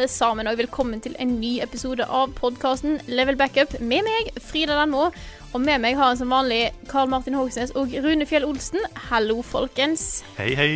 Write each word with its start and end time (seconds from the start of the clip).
Alle 0.00 0.08
sammen, 0.08 0.48
og 0.48 0.56
velkommen 0.56 1.00
til 1.04 1.12
en 1.20 1.34
ny 1.42 1.58
episode 1.60 2.06
av 2.08 2.30
podkasten 2.38 3.02
Level 3.10 3.36
Backup 3.36 3.74
med 3.84 4.06
meg, 4.06 4.30
Frida 4.40 4.78
Danmo. 4.78 5.10
Og 5.52 5.60
med 5.60 5.82
meg 5.82 5.98
har 5.98 6.14
jeg 6.14 6.22
som 6.22 6.32
vanlig 6.32 6.60
Karl 6.88 7.10
Martin 7.12 7.36
Hogsnes 7.36 7.74
og 7.76 7.92
Rune 8.00 8.24
Fjell 8.24 8.46
Olsen. 8.48 8.80
Hallo, 9.10 9.42
folkens. 9.44 10.22
Hei, 10.38 10.54
hei. 10.56 10.70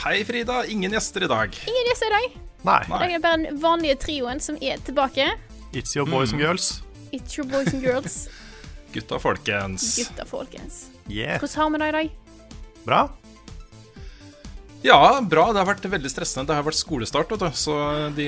Hei, 0.00 0.22
Frida. 0.24 0.62
Ingen 0.64 0.96
gjester 0.96 1.26
i 1.26 1.28
dag. 1.28 1.60
Ingen 1.68 1.90
gjester 1.90 2.08
i 2.08 2.14
dag. 2.14 2.40
Nei. 2.70 2.80
Det 2.88 3.10
er 3.18 3.24
bare 3.26 3.42
den 3.42 3.60
vanlige 3.60 4.00
trioen 4.06 4.40
som 4.40 4.56
er 4.64 4.80
tilbake. 4.86 5.28
It's 5.76 5.92
your 5.98 6.08
boys 6.08 6.32
and 6.32 6.40
girls. 6.40 6.78
It's 7.12 7.36
your 7.36 7.44
boys 7.52 7.68
and 7.74 7.84
girls. 7.84 8.30
Gutta, 8.96 9.20
folkens. 9.20 9.90
Gutta, 10.00 10.24
folkens. 10.24 10.86
Yeah. 11.04 11.36
Hvordan 11.36 11.60
har 11.60 11.76
vi 11.76 11.84
det 11.84 11.88
i 11.92 11.98
dag? 12.00 12.14
Bra. 12.88 13.02
Ja, 14.86 15.18
bra. 15.26 15.48
Det 15.52 15.58
har 15.58 15.66
vært 15.66 15.86
veldig 15.90 16.10
stressende. 16.12 16.46
Det 16.46 16.54
har 16.54 16.62
vært 16.66 16.78
skolestart, 16.78 17.32
vet 17.32 17.42
du. 17.42 17.48
Så 17.58 17.74
de, 18.14 18.26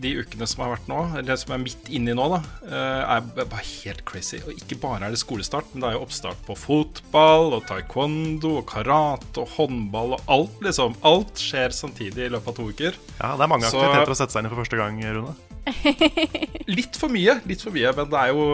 de 0.00 0.12
ukene 0.22 0.46
som 0.48 0.62
har 0.64 0.72
vært 0.72 0.88
nå, 0.88 1.00
eller 1.20 1.36
som 1.40 1.52
er 1.52 1.60
midt 1.60 1.90
inni 1.92 2.14
nå, 2.16 2.24
da, 2.32 2.38
eh, 2.64 3.12
er 3.18 3.26
bare 3.42 3.60
helt 3.66 4.00
crazy. 4.08 4.40
Og 4.46 4.54
ikke 4.56 4.78
bare 4.80 5.10
er 5.10 5.14
det 5.14 5.20
skolestart, 5.20 5.68
men 5.74 5.84
det 5.84 5.90
er 5.90 5.98
jo 5.98 6.04
oppstart 6.06 6.40
på 6.46 6.56
fotball 6.56 7.52
og 7.58 7.66
taekwondo 7.68 8.54
og 8.62 8.66
karate 8.72 9.44
og 9.44 9.52
håndball 9.58 10.16
og 10.16 10.32
alt, 10.38 10.56
liksom. 10.64 10.96
Alt 11.10 11.40
skjer 11.44 11.76
samtidig 11.76 12.30
i 12.30 12.32
løpet 12.32 12.54
av 12.54 12.58
to 12.62 12.70
uker. 12.72 12.96
Ja, 13.20 13.34
det 13.36 13.44
er 13.44 13.52
mange 13.52 13.68
Så- 13.68 13.76
aktiviteter 13.84 14.16
å 14.16 14.20
sette 14.22 14.32
seg 14.36 14.40
inn 14.44 14.50
i 14.50 14.54
for 14.54 14.64
første 14.64 14.80
gang, 14.80 15.00
Rune. 15.04 15.36
Litt 16.80 16.96
for 16.96 17.12
mye, 17.12 17.36
litt 17.46 17.60
for 17.60 17.76
mye, 17.76 17.92
men 17.96 18.08
det 18.10 18.22
er 18.24 18.32
jo, 18.32 18.46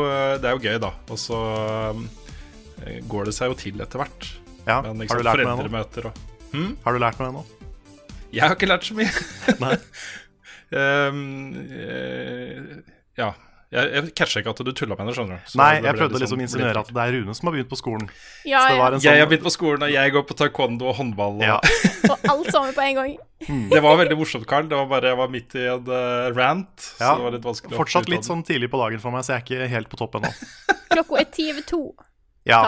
det 0.42 0.50
er 0.50 0.56
jo 0.58 0.64
gøy, 0.66 0.78
da. 0.82 0.90
Og 1.14 1.20
så 1.20 1.38
eh, 2.82 2.98
går 3.06 3.30
det 3.30 3.36
seg 3.38 3.54
jo 3.54 3.60
til 3.62 3.82
etter 3.86 4.02
hvert. 4.02 4.32
Ja, 4.66 4.80
Men 4.82 5.06
har 5.06 5.20
du 5.20 5.22
lært 5.22 5.44
foreldremøter 5.46 6.10
og 6.10 6.24
Har 6.54 6.94
du 6.94 7.02
lært 7.02 7.18
noe 7.20 7.32
ennå? 7.32 7.46
Jeg 8.34 8.44
har 8.44 8.54
ikke 8.56 8.68
lært 8.68 8.86
så 8.86 8.96
mye. 8.96 9.10
Nei. 9.64 9.74
um, 11.10 11.20
eh, 11.72 12.62
ja. 13.18 13.32
Jeg, 13.74 13.90
jeg 13.90 14.10
catcha 14.14 14.40
ikke 14.40 14.52
at 14.54 14.60
du 14.62 14.70
tulla 14.70 14.94
med 14.94 15.02
henne. 15.02 15.12
skjønner 15.16 15.40
du. 15.40 15.48
Så 15.50 15.58
Nei, 15.58 15.72
jeg 15.82 15.98
prøvde 15.98 16.20
liksom 16.20 16.36
å 16.36 16.38
sånn 16.38 16.44
insinuere 16.44 16.82
at 16.84 16.90
det 16.94 17.02
er 17.02 17.16
Rune 17.16 17.34
som 17.34 17.48
har 17.48 17.54
begynt 17.56 17.70
på 17.72 17.78
skolen. 17.80 18.04
Ja, 18.46 18.60
Så 18.62 18.68
det 18.70 18.76
var 18.78 18.94
ja. 18.94 19.00
Sånn... 19.00 19.06
Jeg 19.08 19.22
har 19.24 19.30
begynt 19.32 19.46
på 19.46 19.52
skolen, 19.52 19.84
og 19.88 19.90
jeg 19.90 20.12
går 20.14 20.24
på 20.28 20.36
taekwondo 20.38 20.86
og 20.92 20.98
håndball. 21.00 21.40
Og 21.40 21.48
ja. 21.48 21.56
Og 22.12 22.28
alt 22.30 22.50
sammen 22.54 22.76
på 22.76 22.84
en 22.84 23.00
gang. 23.00 23.16
Det 23.72 23.80
var 23.82 23.98
veldig 23.98 24.18
morsomt, 24.20 24.46
Carl. 24.48 24.68
Det 24.70 24.78
var 24.78 24.86
bare 24.90 25.10
Jeg 25.10 25.18
var 25.18 25.32
midt 25.32 25.56
i 25.58 25.64
en 25.66 25.90
eh, 25.98 26.28
rant. 26.36 26.86
Ja, 27.00 27.10
Så 27.10 27.16
det 27.18 27.26
var 27.26 27.34
litt 27.34 27.48
vanskelig 27.48 27.74
å 27.74 27.80
Fortsatt 27.80 28.12
litt 28.12 28.28
sånn 28.28 28.46
tidlig 28.46 28.70
på 28.70 28.78
dagen 28.80 29.02
for 29.02 29.14
meg, 29.14 29.26
så 29.26 29.34
jeg 29.34 29.42
er 29.42 29.48
ikke 29.48 29.72
helt 29.74 29.90
på 29.90 29.98
topp 29.98 30.20
ennå. 30.20 30.30
Klokka 30.94 31.18
er 31.24 31.28
ti 31.34 31.48
over 31.50 31.66
to. 31.66 31.82
Ja, 32.46 32.62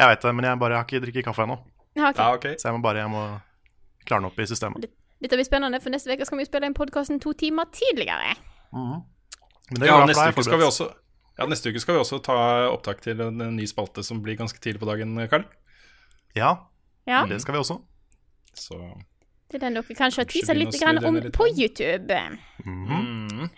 jeg 0.00 0.08
vet 0.14 0.24
det, 0.24 0.32
men 0.32 0.48
jeg 0.48 0.60
bare 0.64 0.80
har 0.80 0.88
ikke 0.88 1.02
drikket 1.04 1.28
kaffe 1.28 1.44
ennå. 1.44 1.60
Ja, 1.96 2.08
ok. 2.10 2.16
Ja, 2.18 2.28
ok. 2.34 2.46
Så 2.58 2.68
jeg 2.68 2.74
må 2.78 2.82
bare 2.82 3.02
jeg 3.02 3.10
må 3.12 3.22
klare 4.06 4.20
den 4.22 4.30
opp 4.30 4.38
i 4.38 4.46
systemet. 4.48 4.86
Dette 5.22 5.36
blir 5.38 5.46
spennende, 5.46 5.78
for 5.80 5.90
neste 5.94 6.10
uke 6.16 6.26
skal 6.26 6.38
vi 6.40 6.44
spille 6.48 6.66
inn 6.66 6.74
podkasten 6.74 7.20
to 7.22 7.32
timer 7.38 7.68
tidligere. 7.70 8.34
Mm. 8.72 9.02
det 9.78 9.86
Ja, 9.86 10.00
neste 10.06 10.32
uke 10.32 10.42
skal 10.44 10.58
vi 10.58 10.64
også 10.66 10.88
ja, 11.38 11.46
neste 11.48 11.70
uke 11.72 11.80
skal 11.80 11.94
vi 11.96 12.00
også 12.02 12.18
ta 12.22 12.34
opptak 12.68 13.00
til 13.00 13.20
en, 13.20 13.40
en 13.40 13.56
ny 13.56 13.64
spalte 13.66 14.02
som 14.04 14.18
blir 14.22 14.36
ganske 14.36 14.58
tidlig 14.60 14.80
på 14.82 14.88
dagen, 14.90 15.14
Karl. 15.30 15.44
Ja, 16.36 16.56
Ja, 17.06 17.24
det 17.26 17.40
skal 17.42 17.54
vi 17.54 17.58
også. 17.62 17.80
Så 18.54 18.76
Det 19.50 19.56
er 19.58 19.64
den 19.68 19.74
dere 19.78 19.94
kanskje 19.96 20.22
har 20.22 20.28
tisa 20.30 20.52
litt 20.54 20.76
grann 20.80 21.00
om 21.04 21.16
litt 21.16 21.32
på. 21.32 21.46
YouTube. 21.56 22.18
mm. 22.66 23.48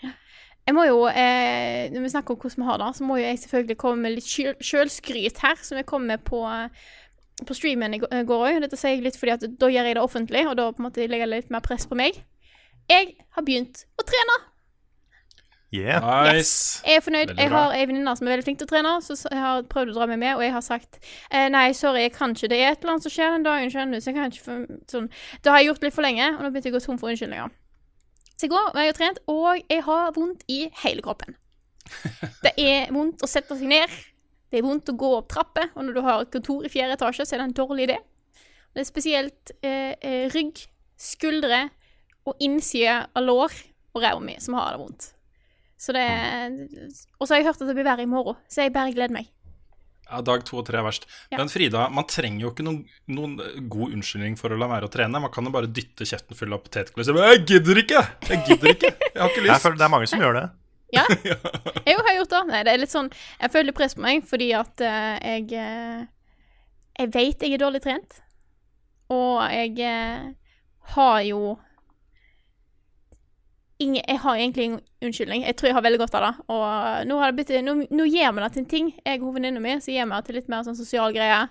Jeg 0.67 0.73
må 0.75 0.87
jo, 0.89 1.03
eh, 1.09 1.91
Når 1.93 2.01
vi 2.01 2.09
snakker 2.09 2.31
om 2.35 2.41
hvordan 2.41 2.63
vi 2.63 2.69
har 2.71 2.79
det, 2.79 2.97
så 2.97 3.05
må 3.05 3.17
jo 3.19 3.25
jeg 3.27 3.39
selvfølgelig 3.39 3.77
komme 3.77 4.03
med 4.03 4.15
litt 4.15 4.25
sjøl- 4.25 4.61
sjølskryt 4.65 5.39
her, 5.43 5.57
som 5.61 5.77
jeg 5.77 5.87
kom 5.87 6.07
med 6.07 6.25
på, 6.25 6.41
på 7.43 7.57
streamen 7.57 7.97
i 7.97 8.01
går 8.01 8.47
òg. 8.49 8.63
Dette 8.63 8.79
sier 8.79 8.97
jeg 8.97 9.05
litt 9.07 9.19
fordi 9.19 9.35
at 9.35 9.47
da 9.61 9.71
gjør 9.73 9.91
jeg 9.91 9.99
det 9.99 10.03
offentlig, 10.03 10.47
og 10.49 10.57
da 10.61 10.71
på 10.71 10.83
en 10.83 10.89
måte 10.89 11.07
legger 11.07 11.27
jeg 11.27 11.33
litt 11.35 11.55
mer 11.55 11.65
press 11.65 11.87
på 11.91 11.99
meg. 11.99 12.21
Jeg 12.91 13.15
har 13.35 13.47
begynt 13.47 13.87
å 13.99 14.07
trene. 14.07 14.43
Yeah. 15.75 16.05
Nice. 16.31 16.83
Jeg 16.87 17.01
er 17.01 17.03
fornøyd. 17.03 17.33
Jeg 17.35 17.51
har 17.51 17.73
ei 17.75 17.87
venninne 17.91 18.13
som 18.15 18.29
er 18.29 18.37
veldig 18.37 18.47
flink 18.47 18.61
til 18.61 18.69
å 18.69 18.71
trene, 18.71 18.93
så 19.03 19.17
jeg 19.19 19.41
har 19.43 19.65
prøvd 19.67 19.91
å 19.91 19.97
dra 19.97 20.07
meg 20.13 20.21
med, 20.23 20.37
og 20.37 20.45
jeg 20.45 20.55
har 20.55 20.63
sagt 20.63 21.01
eh, 21.03 21.49
nei, 21.51 21.65
sorry, 21.75 22.05
jeg 22.05 22.15
kan 22.15 22.37
ikke. 22.37 22.53
Det 22.53 22.61
er 22.61 22.71
et 22.71 22.85
eller 22.85 22.95
annet 22.95 23.07
som 23.09 23.15
skjer 23.17 23.35
den 23.35 23.47
dagen, 23.49 23.73
skjønner 23.73 23.99
du, 23.99 24.05
så 24.05 24.13
jeg 24.13 24.19
kan 24.21 24.31
ikke 24.31 24.45
for, 24.45 24.79
sånn 24.93 25.11
Det 25.43 25.51
har 25.51 25.59
jeg 25.59 25.73
gjort 25.73 25.87
litt 25.89 25.97
for 25.97 26.07
lenge, 26.07 26.31
og 26.37 26.45
nå 26.45 26.53
begynte 26.55 26.71
jeg 26.71 26.77
å 26.77 26.79
gå 26.79 26.85
tom 26.85 27.01
for 27.01 27.11
unnskyldninger. 27.11 27.57
Så 28.35 28.47
i 28.47 28.53
går 28.55 28.71
var 28.77 28.87
jeg 28.87 28.95
og 28.95 29.01
trent, 29.01 29.21
og 29.35 29.49
jeg 29.59 29.87
har 29.89 30.15
vondt 30.15 30.47
i 30.51 30.61
hele 30.85 31.03
kroppen. 31.07 31.35
Det 32.45 32.55
er 32.55 32.95
vondt 32.95 33.27
å 33.27 33.31
sette 33.31 33.59
seg 33.59 33.75
ned. 33.75 33.99
Det 34.55 34.61
er 34.61 34.67
vondt 34.69 34.91
å 34.93 34.93
gå 34.95 35.09
opp 35.17 35.33
trapper, 35.33 35.73
og 35.75 35.83
når 35.83 35.97
du 35.97 36.05
har 36.07 36.27
kontor 36.31 36.63
i 36.63 36.69
fjerde 36.71 36.95
etasje, 36.95 37.25
så 37.27 37.35
er 37.35 37.41
det 37.43 37.47
en 37.49 37.55
dårlig 37.59 37.89
idé. 37.89 37.97
Det 38.71 38.85
er 38.85 38.87
spesielt 38.87 39.51
eh, 39.67 39.97
eh, 39.99 40.29
rygg, 40.31 40.61
skuldre 40.95 41.65
og 42.23 42.39
innside 42.39 43.01
av 43.19 43.27
lår 43.27 43.57
og 43.97 43.99
ræva 44.05 44.23
mi 44.23 44.37
som 44.39 44.55
har 44.55 44.77
det 44.77 44.79
vondt. 44.85 45.09
Så 45.75 45.91
det 45.97 46.07
Og 47.19 47.27
så 47.27 47.35
har 47.35 47.41
jeg 47.43 47.49
hørt 47.49 47.65
at 47.65 47.67
det 47.67 47.75
blir 47.75 47.89
verre 47.89 48.07
i 48.07 48.13
morgen, 48.13 48.39
så 48.47 48.63
jeg 48.63 48.77
bare 48.79 48.95
gleder 48.95 49.17
meg. 49.19 49.27
Ja, 50.07 50.23
Dag 50.23 50.47
to 50.47 50.61
og 50.61 50.69
tre 50.69 50.79
er 50.79 50.87
verst. 50.87 51.09
Ja. 51.33 51.41
Men 51.41 51.51
Frida, 51.51 51.89
man 51.91 52.07
trenger 52.07 52.47
jo 52.47 52.55
ikke 52.55 52.63
noen, 52.63 52.85
noen 53.11 53.39
god 53.67 53.97
unnskyldning 53.99 54.39
for 54.39 54.55
å 54.55 54.59
la 54.61 54.71
være 54.71 54.87
å 54.87 54.93
trene. 54.93 55.19
Man 55.19 55.35
kan 55.35 55.51
jo 55.51 55.51
bare 55.51 55.67
dytte 55.67 56.07
kjeften 56.07 56.39
full 56.39 56.55
av 56.55 56.63
potetgull 56.63 57.03
og 57.03 57.11
si 57.11 57.19
'Jeg 57.19 57.47
gidder 57.51 57.83
ikke! 57.83 58.07
Jeg 58.31 58.45
gidder 58.47 58.77
ikke! 58.77 58.95
Jeg 59.03 59.19
har 59.19 59.35
ikke 59.35 59.43
lyst'. 59.49 59.51
lyst!' 59.51 59.67
er, 59.67 59.81
det 59.83 59.89
er 59.89 59.97
mange 59.99 60.07
som 60.07 60.23
gjør 60.23 60.39
det. 60.39 60.51
Ja, 60.99 61.05
jeg 61.87 61.99
har 61.99 62.17
gjort 62.19 62.33
det. 62.35 62.43
Nei, 62.51 62.63
det 62.67 62.73
er 62.73 62.81
litt 62.81 62.93
sånn 62.93 63.11
Jeg 63.41 63.53
føler 63.55 63.77
press 63.77 63.97
på 63.97 64.05
meg 64.05 64.25
fordi 64.29 64.51
at 64.57 64.83
uh, 64.85 65.15
jeg 65.19 65.51
eh, 65.59 66.07
Jeg 67.01 67.13
vet 67.15 67.45
jeg 67.45 67.57
er 67.57 67.63
dårlig 67.63 67.83
trent. 67.85 68.21
Og 69.13 69.43
jeg 69.53 69.75
uh, 69.81 70.33
har 70.95 71.21
jo 71.27 71.57
ingen, 73.79 74.03
Jeg 74.07 74.19
har 74.23 74.37
egentlig 74.37 74.65
ingen 74.65 74.81
unnskyldning. 75.03 75.45
Jeg 75.45 75.57
tror 75.57 75.69
jeg 75.69 75.77
har 75.77 75.87
veldig 75.87 76.03
godt 76.05 76.15
av 76.15 76.27
det. 76.29 76.33
Og 76.55 77.11
nå, 77.11 77.19
har 77.21 77.33
det 77.33 77.39
blitt, 77.41 77.53
nå, 77.65 77.77
nå 77.91 78.09
gir 78.09 78.33
vi 78.33 78.45
det 78.45 78.53
til 78.55 78.65
en 78.65 78.71
ting. 78.71 78.95
Jeg 79.05 79.23
og 79.23 79.37
venninna 79.37 79.61
mi 79.61 79.77
så 79.81 79.93
gir 79.93 80.09
vi 80.09 80.17
det 80.17 80.25
til 80.29 80.39
litt 80.41 80.51
mer 80.53 80.67
sånn 80.67 80.79
sosial 80.79 81.15
greie. 81.17 81.43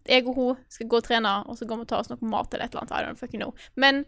At 0.00 0.10
jeg 0.10 0.26
og 0.26 0.36
hun 0.36 0.60
skal 0.72 0.88
gå 0.90 1.00
og 1.00 1.06
trene, 1.06 1.34
og 1.46 1.58
så 1.58 1.68
går 1.68 1.80
vi 1.80 1.86
og 1.86 1.92
tar 1.92 2.02
oss 2.02 2.10
noe 2.12 2.32
mat 2.32 2.52
eller 2.54 2.66
et 2.66 2.74
eller 2.74 2.86
annet. 2.86 2.96
I 2.96 3.06
don't 3.06 3.20
fucking 3.20 3.42
know. 3.42 3.54
Men 3.76 4.04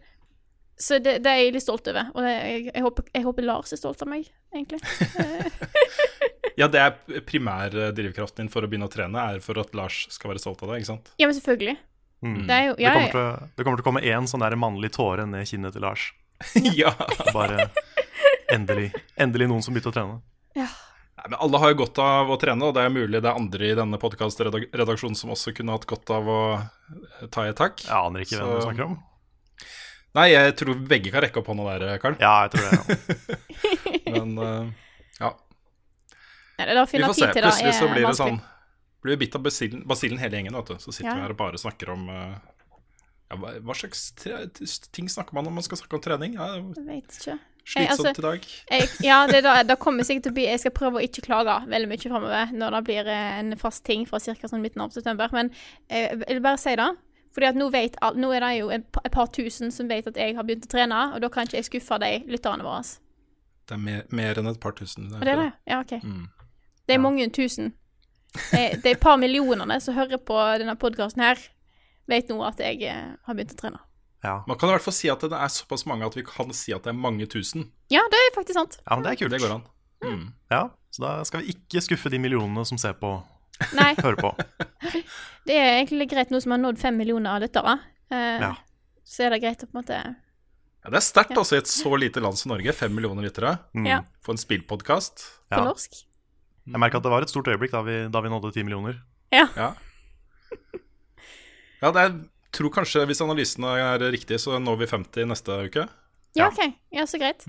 så 0.83 0.97
det, 0.99 1.17
det 1.23 1.31
er 1.31 1.39
jeg 1.41 1.53
litt 1.55 1.63
stolt 1.65 1.87
over. 1.91 2.09
Og 2.13 2.25
det, 2.25 2.33
jeg, 2.35 2.65
jeg, 2.73 2.83
håper, 2.83 3.05
jeg 3.15 3.25
håper 3.25 3.45
Lars 3.47 3.71
er 3.75 3.79
stolt 3.79 4.03
av 4.03 4.11
meg, 4.11 4.27
egentlig. 4.55 4.81
Ja, 6.59 6.67
det 6.69 6.77
er 6.77 7.21
primær 7.25 7.73
drivkraften 7.97 8.43
din 8.43 8.49
for 8.53 8.61
å 8.61 8.67
begynne 8.69 8.85
å 8.85 8.91
trene, 8.93 9.17
er 9.33 9.39
for 9.41 9.57
at 9.57 9.71
Lars 9.73 10.03
skal 10.13 10.29
være 10.29 10.41
stolt 10.43 10.59
av 10.61 10.69
deg, 10.69 10.83
ikke 10.83 10.91
sant? 10.91 11.07
Ja, 11.17 11.25
men 11.25 11.33
selvfølgelig. 11.33 11.73
Mm. 12.23 12.35
Det 12.45 12.53
er 12.55 12.67
jo 12.67 12.75
Det 12.77 12.83
ja, 12.85 12.91
kommer 12.93 13.15
til, 13.15 13.47
det 13.57 13.65
kommer 13.65 13.79
til 13.79 13.83
å 13.83 13.87
komme 13.87 14.03
én 14.05 14.27
sånn 14.29 14.43
der 14.45 14.55
mannlig 14.61 14.91
tåre 14.93 15.25
ned 15.27 15.47
kinnet 15.49 15.73
til 15.73 15.81
Lars. 15.83 16.05
ja. 16.77 16.93
Bare 17.33 17.69
endelig, 18.53 18.91
endelig 19.17 19.49
noen 19.49 19.65
som 19.65 19.73
begynte 19.73 19.89
å 19.89 19.95
trene. 19.97 20.19
Nei, 20.53 21.25
men 21.31 21.39
alle 21.41 21.61
har 21.63 21.73
jo 21.73 21.79
godt 21.81 21.99
av 22.03 22.29
å 22.33 22.37
trene, 22.41 22.69
og 22.69 22.77
det 22.77 22.85
er 22.85 22.93
mulig 22.93 23.21
det 23.23 23.29
er 23.31 23.39
andre 23.39 23.67
i 23.71 23.75
denne 23.79 23.99
podkastredaksjonen 24.01 25.17
som 25.17 25.33
også 25.33 25.55
kunne 25.57 25.73
hatt 25.75 25.89
godt 25.89 26.13
av 26.13 26.29
å 26.29 26.39
eh, 26.59 27.25
ta 27.33 27.47
i 27.47 27.51
et 27.53 27.57
tak. 27.59 27.81
Jeg 27.85 27.95
aner 27.97 28.25
ikke 28.25 28.37
hvem 28.37 28.53
du 28.53 28.55
Så- 28.59 28.67
snakker 28.67 28.87
om. 28.91 28.95
Nei, 30.13 30.27
jeg 30.29 30.55
tror 30.59 30.77
begge 30.87 31.09
kan 31.13 31.23
rekke 31.25 31.41
opp 31.41 31.47
hånda 31.49 31.75
der, 31.81 31.97
Karl. 32.01 32.17
Ja, 32.21 32.33
jeg 32.45 32.53
tror 32.53 32.69
det. 32.69 32.97
Ja. 34.05 34.13
Men 34.13 34.35
uh, 34.37 34.67
ja, 35.19 35.31
Nei, 36.59 36.65
det 36.69 36.75
da 36.77 36.83
vi 36.85 37.01
får 37.01 37.15
se. 37.17 37.29
til 37.33 37.45
Plutselig 37.47 37.73
så 37.79 37.87
blir 37.89 38.05
det 38.05 38.17
sånn 38.19 38.41
Blir 39.03 39.17
vi 39.17 39.25
bitt 39.25 39.35
av 39.35 39.41
basillen, 39.43 39.81
basillen 39.89 40.19
hele 40.21 40.37
gjengen, 40.37 40.55
vet 40.55 40.69
du. 40.69 40.75
Så 40.79 40.93
sitter 40.93 41.09
Ja. 41.09 41.15
vi 41.17 41.25
her 41.25 41.33
og 41.33 41.39
bare 41.41 41.59
snakker 41.59 41.89
om 41.91 42.05
uh, 42.07 42.35
ja, 43.33 43.39
hva, 43.65 43.75
slags 43.75 44.11
ting 44.93 45.09
snakker 45.09 45.35
man 45.35 45.49
om 45.49 45.57
man 45.57 45.65
skal 45.65 45.81
snakke 45.81 45.97
om 45.97 46.03
trening? 46.05 46.37
Ja, 46.37 46.53
Jeg 46.55 46.85
vet 46.87 47.17
ikke. 47.17 47.37
slitsomt 47.65 48.07
altså- 48.07 48.21
i 48.21 48.25
dag. 48.27 48.47
Jeg, 48.69 48.89
ja, 49.03 49.17
det, 49.27 49.41
da, 49.43 49.55
da 49.63 49.75
kommer 49.75 50.03
sikkert 50.07 50.27
til 50.29 50.35
å 50.35 50.37
bli 50.37 50.45
Jeg 50.47 50.59
skal 50.61 50.75
prøve 50.77 50.99
å 50.99 51.03
ikke 51.03 51.25
klage 51.25 51.57
veldig 51.71 51.89
mye 51.89 52.03
framover 52.05 52.53
når 52.53 52.77
det 52.77 52.83
blir 52.91 53.09
eh, 53.11 53.39
en 53.39 53.57
fast 53.57 53.83
ting 53.87 54.05
fra 54.07 54.19
ca. 54.19 54.47
Sånn 54.47 54.61
midten 54.63 54.83
av 54.85 54.93
september. 54.95 55.33
Men 55.33 55.51
eh, 55.89 56.11
jeg 56.13 56.37
vil 56.37 56.43
bare 56.45 56.61
si 56.61 56.75
det. 56.79 56.89
Fordi 57.33 57.49
at 57.49 57.57
nå, 57.57 57.69
vet, 57.73 57.95
nå 58.15 58.29
er 58.35 58.43
det 58.45 58.51
jo 58.59 58.67
et, 58.73 58.99
par 59.13 59.31
tusen 59.33 59.71
som 59.73 59.89
vet 59.89 60.07
at 60.09 60.17
jeg 60.19 60.35
har 60.37 60.45
begynt 60.45 60.67
å 60.67 60.69
trene, 60.69 60.99
og 61.15 61.23
da 61.23 61.29
kan 61.33 61.47
ikke 61.47 61.57
jeg 61.57 61.69
skuffe 61.69 61.97
de 62.03 62.11
lytterne 62.29 62.65
våre. 62.65 62.83
Det 63.67 63.77
er 63.77 63.81
mer, 63.81 64.03
mer 64.13 64.39
enn 64.39 64.51
et 64.51 64.59
par 64.61 64.75
tusen. 64.77 65.09
Det 65.09 65.23
er 65.23 65.39
det? 65.39 65.49
Ja, 65.69 65.79
OK. 65.81 65.95
Mm. 66.03 66.27
Det 66.85 66.93
er 66.93 67.01
mange 67.01 67.25
tusen. 67.33 67.73
Det 68.33 68.59
er, 68.59 68.77
et 68.91 69.01
par 69.01 69.17
millionene 69.21 69.79
som 69.81 69.95
hører 69.97 70.21
på 70.21 70.37
denne 70.61 70.75
podkasten 70.77 71.23
her, 71.23 71.41
vet 72.09 72.29
nå 72.29 72.39
at 72.45 72.61
jeg 72.61 72.81
eh, 72.89 73.13
har 73.25 73.37
begynt 73.37 73.55
å 73.55 73.59
trene. 73.59 73.81
Ja. 74.23 74.37
Man 74.47 74.57
kan 74.59 74.69
i 74.69 74.75
hvert 74.75 74.85
fall 74.85 74.95
si 74.95 75.09
at 75.11 75.23
det 75.23 75.35
er 75.35 75.51
såpass 75.51 75.83
mange 75.89 76.07
at 76.07 76.15
vi 76.15 76.23
kan 76.27 76.51
si 76.55 76.73
at 76.75 76.85
det 76.85 76.93
er 76.93 76.99
mange 76.99 77.27
tusen. 77.29 77.67
Ja, 77.91 78.03
det 78.11 78.19
er 78.19 78.35
faktisk 78.37 78.59
sant. 78.59 78.77
ja, 78.79 78.95
men 78.95 79.05
det 79.05 79.13
er 79.13 79.19
kult. 79.19 79.33
Det 79.35 79.41
går 79.43 79.55
an. 79.57 79.65
Mm. 80.03 80.23
Ja, 80.51 80.69
Så 80.91 81.01
da 81.01 81.11
skal 81.25 81.41
vi 81.41 81.55
ikke 81.55 81.81
skuffe 81.81 82.11
de 82.11 82.19
millionene 82.19 82.65
som 82.67 82.77
ser 82.77 82.95
på, 82.99 83.15
Nei, 83.77 83.93
Hør 84.03 84.15
på. 84.19 84.31
det 85.47 85.55
er 85.57 85.77
egentlig 85.81 86.09
greit 86.11 86.31
nå 86.33 86.39
som 86.43 86.51
har 86.55 86.61
nådd 86.63 86.79
fem 86.81 86.97
millioner 86.97 87.39
lyttere. 87.43 87.77
Eh, 88.11 88.39
Ja. 88.43 88.53
Så 89.03 89.25
er 89.25 89.33
det 89.35 89.41
greit 89.43 89.59
å 89.63 89.67
på 89.67 89.75
en 89.75 89.81
måte 89.83 89.97
Ja, 89.99 90.89
det 90.89 90.95
er 90.95 91.03
sterkt 91.03 91.35
altså 91.37 91.55
i 91.57 91.59
et 91.61 91.67
så 91.67 91.91
lite 91.99 92.21
land 92.23 92.37
som 92.39 92.53
Norge. 92.53 92.71
Fem 92.75 92.93
millioner 92.95 93.23
lyttere. 93.27 93.57
Mm. 93.75 93.85
Ja, 93.87 93.97
For 94.23 94.33
en 94.33 94.39
spillpodkast. 94.41 95.25
på 95.51 95.57
Ja. 95.59 95.63
norsk. 95.67 95.91
Jeg 96.65 96.79
merka 96.79 96.97
at 96.97 97.03
det 97.03 97.11
var 97.11 97.21
et 97.21 97.29
stort 97.29 97.47
øyeblikk 97.51 97.71
da 97.75 97.81
vi, 97.83 97.97
da 98.07 98.21
vi 98.23 98.29
nådde 98.31 98.53
ti 98.55 98.63
millioner. 98.63 99.01
Ja. 99.31 99.47
Ja. 99.59 99.73
ja, 101.81 101.91
det 101.91 102.01
er, 102.05 102.13
tror 102.55 102.71
kanskje, 102.71 103.03
hvis 103.09 103.21
analysene 103.23 103.73
er 103.79 104.03
riktige, 104.13 104.39
så 104.39 104.55
når 104.61 104.77
vi 104.83 104.87
50 104.91 105.27
neste 105.27 105.57
uke. 105.67 105.87
Ja, 106.35 106.45
Ja. 106.45 106.47
OK. 106.49 106.73
Ja, 106.91 107.03
så 107.05 107.19
greit. 107.19 107.43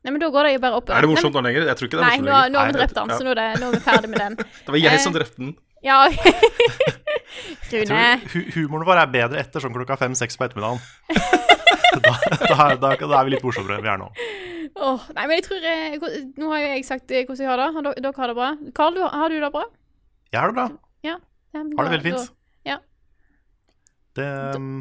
Nei, 0.00 0.12
men 0.14 0.20
da 0.22 0.28
går 0.32 0.46
det 0.48 0.52
jo 0.54 0.60
bare 0.62 0.76
opp. 0.80 0.90
Er 0.96 1.04
det 1.04 1.10
morsomt 1.10 1.34
nå 1.36 1.40
lenger? 1.44 1.66
Jeg 1.68 1.76
tror 1.76 1.88
ikke 1.90 1.98
det 1.98 2.04
er 2.04 2.06
morsomt 2.08 2.28
lenger. 2.30 2.38
Nei, 2.40 2.52
nå 2.54 2.60
har 2.60 2.70
vi 2.70 2.76
drept 2.78 2.94
den, 2.96 3.10
så 3.12 3.24
nå 3.26 3.32
er, 3.34 3.40
det, 3.40 3.48
nå 3.60 3.66
er 3.68 3.74
vi 3.74 3.80
ferdig 3.84 4.10
med 4.12 4.22
den. 4.24 4.36
Det 4.64 4.72
var 4.74 4.78
jeg 4.80 4.94
Eh, 4.96 5.02
som 5.04 5.12
drepte 5.16 5.42
den. 5.42 5.50
Ja. 5.84 5.98
Jeg 7.70 7.86
Rune. 7.86 7.98
tror 8.26 8.32
hu 8.32 8.38
humoren 8.56 8.86
vår 8.88 8.98
er 9.04 9.10
bedre 9.12 9.38
etter 9.40 9.62
sånn 9.62 9.72
klokka 9.76 9.94
fem-seks 10.00 10.36
på 10.40 10.44
ettermiddagen. 10.48 10.80
da, 12.04 12.14
da, 12.42 12.66
da, 12.80 12.90
da 12.98 13.20
er 13.20 13.28
vi 13.28 13.34
litt 13.36 13.44
morsommere 13.46 13.78
enn 13.78 13.84
vi 13.86 13.92
er 13.92 14.00
nå. 14.02 14.08
Oh, 14.80 15.04
nei, 15.14 15.24
men 15.26 15.36
jeg 15.38 15.44
tror 15.46 15.64
jeg, 15.66 16.00
Nå 16.38 16.50
har 16.52 16.60
jo 16.62 16.68
jeg 16.72 16.84
sagt 16.88 17.10
eh, 17.14 17.24
hvordan 17.26 17.44
jeg 17.44 17.50
har 17.50 17.60
det. 17.62 17.68
Dere, 17.76 17.94
dere 18.06 18.12
har 18.22 18.32
det 18.32 18.36
bra? 18.38 18.48
Karl, 18.76 18.96
du, 18.98 19.02
har 19.14 19.32
du 19.32 19.36
det 19.42 19.50
bra? 19.54 19.64
Jeg 20.32 20.40
har 20.40 20.52
det 20.52 20.56
bra. 20.58 20.66
Ja, 21.06 21.16
Har 21.54 21.86
det 21.86 21.92
veldig 21.96 22.06
fint. 22.12 22.32
Ja. 22.66 22.76
Det 24.18 24.26
um, 24.56 24.72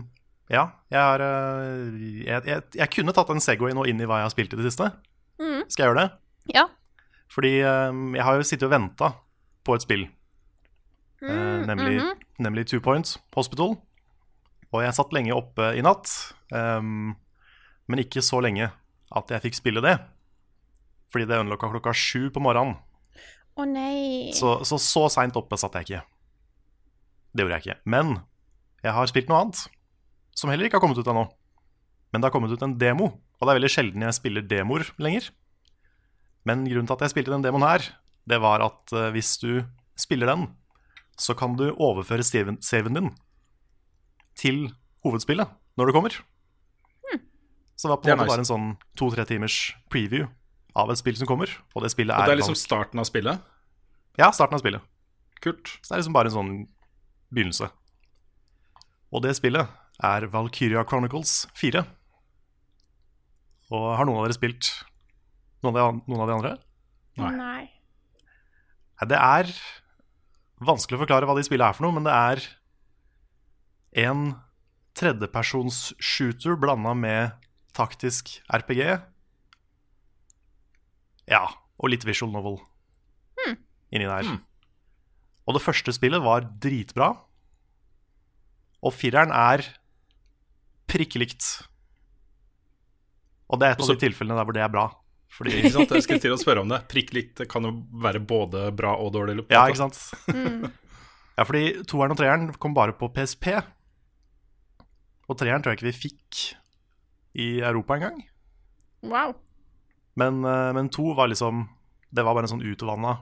Ja, 0.49 0.65
jeg 0.89 0.97
har 0.97 1.21
uh, 1.21 1.97
jeg, 2.25 2.41
jeg, 2.49 2.61
jeg 2.79 2.91
kunne 2.95 3.13
tatt 3.13 3.29
en 3.29 3.41
Segway 3.43 3.75
nå 3.77 3.85
inn 3.89 4.01
i 4.01 4.07
hva 4.09 4.21
jeg 4.21 4.29
har 4.29 4.33
spilt 4.33 4.55
i 4.55 4.59
det 4.59 4.65
siste. 4.71 4.89
Mm. 5.39 5.61
Skal 5.69 5.83
jeg 5.83 5.91
gjøre 5.91 6.01
det? 6.01 6.09
Ja. 6.55 6.65
Fordi 7.29 7.51
um, 7.61 8.15
jeg 8.17 8.25
har 8.25 8.39
jo 8.39 8.47
sittet 8.47 8.65
og 8.65 8.73
venta 8.73 9.11
på 9.67 9.77
et 9.77 9.85
spill, 9.85 10.07
eh, 11.21 11.29
Mm, 11.29 11.65
nemlig, 11.67 11.97
mhm. 11.99 12.19
nemlig 12.39 12.67
Two 12.71 12.79
Points 12.79 13.17
Hospital. 13.35 13.75
Og 14.71 14.83
jeg 14.83 14.95
satt 14.95 15.13
lenge 15.13 15.35
oppe 15.35 15.73
i 15.75 15.81
natt, 15.83 16.07
um, 16.53 17.11
men 17.89 18.01
ikke 18.01 18.23
så 18.23 18.39
lenge 18.39 18.69
at 19.11 19.33
jeg 19.33 19.43
fikk 19.43 19.57
spille 19.57 19.83
det. 19.83 19.97
Fordi 21.11 21.25
det 21.25 21.41
unlocka 21.41 21.69
klokka 21.73 21.93
sju 21.93 22.29
på 22.31 22.41
morgenen. 22.41 22.77
Å 23.59 23.65
nei. 23.67 24.31
Så 24.37 24.61
så, 24.63 24.79
så 24.79 25.07
seint 25.11 25.35
oppe 25.35 25.57
satt 25.59 25.75
jeg 25.75 25.87
ikke. 25.89 26.01
Det 27.33 27.43
gjorde 27.43 27.57
jeg 27.57 27.65
ikke. 27.65 27.79
Men 27.89 28.15
jeg 28.85 28.95
har 28.95 29.09
spilt 29.11 29.29
noe 29.29 29.41
annet, 29.43 29.65
som 30.39 30.51
heller 30.51 30.69
ikke 30.69 30.79
har 30.79 30.83
kommet 30.85 30.99
ut 31.01 31.09
ennå. 31.11 31.25
Men 32.09 32.21
det 32.21 32.29
har 32.29 32.33
kommet 32.33 32.53
ut 32.53 32.63
en 32.65 32.77
demo, 32.79 33.11
og 33.11 33.43
det 33.43 33.51
er 33.51 33.59
veldig 33.59 33.73
sjelden 33.73 34.05
jeg 34.07 34.17
spiller 34.17 34.45
demoer 34.47 34.87
lenger. 35.01 35.29
Men 36.47 36.63
grunnen 36.65 36.87
til 36.89 36.95
at 36.95 37.05
jeg 37.05 37.13
spilte 37.13 37.35
den 37.35 37.45
demoen 37.45 37.67
her, 37.67 37.85
det 38.29 38.39
var 38.41 38.63
at 38.65 38.95
eh, 38.95 39.11
hvis 39.13 39.35
du 39.43 39.51
spiller 39.99 40.31
den, 40.31 40.47
så 41.19 41.35
kan 41.35 41.57
du 41.59 41.67
overføre 41.73 42.23
saven 42.23 42.95
din 42.95 43.11
til 44.39 44.69
hovedspillet 45.03 45.51
når 45.77 45.89
det 45.89 45.95
kommer. 45.97 46.19
Så 47.79 47.87
det 47.87 47.93
var 47.93 47.99
på 48.03 48.09
en 48.09 48.17
måte 48.17 48.25
nice. 48.25 48.31
bare 48.33 48.43
en 48.43 48.47
sånn 48.47 48.71
to-tre 48.99 49.23
timers 49.23 49.57
preview 49.87 50.25
av 50.75 50.89
et 50.91 50.99
spill 50.99 51.15
som 51.15 51.29
kommer. 51.29 51.51
Og 51.71 51.85
det 51.85 51.93
spillet 51.93 52.11
Og 52.11 52.25
er, 52.25 52.27
det 52.27 52.33
er 52.33 52.39
liksom 52.41 52.57
starten 52.59 52.99
av 52.99 53.07
spillet. 53.07 53.39
Ja, 54.19 54.33
starten 54.35 54.57
av 54.57 54.59
spillet. 54.59 54.83
Kult. 55.39 55.71
Så 55.79 55.87
det 55.87 55.95
er 55.95 56.01
liksom 56.01 56.17
bare 56.17 56.27
en 56.27 56.35
sånn 56.35 56.51
begynnelse. 57.31 57.69
Og 59.15 59.23
det 59.23 59.31
spillet 59.39 59.71
er 59.99 60.27
Valkyria 60.31 60.85
Chronicles 60.87 61.47
4. 61.59 61.83
Og 63.69 63.89
har 63.97 64.07
noen 64.07 64.21
av 64.21 64.27
dere 64.27 64.37
spilt 64.37 64.71
noen 65.63 65.75
av 65.75 65.79
de, 65.79 66.03
noen 66.09 66.23
av 66.23 66.29
de 66.29 66.37
andre? 66.37 66.53
Nei. 67.19 67.33
Nei. 67.35 67.65
Det 69.09 69.19
er 69.19 69.51
vanskelig 70.63 70.97
å 70.97 71.03
forklare 71.03 71.27
hva 71.27 71.35
de 71.37 71.43
spillene 71.47 71.71
er 71.71 71.77
for 71.77 71.87
noe, 71.87 71.95
men 71.95 72.07
det 72.07 72.15
er 72.15 72.43
en 74.07 74.23
tredjepersons 74.99 75.93
shooter 76.03 76.57
blanda 76.59 76.95
med 76.97 77.35
taktisk 77.77 78.37
RPG. 78.51 78.83
Ja, 81.29 81.45
og 81.79 81.93
litt 81.93 82.07
visual 82.07 82.33
novel 82.33 82.59
inni 83.89 84.05
der. 84.05 84.27
Hmm. 84.27 84.41
Og 85.47 85.55
det 85.57 85.63
første 85.63 85.93
spillet 85.95 86.21
var 86.21 86.45
dritbra. 86.61 87.13
Og 88.85 88.93
fireren 88.95 89.33
er 89.33 89.65
prikke 90.89 91.21
likt. 91.21 91.45
Og 93.49 93.61
det 93.61 93.67
er 93.67 93.77
et 93.77 93.83
Også, 93.83 93.95
av 93.95 93.99
de 93.99 94.05
tilfellene 94.07 94.37
der 94.37 94.47
hvor 94.47 94.57
det 94.57 94.65
er 94.65 94.73
bra. 94.73 94.89
Fordi 95.33 95.53
Ikke 95.59 95.73
sant? 95.73 95.93
Jeg 95.93 96.05
skulle 96.05 96.23
til 96.23 96.33
å 96.35 96.39
spørre 96.41 96.63
om 96.65 96.71
det. 96.71 96.81
Prikk 96.89 97.13
likt 97.15 97.41
kan 97.49 97.65
jo 97.65 97.73
være 98.03 98.21
både 98.25 98.69
bra 98.75 98.95
og 98.97 99.13
dårlig. 99.15 99.43
på 99.45 99.55
Ja, 99.55 99.65
ikke 99.69 99.85
sant? 99.87 99.99
Ja, 101.39 101.45
fordi 101.47 101.85
toeren 101.87 102.11
og 102.11 102.19
treeren 102.19 102.49
kom 102.59 102.73
bare 102.75 102.91
på 102.97 103.07
PSP. 103.15 103.53
Og 105.29 105.37
treeren 105.39 105.63
tror 105.63 105.71
jeg 105.71 105.79
ikke 105.79 105.87
vi 105.87 105.99
fikk 106.09 106.39
i 107.39 107.47
Europa 107.61 107.95
engang. 107.95 108.17
Wow. 109.07 109.37
Men, 110.19 110.43
eh, 110.43 110.71
men 110.75 110.89
to 110.91 111.13
var 111.15 111.29
liksom 111.31 111.69
Det 112.11 112.25
var 112.25 112.33
bare 112.35 112.49
en 112.49 112.51
sånn 112.57 112.65
utvanna, 112.65 113.19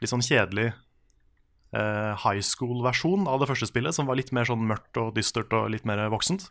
litt 0.00 0.10
sånn 0.10 0.24
kjedelig 0.24 0.70
eh, 1.76 2.12
high 2.24 2.40
school-versjon 2.40 3.26
av 3.28 3.42
det 3.42 3.48
første 3.50 3.68
spillet, 3.68 3.92
som 3.94 4.08
var 4.08 4.16
litt 4.16 4.32
mer 4.32 4.48
sånn 4.48 4.64
mørkt 4.64 4.96
og 4.96 5.12
dystert 5.18 5.52
og 5.52 5.68
litt 5.74 5.84
mer 5.84 6.00
voksent. 6.08 6.48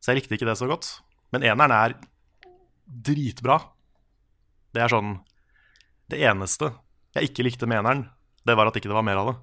Så 0.00 0.12
jeg 0.12 0.20
likte 0.22 0.36
ikke 0.36 0.48
det 0.48 0.56
så 0.60 0.68
godt. 0.70 0.88
Men 1.34 1.42
eneren 1.42 1.72
er 1.74 1.96
dritbra. 2.86 3.58
Det 4.76 4.82
er 4.84 4.92
sånn 4.92 5.16
Det 6.10 6.20
eneste 6.22 6.68
jeg 7.16 7.30
ikke 7.30 7.46
likte 7.46 7.66
med 7.66 7.80
eneren, 7.80 8.02
det 8.46 8.54
var 8.54 8.68
at 8.68 8.76
ikke 8.76 8.90
det 8.90 8.94
var 8.94 9.02
mer 9.06 9.16
av 9.16 9.28
det. 9.30 9.36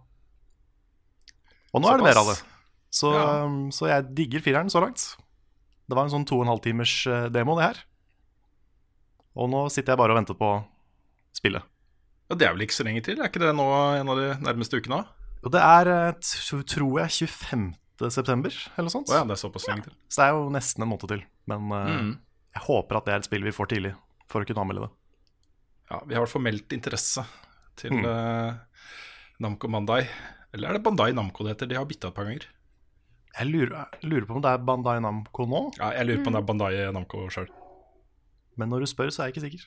Og 1.74 1.82
nå 1.82 1.90
er 1.90 1.98
det 1.98 2.06
mer 2.06 2.20
av 2.22 2.28
det. 2.30 2.36
Så, 2.94 3.10
Ja. 3.12 3.46
um, 3.48 3.72
så 3.74 3.88
jeg 3.90 4.14
digger 4.14 4.44
fireren 4.46 4.70
så 4.70 4.80
langt. 4.80 5.16
Det 5.90 5.98
var 5.98 6.06
en 6.06 6.12
sånn 6.14 6.26
to 6.30 6.38
og 6.38 6.44
en 6.46 6.52
halv 6.54 6.62
timers 6.62 6.94
eh, 7.10 7.30
demo, 7.34 7.56
det 7.58 7.66
her. 7.66 7.80
Og 9.36 9.50
nå 9.50 9.64
sitter 9.74 9.94
jeg 9.94 9.98
bare 9.98 10.14
og 10.14 10.20
venter 10.22 10.38
på 10.38 10.52
spillet. 11.34 11.64
Ja, 12.30 12.36
det 12.38 12.48
er 12.48 12.54
vel 12.54 12.62
ikke 12.68 12.78
så 12.78 12.86
lenge 12.86 13.02
til? 13.04 13.18
Er 13.20 13.28
ikke 13.28 13.42
det 13.42 13.56
nå 13.58 13.66
en 13.98 14.10
av 14.14 14.22
de 14.22 14.30
nærmeste 14.46 14.78
ukene? 14.80 15.02
Og 15.44 15.52
det 15.52 15.60
er, 15.66 15.90
eh, 15.90 16.62
tror 16.70 17.00
jeg, 17.02 17.10
25. 17.28 17.74
september, 18.12 18.50
eller 18.78 18.88
noe 18.90 18.94
sånt. 18.94 19.10
ja, 19.10 19.24
det 19.24 19.32
er 19.38 19.42
såpass 19.44 19.68
lenge 19.68 19.84
til. 19.84 19.94
Så 20.10 20.22
det 20.22 20.26
er 20.30 20.34
jo 20.38 20.50
nesten 20.50 20.82
en 20.84 20.90
måned 20.90 21.08
til. 21.08 21.24
Men 21.48 21.72
eh, 21.72 22.02
Mm. 22.02 22.20
jeg 22.56 22.64
håper 22.68 22.98
at 22.98 23.06
det 23.06 23.14
er 23.14 23.18
et 23.22 23.26
spill 23.26 23.44
vi 23.44 23.52
får 23.52 23.68
tidlig, 23.70 23.94
for 24.28 24.42
å 24.42 24.46
kunne 24.48 24.62
anmelde 24.66 24.88
det. 24.88 24.92
Ja, 25.92 26.00
vi 26.08 26.16
har 26.16 26.40
meldt 26.40 26.74
interesse 26.74 27.26
til 27.76 27.92
Mm. 27.92 28.06
uh, 28.06 28.54
Namco 29.40 29.68
Bandai. 29.68 30.08
Eller 30.54 30.70
er 30.70 30.74
det 30.74 30.84
Bandai 30.84 31.12
Namco 31.14 31.44
det 31.44 31.56
heter? 31.58 31.68
De 31.70 31.76
har 31.76 31.86
bytta 31.86 32.08
et 32.08 32.14
par 32.16 32.26
ganger. 32.26 32.46
Jeg 33.40 33.48
lurer, 33.50 33.88
jeg 34.02 34.10
lurer 34.10 34.26
på 34.28 34.36
om 34.36 34.42
det 34.42 34.50
er 34.52 34.58
Bandai 34.64 35.00
Namco 35.02 35.46
nå, 35.50 35.62
Ja, 35.80 35.90
jeg 35.98 36.06
lurer 36.08 36.24
på 36.24 36.28
om 36.28 36.34
det 36.34 36.42
er 36.42 36.46
Bandai 36.46 36.92
Namco 36.94 37.28
sjøl. 37.30 37.48
men 38.58 38.70
når 38.70 38.80
du 38.82 38.86
spør, 38.86 39.10
så 39.10 39.24
er 39.24 39.32
jeg 39.32 39.36
ikke 39.36 39.46
sikker. 39.50 39.64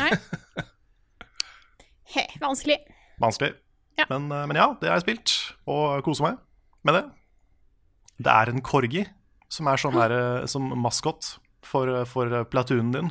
Nei. 0.00 0.64
He, 2.14 2.22
vanskelig. 2.40 2.76
Vanskelig. 3.20 3.54
Ja. 3.98 4.04
Men, 4.10 4.30
eh, 4.32 4.46
men 4.46 4.56
ja, 4.56 4.66
det 4.80 4.88
har 4.90 4.98
jeg 5.00 5.06
spilt, 5.06 5.32
og 5.66 6.02
koser 6.04 6.22
meg 6.28 6.36
med 6.84 6.94
det. 6.98 7.04
Det 8.18 8.32
er 8.32 8.48
en 8.52 8.62
corgi 8.64 9.04
som 9.52 9.68
er 9.70 9.76
sånn 9.80 9.94
her, 9.98 10.10
eh, 10.16 10.46
som 10.50 10.68
maskot 10.82 11.36
for, 11.66 11.88
eh, 12.00 12.04
for 12.08 12.32
eh, 12.32 12.44
platoonen 12.48 12.92
din. 12.94 13.10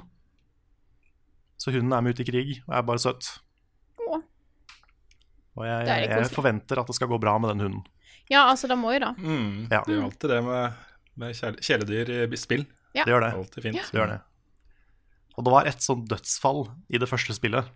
Så 1.57 1.71
hunden 1.71 1.93
er 1.95 2.01
med 2.03 2.15
ut 2.15 2.19
i 2.19 2.27
krig 2.27 2.55
og 2.67 2.73
er 2.75 2.81
bare 2.87 2.99
søt. 3.01 3.29
Å. 4.01 4.17
Og 5.55 5.63
jeg, 5.65 5.87
jeg 6.09 6.31
forventer 6.33 6.81
at 6.81 6.87
det 6.89 6.95
skal 6.97 7.07
gå 7.13 7.19
bra 7.21 7.37
med 7.39 7.53
den 7.53 7.63
hunden. 7.67 7.85
Ja, 8.29 8.47
altså, 8.49 8.67
det 8.67 8.77
må 8.81 8.91
jo 8.95 8.99
da. 9.05 9.13
Mm, 9.17 9.67
Ja. 9.71 9.83
Det 9.85 9.93
er 9.93 9.99
jo 10.01 10.07
alltid 10.09 10.29
det 10.33 10.43
med, 10.43 10.73
med 11.21 11.35
kjæle- 11.37 11.61
kjæledyr 11.61 12.13
i 12.33 12.37
spill. 12.41 12.65
Ja. 12.95 13.03
Det 13.05 13.13
gjør 13.13 13.21
det. 13.27 13.33
Alltid 13.37 13.63
fint. 13.69 13.75
det 13.91 13.99
gjør 13.99 14.07
det. 14.15 14.21
Og 15.37 15.43
det 15.45 15.51
var 15.51 15.67
et 15.67 15.81
sånt 15.83 16.07
dødsfall 16.09 16.61
i 16.89 16.97
det 16.97 17.09
første 17.11 17.35
spillet, 17.35 17.67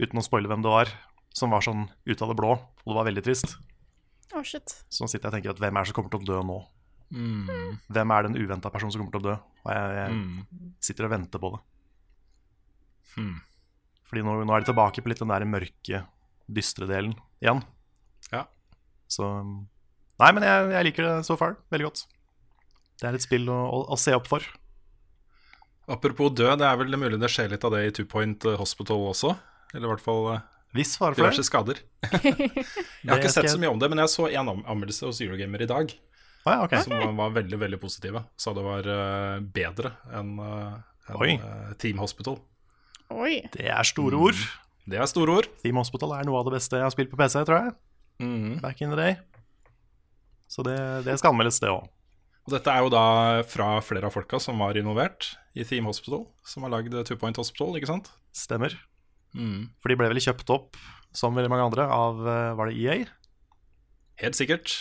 uten 0.00 0.18
å 0.18 0.24
spoile 0.24 0.48
hvem 0.48 0.62
det 0.64 0.70
var, 0.72 0.88
som 1.36 1.50
var 1.52 1.60
sånn 1.60 1.88
ut 2.08 2.22
av 2.24 2.28
det 2.32 2.36
blå, 2.40 2.54
og 2.56 2.88
det 2.88 2.96
var 2.96 3.04
veldig 3.10 3.24
trist. 3.26 3.56
Å, 4.36 4.42
shit. 4.44 4.74
Så 4.92 5.04
nå 5.04 5.08
sitter 5.08 5.28
jeg 5.28 5.30
og 5.32 5.36
tenker 5.38 5.54
at 5.54 5.62
hvem 5.62 5.78
er 5.78 5.86
det 5.86 5.90
som 5.90 5.96
kommer 5.96 6.12
til 6.12 6.20
å 6.20 6.28
dø 6.28 6.40
nå? 6.44 6.58
Mm, 7.08 7.78
Hvem 7.88 8.10
er 8.12 8.26
den 8.26 8.36
uventa 8.36 8.68
personen 8.68 8.92
som 8.92 9.00
kommer 9.00 9.14
til 9.14 9.22
å 9.22 9.28
dø? 9.30 9.36
Og 9.64 9.70
jeg, 9.72 9.94
jeg 9.96 10.16
mm, 10.18 10.66
sitter 10.84 11.06
og 11.08 11.12
venter 11.14 11.40
på 11.40 11.50
det. 11.54 11.60
mm. 13.16 13.36
Fordi 14.08 14.22
nå, 14.24 14.34
nå 14.48 14.54
er 14.56 14.62
de 14.64 14.68
tilbake 14.70 15.02
på 15.04 15.10
litt 15.12 15.20
den 15.20 15.28
der 15.32 15.44
mørke, 15.48 16.02
dystre 16.48 16.86
delen 16.88 17.12
igjen. 17.44 17.58
Ja. 18.32 18.46
Så 19.08 19.26
Nei, 20.18 20.30
men 20.34 20.42
jeg, 20.46 20.70
jeg 20.74 20.86
liker 20.88 21.04
det 21.06 21.16
so 21.28 21.36
far. 21.38 21.58
Veldig 21.72 21.86
godt. 21.90 22.00
Det 22.98 23.06
er 23.08 23.16
et 23.18 23.22
spill 23.24 23.44
å, 23.52 23.58
å, 23.68 23.82
å 23.94 23.98
se 24.00 24.14
opp 24.16 24.26
for. 24.28 24.44
Apropos 25.88 26.32
død, 26.36 26.56
det 26.60 26.66
er 26.68 26.80
vel 26.80 26.96
mulig 27.00 27.20
det 27.20 27.30
skjer 27.32 27.52
litt 27.52 27.64
av 27.64 27.72
det 27.76 27.84
i 27.86 27.92
Two 27.96 28.08
Point 28.10 28.44
Hospital 28.60 29.04
også? 29.12 29.30
Eller 29.72 29.86
i 29.86 29.92
hvert 29.92 30.02
fall 30.04 30.24
eh, 30.34 30.42
Hvis 30.76 30.98
fare 31.00 31.16
for 31.16 31.24
diverse 31.24 31.40
det. 31.40 31.48
skader. 31.48 31.80
Jeg 33.02 33.08
har 33.08 33.22
ikke 33.22 33.32
sett 33.32 33.50
så 33.50 33.60
mye 33.60 33.70
om 33.72 33.80
det, 33.80 33.88
men 33.88 34.02
jeg 34.02 34.12
så 34.12 34.28
en 34.28 34.50
anmeldelse 34.52 35.08
hos 35.08 35.20
Eurogamer 35.24 35.64
i 35.64 35.68
dag 35.70 35.94
Å 36.44 36.52
ja, 36.52 36.58
okay. 36.66 36.82
som 36.84 36.92
var, 36.92 37.14
var 37.16 37.32
veldig 37.38 37.58
veldig 37.62 37.78
positive. 37.80 38.22
Sa 38.40 38.52
det 38.56 38.64
var 38.66 38.88
eh, 38.92 39.40
bedre 39.56 39.94
enn 40.12 40.34
en, 40.42 40.78
enn, 41.08 41.24
eh, 41.34 41.72
Team 41.80 42.00
Hospital. 42.02 42.38
Oi. 43.16 43.40
Det 43.54 43.68
er 43.72 43.88
store 43.88 44.20
ord. 44.28 44.40
Det 44.88 45.00
er 45.00 45.08
store 45.08 45.40
ord. 45.40 45.48
Team 45.64 45.80
Hospital 45.80 46.14
er 46.18 46.28
noe 46.28 46.40
av 46.40 46.48
det 46.48 46.58
beste 46.58 46.80
jeg 46.80 46.86
har 46.86 46.94
spilt 46.94 47.12
på 47.12 47.20
PC, 47.20 47.40
tror 47.48 47.58
jeg. 47.62 47.74
Mm. 48.24 48.58
Back 48.64 48.80
in 48.84 48.92
the 48.92 49.00
day. 49.00 49.16
Så 50.48 50.64
det, 50.64 50.78
det 51.08 51.18
skal 51.20 51.34
anmeldes, 51.34 51.60
det 51.64 51.72
òg. 51.72 51.88
Og 52.48 52.54
dette 52.54 52.72
er 52.72 52.84
jo 52.84 52.92
da 52.92 53.06
fra 53.44 53.74
flere 53.84 54.08
av 54.08 54.14
folka 54.14 54.40
som 54.40 54.60
var 54.64 54.76
involvert 54.80 55.34
i 55.52 55.66
Team 55.68 55.88
Hospital, 55.90 56.24
som 56.48 56.64
har 56.64 56.72
lagd 56.78 56.96
Two 57.04 57.18
Point 57.20 57.36
Hospital, 57.36 57.76
ikke 57.76 57.90
sant? 57.90 58.08
Stemmer. 58.32 58.76
Mm. 59.38 59.68
For 59.78 59.92
de 59.92 59.96
ble 60.00 60.08
vel 60.10 60.20
kjøpt 60.22 60.50
opp, 60.50 60.76
som 61.14 61.36
veldig 61.38 61.50
mange 61.52 61.68
andre, 61.70 61.84
av 61.94 62.18
eh, 62.26 62.54
Var 62.58 62.70
det 62.70 62.78
EA? 62.82 62.96
Helt 64.18 64.34
sikkert. 64.38 64.72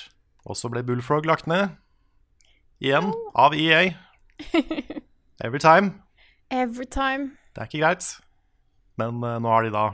Og 0.49 0.57
så 0.57 0.69
ble 0.73 0.81
Bullfrog 0.87 1.27
lagt 1.29 1.45
ned. 1.49 1.75
Igjen. 2.81 3.11
Av 3.37 3.53
EA. 3.53 3.83
Every 5.45 5.59
time. 5.61 5.93
Every 6.49 6.85
time. 6.89 7.35
Det 7.53 7.61
er 7.61 7.69
ikke 7.69 7.83
greit. 7.83 8.07
Men 8.97 9.21
uh, 9.21 9.37
nå 9.43 9.49
har 9.51 9.65
de 9.67 9.73
da 9.73 9.85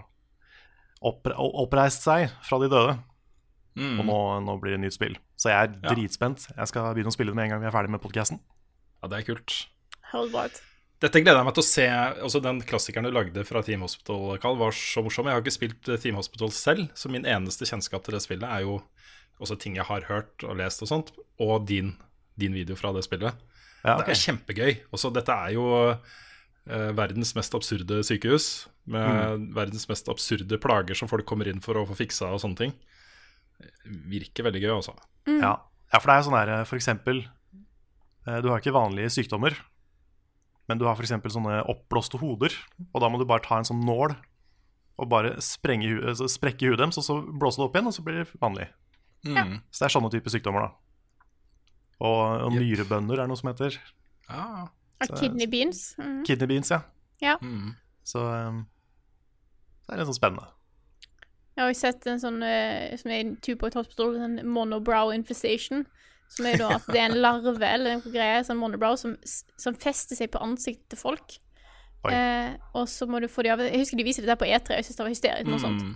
oppre 1.03 1.35
oppreist 1.35 2.05
seg 2.05 2.29
fra 2.47 2.59
de 2.63 2.69
døde. 2.71 2.95
Mm. 3.75 3.97
Og 3.99 4.05
nå, 4.07 4.17
nå 4.47 4.55
blir 4.61 4.75
det 4.77 4.83
nytt 4.85 4.95
spill. 4.95 5.17
Så 5.35 5.49
jeg 5.51 5.59
er 5.59 5.73
Ja. 5.73 5.91
dritspent. 5.91 6.45
Jeg 6.55 6.69
skal 6.71 6.93
begynne 6.93 7.11
å 7.11 7.15
spille 7.15 7.33
det 7.33 7.39
med 7.39 7.49
en 7.49 7.55
gang 7.55 7.63
vi 7.65 7.67
er 7.67 7.75
ferdig 7.75 7.91
med 7.91 8.03
podkasten. 8.03 8.39
Ja, 9.01 9.09
det 9.11 9.19
er 9.19 9.27
kult. 9.33 9.57
Hold 10.13 10.31
bra 10.31 10.45
ut. 10.47 10.61
Dette 11.03 11.19
gleder 11.19 11.41
jeg 11.41 11.47
meg 11.49 11.55
til 11.57 11.63
å 11.63 11.67
se. 11.67 11.85
Også 12.23 12.39
Den 12.43 12.61
klassikeren 12.63 13.07
du 13.07 13.11
lagde 13.11 13.43
fra 13.47 13.59
Team 13.65 13.81
Hospital, 13.83 14.37
Carl, 14.39 14.55
var 14.59 14.75
så 14.77 15.03
morsom. 15.03 15.27
Jeg 15.27 15.35
har 15.35 15.43
ikke 15.43 15.55
spilt 15.57 15.89
eh, 15.91 15.99
Team 15.99 16.15
Hospital 16.19 16.53
selv, 16.55 16.85
så 16.95 17.11
min 17.11 17.27
eneste 17.27 17.67
kjennskap 17.67 18.05
til 18.05 18.15
det 18.15 18.23
spillet 18.23 18.47
er 18.47 18.63
jo 18.63 18.77
også 19.43 19.57
ting 19.59 19.75
jeg 19.75 19.87
har 19.89 20.05
hørt 20.07 20.45
og 20.47 20.55
lest 20.61 20.83
og 20.85 20.87
sånt, 20.87 21.09
og 21.43 21.65
din, 21.67 21.91
din 22.39 22.55
video 22.55 22.77
fra 22.79 22.93
det 22.95 23.03
spillet. 23.03 23.35
Ja, 23.83 23.97
Det 23.99 24.13
er 24.13 24.21
kjempegøy. 24.21 24.77
Også, 24.95 25.11
dette 25.11 25.35
er 25.35 25.57
jo 25.57 25.65
eh, 25.91 26.91
verdens 26.95 27.33
mest 27.35 27.57
absurde 27.57 27.99
sykehus, 28.07 28.69
med 28.87 29.49
verdens 29.55 29.87
mest 29.91 30.07
absurde 30.11 30.59
plager 30.63 30.95
som 30.95 31.11
folk 31.11 31.27
kommer 31.27 31.47
inn 31.51 31.59
for 31.63 31.79
å 31.79 31.83
få 31.89 31.99
fiksa 31.99 32.31
og 32.31 32.39
sånne 32.43 32.61
ting. 32.61 32.73
Virker 34.07 34.47
veldig 34.47 34.63
gøy, 34.63 34.71
altså. 34.77 34.95
Ja. 35.27 35.57
ja, 35.91 35.99
for 35.99 36.07
det 36.07 36.15
er 36.15 36.23
jo 36.23 36.29
sånn 36.29 36.39
her 36.39 36.65
for 36.67 36.79
eksempel 36.79 37.21
eh, 37.23 38.39
Du 38.43 38.49
har 38.51 38.59
ikke 38.59 38.75
vanlige 38.75 39.11
sykdommer, 39.19 39.55
men 40.69 40.79
du 40.79 40.85
har 40.87 40.99
eksempel 40.99 41.33
sånne 41.33 41.61
oppblåste 41.71 42.19
hoder. 42.21 42.53
Og 42.93 43.01
da 43.03 43.09
må 43.11 43.19
du 43.19 43.25
bare 43.27 43.43
ta 43.43 43.59
en 43.59 43.67
sånn 43.67 43.83
nål 43.83 44.15
og 45.01 45.09
bare 45.09 45.33
altså 45.39 46.27
sprekke 46.29 46.69
huet 46.69 46.77
deres, 46.79 46.99
og 47.01 47.05
så 47.05 47.15
blåser 47.25 47.63
det 47.63 47.65
opp 47.65 47.75
igjen, 47.77 47.89
og 47.89 47.95
så 47.95 48.03
blir 48.05 48.19
det 48.21 48.27
vanlig. 48.41 48.67
Mm. 49.25 49.55
Så 49.71 49.81
det 49.81 49.87
er 49.87 49.93
sånne 49.95 50.11
type 50.13 50.29
sykdommer, 50.31 50.67
da. 50.67 50.71
Og, 52.03 52.19
og 52.45 52.53
Yep. 52.53 52.59
nyrebønner 52.61 53.23
er 53.23 53.29
noe 53.29 53.39
som 53.39 53.49
heter 53.49 53.79
Ja. 54.29 54.67
Og 55.03 55.17
kidney 55.19 55.47
beans. 55.49 55.95
Mm. 55.97 56.23
kidney 56.27 56.47
beans, 56.47 56.71
ja. 56.71 56.81
Ja. 57.21 57.37
Mm. 57.41 57.73
Så 58.03 58.21
um, 58.21 58.65
det 59.87 59.95
er 59.95 59.99
litt 59.99 60.11
sånn 60.11 60.19
spennende. 60.19 60.47
Jeg 61.53 61.65
har 61.65 61.73
sett 61.77 62.07
en 62.09 62.21
sånn 62.21 62.41
eh, 62.45 62.95
som 62.97 63.11
er 63.13 63.35
tur 63.45 63.55
på 63.55 63.65
Point 63.65 63.75
Hospital, 63.77 64.15
en 64.25 64.39
monobrow 64.49 65.11
infestation. 65.13 65.85
Som 66.29 66.45
er 66.49 66.57
da 66.57 66.69
at 66.77 66.85
det 66.89 66.97
er 66.99 67.11
en 67.11 67.19
larve 67.21 67.67
eller 67.67 67.99
noe 67.99 68.11
greie, 68.13 68.39
sånn 68.47 68.57
monobrow, 68.57 68.95
som, 68.97 69.17
som 69.57 69.75
fester 69.75 70.17
seg 70.17 70.31
på 70.33 70.41
ansiktet 70.41 70.89
til 70.95 70.97
folk. 70.97 71.35
Eh, 72.09 72.55
og 72.75 72.87
så 72.91 73.05
må 73.07 73.21
du 73.23 73.29
få 73.31 73.45
de 73.45 73.51
av 73.53 73.61
Jeg 73.63 73.79
husker 73.79 73.95
de 73.95 74.03
viste 74.03 74.23
det 74.25 74.27
der 74.27 74.35
på 74.35 74.43
E3, 74.49 74.75
jeg 74.75 74.87
synes 74.89 74.97
det 74.97 75.03
var 75.05 75.13
hysterisk. 75.13 75.47
Noe 75.47 75.61
sånt. 75.61 75.83
Mm. 75.85 75.93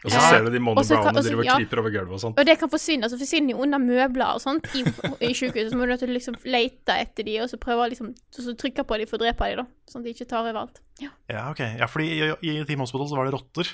Og 0.00 0.08
så 0.08 0.16
Ja. 0.16 0.28
ser 0.30 0.44
du 0.46 0.50
de 0.54 0.60
monobrowene 0.64 1.10
og 1.18 1.24
driver 1.26 1.44
ja. 1.44 1.56
kryper 1.58 1.80
over 1.82 1.92
gulvet 1.92 2.14
og 2.16 2.20
sånt. 2.22 2.38
Og 2.40 2.46
det 2.48 2.54
kan 2.62 2.70
forsvinne. 2.72 3.10
Så 3.12 3.18
forsvinner 3.20 3.52
de 3.52 3.58
under 3.66 3.82
møbler 3.82 4.30
og 4.38 4.40
sånt 4.40 4.70
i, 4.78 4.80
i 5.26 5.34
sykehuset. 5.36 5.74
Så 5.74 5.76
må 5.76 5.84
du 5.90 6.06
liksom 6.08 6.38
lete 6.48 6.94
etter 7.02 7.26
de, 7.26 7.34
og 7.44 7.50
så 7.52 7.58
prøve 7.60 7.84
å 7.84 7.90
liksom 7.92 8.14
så, 8.32 8.46
så 8.46 8.54
trykke 8.56 8.86
på 8.88 8.96
de 9.02 9.08
for 9.10 9.18
å 9.18 9.24
drepe 9.26 9.50
de, 9.50 9.58
da. 9.60 9.66
Sånn 9.90 10.00
at 10.00 10.08
de 10.08 10.14
ikke 10.14 10.28
tar 10.30 10.40
over 10.46 10.62
alt. 10.62 10.80
Ja. 11.02 11.10
Ja, 11.28 11.50
ok. 11.50 11.60
Ja, 11.82 11.90
fordi 11.90 12.08
i, 12.16 12.30
i 12.48 12.64
Team 12.64 12.80
Hospital 12.86 13.10
så 13.10 13.18
var 13.20 13.28
det 13.28 13.34
rotter. 13.36 13.68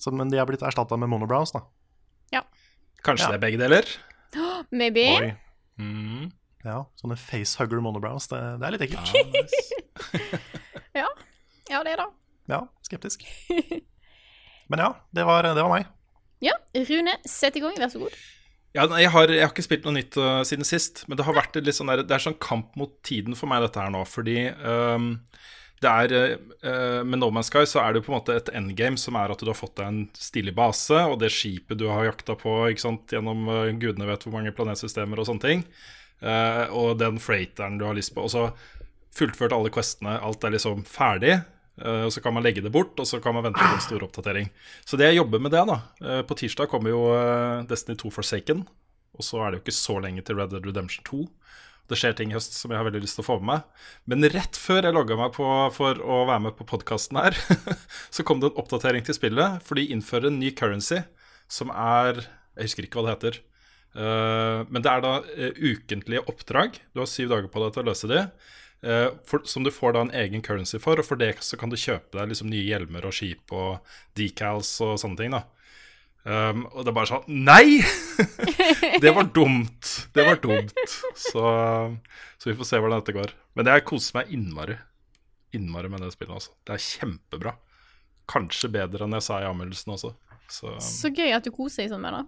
Så, 0.00 0.08
men 0.16 0.30
de 0.32 0.38
har 0.40 0.46
blitt 0.48 0.62
erstatta 0.64 0.96
med 0.96 1.10
monobrows, 1.12 1.52
da. 1.52 1.60
Kanskje 3.04 3.26
Ja. 3.26 3.32
det 3.32 3.36
er 3.36 3.44
begge 3.44 3.58
deler? 3.60 3.84
Maybe. 4.70 5.06
Oi. 5.16 5.30
Mm. 5.80 6.30
Ja, 6.64 6.82
sånne 7.00 7.16
facehugger 7.16 7.80
monobrows. 7.82 8.28
Det, 8.30 8.40
det 8.60 8.68
er 8.68 8.76
litt 8.76 8.86
ekkelt. 8.88 9.14
Ja, 9.14 9.26
nice. 9.34 10.40
Ja, 11.70 11.84
det 11.86 11.92
er 11.94 12.00
det. 12.00 12.08
Ja, 12.50 12.64
skeptisk. 12.82 13.22
Men 14.70 14.82
ja, 14.82 14.88
det 15.14 15.22
var, 15.28 15.46
det 15.46 15.62
var 15.62 15.70
meg. 15.70 15.86
Ja, 16.42 16.56
Rune, 16.74 17.14
sett 17.28 17.58
i 17.58 17.62
gang. 17.62 17.76
Vær 17.78 17.92
så 17.92 18.00
god. 18.02 18.16
Ja, 18.74 18.86
jeg, 18.98 19.10
har, 19.14 19.30
jeg 19.30 19.42
har 19.44 19.52
ikke 19.52 19.66
spilt 19.66 19.86
noe 19.86 19.94
nytt 19.94 20.18
uh, 20.18 20.42
siden 20.46 20.66
sist, 20.66 21.04
men 21.06 21.18
det 21.18 21.26
har 21.26 21.36
vært 21.36 21.58
litt 21.62 21.78
sånn 21.78 21.90
der, 21.90 22.02
det 22.06 22.14
er 22.16 22.22
sånn 22.22 22.38
kamp 22.42 22.74
mot 22.78 22.96
tiden 23.06 23.38
for 23.38 23.50
meg, 23.50 23.62
dette 23.62 23.82
her 23.82 23.90
nå. 23.94 24.02
Fordi 24.06 24.36
øhm, 24.50 25.08
det 25.80 25.90
er 25.90 26.34
øh, 26.36 27.06
Med 27.08 27.18
No 27.22 27.30
Man's 27.32 27.48
Sky 27.48 27.62
så 27.68 27.80
er 27.80 27.94
det 27.96 28.02
på 28.04 28.12
en 28.12 28.18
måte 28.18 28.34
et 28.36 28.50
endgame 28.56 28.98
som 29.00 29.16
er 29.16 29.32
at 29.32 29.40
du 29.40 29.48
har 29.48 29.56
fått 29.56 29.78
deg 29.80 29.86
en 29.88 30.00
stilig 30.16 30.52
base, 30.58 30.98
og 31.08 31.18
det 31.22 31.30
skipet 31.32 31.78
du 31.80 31.86
har 31.88 32.04
jakta 32.10 32.36
på 32.38 32.56
ikke 32.68 32.84
sant, 32.84 33.06
gjennom 33.14 33.48
øh, 33.48 33.70
gudene 33.80 34.08
vet 34.10 34.26
hvor 34.26 34.34
mange 34.36 34.52
planetsystemer 34.56 35.22
og 35.22 35.28
sånne 35.30 35.46
ting, 35.46 35.64
øh, 36.20 36.66
og 36.76 36.98
den 37.00 37.16
freighteren 37.22 37.78
du 37.80 37.86
har 37.88 37.96
lyst 37.96 38.12
på. 38.16 38.26
Og 38.28 38.34
så 38.34 38.50
fullført 39.16 39.54
alle 39.56 39.72
questene, 39.74 40.18
alt 40.22 40.44
er 40.44 40.54
liksom 40.54 40.84
ferdig. 40.86 41.38
eh, 41.80 42.04
og 42.06 42.12
Så 42.12 42.20
kan 42.20 42.34
man 42.36 42.44
legge 42.44 42.62
det 42.62 42.72
bort, 42.72 42.98
og 43.00 43.06
så 43.08 43.20
kan 43.20 43.34
man 43.34 43.44
vente 43.48 43.58
på 43.64 43.72
en 43.74 43.80
stor 43.80 44.04
oppdatering. 44.04 44.50
Så 44.84 44.96
det 45.00 45.08
jeg 45.10 45.16
jobber 45.22 45.40
med 45.40 45.50
det, 45.56 45.64
da 45.66 45.80
eh, 46.04 46.22
På 46.22 46.36
tirsdag 46.36 46.68
kommer 46.68 46.90
jo 46.92 47.06
eh, 47.16 47.64
Destiny 47.70 47.96
2 47.96 48.10
Forsaken. 48.20 48.66
Og 49.16 49.24
så 49.26 49.40
er 49.42 49.50
det 49.50 49.58
jo 49.58 49.64
ikke 49.64 49.80
så 49.80 49.98
lenge 50.00 50.22
til 50.22 50.36
Red 50.38 50.52
Dead 50.52 50.66
Redemption 50.66 51.04
2. 51.08 51.24
Det 51.90 51.98
skjer 51.98 52.14
ting 52.16 52.30
i 52.32 52.36
høst 52.36 52.54
som 52.56 52.70
jeg 52.72 52.78
har 52.78 52.86
veldig 52.86 53.02
lyst 53.02 53.18
til 53.18 53.24
å 53.24 53.26
få 53.26 53.38
med 53.40 53.48
meg. 53.50 53.86
Men 54.10 54.28
rett 54.32 54.58
før 54.58 54.86
jeg 54.86 54.94
logga 54.96 55.18
meg 55.18 55.34
på 55.34 55.46
for 55.74 56.00
å 56.00 56.22
være 56.28 56.44
med 56.46 56.56
på 56.58 56.66
podkasten 56.70 57.18
her, 57.18 57.36
så 58.14 58.26
kom 58.26 58.42
det 58.42 58.52
en 58.52 58.60
oppdatering 58.62 59.06
til 59.06 59.16
spillet, 59.16 59.60
for 59.66 59.78
de 59.80 59.88
innfører 59.90 60.30
en 60.30 60.40
ny 60.40 60.52
currency 60.56 61.02
som 61.50 61.72
er 61.74 62.22
Jeg 62.56 62.68
husker 62.68 62.86
ikke 62.86 63.00
hva 63.00 63.08
det 63.08 63.16
heter. 63.16 63.36
Eh, 63.98 64.62
men 64.70 64.84
det 64.84 64.90
er 64.90 65.02
da 65.02 65.12
eh, 65.34 65.54
ukentlige 65.56 66.22
oppdrag. 66.30 66.78
Du 66.94 67.02
har 67.02 67.10
syv 67.10 67.30
dager 67.32 67.50
på 67.50 67.62
deg 67.62 67.74
til 67.74 67.82
å 67.82 67.88
løse 67.90 68.10
de. 68.10 68.24
eh, 68.86 69.06
for, 69.26 69.46
som 69.48 69.64
du 69.66 69.70
får 69.74 69.96
da 69.96 70.04
en 70.06 70.12
egen 70.22 70.44
currency 70.46 70.78
for, 70.82 71.00
og 71.00 71.06
for 71.06 71.20
det 71.20 71.36
så 71.46 71.58
kan 71.60 71.72
du 71.72 71.78
kjøpe 71.80 72.18
deg 72.18 72.30
liksom 72.30 72.50
nye 72.52 72.66
hjelmer 72.66 73.06
og 73.08 73.16
skip 73.16 73.54
og 73.54 73.80
decals 74.18 74.76
og 74.84 74.98
sånne 75.02 75.22
ting. 75.22 75.34
da 75.38 75.46
Um, 76.20 76.66
og 76.76 76.82
det 76.84 76.90
er 76.90 76.96
bare 76.98 77.08
sånn 77.08 77.44
Nei! 77.48 77.80
det 79.04 79.12
var 79.16 79.28
dumt. 79.38 79.92
Det 80.12 80.26
var 80.26 80.40
dumt. 80.42 80.74
Så, 81.16 81.44
så 82.36 82.50
vi 82.50 82.56
får 82.58 82.68
se 82.68 82.80
hvordan 82.82 83.00
dette 83.00 83.14
går. 83.16 83.32
Men 83.56 83.70
jeg 83.72 83.86
koser 83.88 84.18
meg 84.20 84.34
innmari. 84.36 84.76
Innmari 85.56 85.88
med 85.92 86.04
det 86.04 86.12
spillet. 86.14 86.36
Også. 86.36 86.52
Det 86.68 86.76
er 86.76 86.84
kjempebra. 86.84 87.54
Kanskje 88.30 88.68
bedre 88.70 89.06
enn 89.08 89.16
jeg 89.16 89.26
sa 89.26 89.40
i 89.42 89.48
anmeldelsen 89.48 89.96
også. 89.96 90.12
Så, 90.50 90.74
Så 90.82 91.10
gøy 91.14 91.32
at 91.36 91.46
du 91.46 91.50
koser 91.54 91.84
deg 91.86 91.92
sånn 91.94 92.02
med 92.04 92.14
det. 92.18 92.22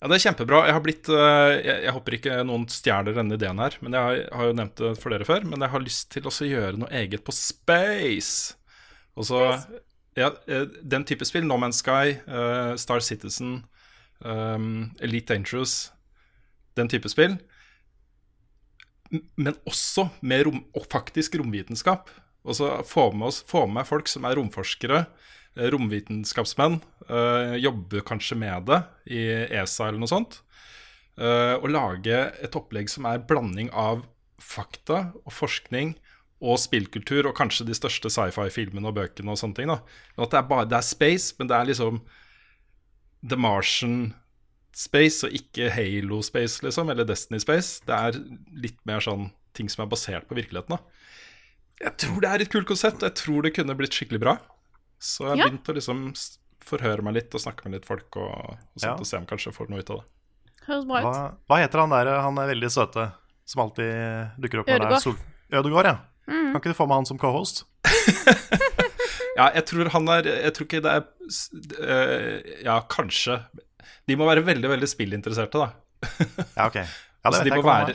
ja, 0.00 0.08
det 0.10 0.16
er 0.16 0.24
kjempebra. 0.24 0.64
Jeg 0.68 0.74
har 0.78 0.82
blitt 0.86 1.08
eh, 1.12 1.52
Jeg, 1.60 1.76
jeg 1.86 1.94
håper 1.98 2.16
ikke 2.18 2.40
noen 2.48 2.66
stjeler 2.72 3.14
denne 3.20 3.36
ideen 3.38 3.60
her, 3.62 3.76
men 3.84 3.94
jeg 3.98 4.06
har, 4.08 4.20
har 4.38 4.48
jo 4.50 4.56
nevnt 4.58 4.82
det 4.82 4.92
for 5.02 5.14
dere 5.14 5.26
før. 5.28 5.44
Men 5.52 5.62
jeg 5.66 5.74
har 5.76 5.84
lyst 5.84 6.08
til 6.14 6.26
å 6.30 6.34
gjøre 6.48 6.80
noe 6.82 6.90
eget 7.02 7.22
på 7.26 7.34
space. 7.36 8.56
Og 9.18 9.28
så 9.28 9.44
ja, 10.18 10.30
eh, 10.46 10.66
den 10.82 11.04
type 11.08 11.24
spill, 11.24 11.46
No 11.48 11.56
Man's 11.60 11.80
Sky, 11.82 12.18
uh, 12.28 12.76
Star 12.76 13.00
Citizen, 13.00 13.64
um, 14.20 14.90
Elite 15.00 15.34
Dangerous, 15.34 15.92
den 16.76 16.88
type 16.88 17.08
spill. 17.08 17.38
Men 19.36 19.56
også 19.68 20.08
med 20.20 20.46
rom, 20.46 20.62
og 20.76 20.86
faktisk 20.92 21.36
romvitenskap. 21.40 22.10
Og 22.42 22.56
så 22.58 22.70
få 22.88 23.10
med, 23.12 23.28
oss, 23.28 23.42
få 23.46 23.66
med 23.70 23.86
folk 23.86 24.08
som 24.10 24.24
er 24.26 24.36
romforskere, 24.38 25.04
eh, 25.56 25.68
romvitenskapsmenn, 25.72 26.80
Uh, 27.10 27.56
jobber 27.58 28.04
kanskje 28.06 28.36
med 28.38 28.68
det 28.68 28.76
i 29.10 29.22
ESA 29.50 29.88
eller 29.88 29.98
noe 29.98 30.10
sånt. 30.10 30.36
Uh, 31.18 31.58
og 31.58 31.66
lage 31.74 32.20
et 32.40 32.54
opplegg 32.56 32.88
som 32.88 33.08
er 33.10 33.24
blanding 33.26 33.72
av 33.74 34.04
fakta 34.38 35.10
og 35.24 35.34
forskning 35.34 35.96
og 36.42 36.58
spillkultur, 36.58 37.28
og 37.30 37.36
kanskje 37.38 37.66
de 37.68 37.76
største 37.78 38.10
sci-fi-filmene 38.10 38.90
og 38.90 38.96
bøkene 38.98 39.30
og 39.30 39.38
sånne 39.38 39.54
ting. 39.60 39.70
da. 39.70 39.78
At 40.18 40.32
det 40.34 40.40
er, 40.40 40.48
bare, 40.50 40.66
det 40.66 40.78
er 40.80 40.86
space, 40.88 41.34
men 41.38 41.46
det 41.50 41.54
er 41.60 41.68
liksom 41.70 42.00
The 43.22 43.36
Martian 43.38 44.14
Space, 44.74 45.22
og 45.26 45.34
ikke 45.36 45.68
Halo 45.70 46.22
Space, 46.24 46.62
liksom, 46.64 46.90
eller 46.90 47.04
Destiny 47.06 47.38
Space. 47.44 47.82
Det 47.86 47.94
er 47.94 48.18
litt 48.64 48.78
mer 48.88 49.00
sånn 49.04 49.28
ting 49.54 49.68
som 49.70 49.84
er 49.84 49.90
basert 49.92 50.26
på 50.30 50.34
virkeligheten. 50.38 50.74
da. 50.78 50.80
Jeg 51.82 51.96
tror 51.98 52.20
det 52.22 52.30
er 52.30 52.40
et 52.44 52.50
kult 52.52 52.66
konsept, 52.70 53.02
og 53.02 53.10
jeg 53.10 53.18
tror 53.20 53.42
det 53.42 53.54
kunne 53.54 53.76
blitt 53.78 53.92
skikkelig 53.94 54.20
bra. 54.22 54.36
Så 55.02 55.26
jeg 55.26 55.30
har 55.30 55.36
Ja. 55.36 55.48
begynt 55.50 55.68
å 55.68 55.74
liksom 55.74 56.00
forhøre 56.62 57.02
meg 57.02 57.14
litt 57.14 57.34
og 57.34 57.40
snakke 57.42 57.64
med 57.66 57.72
litt 57.74 57.86
folk 57.86 58.16
og, 58.16 58.30
og 58.56 58.78
sånt, 58.78 58.82
Ja. 58.82 58.94
og 58.94 59.06
se 59.06 59.16
om 59.18 59.26
kanskje 59.26 59.50
jeg 59.50 59.54
får 59.54 59.68
noe 59.70 59.78
ut 59.82 59.90
av 59.90 59.96
det. 59.98 60.06
Høres 60.66 60.86
bra 60.86 60.98
ut. 60.98 61.04
Hva, 61.04 61.34
hva 61.50 61.58
heter 61.58 61.78
han 61.80 61.90
der, 61.90 62.20
han 62.22 62.38
er 62.38 62.46
veldig 62.54 62.70
søte, 62.70 63.12
som 63.44 63.62
alltid 63.66 64.40
dukker 64.40 64.60
opp 64.60 64.66
når 64.68 64.78
det 64.88 64.92
er 64.92 65.00
sol... 65.00 65.16
Ødegård, 65.52 65.84
ja. 65.84 65.98
Kan 66.26 66.58
ikke 66.58 66.72
du 66.72 66.78
få 66.78 66.86
med 66.86 67.02
han 67.02 67.08
som 67.08 67.20
co-host? 67.20 67.64
Ja, 69.32 69.48
jeg 69.56 69.64
tror 69.68 69.88
han 69.94 70.08
er 70.12 70.28
Jeg 70.28 70.54
tror 70.56 70.68
ikke 70.68 70.82
det 70.84 70.92
er 70.92 71.04
eh, 71.80 72.56
Ja, 72.66 72.80
kanskje. 72.90 73.38
De 74.08 74.16
må 74.18 74.26
være 74.28 74.44
veldig, 74.44 74.68
veldig 74.74 74.88
spillinteresserte, 74.90 75.62
da. 75.62 75.70
Ja, 76.58 76.66
ok. 76.68 76.80
Ja, 76.82 76.84
det 76.84 76.90
Altså, 77.22 77.44
de, 77.46 77.54
må 77.54 77.62
være, 77.62 77.94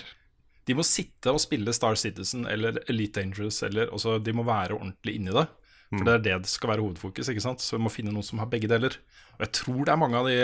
de 0.68 0.76
må 0.78 0.84
sitte 0.88 1.34
og 1.36 1.42
spille 1.44 1.74
Star 1.76 1.98
Citizen 2.00 2.46
eller 2.48 2.80
Elite 2.88 3.20
Dangerous, 3.20 3.60
eller 3.68 3.92
også, 3.92 4.18
de 4.24 4.34
må 4.36 4.46
være 4.48 4.78
ordentlig 4.78 5.18
inni 5.20 5.34
det. 5.36 5.44
For 5.92 6.04
det 6.08 6.14
er 6.14 6.24
det 6.24 6.38
det 6.46 6.52
skal 6.52 6.72
være 6.72 6.84
hovedfokus, 6.84 7.28
ikke 7.32 7.44
sant? 7.44 7.64
så 7.64 7.76
vi 7.76 7.84
må 7.84 7.92
finne 7.92 8.14
noen 8.16 8.24
som 8.24 8.40
har 8.40 8.48
begge 8.52 8.70
deler. 8.72 8.96
Og 9.36 9.44
jeg 9.46 9.52
tror 9.60 9.82
det 9.84 9.94
er 9.94 10.00
mange 10.00 10.20
av 10.20 10.28
de, 10.32 10.38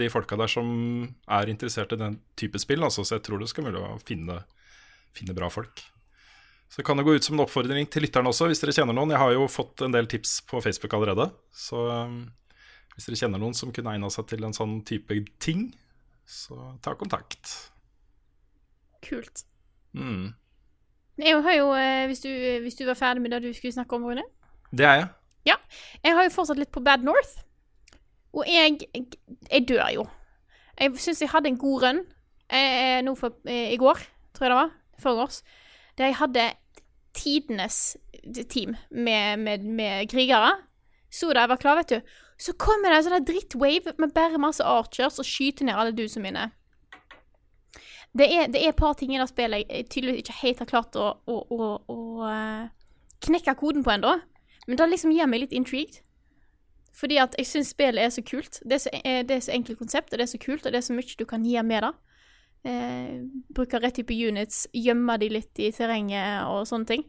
de 0.00 0.08
folka 0.12 0.36
der 0.40 0.50
som 0.52 0.66
er 1.36 1.52
interessert 1.52 1.92
i 1.92 2.00
den 2.00 2.18
type 2.40 2.60
spill, 2.60 2.84
altså, 2.84 3.04
så 3.04 3.18
jeg 3.18 3.26
tror 3.28 3.44
det 3.44 3.50
skal 3.52 3.68
være 3.68 3.76
mulig 3.76 3.92
å 3.92 4.00
finne, 4.08 4.38
finne 5.16 5.36
bra 5.36 5.52
folk. 5.52 5.84
Så 6.72 6.82
kan 6.82 6.98
det 6.98 7.04
gå 7.06 7.14
ut 7.14 7.24
som 7.24 7.36
en 7.36 7.44
oppfordring 7.44 7.86
til 7.92 8.02
lytterne 8.02 8.30
også, 8.30 8.48
hvis 8.50 8.62
dere 8.62 8.74
kjenner 8.74 8.96
noen. 8.96 9.12
Jeg 9.14 9.22
har 9.22 9.34
jo 9.34 9.46
fått 9.50 9.84
en 9.86 9.94
del 9.94 10.08
tips 10.10 10.40
på 10.50 10.62
Facebook 10.64 10.96
allerede, 10.96 11.28
så 11.54 11.84
um, 12.08 12.16
hvis 12.94 13.06
dere 13.08 13.20
kjenner 13.20 13.42
noen 13.42 13.54
som 13.54 13.72
kunne 13.74 13.94
egna 13.94 14.10
seg 14.10 14.26
til 14.32 14.46
en 14.46 14.56
sånn 14.56 14.80
type 14.88 15.20
ting, 15.44 15.68
så 16.26 16.74
ta 16.82 16.96
kontakt. 16.98 17.52
Kult. 19.04 19.44
Mm. 19.94 20.32
Jeg 21.20 21.42
har 21.46 21.58
jo, 21.60 21.68
eh, 21.78 22.06
hvis 22.10 22.24
du, 22.24 22.30
hvis 22.64 22.80
du 22.80 22.88
var 22.88 22.98
ferdig 22.98 23.22
med 23.22 23.36
det 23.36 23.44
du 23.44 23.52
skulle 23.54 23.76
snakke 23.76 23.94
om, 23.94 24.08
Rune 24.08 24.24
Det 24.74 24.88
er 24.88 24.98
jeg. 24.98 25.12
Jeg 26.04 26.16
har 26.16 26.26
jo 26.26 26.32
fortsatt 26.34 26.60
litt 26.60 26.72
på 26.74 26.82
Bad 26.84 27.04
North. 27.06 27.42
Og 28.34 28.44
jeg 28.48 28.80
Jeg 29.50 29.68
dør 29.68 29.88
jo. 29.94 30.06
Jeg 30.80 30.96
syns 30.98 31.20
jeg 31.22 31.30
hadde 31.30 31.48
en 31.48 31.58
god 31.58 31.82
run 31.82 32.00
eh, 32.50 33.00
nå 33.02 33.14
for, 33.14 33.36
eh, 33.46 33.72
i 33.72 33.76
går, 33.76 34.00
tror 34.34 34.44
jeg 34.44 34.50
det 34.50 34.58
var. 34.58 34.72
Forgårs. 34.98 35.42
Der 35.98 36.10
jeg 36.10 36.18
hadde 36.18 36.50
tidenes 37.14 37.96
team 38.50 38.76
med, 38.90 39.36
med, 39.36 39.64
med 39.64 40.08
krigere. 40.10 40.56
Så 41.10 41.32
da 41.32 41.44
jeg 41.44 41.48
var 41.48 41.62
klar, 41.62 41.78
vet 41.78 41.92
du. 41.92 42.00
Så 42.38 42.52
kommer 42.58 42.90
det 42.90 42.98
en 42.98 43.06
sånn 43.06 43.16
der 43.20 43.26
drittwave 43.28 43.94
med 44.02 44.14
bare 44.14 44.40
masse 44.42 44.64
archers 44.66 45.20
og 45.22 45.28
skyter 45.28 45.68
ned 45.68 45.78
alle 45.78 45.94
dusene 45.94 46.26
mine. 46.26 46.48
Det 48.14 48.26
er, 48.30 48.48
det 48.50 48.62
er 48.62 48.70
et 48.70 48.78
par 48.78 48.94
ting 48.98 49.14
i 49.14 49.18
det 49.18 49.28
spillet 49.30 49.66
jeg 49.66 49.88
tydeligvis 49.90 50.22
ikke 50.22 50.40
helt 50.40 50.60
har 50.62 50.70
klart 50.70 50.98
å, 50.98 51.06
å, 51.26 51.38
å, 51.50 51.68
å 51.90 51.98
eh, 52.30 52.66
knekke 53.26 53.56
koden 53.58 53.86
på 53.86 53.94
ennå. 53.94 54.16
Men 54.66 54.78
det 54.78 54.90
liksom 54.90 55.14
gir 55.14 55.30
meg 55.30 55.44
litt 55.44 55.54
intrigued. 55.56 56.00
Fordi 56.94 57.18
at 57.18 57.34
jeg 57.38 57.50
syns 57.50 57.72
spillet 57.74 58.04
er 58.04 58.12
så 58.14 58.22
kult. 58.22 58.60
Det 58.62 58.78
er 58.78 58.82
så, 58.84 58.92
eh, 59.02 59.22
det 59.26 59.36
er 59.36 59.46
så 59.46 59.54
enkelt 59.56 59.80
konsept, 59.82 60.12
og 60.12 60.18
det 60.18 60.28
er 60.28 60.30
så 60.30 60.42
kult, 60.42 60.66
og 60.66 60.72
det 60.72 60.78
er 60.78 60.86
så 60.86 60.94
mye 60.94 61.18
du 61.18 61.26
kan 61.26 61.46
gjøre 61.46 61.66
med 61.66 61.82
det. 61.82 61.92
Eh, 62.64 63.20
bruke 63.52 63.78
rett 63.80 63.98
type 63.98 64.14
units, 64.14 64.64
gjemme 64.72 65.18
de 65.20 65.28
litt 65.28 65.60
i 65.60 65.68
terrenget 65.74 66.48
og 66.48 66.64
sånne 66.68 66.88
ting. 66.88 67.04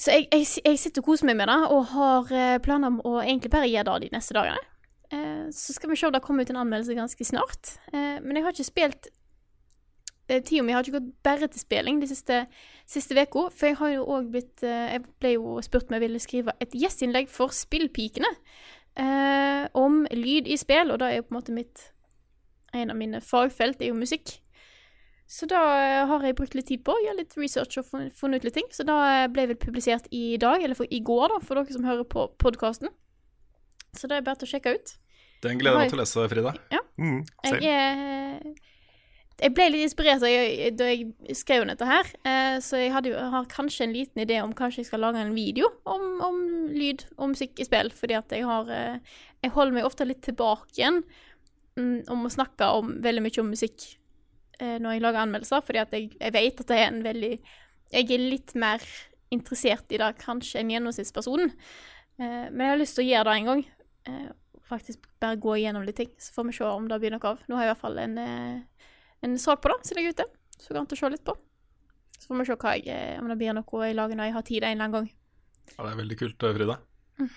Så 0.00 0.16
jeg, 0.16 0.26
jeg, 0.32 0.48
jeg 0.64 0.80
sitter 0.80 1.02
og 1.02 1.12
koser 1.12 1.28
meg 1.28 1.38
med 1.38 1.50
det, 1.50 1.60
og 1.70 1.86
har 1.92 2.34
eh, 2.34 2.58
planer 2.64 2.90
om 2.90 2.98
å 3.06 3.20
egentlig 3.20 3.52
bare 3.52 3.68
gjøre 3.70 4.00
det 4.00 4.08
de 4.08 4.16
neste 4.16 4.34
dagene. 4.34 4.66
Eh, 5.12 5.46
så 5.54 5.76
skal 5.76 5.92
vi 5.92 5.98
se 6.00 6.08
om 6.08 6.14
det 6.14 6.22
kommer 6.24 6.46
ut 6.46 6.50
en 6.54 6.62
anmeldelse 6.62 6.96
ganske 6.98 7.26
snart. 7.28 7.74
Eh, 7.92 8.18
men 8.24 8.38
jeg 8.38 8.46
har 8.46 8.56
ikke 8.56 8.66
spilt 8.66 9.10
eh, 10.30 10.40
Tida 10.40 10.64
mi 10.64 10.74
har 10.74 10.86
ikke 10.86 10.98
gått 10.98 11.12
bare 11.26 11.50
til 11.50 11.62
spilling 11.62 12.00
de 12.02 12.08
siste 12.10 12.44
uka, 12.88 13.46
for 13.50 13.68
jeg 13.68 13.78
har 13.82 13.94
jo 13.94 14.08
òg 14.16 14.30
blitt 14.32 14.62
eh, 14.66 14.94
Jeg 14.94 15.04
ble 15.22 15.34
jo 15.36 15.56
spurt 15.66 15.90
om 15.90 15.98
jeg 15.98 16.06
ville 16.06 16.22
skrive 16.22 16.56
et 16.62 16.74
gjestinnlegg 16.74 17.30
for 17.30 17.52
Spillpikene 17.54 18.30
eh, 18.98 19.66
om 19.74 20.04
lyd 20.10 20.48
i 20.48 20.58
spill, 20.60 20.90
og 20.94 21.02
det 21.02 21.10
er 21.10 21.18
jo 21.20 21.26
på 21.28 21.34
en 21.34 21.40
måte 21.42 21.56
mitt 21.56 21.90
En 22.76 22.90
av 22.92 22.96
mine 22.96 23.20
fagfelt 23.24 23.80
er 23.82 23.90
jo 23.90 23.98
musikk. 23.98 24.36
Så 25.30 25.46
da 25.46 25.60
eh, 25.78 26.06
har 26.10 26.24
jeg 26.26 26.34
brukt 26.38 26.54
litt 26.58 26.66
tid 26.66 26.82
på 26.86 26.94
å 26.96 27.02
gjøre 27.04 27.20
litt 27.20 27.36
research 27.38 27.78
og 27.78 27.86
fun- 27.86 28.10
funnet 28.10 28.40
ut 28.42 28.48
litt 28.48 28.56
ting. 28.58 28.66
Så 28.74 28.82
da 28.86 28.96
ble 29.28 29.46
ble 29.46 29.46
vel 29.52 29.60
publisert 29.62 30.08
i 30.10 30.36
dag, 30.42 30.62
eller 30.62 30.74
for, 30.78 30.86
i 30.90 30.98
går, 31.06 31.28
da, 31.34 31.38
for 31.46 31.60
dere 31.60 31.76
som 31.76 31.86
hører 31.86 32.06
på 32.10 32.26
podkasten. 32.42 32.90
Så 33.94 34.06
det 34.10 34.18
er 34.18 34.26
bare 34.26 34.38
til 34.42 34.48
å 34.48 34.52
sjekke 34.54 34.74
ut. 34.74 34.96
Den 35.42 35.58
gleder 35.58 35.78
jeg 35.78 35.86
meg 35.86 35.94
til 35.94 35.98
å 35.98 36.02
lese, 36.02 36.26
Frida. 36.30 36.52
Mm, 37.00 37.22
Jeg 37.46 37.62
er 37.64 38.52
Jeg 39.40 39.54
ble 39.56 39.70
litt 39.72 39.86
inspirert 39.86 40.20
da 40.20 40.28
jeg, 40.28 40.74
da 40.76 40.84
jeg 40.90 41.36
skrev 41.38 41.62
dette 41.70 41.86
her, 41.88 42.10
eh, 42.28 42.58
så 42.60 42.76
jeg 42.76 42.90
hadde 42.92 43.14
har 43.32 43.46
kanskje 43.48 43.86
en 43.86 43.94
liten 43.94 44.20
idé 44.20 44.36
om 44.42 44.52
kanskje 44.52 44.82
jeg 44.82 44.90
skal 44.90 45.00
lage 45.00 45.16
en 45.22 45.32
video 45.32 45.70
om, 45.88 46.04
om 46.26 46.42
lyd 46.74 47.06
og 47.16 47.30
musikk 47.32 47.56
i 47.62 47.64
spill, 47.64 47.88
fordi 47.96 48.18
at 48.18 48.34
jeg 48.36 48.44
har 48.44 48.68
eh, 48.68 48.98
Jeg 49.42 49.54
holder 49.54 49.72
meg 49.78 49.86
ofte 49.88 50.04
litt 50.04 50.20
tilbake 50.26 50.68
igjen 50.76 51.00
om 51.78 52.26
å 52.26 52.32
snakke 52.32 52.66
om 52.78 52.96
veldig 53.02 53.22
mye 53.24 53.42
om 53.42 53.52
musikk 53.52 53.86
eh, 54.60 54.76
når 54.82 54.96
jeg 54.96 55.04
lager 55.04 55.22
anmeldelser, 55.22 55.62
fordi 55.66 55.82
jeg, 55.82 56.10
jeg 56.18 56.34
vet 56.34 56.64
at 56.64 56.72
det 56.72 56.78
er 56.78 56.88
en 56.88 57.04
veldig 57.04 57.32
Jeg 57.90 58.06
er 58.14 58.22
litt 58.22 58.54
mer 58.54 58.84
interessert 59.34 59.90
i 59.90 59.98
det 59.98 60.10
kanskje 60.22 60.60
enn 60.60 60.70
gjennomsnittspersonen, 60.74 61.52
eh, 62.20 62.46
men 62.50 62.64
jeg 62.64 62.74
har 62.74 62.80
lyst 62.82 62.98
til 62.98 63.06
å 63.06 63.10
gjøre 63.10 63.28
det 63.30 63.36
en 63.38 63.50
gang. 63.50 63.62
Eh, 64.10 64.28
faktisk 64.70 65.06
bare 65.22 65.38
gå 65.42 65.56
igjennom 65.58 65.86
litt 65.86 65.98
ting, 65.98 66.10
så 66.18 66.34
får 66.36 66.50
vi 66.50 66.58
se 66.58 66.66
om 66.66 66.86
det 66.90 67.00
blir 67.02 67.14
noe 67.14 67.32
av. 67.32 67.40
Nå 67.46 67.58
har 67.58 67.66
jeg 67.66 67.70
i 67.70 67.72
hvert 67.74 67.84
fall 67.84 68.02
en 68.02 68.18
eh, 68.22 68.60
en 69.20 69.38
sak 69.38 69.62
på 69.62 69.68
det, 69.68 69.78
som 69.86 69.96
ligger 69.96 70.12
er 70.12 70.16
ute. 70.16 70.26
Så 70.60 70.68
går 70.68 70.76
det 70.76 70.82
an 70.82 70.90
å 70.96 71.00
se 71.00 71.12
litt 71.12 71.24
på. 71.24 71.36
Så 72.18 72.28
får 72.28 72.40
vi 72.40 72.48
se 72.48 72.56
jeg, 72.56 72.86
eh, 72.88 73.20
om 73.20 73.28
det 73.28 73.38
blir 73.40 73.56
noe 73.56 73.86
jeg 73.86 73.96
lager 73.96 74.16
når 74.16 74.30
jeg 74.30 74.36
har 74.36 74.46
tid 74.48 74.62
en 74.62 74.70
eller 74.70 74.84
annen 74.84 74.96
gang. 74.96 75.10
Ja, 75.76 75.84
det 75.84 75.90
er 75.92 76.00
veldig 76.02 76.18
kult, 76.20 76.36
Frida. 76.40 76.76
Frida. 77.18 77.30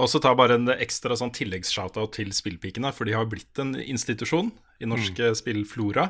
Og 0.00 0.08
så 0.08 0.20
ta 0.22 0.32
bare 0.36 0.56
en 0.56 0.70
ekstra 0.72 1.16
sånn 1.18 1.32
tilleggsshout-out 1.36 2.14
til 2.16 2.32
Spillpikene, 2.32 2.92
for 2.96 3.08
de 3.08 3.16
har 3.16 3.28
blitt 3.28 3.58
en 3.60 3.74
institusjon 3.76 4.48
i 4.80 4.88
norsk 4.88 5.18
mm. 5.20 5.36
spillflora. 5.42 6.06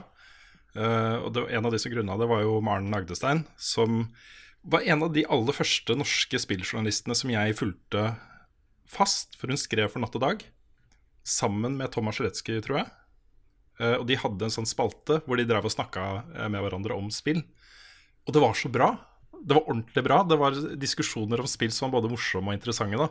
Uh, 0.76 1.16
og 1.26 1.32
det, 1.34 1.48
en 1.50 1.66
av 1.66 1.74
de 1.74 1.80
som 1.82 1.90
grunna 1.90 2.14
det, 2.20 2.28
var 2.30 2.44
jo 2.44 2.60
Maren 2.62 2.94
Agdestein, 2.94 3.42
som 3.58 4.04
var 4.62 4.86
en 4.86 5.02
av 5.06 5.10
de 5.16 5.24
aller 5.26 5.56
første 5.56 5.96
norske 5.98 6.38
spilljournalistene 6.38 7.16
som 7.18 7.32
jeg 7.32 7.58
fulgte 7.58 8.12
fast, 8.90 9.34
for 9.40 9.50
hun 9.50 9.58
skrev 9.58 9.90
for 9.90 10.02
Natt 10.02 10.14
og 10.18 10.22
Dag, 10.22 10.46
sammen 11.26 11.74
med 11.80 11.90
Thomas 11.94 12.20
Sjeletsky, 12.20 12.60
tror 12.62 12.84
jeg. 12.84 12.90
Uh, 13.80 13.96
og 13.98 14.06
de 14.06 14.20
hadde 14.22 14.46
en 14.46 14.58
sånn 14.60 14.70
spalte 14.70 15.18
hvor 15.26 15.40
de 15.40 15.48
drev 15.48 15.66
og 15.66 15.72
snakka 15.72 16.06
eh, 16.20 16.48
med 16.52 16.60
hverandre 16.62 16.94
om 17.00 17.10
spill. 17.14 17.40
Og 18.28 18.34
det 18.36 18.42
var 18.44 18.54
så 18.54 18.70
bra. 18.70 18.92
Det 19.40 19.56
var 19.56 19.64
ordentlig 19.64 20.02
bra. 20.04 20.22
Det 20.28 20.36
var 20.38 20.58
diskusjoner 20.78 21.40
om 21.40 21.48
spill 21.48 21.72
som 21.72 21.88
var 21.88 21.98
både 21.98 22.12
morsomme 22.12 22.52
og 22.52 22.58
interessante. 22.58 23.00
da. 23.00 23.08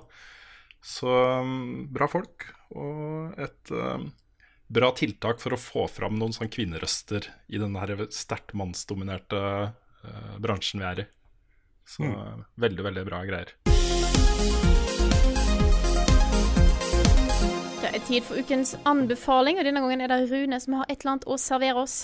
Så 0.82 1.12
um, 1.42 1.88
bra 1.92 2.08
folk, 2.08 2.48
og 2.72 3.36
et 3.42 3.72
um, 3.76 4.10
bra 4.72 4.92
tiltak 4.96 5.42
for 5.44 5.56
å 5.56 5.60
få 5.60 5.88
fram 5.92 6.16
noen 6.20 6.36
sånn 6.36 6.52
kvinnerøster 6.52 7.28
i 7.52 7.60
den 7.60 7.76
sterkt 8.16 8.54
mannsdominerte 8.56 9.42
uh, 9.70 10.36
bransjen 10.40 10.80
vi 10.80 10.88
er 10.88 11.04
i. 11.04 11.08
Så 11.90 12.06
veldig, 12.62 12.84
veldig 12.86 13.04
bra 13.08 13.24
greier. 13.26 13.56
Det 17.82 17.90
er 17.90 18.04
tid 18.06 18.24
for 18.28 18.38
ukens 18.38 18.76
anbefaling, 18.86 19.58
og 19.58 19.66
denne 19.66 19.82
gangen 19.82 20.06
er 20.06 20.14
det 20.14 20.30
Rune 20.30 20.60
som 20.62 20.78
har 20.78 20.86
et 20.86 21.02
eller 21.02 21.16
annet 21.16 21.26
å 21.26 21.40
servere 21.42 21.82
oss. 21.82 21.98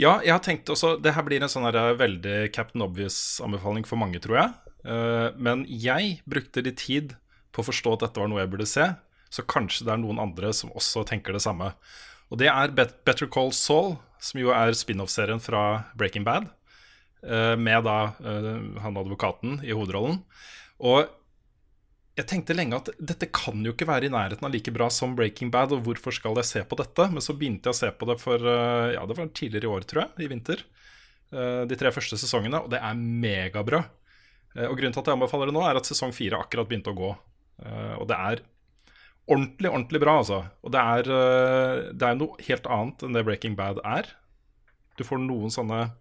Ja, 0.00 0.22
jeg 0.24 0.32
har 0.32 0.40
tenkt 0.40 0.70
også 0.72 0.94
Det 1.04 1.12
her 1.12 1.24
blir 1.26 1.42
en 1.44 1.50
sånn 1.52 1.66
her 1.68 1.92
veldig 2.00 2.46
Captain 2.56 2.80
Obvious-anbefaling 2.80 3.84
for 3.84 4.00
mange, 4.00 4.22
tror 4.24 4.38
jeg. 4.40 4.54
Uh, 4.88 5.28
men 5.36 5.66
jeg 5.68 6.22
brukte 6.24 6.64
litt 6.64 6.80
tid 6.80 7.12
på 7.52 7.62
å 7.62 7.68
forstå 7.68 7.96
at 7.96 8.06
dette 8.06 8.22
var 8.22 8.30
noe 8.32 8.42
jeg 8.42 8.52
burde 8.52 8.68
se, 8.68 8.88
så 9.32 9.44
kanskje 9.48 9.86
det 9.86 9.94
er 9.94 10.02
noen 10.02 10.20
andre 10.20 10.52
som 10.56 10.72
også 10.76 11.06
tenker 11.08 11.36
det 11.36 11.44
samme. 11.44 11.72
Og 12.32 12.40
det 12.40 12.48
er 12.48 12.72
Better 12.72 13.28
Call 13.28 13.52
Saul, 13.56 13.96
som 14.22 14.40
jo 14.40 14.52
er 14.56 14.72
spin-off-serien 14.76 15.40
fra 15.42 15.84
Breaking 15.98 16.24
Bad, 16.24 16.46
eh, 17.26 17.56
med 17.60 17.84
da 17.84 18.14
eh, 18.24 18.52
han 18.84 19.00
advokaten 19.00 19.58
i 19.66 19.74
hovedrollen. 19.74 20.22
Og 20.80 21.10
jeg 22.16 22.28
tenkte 22.28 22.56
lenge 22.56 22.76
at 22.76 22.90
dette 23.00 23.28
kan 23.32 23.60
jo 23.64 23.72
ikke 23.72 23.88
være 23.88 24.08
i 24.08 24.12
nærheten 24.12 24.44
av 24.48 24.52
like 24.52 24.72
bra 24.72 24.88
som 24.92 25.16
Breaking 25.16 25.52
Bad, 25.52 25.72
og 25.76 25.84
hvorfor 25.84 26.14
skal 26.16 26.36
jeg 26.40 26.48
se 26.48 26.62
på 26.68 26.78
dette? 26.80 27.08
Men 27.12 27.24
så 27.24 27.36
begynte 27.36 27.68
jeg 27.68 27.76
å 27.76 27.80
se 27.82 27.90
på 27.92 28.08
det 28.08 28.18
for 28.20 28.52
eh, 28.52 28.94
ja, 28.96 29.04
det 29.08 29.18
var 29.18 29.32
tidligere 29.32 29.68
i 29.68 29.74
år, 29.74 29.88
tror 29.88 30.04
jeg, 30.06 30.24
i 30.24 30.32
vinter. 30.32 30.64
De 31.32 31.76
tre 31.80 31.88
første 31.88 32.18
sesongene, 32.20 32.58
og 32.60 32.68
det 32.68 32.76
er 32.84 32.98
megabra. 33.00 33.78
Og 34.66 34.74
grunnen 34.76 34.92
til 34.92 35.00
at 35.00 35.06
jeg 35.08 35.16
anbefaler 35.16 35.48
det 35.48 35.54
nå, 35.56 35.62
er 35.64 35.78
at 35.78 35.88
sesong 35.88 36.10
fire 36.12 36.36
akkurat 36.44 36.68
begynte 36.68 36.92
å 36.92 36.98
gå. 36.98 37.08
Eh, 37.60 37.94
Og 38.00 38.06
det 38.10 38.16
er 38.18 38.42
ordentlig, 39.28 39.70
ordentlig 39.70 40.00
bra, 40.02 40.18
altså. 40.22 40.38
Og 40.64 40.72
det 40.74 40.80
er, 40.80 41.10
eh, 41.16 41.92
det 41.92 42.08
er 42.08 42.18
noe 42.18 42.36
helt 42.48 42.66
annet 42.66 43.02
enn 43.06 43.12
det 43.18 43.24
Breaking 43.28 43.56
Bad 43.58 43.80
er. 43.84 44.08
Du 44.98 45.04
får 45.04 45.22
noen 45.22 45.52
sånne 45.52 45.92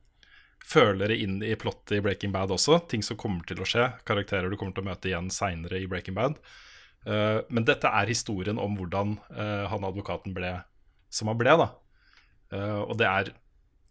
følere 0.62 1.18
inn 1.18 1.40
i 1.44 1.56
plottet 1.56 1.98
i 1.98 2.02
Breaking 2.02 2.32
Bad 2.32 2.52
også. 2.54 2.82
Ting 2.88 3.02
som 3.02 3.18
kommer 3.18 3.46
til 3.46 3.58
å 3.58 3.68
skje. 3.68 3.88
Karakterer 4.06 4.50
du 4.50 4.58
kommer 4.58 4.74
til 4.78 4.84
å 4.86 4.90
møte 4.92 5.10
igjen 5.10 5.32
seinere 5.34 5.82
i 5.82 5.88
Breaking 5.90 6.16
Bad. 6.18 6.38
Eh, 7.06 7.42
men 7.50 7.66
dette 7.66 7.90
er 7.90 8.06
historien 8.12 8.60
om 8.62 8.78
hvordan 8.78 9.18
han 9.32 9.88
advokaten 9.88 10.36
ble 10.38 10.64
som 11.10 11.28
han 11.28 11.38
ble, 11.38 11.58
da. 11.58 11.70
Og 12.86 12.98
det 13.00 13.08
er 13.08 13.32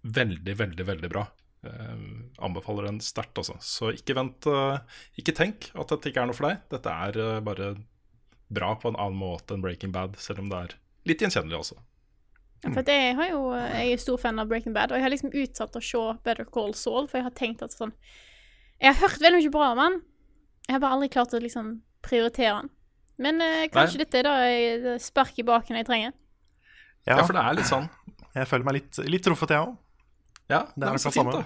veldig, 0.04 0.54
veldig, 0.56 0.86
veldig 0.86 1.10
bra. 1.10 1.26
Eh, 1.62 1.96
anbefaler 2.40 2.86
den 2.88 3.00
sterkt, 3.04 3.36
altså. 3.36 3.56
Så 3.60 3.90
ikke 3.92 4.14
vent. 4.16 4.46
eh, 4.48 4.78
ikke 5.20 5.34
tenk 5.36 5.70
at 5.74 5.88
dette 5.92 6.08
ikke 6.10 6.22
er 6.22 6.26
noe 6.30 6.36
for 6.38 6.48
deg. 6.48 6.62
Dette 6.72 6.88
er 6.88 7.18
eh, 7.20 7.40
bare 7.44 7.74
bra 8.50 8.74
på 8.80 8.88
en 8.88 8.96
annen 8.96 9.18
måte 9.20 9.54
enn 9.54 9.60
Breaking 9.62 9.92
Bad, 9.92 10.16
selv 10.18 10.40
om 10.40 10.48
det 10.48 10.56
er 10.58 10.74
litt 11.06 11.20
gjenkjennelig 11.20 11.58
også. 11.60 11.76
Ja, 12.64 12.72
For 12.76 12.82
jeg, 12.84 13.14
har 13.16 13.28
jo, 13.30 13.42
jeg 13.56 13.92
er 13.94 14.00
stor 14.02 14.18
fan 14.20 14.38
av 14.42 14.48
Breaking 14.50 14.74
Bad, 14.76 14.90
og 14.92 14.98
jeg 14.98 15.04
har 15.06 15.12
liksom 15.12 15.30
utsatt 15.32 15.76
å 15.76 15.80
se 15.84 16.00
Better 16.24 16.44
Call 16.44 16.74
Saul, 16.76 17.06
for 17.08 17.16
jeg 17.20 17.24
har 17.28 17.36
tenkt 17.36 17.62
at 17.64 17.72
sånn 17.72 17.92
Jeg 18.80 18.92
har 18.94 19.00
hørt 19.08 19.20
veldig 19.20 19.38
mye 19.44 19.52
bra 19.54 19.70
om 19.72 19.78
han, 19.80 19.96
jeg 20.66 20.74
har 20.76 20.80
bare 20.82 20.96
aldri 20.98 21.08
klart 21.12 21.32
å 21.36 21.40
liksom 21.40 21.70
prioritere 22.04 22.54
han. 22.58 22.68
Men 23.20 23.40
eh, 23.44 23.66
kanskje 23.72 23.96
Nei. 24.00 24.04
dette 24.04 24.18
er 24.18 24.22
da 24.24 24.34
jeg- 24.48 25.00
spark 25.00 25.38
i 25.38 25.42
baken 25.44 25.76
jeg 25.76 25.86
trenger. 25.86 26.12
Ja, 27.06 27.16
Ja, 27.18 27.24
for 27.24 27.32
det 27.36 27.42
er 27.44 27.54
litt 27.54 27.68
sånn. 27.68 27.88
jeg 28.34 28.46
føler 28.48 28.64
meg 28.64 28.74
litt, 28.80 28.98
litt 29.08 29.22
truffet, 29.24 29.48
jeg 29.52 29.60
òg. 29.66 29.76
Ja, 30.50 30.64
Det 30.74 30.88
er 30.88 30.98
fint, 30.98 31.14
samme. 31.14 31.44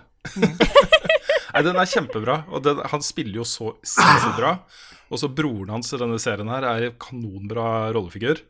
Nei, 1.55 1.63
den 1.63 1.79
er 1.79 1.91
kjempebra. 1.91 2.39
Og 2.51 2.65
den, 2.65 2.81
han 2.91 3.05
spiller 3.05 3.43
jo 3.43 3.47
så 3.47 3.75
sinnssykt 3.85 4.39
bra. 4.41 4.57
Og 5.13 5.21
så 5.21 5.31
broren 5.31 5.71
hans 5.77 5.93
i 5.95 6.01
denne 6.01 6.19
serien 6.23 6.51
her 6.51 6.67
er 6.67 6.89
en 6.89 6.97
kanonbra 7.01 7.93
rollefigur. 7.95 8.41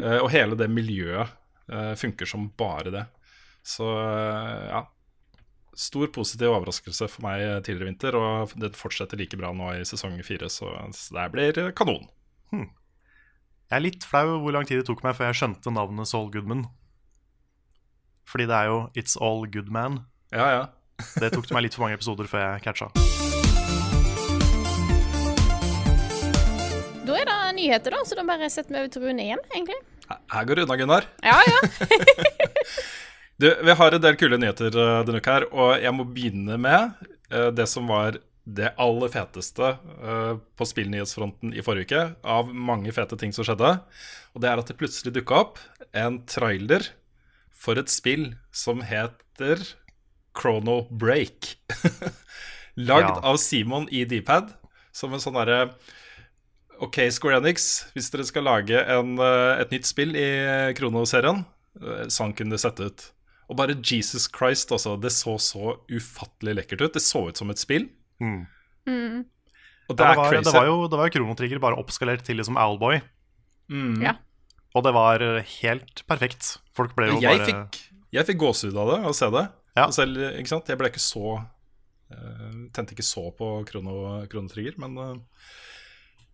Uh, 0.00 0.22
og 0.22 0.30
hele 0.32 0.56
det 0.56 0.70
miljøet 0.72 1.34
uh, 1.72 1.92
funker 1.98 2.28
som 2.30 2.48
bare 2.58 2.94
det. 2.94 3.04
Så 3.66 3.84
uh, 3.84 4.70
ja. 4.70 4.86
Stor 5.80 6.10
positiv 6.12 6.50
overraskelse 6.50 7.06
for 7.08 7.24
meg 7.24 7.62
tidligere 7.64 7.86
i 7.86 7.88
vinter, 7.88 8.16
og 8.18 8.50
det 8.60 8.74
fortsetter 8.76 9.16
like 9.16 9.38
bra 9.38 9.52
nå 9.54 9.70
i 9.78 9.84
sesong 9.88 10.18
fire, 10.26 10.50
så 10.52 10.66
det 11.14 11.26
blir 11.32 11.60
kanon. 11.78 12.08
Jeg 13.70 13.78
er 13.78 13.84
litt 13.84 14.04
flau 14.04 14.40
hvor 14.42 14.52
lang 14.52 14.66
tid 14.66 14.82
det 14.82 14.88
tok 14.88 15.04
meg 15.06 15.14
før 15.16 15.30
jeg 15.30 15.38
skjønte 15.38 15.72
navnet 15.72 16.10
Saul 16.10 16.26
Goodman. 16.34 16.66
Fordi 18.30 18.46
det 18.46 18.54
er 18.56 18.70
jo 18.70 18.78
It's 18.94 19.16
All 19.18 19.42
Good 19.50 19.70
Man. 19.74 20.04
Ja, 20.30 20.46
ja. 20.54 20.62
Det 21.18 21.32
tok 21.34 21.48
det 21.48 21.56
meg 21.56 21.66
litt 21.66 21.76
for 21.76 21.86
mange 21.86 21.98
episoder 21.98 22.28
før 22.30 22.44
jeg 22.44 22.62
catcha. 22.66 22.90
Da 27.08 27.16
er 27.18 27.26
det 27.26 27.38
nyheter, 27.58 27.96
da, 27.96 28.04
så 28.06 28.18
da 28.18 28.26
bare 28.28 28.50
setter 28.52 28.76
vi 28.76 28.82
over 28.84 28.92
til 28.94 29.06
Rune 29.08 29.24
igjen, 29.24 29.42
egentlig. 29.50 29.80
Her 30.10 30.46
går 30.46 30.58
det 30.58 30.66
unna, 30.66 30.78
Gunnar. 30.78 31.06
Ja, 31.26 31.38
ja. 31.46 31.60
Du, 33.40 33.46
vi 33.64 33.72
har 33.72 33.94
en 33.96 34.02
del 34.04 34.18
kule 34.20 34.36
nyheter 34.36 34.74
eh, 34.76 34.98
denne 35.08 35.22
uka 35.22 35.32
her, 35.38 35.44
og 35.48 35.70
jeg 35.80 35.94
må 35.96 36.04
begynne 36.04 36.58
med 36.60 37.06
eh, 37.32 37.46
det 37.56 37.64
som 37.72 37.86
var 37.88 38.18
det 38.44 38.74
aller 38.76 39.08
feteste 39.08 39.70
eh, 39.80 40.34
på 40.36 40.66
spillnyhetsfronten 40.68 41.54
i 41.56 41.64
forrige 41.64 41.88
uke, 41.88 42.02
av 42.20 42.50
mange 42.52 42.92
fete 42.92 43.16
ting 43.16 43.32
som 43.32 43.46
skjedde. 43.48 43.70
Og 44.36 44.44
det 44.44 44.50
er 44.50 44.60
at 44.60 44.68
det 44.68 44.76
plutselig 44.76 45.14
dukka 45.16 45.38
opp 45.46 45.62
en 45.96 46.20
trailer 46.28 46.84
for 47.60 47.76
et 47.80 47.92
spill 47.92 48.30
som 48.56 48.80
heter 48.86 49.60
Chrono 50.38 50.82
Break. 50.90 51.56
Lagd 52.80 53.08
Ja. 53.10 53.20
av 53.32 53.36
Simon 53.42 53.88
i 53.92 54.04
Dpad, 54.08 54.54
som 54.96 55.12
en 55.12 55.20
sånn 55.22 55.36
derre 55.36 55.74
OK, 56.80 56.96
Square 57.12 57.42
Enix, 57.42 57.66
hvis 57.92 58.08
dere 58.12 58.24
skal 58.24 58.46
lage 58.48 58.78
en, 58.88 59.18
eh, 59.20 59.60
et 59.60 59.72
nytt 59.74 59.84
spill 59.84 60.14
i 60.16 60.72
Krono-serien, 60.78 61.42
eh, 61.76 62.06
sånn 62.08 62.32
kunne 62.32 62.56
det 62.56 62.62
sett 62.62 62.80
ut. 62.80 63.04
Og 63.50 63.58
bare 63.58 63.74
Jesus 63.76 64.24
Christ, 64.32 64.70
altså. 64.72 64.94
Det 64.96 65.10
så 65.12 65.34
så 65.42 65.74
ufattelig 65.90 66.54
lekkert 66.56 66.86
ut. 66.86 66.92
Det 66.94 67.02
så 67.04 67.26
ut 67.28 67.36
som 67.36 67.50
et 67.52 67.58
spill. 67.60 67.88
Mm. 68.22 68.46
Og 69.90 69.96
det 69.96 69.98
Det, 69.98 70.06
er 70.06 70.16
var, 70.16 70.30
crazy. 70.30 70.44
det 70.46 70.54
var 70.54 70.66
jo 70.70 70.76
det 70.88 70.96
var 71.00 71.08
jo 71.10 71.12
Chrono 71.18 71.34
Trigger 71.36 71.58
bare 71.58 71.76
oppskalert 71.82 72.22
til 72.24 72.36
liksom 72.38 72.56
Owlboy. 72.56 73.00
Mm. 73.68 74.00
Ja. 74.06 74.14
Og 74.76 74.84
det 74.86 74.92
var 74.94 75.22
helt 75.60 76.02
perfekt. 76.10 76.56
Folk 76.76 76.94
ble 76.98 77.08
jo 77.10 77.22
jeg, 77.22 77.40
bare 77.40 77.48
fikk, 77.48 77.80
jeg 78.14 78.28
fikk 78.28 78.42
gåsehud 78.42 78.76
av 78.78 78.92
det, 78.92 78.98
av 79.02 79.12
å 79.12 79.16
se 79.16 79.30
det. 79.34 79.46
Ja. 79.78 79.86
Selv, 79.94 80.20
ikke 80.38 80.52
sant? 80.52 80.70
Jeg 80.70 80.78
ble 80.80 80.90
ikke 80.90 81.02
så 81.02 81.38
uh, 81.40 82.52
Tente 82.74 82.94
ikke 82.96 83.06
så 83.06 83.28
på 83.34 83.50
Krono, 83.68 83.96
kronetrigger, 84.30 84.76
men 84.82 84.98
uh, 84.98 85.48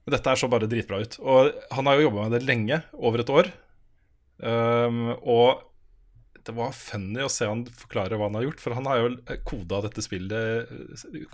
dette 0.09 0.33
er 0.33 0.41
så 0.41 0.51
bare 0.53 0.69
dritbra 0.71 1.01
ut. 1.03 1.17
Og 1.23 1.55
han 1.75 1.89
har 1.89 1.99
jo 1.99 2.09
jobba 2.09 2.27
med 2.27 2.37
det 2.37 2.45
lenge, 2.47 2.83
over 2.97 3.25
et 3.25 3.33
år. 3.33 3.51
Um, 4.37 5.17
og 5.25 5.65
det 6.47 6.55
var 6.55 6.77
funny 6.77 7.25
å 7.25 7.31
se 7.33 7.49
han 7.49 7.65
forklare 7.75 8.19
hva 8.19 8.29
han 8.29 8.39
har 8.39 8.47
gjort, 8.47 8.61
for 8.63 8.77
han 8.77 8.87
har 8.87 9.01
jo 9.01 9.39
koda 9.49 9.81
dette 9.87 10.05
spillet 10.05 10.71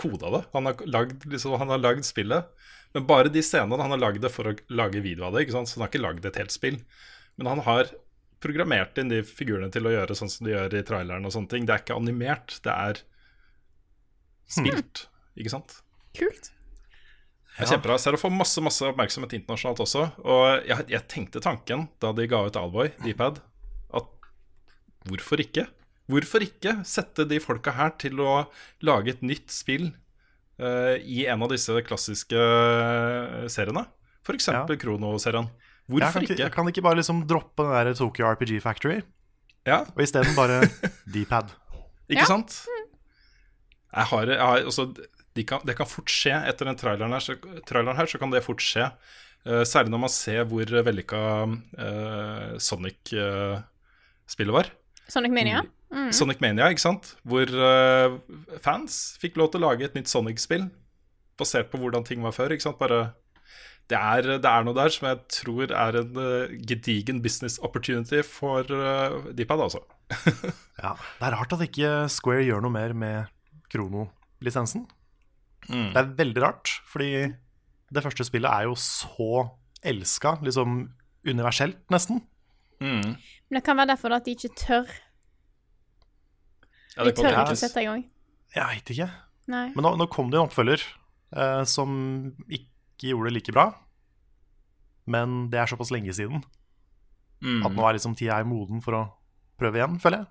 Koda 0.01 0.31
det. 0.33 0.43
Han 0.55 0.71
har 0.71 0.87
lagd, 0.89 1.27
liksom, 1.29 1.59
han 1.61 1.73
har 1.75 1.83
lagd 1.83 2.07
spillet, 2.09 2.49
men 2.93 3.07
bare 3.09 3.33
de 3.33 3.43
scenene 3.45 3.81
han 3.81 3.95
har 3.95 4.01
lagd 4.01 4.23
det 4.25 4.31
for 4.33 4.51
å 4.51 4.55
lage 4.73 5.01
video 5.05 5.27
av 5.29 5.37
det. 5.37 5.47
Ikke 5.47 5.57
sant? 5.57 5.71
Så 5.71 5.79
han 5.79 5.87
har 5.87 5.93
ikke 5.93 6.05
lagd 6.05 6.27
et 6.29 6.41
helt 6.41 6.55
spill. 6.55 6.81
Men 7.41 7.49
han 7.55 7.63
har 7.67 7.93
programmert 8.43 8.99
inn 8.99 9.13
de 9.13 9.23
figurene 9.25 9.71
til 9.73 9.87
å 9.87 9.95
gjøre 9.95 10.17
sånn 10.19 10.31
som 10.33 10.47
de 10.47 10.53
gjør 10.55 10.77
i 10.77 10.85
traileren 10.87 11.29
og 11.29 11.35
sånne 11.35 11.53
ting. 11.53 11.69
Det 11.69 11.77
er 11.77 11.85
ikke 11.85 11.97
animert, 11.97 12.59
det 12.65 12.75
er 12.75 13.01
spilt, 14.53 15.07
ikke 15.39 15.55
sant? 15.55 15.79
Kult. 16.19 16.51
Er 17.61 17.69
kjempebra. 17.69 17.99
Ser 18.01 18.17
å 18.17 18.21
få 18.21 18.31
masse 18.33 18.63
masse 18.65 18.85
oppmerksomhet 18.89 19.35
internasjonalt 19.37 19.83
også. 19.85 20.07
Og 20.25 20.45
jeg, 20.69 20.89
jeg 20.93 21.09
tenkte 21.13 21.43
tanken 21.45 21.87
da 22.03 22.13
de 22.17 22.27
ga 22.29 22.43
ut 22.49 22.59
Alboy, 22.59 22.93
Dpad, 23.05 23.41
at 23.97 24.29
hvorfor 25.09 25.43
ikke? 25.45 25.67
Hvorfor 26.13 26.45
ikke 26.45 26.81
sette 26.89 27.25
de 27.29 27.39
folka 27.41 27.75
her 27.77 27.95
til 28.01 28.21
å 28.21 28.43
lage 28.85 29.15
et 29.15 29.23
nytt 29.25 29.53
spill 29.55 29.93
i 31.03 31.25
en 31.27 31.43
av 31.43 31.49
disse 31.53 31.73
klassiske 31.87 32.37
eh, 32.39 33.47
seriene? 33.53 33.87
F.eks. 34.27 34.49
Ja. 34.53 34.65
Krono-serien. 34.67 35.49
jeg 35.49 35.89
Hvorfor 35.91 36.13
kan, 36.13 36.23
ikke, 36.23 36.33
ikke? 36.37 36.43
jeg 36.45 36.53
kan 36.55 36.69
ikke 36.71 36.83
bare 36.87 36.99
liksom 37.01 37.25
droppe 37.27 37.65
den 37.67 37.73
der 37.89 37.95
Tokyo 37.99 38.29
RPG 38.35 38.61
Factory, 38.63 39.01
Ja, 39.67 39.81
og 39.95 40.01
isteden 40.03 40.35
bare 40.35 40.61
D-pad. 41.15 41.51
ikke 42.11 42.23
Ja. 42.23 42.27
sant? 42.27 42.65
Jeg 43.93 44.05
har, 44.09 44.27
jeg 44.27 44.41
har 44.41 44.63
også, 44.67 44.87
de 45.37 45.45
kan, 45.45 45.61
Det 45.67 45.77
kan 45.77 45.87
fort 45.87 46.09
skje 46.09 46.33
etter 46.49 46.65
den 46.67 46.77
traileren 46.81 47.13
her, 47.13 47.21
så, 47.21 47.35
traileren 47.69 47.97
her, 47.97 48.07
så 48.07 48.19
kan 48.19 48.31
det 48.33 48.43
fort 48.45 48.61
skje. 48.65 48.87
Uh, 49.45 49.63
særlig 49.67 49.91
når 49.91 49.99
man 50.05 50.09
ser 50.15 50.45
hvor 50.47 50.65
vellykka 50.87 51.21
uh, 51.51 52.59
Sonic-spillet 52.63 54.55
var. 54.55 54.71
Sonic 55.11 55.33
Mania. 55.35 55.63
Sonic 56.17 56.41
Mania, 56.41 56.71
ikke 56.73 56.85
sant? 56.85 57.15
Hvor 57.29 57.51
uh, 57.53 58.17
fans 58.65 59.19
fikk 59.21 59.37
lov 59.41 59.53
til 59.53 59.63
å 59.63 59.69
lage 59.69 59.85
et 59.87 59.97
nytt 59.99 60.11
Sonic-spill 60.11 60.71
basert 61.41 61.73
på 61.73 61.81
hvordan 61.81 62.07
ting 62.07 62.23
var 62.25 62.35
før. 62.37 62.55
ikke 62.55 62.65
sant? 62.65 62.81
Bare 62.81 63.13
det 63.91 63.99
er, 63.99 64.29
det 64.41 64.49
er 64.49 64.65
noe 64.65 64.77
der 64.77 64.93
som 64.95 65.09
jeg 65.11 65.21
tror 65.35 65.73
er 65.75 65.99
en 66.01 66.17
uh, 66.17 66.55
gedigen 66.65 67.21
business 67.25 67.59
opportunity 67.67 68.23
for 68.25 68.65
uh, 68.73 69.33
Deepad, 69.37 69.61
altså. 69.61 69.83
Ja, 70.83 70.95
det 71.19 71.29
er 71.29 71.37
rart 71.37 71.53
at 71.55 71.65
ikke 71.67 71.93
Square 72.11 72.47
gjør 72.47 72.65
noe 72.65 72.75
mer 72.75 72.95
med 72.97 73.31
Krono-lisensen. 73.73 74.87
Mm. 75.69 75.93
Det 75.93 76.01
er 76.01 76.15
veldig 76.19 76.43
rart, 76.43 76.73
fordi 76.91 77.13
det 77.93 78.03
første 78.05 78.27
spillet 78.27 78.49
er 78.51 78.71
jo 78.71 78.77
så 78.79 79.47
elska, 79.85 80.39
liksom 80.43 80.87
universelt, 81.29 81.79
nesten. 81.93 82.23
Mm. 82.83 83.15
Men 83.15 83.59
det 83.59 83.65
kan 83.67 83.79
være 83.79 83.93
derfor 83.93 84.17
at 84.17 84.27
de 84.27 84.35
ikke 84.35 84.55
tør. 84.59 84.89
Ja, 86.97 87.05
kan 87.05 87.15
tør 87.25 87.39
ikke 87.47 87.57
sette 87.63 87.83
i 87.83 87.87
gang. 87.89 88.03
Jeg 88.55 88.67
veit 88.69 88.91
ikke. 88.95 89.07
Nei. 89.53 89.67
Men 89.75 89.83
nå, 89.87 89.95
nå 89.99 90.07
kom 90.13 90.29
det 90.31 90.39
en 90.39 90.47
oppfølger 90.49 90.83
eh, 91.37 91.63
som 91.65 91.95
ikke 92.53 93.09
gjorde 93.13 93.31
det 93.31 93.37
like 93.39 93.55
bra. 93.57 93.69
Men 95.11 95.49
det 95.51 95.59
er 95.63 95.67
såpass 95.73 95.91
lenge 95.95 96.13
siden 96.15 96.45
Mm. 97.43 97.65
at 97.67 97.73
nå 97.75 97.83
er 97.89 97.97
liksom 97.97 98.13
tida 98.15 98.37
er 98.39 98.45
moden 98.47 98.79
for 98.85 98.95
å 98.95 98.99
prøve 99.59 99.81
igjen, 99.81 99.97
føler 99.99 100.21
jeg. 100.21 100.29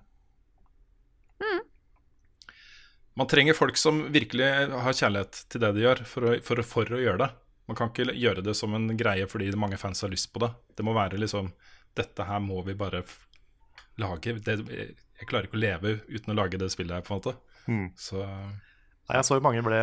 Man 3.14 3.28
trenger 3.28 3.52
folk 3.52 3.76
som 3.76 3.98
virkelig 4.14 4.46
har 4.72 4.94
kjærlighet 4.96 5.42
til 5.52 5.60
det 5.60 5.70
de 5.76 5.82
gjør, 5.84 6.00
for 6.08 6.24
å, 6.30 6.32
for, 6.46 6.62
for 6.64 6.94
å 6.96 7.00
gjøre 7.02 7.20
det. 7.20 7.28
Man 7.68 7.76
kan 7.76 7.90
ikke 7.92 8.14
gjøre 8.16 8.44
det 8.46 8.54
som 8.56 8.72
en 8.78 8.88
greie 8.96 9.26
fordi 9.28 9.50
mange 9.60 9.76
fans 9.80 10.00
har 10.00 10.08
lyst 10.12 10.30
på 10.32 10.40
det. 10.42 10.48
Det 10.76 10.86
må 10.86 10.94
være 10.96 11.20
liksom 11.20 11.52
Dette 11.92 12.24
her 12.24 12.40
må 12.40 12.62
vi 12.64 12.72
bare 12.80 13.02
f- 13.04 13.26
lage. 14.00 14.32
Det, 14.40 14.54
jeg 15.22 15.30
klarer 15.30 15.46
ikke 15.46 15.58
å 15.58 15.62
leve 15.62 15.96
uten 16.10 16.34
å 16.34 16.36
lage 16.36 16.58
det 16.58 16.68
spillet 16.74 16.98
her, 16.98 17.04
på 17.06 17.14
en 17.14 17.20
måte. 17.20 17.36
Mm. 17.70 17.88
Så 17.98 18.18
Nei, 18.22 19.18
jeg 19.18 19.26
så 19.26 19.38
jo 19.38 19.44
mange 19.44 19.62
ble 19.64 19.80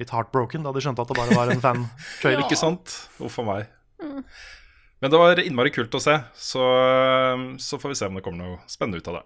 litt 0.00 0.10
heartbroken 0.12 0.64
da 0.66 0.72
de 0.74 0.82
skjønte 0.82 1.04
at 1.04 1.10
det 1.10 1.16
bare 1.16 1.36
var 1.36 1.52
en 1.52 1.62
fan 1.62 1.84
ja. 2.26 2.34
Ikke 2.42 2.58
sant? 2.58 2.92
Uff 3.22 3.38
a 3.40 3.44
meg. 3.46 3.70
Men 5.00 5.12
det 5.12 5.20
var 5.20 5.40
innmari 5.40 5.72
kult 5.72 5.94
å 5.96 6.00
se, 6.02 6.16
så, 6.36 6.64
så 7.60 7.78
får 7.80 7.92
vi 7.92 7.98
se 8.00 8.08
om 8.08 8.18
det 8.18 8.24
kommer 8.24 8.40
noe 8.40 8.58
spennende 8.70 9.00
ut 9.00 9.10
av 9.12 9.20
det. 9.20 9.24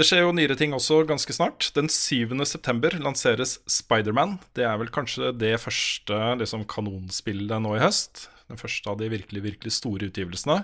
Det 0.00 0.06
skjer 0.08 0.22
jo 0.24 0.32
nyere 0.32 0.56
ting 0.56 0.72
også 0.72 1.02
ganske 1.08 1.34
snart. 1.36 1.68
Den 1.76 1.90
7. 1.92 2.32
september 2.48 2.94
lanseres 3.04 3.58
Spiderman. 3.68 4.38
Det 4.56 4.64
er 4.64 4.78
vel 4.80 4.88
kanskje 4.92 5.34
det 5.36 5.52
første 5.60 6.20
liksom, 6.40 6.64
kanonspillet 6.68 7.60
nå 7.60 7.74
i 7.76 7.82
høst. 7.82 8.26
Den 8.48 8.60
første 8.60 8.88
av 8.88 8.96
de 9.00 9.10
virkelig, 9.12 9.44
virkelig 9.44 9.74
store 9.76 10.08
utgivelsene. 10.08 10.62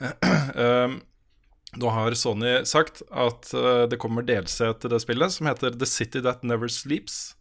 Nå 1.78 1.90
har 1.94 2.14
Sony 2.18 2.64
sagt 2.66 3.02
at 3.14 3.50
uh, 3.54 3.86
det 3.90 3.98
kommer 4.02 4.26
DLC 4.26 4.58
til 4.82 4.90
det 4.90 5.00
spillet, 5.04 5.34
som 5.34 5.46
heter 5.46 5.76
The 5.78 5.86
City 5.86 6.22
That 6.24 6.42
Never 6.42 6.70
Sleeps. 6.72 7.36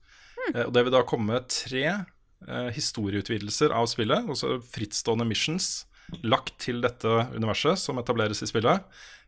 Eh, 0.53 0.67
og 0.67 0.73
det 0.75 0.85
vil 0.85 0.93
da 0.93 1.01
komme 1.07 1.41
tre 1.49 1.85
uh, 1.89 2.69
historieutvidelser 2.75 3.73
av 3.73 3.89
spillet, 3.89 4.29
altså 4.29 4.59
frittstående 4.69 5.25
missions, 5.29 5.87
lagt 6.21 6.55
til 6.61 6.83
dette 6.85 7.09
universet 7.35 7.81
som 7.81 8.01
etableres 8.01 8.43
i 8.45 8.49
spillet. 8.49 8.85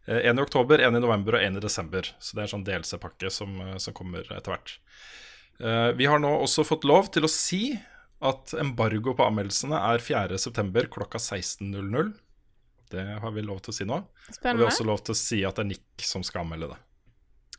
Én 0.10 0.34
i 0.34 0.42
oktober, 0.42 0.82
en 0.82 0.98
i 0.98 1.02
november 1.02 1.36
og 1.38 1.44
en 1.46 1.60
i 1.60 1.62
desember. 1.62 2.08
Så 2.18 2.34
det 2.34 2.42
er 2.42 2.48
en 2.48 2.54
sånn 2.56 2.64
DLC-pakke 2.66 3.30
som, 3.30 3.60
som 3.78 3.94
kommer 3.94 4.26
etter 4.34 4.50
hvert. 4.50 4.72
Vi 5.94 6.08
har 6.10 6.18
nå 6.18 6.32
også 6.42 6.66
fått 6.66 6.88
lov 6.90 7.12
til 7.14 7.28
å 7.28 7.30
si 7.30 7.76
at 8.26 8.56
embargo 8.58 9.14
på 9.14 9.28
anmeldelsene 9.30 9.78
er 9.78 10.02
4.9. 10.02 10.88
klokka 10.90 11.22
16.00. 11.22 12.16
Det 12.92 13.06
har 13.24 13.32
vi 13.36 13.44
lov 13.46 13.60
til 13.66 13.72
å 13.74 13.76
si 13.76 13.88
nå. 13.88 13.98
Og 14.02 14.42
vi 14.44 14.52
har 14.52 14.68
også 14.68 14.86
lov 14.88 15.02
til 15.06 15.16
å 15.16 15.20
si 15.20 15.40
at 15.48 15.58
det 15.58 15.64
er 15.66 15.70
Nick 15.72 16.06
som 16.06 16.24
skal 16.28 16.44
anmelde 16.46 16.72
det. 16.74 16.80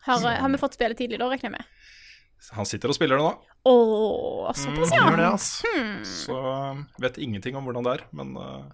Har, 0.06 0.18
har 0.24 0.50
vi 0.50 0.58
fått 0.58 0.74
spille 0.76 0.96
tidlig, 0.98 1.18
da, 1.22 1.28
regner 1.30 1.48
jeg 1.50 1.54
med? 1.56 1.64
Han 2.58 2.66
sitter 2.66 2.90
og 2.90 2.96
spiller 2.98 3.20
det 3.20 3.26
nå, 3.28 3.34
Åh, 3.70 4.48
Mm. 4.50 4.56
såpass, 4.58 4.90
ja. 4.90 5.02
Mm, 5.06 5.16
det, 5.16 5.22
ja. 5.22 5.36
hmm. 5.38 5.98
så 6.04 6.38
um, 6.74 6.80
vet 6.98 7.18
ingenting 7.22 7.54
om 7.56 7.64
hvordan 7.68 7.84
det 7.86 7.92
er, 7.94 8.02
men 8.18 8.32
uh, 8.34 8.64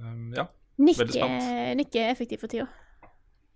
um, 0.00 0.32
ja. 0.34 0.48
Nick, 0.82 0.98
Veldig 0.98 1.14
spent. 1.14 1.46
Nick 1.78 1.94
er 1.96 2.10
effektiv 2.10 2.42
for 2.42 2.50
tida. 2.52 2.66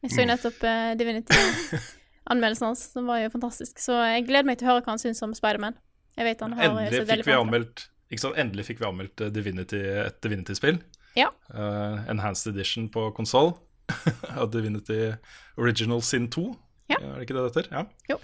Jeg 0.01 0.09
Mm. 0.09 0.14
så 0.14 0.23
jo 0.23 0.29
nettopp 0.31 0.62
uh, 0.64 0.92
Divinity-anmeldelsen 0.96 2.66
hans, 2.70 2.85
som 2.94 3.11
var 3.11 3.18
jo 3.25 3.33
fantastisk. 3.35 3.83
Så 3.83 3.99
jeg 4.14 4.29
gleder 4.31 4.46
meg 4.49 4.61
til 4.61 4.68
å 4.68 4.73
høre 4.73 4.85
hva 4.87 4.94
han 4.94 5.03
syns 5.03 5.20
om 5.27 5.35
Spiderman. 5.37 5.75
Jeg 6.16 6.25
vet 6.31 6.40
han 6.46 6.55
har 6.57 6.64
eh, 6.64 6.70
Endelig 6.87 7.07
fikk 7.11 7.27
vi 7.29 7.37
anmeldt 7.37 7.85
ikke 8.11 8.23
sant? 8.25 8.38
Endelig 8.42 8.64
fikk 8.70 8.81
vi 8.81 8.87
anmeldt 8.88 9.20
eh, 9.23 9.31
Divinity, 9.35 9.79
et 10.07 10.16
Divinity-spill. 10.25 10.81
Ja. 11.18 11.31
Uh, 11.51 12.01
enhanced 12.11 12.53
edition 12.53 12.88
på 12.92 13.09
konsoll 13.16 13.55
av 14.40 14.51
Divinity 14.53 15.12
Original 15.59 16.03
Sin 16.07 16.29
2. 16.31 16.46
Ja. 16.90 16.99
Er 16.99 17.18
det 17.18 17.27
ikke 17.27 17.37
det 17.37 17.44
det 17.44 17.51
heter? 17.51 17.70
Ja. 17.75 17.85
Jo. 18.11 18.18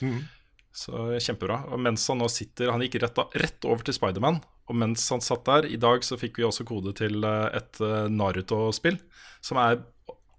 Så 0.76 1.06
kjempebra. 1.24 1.62
Og 1.72 1.80
mens 1.80 2.04
han 2.10 2.20
nå 2.20 2.28
sitter 2.28 2.68
Han 2.74 2.82
gikk 2.84 2.98
rett, 3.00 3.18
rett 3.40 3.66
over 3.68 3.86
til 3.86 3.96
Spiderman. 3.96 4.42
Og 4.68 4.76
mens 4.76 5.04
han 5.12 5.22
satt 5.24 5.46
der, 5.48 5.68
i 5.70 5.78
dag 5.80 6.04
så 6.04 6.18
fikk 6.20 6.40
vi 6.40 6.46
også 6.46 6.66
kode 6.68 6.92
til 6.98 7.24
eh, 7.24 7.46
et 7.56 7.80
eh, 7.80 8.08
Naruto-spill. 8.12 8.98
Som 9.44 9.60
er 9.62 9.78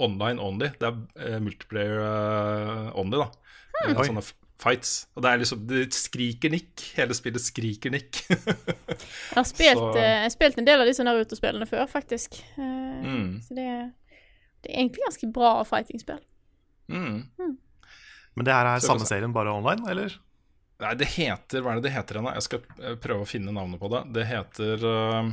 online 0.04 0.44
only. 0.44 0.70
Det 0.78 0.90
er 0.90 1.00
eh, 1.24 1.40
multiplayer 1.42 2.04
eh, 2.04 3.00
only, 3.00 3.24
da. 3.24 3.30
Eh, 3.88 3.96
sånne 3.98 4.26
fights. 4.60 5.08
Og 5.15 5.22
det 5.24 5.30
er 5.32 5.38
liksom 5.43 5.67
Det 5.70 5.84
skriker 5.93 6.50
Nick. 6.54 6.82
Hele 6.98 7.13
spillet 7.13 7.41
skriker 7.43 7.91
Nick. 7.93 8.24
Jeg 8.30 9.36
har 9.36 9.46
spilt, 9.46 9.96
eh, 9.96 10.02
jeg 10.02 10.24
har 10.24 10.34
spilt 10.34 10.58
en 10.58 10.65
del 10.65 10.82
av 10.82 10.88
disse 10.89 11.04
Naruto-spillene 11.06 11.67
før, 11.70 11.86
faktisk. 11.91 12.39
Eh, 12.58 12.74
Mm. 12.98 13.39
Så 13.46 13.54
det, 13.54 13.65
det 14.63 14.72
er 14.72 14.80
egentlig 14.82 15.04
ganske 15.06 15.28
bra 15.32 15.52
fighting-spill. 15.63 16.20
mm. 16.89 17.58
Men 18.38 18.46
det 18.46 18.54
her 18.54 18.65
er 18.65 18.80
Så- 18.80 18.88
samme 18.91 19.06
serien, 19.06 19.34
bare 19.34 19.50
online, 19.54 19.88
eller? 19.89 20.17
Nei, 20.80 20.93
det 20.93 21.08
heter 21.08 21.62
Hva 21.62 21.72
er 21.72 21.76
det 21.82 21.84
det 21.88 21.91
heter 21.93 22.15
igjen? 22.15 22.26
da? 22.26 22.34
Jeg 22.34 22.43
skal 22.43 22.60
eh, 22.84 22.96
prøve 23.02 23.22
å 23.22 23.28
finne 23.28 23.52
navnet 23.54 23.80
på 23.82 23.89
det. 23.89 24.02
Det 24.13 24.26
heter 24.30 24.84
eh, 24.86 25.32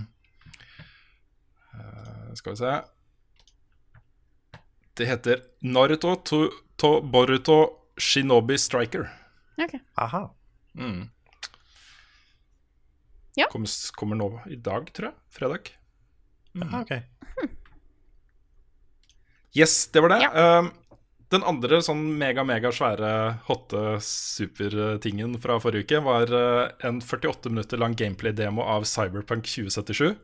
eh, 1.74 2.34
Skal 2.34 2.52
vi 2.52 2.56
se 2.62 2.74
Det 4.96 5.06
heter 5.08 5.42
Naruto 5.62 6.14
to, 6.24 6.48
to 6.76 7.00
Boruto 7.02 7.58
Shinobi 7.96 8.58
Striker. 8.58 9.08
Okay. 9.58 9.80
Aha. 9.94 10.34
Mm. 10.74 11.08
Ja. 13.34 13.46
Kommer, 13.50 13.68
kommer 13.94 14.18
nå 14.18 14.28
i 14.46 14.56
dag, 14.56 14.90
tror 14.94 15.10
jeg. 15.10 15.20
Fredag. 15.34 15.74
Ah, 16.62 16.80
ok. 16.82 16.96
Yes, 19.54 19.86
det 19.94 20.00
var 20.02 20.10
det. 20.10 20.16
Ja. 20.24 20.58
Um, 20.58 20.72
den 21.30 21.44
andre 21.46 21.78
sånn 21.82 22.00
mega-mega 22.18 22.72
svære, 22.74 23.10
hotte 23.46 24.00
supertingen 24.02 25.36
fra 25.38 25.60
forrige 25.62 25.86
uke 25.86 26.00
var 26.02 26.32
uh, 26.34 26.72
en 26.82 26.98
48 26.98 27.52
minutter 27.52 27.78
lang 27.78 27.94
gameplay-demo 27.94 28.66
av 28.66 28.82
Cyberpunk 28.90 29.46
2077. 29.46 30.16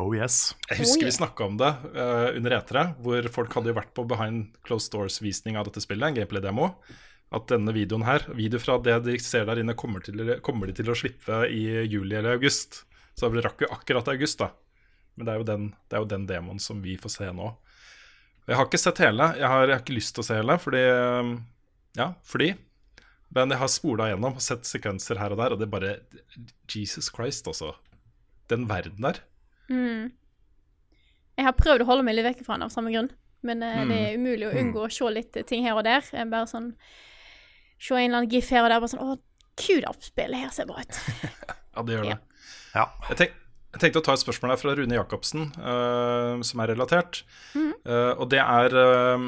Oh 0.00 0.10
yes. 0.10 0.56
Jeg 0.72 0.80
husker 0.80 1.06
vi 1.06 1.14
snakka 1.14 1.46
om 1.46 1.58
det 1.60 1.70
uh, 1.94 2.34
under 2.34 2.56
etere, 2.56 2.84
hvor 3.04 3.26
folk 3.34 3.52
hadde 3.54 3.70
jo 3.70 3.76
vært 3.76 3.92
på 3.94 4.06
Behind 4.10 4.56
Closed 4.66 4.90
Doors-visning 4.94 5.58
av 5.58 5.68
dette 5.68 5.84
spillet, 5.84 6.08
en 6.08 6.16
gameplay-demo. 6.18 6.72
At 7.34 7.46
denne 7.50 7.74
videoen 7.74 8.06
her, 8.06 8.26
video 8.34 8.58
fra 8.62 8.76
det 8.82 8.96
de 9.06 9.14
ser 9.22 9.46
der 9.46 9.62
inne, 9.62 9.76
kommer, 9.78 10.02
til, 10.02 10.36
kommer 10.44 10.70
de 10.70 10.74
til 10.78 10.90
å 10.90 10.98
slippe 10.98 11.44
i 11.46 11.62
juli 11.86 12.18
eller 12.18 12.34
august. 12.34 12.82
Så 13.14 13.30
det 13.30 13.44
rakk 13.46 13.62
jo 13.62 13.70
akkurat 13.74 14.10
august, 14.10 14.42
da. 14.42 14.50
Men 15.14 15.28
det 15.28 15.32
er 15.32 15.40
jo 15.40 15.46
den, 15.46 15.66
det 15.86 15.96
er 15.96 16.02
jo 16.02 16.10
den 16.10 16.26
demoen 16.26 16.62
som 16.62 16.82
vi 16.82 16.96
får 16.98 17.14
se 17.14 17.30
nå. 17.34 17.52
Jeg 18.48 18.58
har 18.58 18.66
ikke 18.66 18.82
sett 18.82 19.00
hele. 19.00 19.30
Jeg 19.38 19.48
har, 19.48 19.66
jeg 19.68 19.76
har 19.76 19.84
ikke 19.84 19.96
lyst 19.96 20.14
til 20.16 20.24
å 20.24 20.26
se 20.26 20.38
hele, 20.40 20.56
fordi 20.60 20.82
um, 20.90 21.36
Ja, 21.94 22.10
fordi. 22.26 22.50
Men 23.34 23.54
jeg 23.54 23.62
har 23.62 23.70
spola 23.70 24.10
gjennom 24.10 24.36
og 24.38 24.42
sett 24.42 24.66
sekvenser 24.68 25.22
her 25.22 25.34
og 25.34 25.40
der, 25.40 25.54
og 25.54 25.62
det 25.62 25.68
er 25.68 25.72
bare 25.72 25.94
Jesus 26.70 27.12
Christ, 27.14 27.46
altså. 27.50 27.72
Den 28.50 28.66
verden 28.70 29.06
der. 29.06 29.22
Mm. 29.70 30.12
Jeg 31.38 31.46
har 31.48 31.52
prøvd 31.58 31.82
å 31.82 31.86
holde 31.88 32.04
meg 32.06 32.14
litt 32.18 32.26
vekk 32.28 32.44
fra 32.46 32.54
den 32.58 32.66
av 32.68 32.72
samme 32.74 32.92
grunn, 32.94 33.10
men 33.42 33.62
eh, 33.62 33.80
det 33.84 33.86
Mm. 33.88 33.92
er 33.98 34.18
umulig 34.18 34.46
å 34.48 34.54
unngå 34.60 34.84
å 34.86 34.90
se 34.92 35.10
litt 35.10 35.38
ting 35.46 35.64
her 35.66 35.74
og 35.76 35.84
der. 35.84 36.02
Jeg 36.12 36.30
bare 36.30 36.46
sånn 36.50 36.74
Se 37.78 37.92
en 37.94 38.04
eller 38.06 38.18
annen 38.22 38.30
gif 38.30 38.48
her 38.54 38.62
og 38.64 38.70
der, 38.70 38.80
bare 38.80 38.88
sånn 38.92 39.02
Å, 39.02 39.16
Q-Dap-spillet 39.58 40.38
her 40.40 40.50
ser 40.54 40.66
bra 40.66 40.80
ut. 40.80 41.00
Ja, 41.74 41.82
det 41.82 41.92
gjør 41.96 42.04
det. 42.06 42.10
Ja. 42.14 42.18
Ja. 42.74 42.84
Jeg, 43.08 43.16
tenk, 43.18 43.32
jeg 43.74 43.80
tenkte 43.82 43.98
å 43.98 44.04
ta 44.06 44.12
et 44.14 44.22
spørsmål 44.22 44.52
her 44.54 44.60
fra 44.60 44.74
Rune 44.78 44.94
Jacobsen, 44.94 45.48
uh, 45.58 46.38
som 46.46 46.60
er 46.62 46.70
relatert. 46.70 47.24
Eh, 47.56 48.12
og 48.14 48.28
det 48.30 48.38
er 48.38 48.76
eh, 48.78 49.14
eh, 49.18 49.24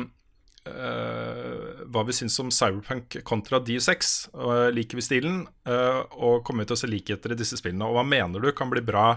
hva 0.66 2.02
vi 2.06 2.14
syns 2.16 2.38
om 2.42 2.50
Cyberpunk 2.52 3.18
kontra 3.24 3.60
D6. 3.62 4.12
Uh, 4.34 4.68
liker 4.74 4.98
vi 4.98 5.04
stilen, 5.04 5.40
eh, 5.68 6.00
og 6.16 6.44
kommer 6.46 6.64
vi 6.64 6.70
til 6.70 6.76
å 6.76 6.80
se 6.82 6.90
likheter 6.90 7.34
i 7.34 7.38
disse 7.38 7.58
spillene? 7.60 7.88
Og 7.88 7.98
hva 7.98 8.06
mener 8.06 8.42
du 8.42 8.50
kan 8.56 8.70
bli 8.72 8.82
bra 8.84 9.08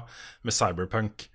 med 0.47 0.55
Cyberpunk? 0.55 1.27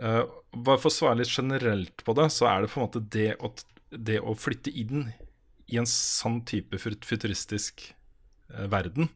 Eh, 0.00 0.22
bare 0.56 0.80
for 0.80 0.90
å 0.90 0.94
svare 0.94 1.20
litt 1.20 1.32
generelt 1.32 2.04
på 2.06 2.16
det, 2.18 2.30
så 2.34 2.48
er 2.50 2.62
det 2.62 2.72
på 2.72 2.80
en 2.80 2.86
måte 2.86 3.04
det 3.16 3.30
å, 3.38 3.52
det 3.90 4.20
å 4.22 4.36
flytte 4.38 4.72
inn 4.72 5.08
i 5.70 5.78
en 5.78 5.88
sånn 5.88 6.40
type 6.48 6.80
futuristisk 6.80 7.90
eh, 7.90 8.68
verden 8.70 9.10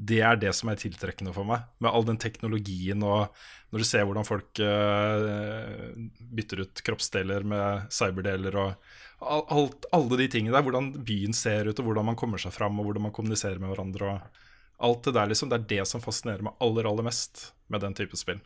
det 0.00 0.20
er 0.24 0.38
det 0.40 0.52
som 0.56 0.70
er 0.72 0.80
tiltrekkende 0.80 1.32
for 1.36 1.46
meg. 1.48 1.66
Med 1.82 1.92
all 1.92 2.06
den 2.08 2.18
teknologien 2.20 3.02
og 3.04 3.34
når 3.70 3.82
du 3.82 3.86
ser 3.86 4.06
hvordan 4.08 4.26
folk 4.26 4.60
eh, 4.64 5.90
bytter 6.38 6.64
ut 6.64 6.82
kroppsdeler 6.86 7.44
med 7.46 7.90
cyberdeler 7.94 8.56
og 8.62 8.94
alt, 9.20 9.86
alle 9.92 10.16
de 10.20 10.28
tingene 10.32 10.54
der. 10.56 10.64
Hvordan 10.66 10.92
byen 11.06 11.36
ser 11.36 11.68
ut, 11.68 11.78
og 11.78 11.90
hvordan 11.90 12.10
man 12.12 12.18
kommer 12.18 12.40
seg 12.40 12.54
fram, 12.56 12.78
og 12.80 12.88
hvordan 12.88 13.08
man 13.08 13.14
kommuniserer 13.16 13.60
med 13.60 13.72
hverandre. 13.72 14.14
og 14.14 14.86
Alt 14.90 15.04
det 15.08 15.16
der, 15.18 15.30
liksom. 15.32 15.50
Det 15.50 15.60
er 15.60 15.68
det 15.74 15.88
som 15.88 16.04
fascinerer 16.04 16.44
meg 16.46 16.56
aller, 16.64 16.88
aller 16.88 17.06
mest 17.06 17.50
med 17.68 17.84
den 17.84 17.96
type 17.96 18.16
spill. 18.16 18.40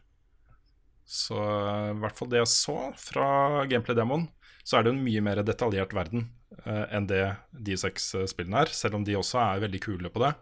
Så 1.05 1.37
i 1.37 1.99
hvert 2.01 2.17
fall 2.17 2.31
det 2.33 2.41
jeg 2.41 2.51
så 2.51 2.79
fra 2.97 3.29
gameplay-demoen, 3.69 4.29
så 4.65 4.79
er 4.79 4.87
det 4.87 4.95
en 4.95 5.03
mye 5.05 5.21
mer 5.21 5.43
detaljert 5.45 5.93
verden 5.93 6.31
eh, 6.65 6.87
enn 6.97 7.07
det 7.11 7.25
de 7.53 7.77
seks 7.77 8.15
eh, 8.17 8.29
spillene 8.31 8.65
er. 8.65 8.73
Selv 8.73 8.97
om 8.99 9.05
de 9.05 9.19
også 9.19 9.43
er 9.43 9.67
veldig 9.67 9.83
kule 9.85 10.13
på 10.13 10.23
det. 10.25 10.33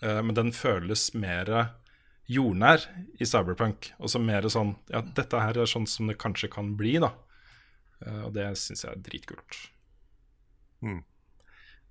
Eh, 0.00 0.22
men 0.24 0.36
den 0.36 0.54
føles 0.56 1.10
mer 1.12 1.52
jordnær 2.28 2.88
i 3.20 3.28
Cyberpunk. 3.28 3.92
Og 4.00 4.12
så 4.12 4.20
mer 4.22 4.48
sånn 4.52 4.74
Ja, 4.92 5.02
dette 5.02 5.44
her 5.44 5.60
er 5.60 5.68
sånn 5.68 5.88
som 5.88 6.08
det 6.08 6.18
kanskje 6.20 6.50
kan 6.52 6.72
bli, 6.80 6.96
da. 7.04 7.12
Eh, 8.04 8.20
og 8.26 8.34
det 8.36 8.50
syns 8.60 8.84
jeg 8.84 8.92
er 8.92 9.04
dritkult. 9.04 9.60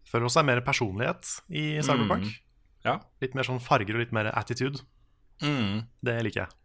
Føler 0.07 0.27
også 0.27 0.39
det 0.39 0.45
er 0.45 0.51
mer 0.53 0.63
personlighet 0.65 1.33
i 1.49 1.65
Cyberpunk. 1.83 2.29
Mm. 2.29 2.37
Ja. 2.87 2.95
Litt 3.23 3.35
mer 3.35 3.47
sånn 3.47 3.59
farger 3.63 3.97
og 3.97 4.05
litt 4.05 4.15
mer 4.15 4.31
attitude. 4.31 4.85
Det 5.39 6.15
liker 6.23 6.45
jeg. 6.45 6.55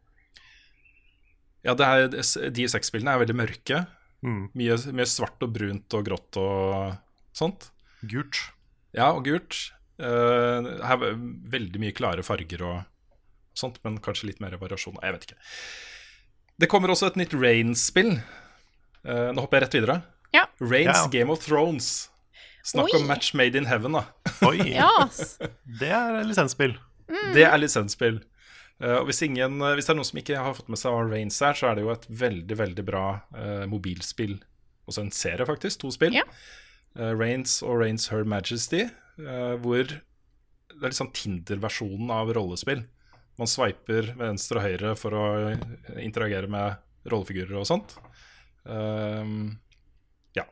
Ja, 1.67 1.75
det 1.79 1.87
er, 1.87 2.51
de 2.55 2.69
sexspillene 2.71 3.15
er 3.15 3.23
veldig 3.23 3.39
mørke. 3.39 3.85
Mm. 4.23 4.45
Mye, 4.59 4.79
mye 4.95 5.07
svart 5.11 5.43
og 5.43 5.53
brunt 5.55 5.95
og 5.99 6.07
grått 6.07 6.39
og 6.39 6.95
sånt. 7.35 7.69
Gult. 8.07 8.39
Ja, 8.95 9.13
og 9.13 9.27
gult. 9.27 9.59
Uh, 10.03 10.83
her 10.83 11.05
er 11.07 11.19
veldig 11.53 11.83
mye 11.83 11.95
klare 11.95 12.25
farger 12.27 12.65
og 12.67 12.79
sånt, 13.59 13.79
men 13.85 14.01
kanskje 14.03 14.31
litt 14.31 14.43
mer 14.43 14.57
variasjon. 14.61 14.99
Jeg 15.03 15.17
vet 15.17 15.27
ikke. 15.29 15.41
Det 16.63 16.71
kommer 16.71 16.93
også 16.95 17.11
et 17.11 17.19
nytt 17.21 17.35
Rain-spill. 17.35 18.17
Eh, 19.07 19.29
nå 19.35 19.43
hopper 19.45 19.59
jeg 19.61 19.67
rett 19.67 19.77
videre. 19.81 19.97
Ja. 20.33 20.47
Rains 20.63 21.03
Ja. 21.05 21.09
Game 21.13 21.33
of 21.33 21.45
Thrones. 21.45 22.09
Snakk 22.65 22.93
Oi. 22.93 23.01
om 23.01 23.09
match 23.11 23.33
made 23.35 23.59
in 23.59 23.67
heaven, 23.67 23.93
da. 23.99 24.05
Oi, 24.49 24.59
Ja, 24.77 24.91
det 25.81 25.91
er 25.91 26.21
lisensspill. 26.25 26.77
Det 27.35 27.43
er 27.45 27.59
lisensspill. 27.59 28.21
Uh, 28.83 29.01
og 29.01 29.09
hvis, 29.11 29.21
ingen, 29.27 29.61
eh, 29.63 29.75
hvis 29.79 29.87
det 29.87 29.93
er 29.93 29.99
noen 29.99 30.09
som 30.09 30.19
ikke 30.23 30.39
har 30.43 30.55
fått 30.59 30.71
med 30.73 30.81
seg 30.81 30.95
Rains 31.11 31.37
her, 31.43 31.55
så 31.59 31.69
er 31.71 31.77
det 31.79 31.85
jo 31.85 31.93
et 31.93 32.07
veldig 32.09 32.57
veldig 32.59 32.85
bra 32.87 33.05
uh, 33.37 33.65
mobilspill. 33.71 34.39
Også 34.91 35.05
en 35.05 35.13
serie, 35.15 35.47
faktisk. 35.47 35.83
To 35.83 35.91
spill. 35.95 36.15
Ja. 36.17 36.25
Uh, 36.99 37.13
Rains 37.19 37.61
og 37.67 37.79
Rains 37.83 38.09
Her 38.11 38.25
Majesty, 38.29 38.87
eh, 39.23 39.55
hvor 39.63 39.87
det 39.87 40.81
er 40.81 40.91
litt 40.91 40.99
sånn 40.99 41.13
Tinder-versjonen 41.15 42.11
av 42.11 42.33
rollespill. 42.35 42.83
Man 43.39 43.49
sveiper 43.51 44.11
venstre 44.19 44.59
og 44.59 44.67
høyre 44.67 44.95
for 44.99 45.15
å 45.17 45.25
interagere 46.03 46.51
med 46.51 46.81
rollefigurer 47.13 47.55
og 47.61 47.69
sånt. 47.69 47.95
Um, 48.65 49.59
ja. 50.37 50.45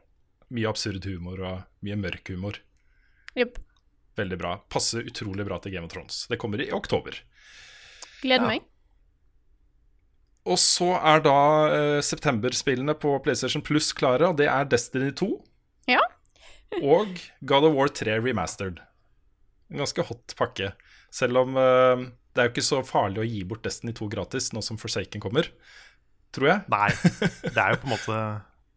Mye 0.51 0.69
absurd 0.71 1.05
humor 1.07 1.41
og 1.47 1.61
mye 1.87 1.97
mørk 2.01 2.33
humor. 2.33 2.59
Yep. 3.39 3.61
Veldig 4.19 4.39
bra. 4.41 4.57
Passer 4.73 5.07
utrolig 5.07 5.47
bra 5.47 5.61
til 5.63 5.73
Game 5.77 5.87
of 5.87 5.93
Thrones. 5.95 6.25
Det 6.31 6.39
kommer 6.43 6.61
i 6.65 6.71
oktober. 6.75 7.15
Gleder 8.23 8.45
Ja. 8.45 8.49
meg. 8.57 8.67
Og 10.51 10.57
så 10.59 10.95
er 10.97 11.21
da 11.23 11.37
uh, 11.69 12.01
septemberspillene 12.03 12.95
på 12.99 13.13
PlayStation 13.23 13.63
Plus 13.63 13.93
klare, 13.93 14.31
og 14.33 14.39
det 14.41 14.49
er 14.49 14.65
Destiny 14.65 15.13
2 15.15 15.29
Ja. 15.93 16.01
og 16.83 17.13
God 17.45 17.67
of 17.69 17.75
War 17.77 17.89
3 17.93 18.17
Remastered. 18.25 18.81
En 19.71 19.83
ganske 19.85 20.03
hot 20.09 20.35
pakke. 20.39 20.73
Selv 21.13 21.37
om 21.45 21.55
uh, 21.61 22.09
det 22.35 22.41
er 22.43 22.49
jo 22.49 22.55
ikke 22.55 22.65
så 22.67 22.81
farlig 22.87 23.21
å 23.23 23.29
gi 23.29 23.45
bort 23.45 23.63
Destiny 23.67 23.93
2 23.95 24.09
gratis 24.11 24.51
nå 24.57 24.63
som 24.65 24.79
Forsaken 24.81 25.21
kommer. 25.23 25.47
Tror 26.33 26.49
jeg. 26.53 26.63
Nei, 26.73 26.89
det 27.55 27.57
er 27.59 27.75
jo 27.75 27.81
på 27.83 27.89
en 27.91 27.95
måte 27.97 28.19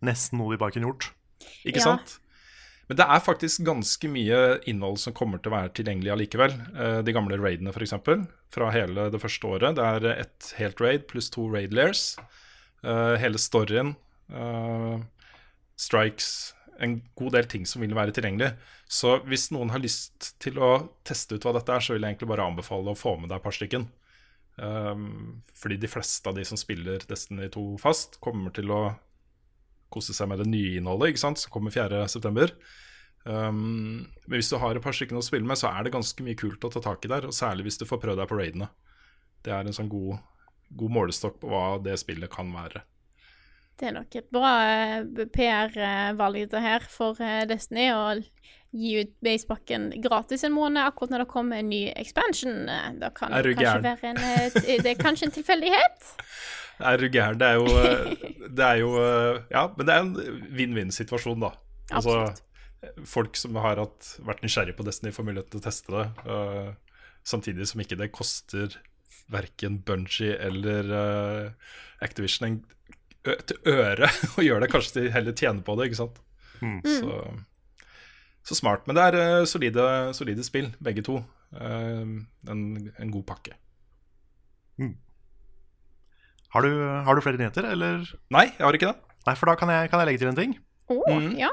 nesten 0.04 0.40
noe 0.42 0.52
de 0.54 0.60
bare 0.62 0.72
kunne 0.76 0.90
gjort. 0.92 1.10
Ikke 1.64 1.80
Ja. 1.82 1.94
sant? 1.94 2.20
Men 2.90 2.98
det 3.00 3.06
er 3.08 3.22
faktisk 3.24 3.62
ganske 3.64 4.10
mye 4.12 4.40
innhold 4.68 4.98
som 5.00 5.14
kommer 5.16 5.40
til 5.40 5.50
å 5.50 5.56
være 5.56 5.72
tilgjengelig 5.78 6.12
allikevel. 6.12 6.54
Eh, 6.76 6.98
De 7.08 7.14
gamle 7.16 7.38
raidene, 7.40 7.72
f.eks., 7.72 7.94
fra 8.52 8.68
hele 8.76 9.06
det 9.10 9.22
første 9.24 9.48
året. 9.48 9.78
Det 9.80 9.86
er 9.88 10.20
ett 10.20 10.50
helt 10.60 10.82
raid 10.84 11.08
pluss 11.08 11.30
to 11.32 11.48
raid 11.50 11.72
layers. 11.74 12.18
Eh, 12.84 13.16
Hele 13.24 13.40
storyen, 13.40 13.96
eh, 14.30 15.00
strikes, 15.80 16.54
en 16.84 17.02
god 17.16 17.32
del 17.38 17.48
ting 17.50 17.66
som 17.70 17.82
vil 17.82 17.96
være 17.96 18.12
tilgjengelig. 18.16 18.52
Så 18.90 19.16
hvis 19.30 19.48
noen 19.56 19.72
har 19.74 19.80
lyst 19.82 20.34
til 20.44 20.60
å 20.62 20.90
teste 21.08 21.38
ut 21.38 21.46
hva 21.48 21.54
dette 21.56 21.72
er, 21.74 21.80
så 21.86 21.94
vil 21.96 22.04
jeg 22.04 22.16
egentlig 22.18 22.30
bare 22.34 22.46
anbefale 22.50 22.92
å 22.94 22.98
få 23.00 23.16
med 23.20 23.30
deg 23.32 23.40
et 23.40 23.46
par 23.48 23.56
stykken. 23.56 23.88
Um, 24.56 25.42
fordi 25.58 25.80
de 25.82 25.90
fleste 25.90 26.30
av 26.30 26.38
de 26.38 26.46
som 26.46 26.60
spiller 26.60 27.02
Destiny 27.10 27.50
2 27.54 27.66
fast, 27.82 28.20
kommer 28.22 28.54
til 28.54 28.70
å 28.74 28.84
kose 29.94 30.14
seg 30.16 30.30
med 30.30 30.42
det 30.42 30.50
nye 30.50 30.78
innholdet, 30.80 31.14
ikke 31.14 31.24
sant, 31.24 31.42
som 31.42 31.54
kommer 31.54 31.74
4.9. 31.74 32.54
Um, 33.24 34.04
men 34.28 34.36
hvis 34.36 34.52
du 34.52 34.58
har 34.60 34.76
et 34.76 34.84
par 34.84 34.96
stykker 34.96 35.18
å 35.18 35.26
spille 35.26 35.48
med, 35.48 35.60
så 35.60 35.72
er 35.72 35.86
det 35.86 35.94
ganske 35.96 36.26
mye 36.26 36.38
kult 36.40 36.66
å 36.66 36.72
ta 36.74 36.84
tak 36.84 37.06
i 37.06 37.12
der. 37.12 37.30
Og 37.30 37.36
særlig 37.36 37.70
hvis 37.70 37.82
du 37.82 37.88
får 37.90 38.02
prøvd 38.04 38.24
deg 38.24 38.30
på 38.30 38.40
raidene. 38.40 38.70
Det 39.44 39.54
er 39.54 39.68
en 39.68 39.76
sånn 39.76 39.92
god, 39.92 40.18
god 40.72 40.98
målestokk 40.98 41.40
på 41.42 41.52
hva 41.52 41.66
det 41.84 41.98
spillet 42.02 42.32
kan 42.32 42.52
være. 42.54 42.84
Det 43.80 43.90
er 43.90 43.96
nok 43.96 44.16
et 44.20 44.30
bra 44.34 44.52
eh, 44.70 45.26
PR-valg 45.34 46.54
her 46.62 46.86
for 46.92 47.18
eh, 47.24 47.44
Destiny 47.50 47.88
å 47.94 48.04
gi 48.74 48.94
ut 49.02 49.12
basepakken 49.26 49.90
gratis 50.02 50.46
en 50.46 50.54
måned 50.54 50.82
akkurat 50.82 51.14
når 51.14 51.24
det 51.24 51.32
kommer 51.34 51.62
en 51.62 51.70
ny 51.70 51.82
expansion. 51.92 52.70
Da 53.02 53.10
kan 53.14 53.34
det 53.34 53.56
kanskje 53.58 53.86
være 53.86 54.12
en, 54.14 54.22
eh, 54.30 54.78
det 54.86 54.94
er 54.94 55.02
kanskje 55.02 55.30
en 55.30 55.38
tilfeldighet. 55.40 55.98
Er 56.84 56.98
du 56.98 57.06
gæren? 57.06 57.38
Det 57.38 57.48
er 57.48 57.60
jo, 57.62 58.48
det 58.58 58.64
er 58.66 58.80
jo 58.82 58.94
Ja, 59.54 59.68
men 59.78 59.86
det 59.86 59.94
er 59.94 60.00
en 60.02 60.40
vinn-vinn-situasjon, 60.58 61.44
da. 61.46 61.52
Altså, 61.94 62.16
Absolutt. 62.26 63.06
folk 63.08 63.38
som 63.38 63.60
har 63.62 63.78
hatt, 63.78 64.08
vært 64.26 64.42
nysgjerrig 64.42 64.74
på 64.80 64.86
Destiny, 64.88 65.14
får 65.14 65.28
mulighet 65.28 65.52
til 65.54 65.62
å 65.62 65.64
teste 65.68 65.94
det. 65.94 66.34
samtidig 67.30 67.70
som 67.70 67.84
ikke 67.86 68.00
det 68.02 68.10
koster 68.12 68.74
verken 69.32 69.78
Bungie 69.86 70.34
eller 70.34 71.54
Activision 72.02 72.50
en 72.50 72.58
ø 73.28 73.34
et 73.38 73.52
øre 73.70 74.10
gjør 74.48 74.64
det. 74.64 74.70
Kanskje 74.74 75.02
de 75.02 75.12
heller 75.14 75.36
tjener 75.38 75.64
på 75.64 75.76
det, 75.80 75.90
ikke 75.92 76.02
sant. 76.04 76.20
Så, 76.88 77.18
så 78.48 78.56
smart. 78.56 78.86
Men 78.88 78.96
det 78.96 79.04
er 79.12 79.46
solide, 79.50 79.86
solide 80.16 80.44
spill, 80.48 80.70
begge 80.84 81.04
to. 81.04 81.18
En, 81.60 82.28
en 82.50 83.12
god 83.14 83.26
pakke. 83.28 83.56
Har 86.54 86.62
du, 86.62 86.70
har 87.08 87.18
du 87.18 87.22
flere 87.26 87.40
nyheter, 87.42 87.66
eller? 87.66 88.04
Nei, 88.34 88.46
jeg 88.54 88.62
har 88.62 88.76
ikke 88.78 88.92
det. 88.92 89.00
Nei, 89.26 89.34
for 89.40 89.50
da 89.50 89.56
kan 89.58 89.72
jeg, 89.74 89.90
kan 89.90 90.04
jeg 90.04 90.10
legge 90.12 90.22
til 90.22 90.30
en 90.30 90.38
ting. 90.38 90.54
Å, 90.92 90.98
Mm. 91.10 91.32
ja. 91.40 91.50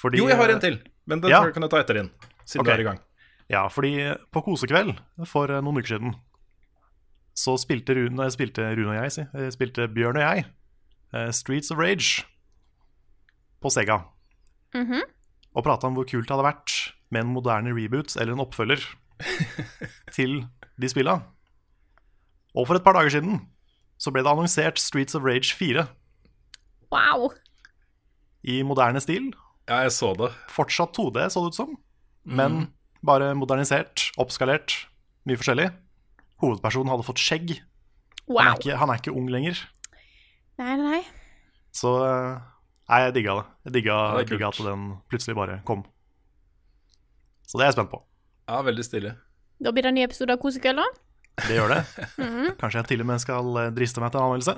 Fordi, 0.00 0.20
Jo, 0.22 0.28
jeg 0.30 0.38
har 0.38 0.48
en 0.54 0.60
til, 0.62 0.78
men 1.10 1.20
den 1.20 1.30
Ja. 1.30 1.42
kan 1.52 1.62
jeg 1.62 1.70
ta 1.70 1.80
etter 1.82 1.94
din. 1.98 2.10
Siden 2.46 2.62
okay. 2.62 2.70
du 2.70 2.78
er 2.78 2.80
i 2.80 2.88
gang. 2.88 3.00
Ja, 3.50 3.66
fordi 3.68 3.90
på 4.32 4.42
kosekveld 4.46 4.94
for 5.26 5.50
eh, 5.50 5.60
noen 5.60 5.78
uker 5.82 5.96
siden 5.98 6.14
så 7.34 7.56
spilte 7.58 7.94
Rune, 7.98 8.30
spilte 8.30 8.62
Rune 8.78 8.94
og 8.94 9.02
jeg, 9.02 9.12
si, 9.12 9.24
eh, 9.34 9.50
spilte 9.50 9.88
Bjørn 9.90 10.16
og 10.16 10.22
jeg 10.22 10.44
Streets 11.34 11.70
of 11.74 11.78
Rage 11.78 12.24
på 13.60 13.70
Sega. 13.74 14.00
Mhm. 14.74 15.02
Og 15.56 15.64
prata 15.66 15.88
om 15.88 15.96
hvor 15.98 16.06
kult 16.06 16.28
det 16.28 16.34
hadde 16.36 16.46
vært 16.46 16.74
med 17.10 17.24
en 17.24 17.32
moderne 17.34 17.72
reboot 17.74 18.14
eller 18.16 18.36
en 18.36 18.44
oppfølger 18.44 18.84
til 20.16 20.44
de 20.80 20.88
spilla. 20.88 21.16
Og 22.54 22.66
for 22.68 22.78
et 22.78 22.84
par 22.86 22.94
dager 22.94 23.10
siden 23.18 23.40
så 24.00 24.12
ble 24.14 24.22
det 24.24 24.30
annonsert 24.30 24.78
Streets 24.80 25.14
of 25.18 25.26
Rage 25.26 25.50
4 25.58 25.86
Wow. 26.90 27.28
i 28.42 28.62
moderne 28.66 28.98
stil. 29.02 29.28
Ja, 29.68 29.82
jeg 29.84 29.92
så 29.94 30.12
det. 30.18 30.30
Fortsatt 30.50 30.96
2D, 30.96 31.26
så 31.30 31.42
det 31.44 31.52
ut 31.52 31.58
som, 31.58 31.76
men 32.26 32.72
bare 33.06 33.28
modernisert, 33.38 34.08
oppskalert, 34.18 34.74
mye 35.28 35.38
forskjellig. 35.38 35.68
Hovedpersonen 36.42 36.90
hadde 36.90 37.06
fått 37.06 37.20
skjegg. 37.22 37.52
Han 38.26 38.40
er 38.48 38.56
ikke, 38.58 38.78
han 38.80 38.90
er 38.90 38.98
ikke 38.98 39.14
ung 39.14 39.28
lenger. 39.30 39.60
Nei, 40.60 40.76
nei, 40.76 40.90
nei. 40.98 41.02
Så 41.72 41.94
eh, 42.04 42.38
Nei, 42.90 42.98
jeg 43.06 43.14
digga 43.20 43.36
det. 43.38 43.44
Jeg 43.68 43.74
digga, 43.78 43.96
Ja, 43.96 44.18
det 44.18 44.32
digga 44.32 44.48
at 44.50 44.58
den 44.66 44.86
plutselig 45.10 45.36
bare 45.38 45.60
kom. 45.66 45.84
Så 47.46 47.58
det 47.58 47.64
er 47.64 47.70
jeg 47.70 47.76
spent 47.78 47.92
på. 47.92 48.00
Ja, 48.50 48.58
veldig 48.66 48.84
stilig. 48.86 49.12
Da 49.62 49.72
blir 49.74 49.86
det 49.86 49.92
en 49.92 49.96
ny 50.00 50.02
episode 50.06 50.34
av 50.34 50.40
Kosekveld, 50.42 50.80
da. 50.82 50.88
Det 51.46 51.56
gjør 51.56 51.72
det. 51.76 51.80
Mhm. 52.26 52.50
Kanskje 52.60 52.82
jeg 52.82 52.90
til 52.90 53.04
og 53.04 53.08
med 53.12 53.22
skal 53.22 53.60
eh, 53.62 53.70
driste 53.76 54.02
meg 54.02 54.12
til 54.12 54.20
en 54.20 54.26
anmeldelse. 54.28 54.56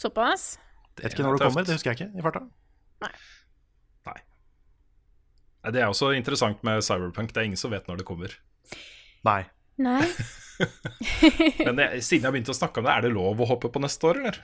Såpass. 0.00 0.44
Jeg 0.98 1.04
vet 1.04 1.14
ikke 1.14 1.24
når 1.26 1.36
det 1.36 1.46
kommer, 1.46 1.64
det 1.68 1.76
husker 1.76 1.92
jeg 1.92 2.00
ikke 2.00 2.18
i 2.18 2.24
farta. 2.24 2.42
Nei, 3.00 3.12
Det 5.70 5.80
er 5.80 5.90
også 5.92 6.10
interessant 6.16 6.62
med 6.64 6.80
Cyberpunk. 6.84 7.34
Det 7.34 7.40
er 7.42 7.48
ingen 7.50 7.60
som 7.60 7.72
vet 7.72 7.86
når 7.88 8.00
det 8.00 8.06
kommer. 8.08 8.32
Nei. 9.28 9.42
Nei. 9.80 10.00
Men 11.66 11.80
jeg, 11.84 12.00
siden 12.04 12.26
jeg 12.26 12.32
begynte 12.32 12.52
å 12.54 12.56
snakke 12.56 12.80
om 12.80 12.88
det, 12.88 12.94
er 12.94 13.04
det 13.06 13.12
lov 13.12 13.40
å 13.40 13.48
hoppe 13.48 13.68
på 13.72 13.82
neste 13.84 14.08
år, 14.08 14.22
eller? 14.22 14.40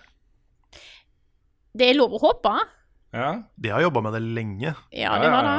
Det 1.77 1.91
er 1.91 1.99
lov 1.99 2.15
å 2.17 2.21
håpe. 2.23 2.53
Ja. 3.17 3.31
De 3.57 3.73
har 3.73 3.85
jobba 3.85 4.03
med 4.07 4.17
det 4.17 4.23
lenge. 4.25 4.73
Ja, 4.95 5.17
de 5.23 5.29
har 5.33 5.47
det. 5.47 5.59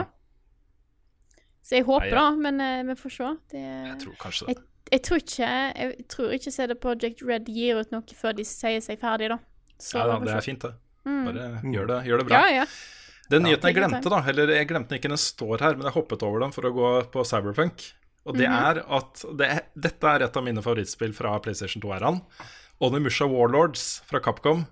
Så 1.68 1.76
jeg 1.80 1.88
håper, 1.88 2.14
da, 2.16 2.26
men 2.40 2.62
uh, 2.64 2.82
vi 2.88 2.96
får 2.96 3.14
se. 3.14 3.30
Det, 3.52 3.62
Jeg 3.62 3.96
tror 4.04 4.20
kanskje 4.22 4.46
det. 4.48 4.54
jeg, 4.54 4.66
jeg 4.94 5.02
tror 5.04 5.24
ikke 5.24 5.48
Jeg 5.52 6.06
tror 6.14 6.36
ikke 6.38 6.54
CD 6.56 6.76
Project 6.80 7.24
Red 7.28 7.50
gir 7.52 7.82
ut 7.82 7.92
noe 7.92 8.16
før 8.16 8.38
de 8.38 8.46
sier 8.48 8.84
seg 8.84 9.02
ferdig, 9.02 9.34
da. 9.34 9.42
Så 9.78 10.00
Ja, 10.00 10.06
da, 10.14 10.22
det 10.24 10.38
er 10.38 10.46
fint, 10.46 10.64
det. 10.64 10.74
Mm. 11.08 11.74
Gjør 11.74 11.90
det, 11.92 11.98
gjør 12.08 12.24
det 12.24 12.28
bra. 12.30 12.40
Ja, 12.40 12.62
ja. 12.62 12.70
Den 13.28 13.44
nyheten 13.44 13.68
jeg 13.68 13.76
glemte, 13.76 14.12
da, 14.12 14.22
eller 14.32 14.54
jeg 14.56 14.68
glemte 14.70 14.94
den 14.94 15.02
ikke, 15.02 15.12
den 15.12 15.20
står 15.20 15.64
her, 15.66 15.76
men 15.76 15.90
jeg 15.90 15.96
hoppet 15.98 16.24
over 16.24 16.46
den 16.46 16.56
for 16.56 16.68
å 16.68 16.72
gå 16.76 16.92
på 17.12 17.26
Cyberpunk. 17.28 17.84
Og 18.28 18.40
det 18.40 18.48
er 18.48 18.80
at 18.84 19.24
det, 19.40 19.50
Dette 19.76 20.14
er 20.14 20.24
et 20.26 20.40
av 20.40 20.44
mine 20.44 20.64
favorittspill 20.64 21.14
fra 21.16 21.36
PlayStation 21.44 21.84
2-æraen. 21.84 22.22
Onimusha 22.84 23.28
Warlords 23.28 23.86
fra 24.08 24.24
Capcom 24.24 24.64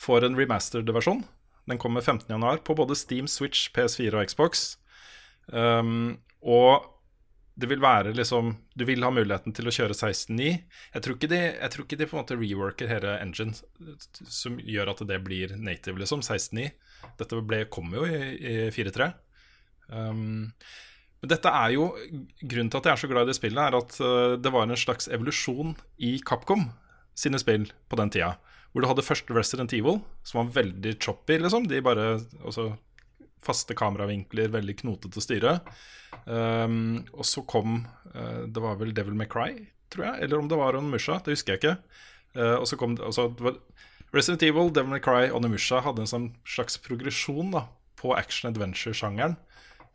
får 0.00 0.26
en 0.26 0.38
remastered 0.38 0.90
versjon. 0.94 1.22
Den 1.68 1.78
kommer 1.78 2.00
15.1 2.00 2.64
på 2.64 2.74
både 2.74 2.96
Steam, 2.96 3.28
Switch, 3.28 3.68
PS4 3.74 4.16
og 4.16 4.30
Xbox. 4.30 4.64
Um, 5.46 6.18
og 6.40 6.88
det 7.60 7.66
vil 7.68 7.80
være 7.82 8.12
liksom 8.14 8.52
Du 8.78 8.84
vil 8.86 9.02
ha 9.02 9.10
muligheten 9.12 9.52
til 9.56 9.68
å 9.68 9.74
kjøre 9.74 9.96
16.9. 9.96 10.50
Jeg 10.94 11.04
tror 11.04 11.16
ikke 11.16 11.30
de, 11.32 11.40
jeg 11.52 11.72
tror 11.74 11.86
ikke 11.86 11.98
de 12.00 12.08
på 12.08 12.16
en 12.16 12.22
måte 12.22 12.38
reworker 12.38 12.90
hele 12.90 13.16
engine 13.20 13.56
som 14.30 14.60
gjør 14.62 14.94
at 14.94 15.02
det 15.08 15.18
blir 15.26 15.56
native, 15.58 15.98
liksom. 16.00 16.24
16.9. 16.24 16.70
Dette 17.20 17.42
ble, 17.44 17.64
kom 17.72 17.92
jo 17.96 18.06
i, 18.08 18.20
i 18.38 18.54
4.3. 18.72 19.10
Um, 19.90 20.52
men 21.20 21.32
dette 21.32 21.50
er 21.52 21.72
jo 21.74 21.88
Grunnen 22.40 22.70
til 22.70 22.78
at 22.78 22.86
jeg 22.86 22.94
er 22.94 23.00
så 23.02 23.08
glad 23.10 23.26
i 23.26 23.32
det 23.32 23.36
spillet, 23.36 23.60
er 23.60 23.76
at 23.76 23.96
uh, 24.00 24.36
det 24.40 24.52
var 24.54 24.64
en 24.64 24.78
slags 24.80 25.10
evolusjon 25.12 25.74
i 26.06 26.14
Capcom 26.24 26.70
sine 27.18 27.40
spill 27.42 27.68
på 27.90 27.98
den 28.00 28.12
tida. 28.14 28.38
Hvor 28.70 28.84
du 28.84 28.88
hadde 28.90 29.04
første 29.04 29.34
Resident 29.34 29.72
Evil, 29.74 29.98
som 30.26 30.42
var 30.42 30.54
veldig 30.60 30.94
choppy, 31.02 31.40
liksom. 31.42 31.66
De 31.70 31.82
bare 31.84 32.12
også 32.44 32.70
Faste 33.40 33.72
kameravinkler, 33.72 34.50
veldig 34.52 34.74
knotete 34.82 35.16
å 35.16 35.24
styre. 35.24 35.52
Um, 36.26 37.00
og 37.14 37.24
så 37.24 37.40
kom 37.48 37.78
uh, 38.12 38.42
Det 38.44 38.60
var 38.60 38.76
vel 38.80 38.92
Devil 38.92 39.16
May 39.16 39.30
Cry, 39.32 39.54
tror 39.92 40.10
jeg. 40.10 40.26
Eller 40.26 40.42
om 40.42 40.50
det 40.50 40.58
var 40.60 40.76
Onimusha, 40.76 41.16
det 41.24 41.38
husker 41.38 41.56
jeg 41.56 41.62
ikke. 41.62 41.76
Uh, 42.36 42.58
og 42.60 42.66
så 42.68 42.76
kom 42.76 42.98
det, 42.98 43.06
altså, 43.08 43.30
Resident 44.12 44.44
Evil, 44.44 44.68
Devil 44.74 44.92
May 44.92 45.00
Cry 45.00 45.30
og 45.30 45.40
Onimusha 45.40 45.80
hadde 45.86 46.04
en 46.04 46.10
sånn 46.12 46.28
slags 46.44 46.76
progresjon 46.84 47.54
da, 47.54 47.64
på 48.00 48.12
action-adventure-sjangeren 48.18 49.38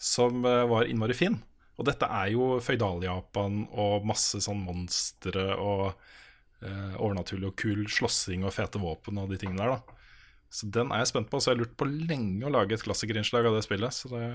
som 0.02 0.42
uh, 0.48 0.66
var 0.72 0.90
innmari 0.90 1.14
fin. 1.18 1.38
Og 1.78 1.86
dette 1.90 2.08
er 2.08 2.32
jo 2.34 2.56
Føydal-Japan 2.64 3.66
og 3.76 4.08
masse 4.08 4.40
sånn 4.44 4.62
monstre 4.64 5.52
og 5.60 5.92
uh, 6.64 6.96
overnaturlig 7.02 7.50
og 7.50 7.58
kul 7.60 7.84
slåssing 7.92 8.46
og 8.46 8.54
fete 8.56 8.82
våpen 8.82 9.20
og 9.22 9.32
de 9.32 9.40
tingene 9.42 9.62
der. 9.62 9.76
da 9.76 10.50
Så 10.54 10.70
den 10.72 10.94
er 10.94 11.04
jeg 11.04 11.12
spent 11.12 11.30
på. 11.32 11.40
Så 11.40 11.52
jeg 11.52 11.58
har 11.58 11.64
lurt 11.66 11.78
på 11.80 11.90
lenge 11.90 12.46
å 12.48 12.54
lage 12.54 12.78
et 12.78 12.86
klassikerinnslag 12.86 13.50
av 13.50 13.58
det 13.58 13.66
spillet. 13.66 13.94
Så 13.94 14.12
det 14.14 14.26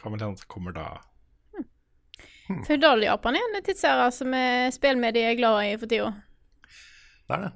kan 0.00 0.14
vel 0.14 0.22
hende 0.24 0.38
at 0.38 0.44
det 0.44 0.52
kommer 0.52 0.76
da. 0.76 0.88
Føydal-Japan 2.66 3.38
er 3.38 3.44
en 3.46 3.64
tidsserie 3.64 4.08
som 4.12 4.34
eh, 4.36 4.68
spillmediet 4.74 5.30
er 5.30 5.38
glad 5.38 5.60
i 5.64 5.76
for 5.80 5.88
tida. 5.88 6.10
Det 7.28 7.36
er 7.36 7.44
det. 7.46 7.52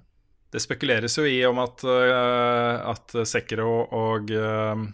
Det 0.54 0.62
spekuleres 0.62 1.16
jo 1.18 1.24
i 1.26 1.40
om 1.44 1.58
at, 1.60 1.82
uh, 1.84 2.92
at 2.94 3.12
Sekiro 3.28 3.80
og 3.92 4.30
uh, 4.30 4.84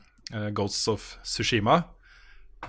Ghosts 0.56 0.88
of 0.90 1.04
Sushima 1.28 1.76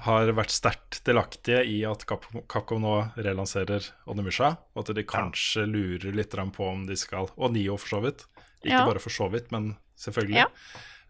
har 0.04 0.32
vært 0.34 0.52
sterkt 0.52 1.02
delaktige 1.06 1.62
i 1.70 1.84
at 1.86 2.06
Capcom, 2.08 2.82
nå 2.82 2.94
relanserer 3.16 3.86
Onimusha, 4.10 4.56
og 4.74 4.82
at 4.84 4.96
de 4.98 5.04
kanskje 5.08 5.68
lurer 5.70 6.16
litt 6.16 6.34
på 6.34 6.68
om 6.68 6.86
de 6.88 6.96
skal 6.98 7.30
Og 7.38 7.54
Nio, 7.54 7.78
for 7.78 7.98
så 7.98 8.02
vidt. 8.02 8.26
Ikke 8.64 8.80
Ja. 8.80 8.86
bare 8.86 9.00
for 9.00 9.10
så 9.10 9.30
vidt, 9.32 9.52
men 9.52 9.78
selvfølgelig. 9.98 10.36
Ja. 10.36 10.48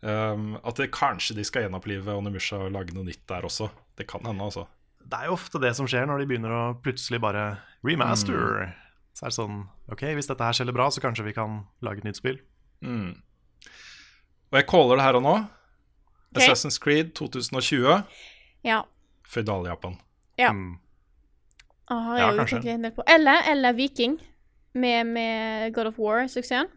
Um, 0.04 0.60
at 0.66 0.76
det, 0.76 0.92
kanskje 0.92 1.36
de 1.36 1.44
skal 1.44 1.64
gjenopplive 1.64 2.12
Onimusha 2.12 2.58
og 2.66 2.72
lage 2.72 2.94
noe 2.94 3.06
nytt 3.06 3.26
der 3.28 3.42
også. 3.44 3.70
Det 3.96 4.08
kan 4.08 4.22
hende, 4.26 4.44
altså. 4.44 4.68
Det 5.00 5.20
er 5.20 5.26
jo 5.26 5.34
ofte 5.38 5.60
det 5.62 5.76
som 5.76 5.88
skjer 5.88 6.06
når 6.08 6.20
de 6.20 6.26
begynner 6.26 6.52
å 6.52 6.82
plutselig 6.82 7.22
bare 7.22 7.60
remaster. 7.86 8.74
Så 9.14 9.26
er 9.26 9.30
det 9.30 9.38
sånn 9.38 9.68
Ok, 9.92 10.02
hvis 10.16 10.28
dette 10.28 10.44
her 10.44 10.54
selger 10.54 10.74
bra, 10.74 10.90
så 10.90 11.00
kanskje 11.04 11.26
vi 11.26 11.34
kan 11.34 11.66
lage 11.82 12.00
et 12.00 12.04
nytt 12.08 12.18
spill. 12.18 12.40
Og 12.84 14.58
jeg 14.60 14.68
caller 14.68 14.98
det 14.98 15.04
her 15.06 15.16
og 15.20 15.24
nå. 15.26 15.34
Okay. 16.34 16.48
Assassin's 16.48 16.80
Creed 16.82 17.14
2020, 17.14 18.04
Ja. 18.64 18.84
Føydal-Japan. 19.28 19.98
ja. 20.40 20.52
Mm. 20.52 20.80
Ah, 21.92 22.00
har 22.08 22.18
Ja, 22.18 22.28
jo 22.32 22.38
kanskje. 22.40 22.70
en 22.72 22.82
del 22.82 22.92
på. 22.96 23.04
Eller, 23.08 23.42
eller 23.52 23.74
Viking, 23.76 24.18
med, 24.74 25.06
med 25.08 25.74
God 25.76 25.88
of 25.88 25.98
War-suksessen. 26.00 26.70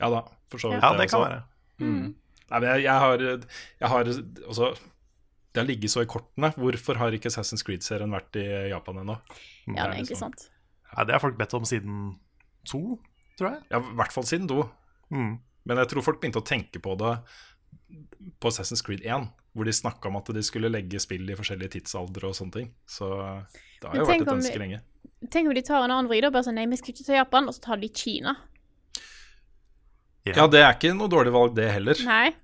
Ja 0.00 0.10
da, 0.12 0.20
for 0.50 0.58
så 0.58 0.68
vidt. 0.70 0.82
Ja, 0.82 0.90
det 0.98 1.08
kan 1.10 1.20
også. 1.20 1.30
være. 1.30 1.42
Nei, 1.80 2.60
men 2.60 2.62
jeg, 2.68 2.82
jeg 2.84 2.92
har, 3.00 3.18
jeg 3.80 3.88
har 3.88 4.04
også, 4.46 4.68
Det 5.54 5.62
har 5.62 5.66
ligget 5.66 5.90
så 5.90 6.02
i 6.04 6.06
kortene. 6.06 6.50
Hvorfor 6.54 6.94
har 7.00 7.10
ikke 7.16 7.28
Assassin's 7.32 7.64
Creed-serien 7.64 8.12
vært 8.12 8.36
i 8.36 8.44
Japan 8.70 9.00
ennå? 9.00 9.16
Ja, 9.66 9.72
det 9.72 9.78
er 9.80 9.92
egentlig 9.96 10.08
liksom- 10.12 10.32
sant. 10.36 10.50
Ja, 10.96 11.04
det 11.04 11.12
har 11.12 11.20
folk 11.20 11.38
bedt 11.38 11.54
om 11.54 11.64
siden 11.64 12.18
to, 12.68 12.98
tror 13.38 13.50
jeg. 13.54 13.62
Ja, 13.70 13.78
I 13.80 13.94
hvert 13.96 14.12
fall 14.12 14.24
siden 14.24 14.46
do. 14.46 14.68
Mm. 15.10 15.38
Men 15.64 15.76
jeg 15.78 15.88
tror 15.88 16.02
folk 16.02 16.20
begynte 16.20 16.40
å 16.40 16.46
tenke 16.46 16.78
på 16.80 16.94
det 16.98 17.18
på 18.40 18.48
Assassin's 18.50 18.82
Creed 18.84 19.00
1, 19.04 19.28
hvor 19.54 19.64
de 19.64 19.72
snakka 19.72 20.08
om 20.10 20.16
at 20.16 20.26
de 20.34 20.42
skulle 20.42 20.68
legge 20.70 21.00
spill 21.00 21.28
i 21.30 21.34
forskjellige 21.38 21.70
tidsaldre 21.78 22.28
og 22.28 22.34
sånne 22.36 22.52
ting. 22.52 22.68
Så 22.86 23.08
det 23.80 23.88
har 23.88 23.96
jo 23.96 24.04
vært 24.04 24.22
et 24.22 24.28
om- 24.28 24.38
ønske 24.38 24.58
lenge. 24.58 24.80
Tenk 25.30 25.48
om 25.48 25.54
de 25.54 25.62
tar 25.62 25.82
en 25.84 25.90
annen 25.90 26.08
vri, 26.08 26.20
da. 26.20 26.30
Bare 26.30 26.44
sånn 26.44 26.54
Nei, 26.54 26.66
vi 26.66 26.76
skal 26.76 26.92
ikke 26.94 27.04
til 27.06 27.14
Japan, 27.16 27.48
og 27.48 27.54
så 27.54 27.60
tar 27.60 27.76
de 27.80 27.88
Kina. 27.88 28.36
Ja, 30.28 30.46
det 30.46 30.60
er 30.60 30.74
ikke 30.76 30.92
noe 30.94 31.08
dårlig 31.08 31.32
valg, 31.32 31.54
det 31.56 31.70
heller. 31.72 31.96
Nei. 32.04 32.34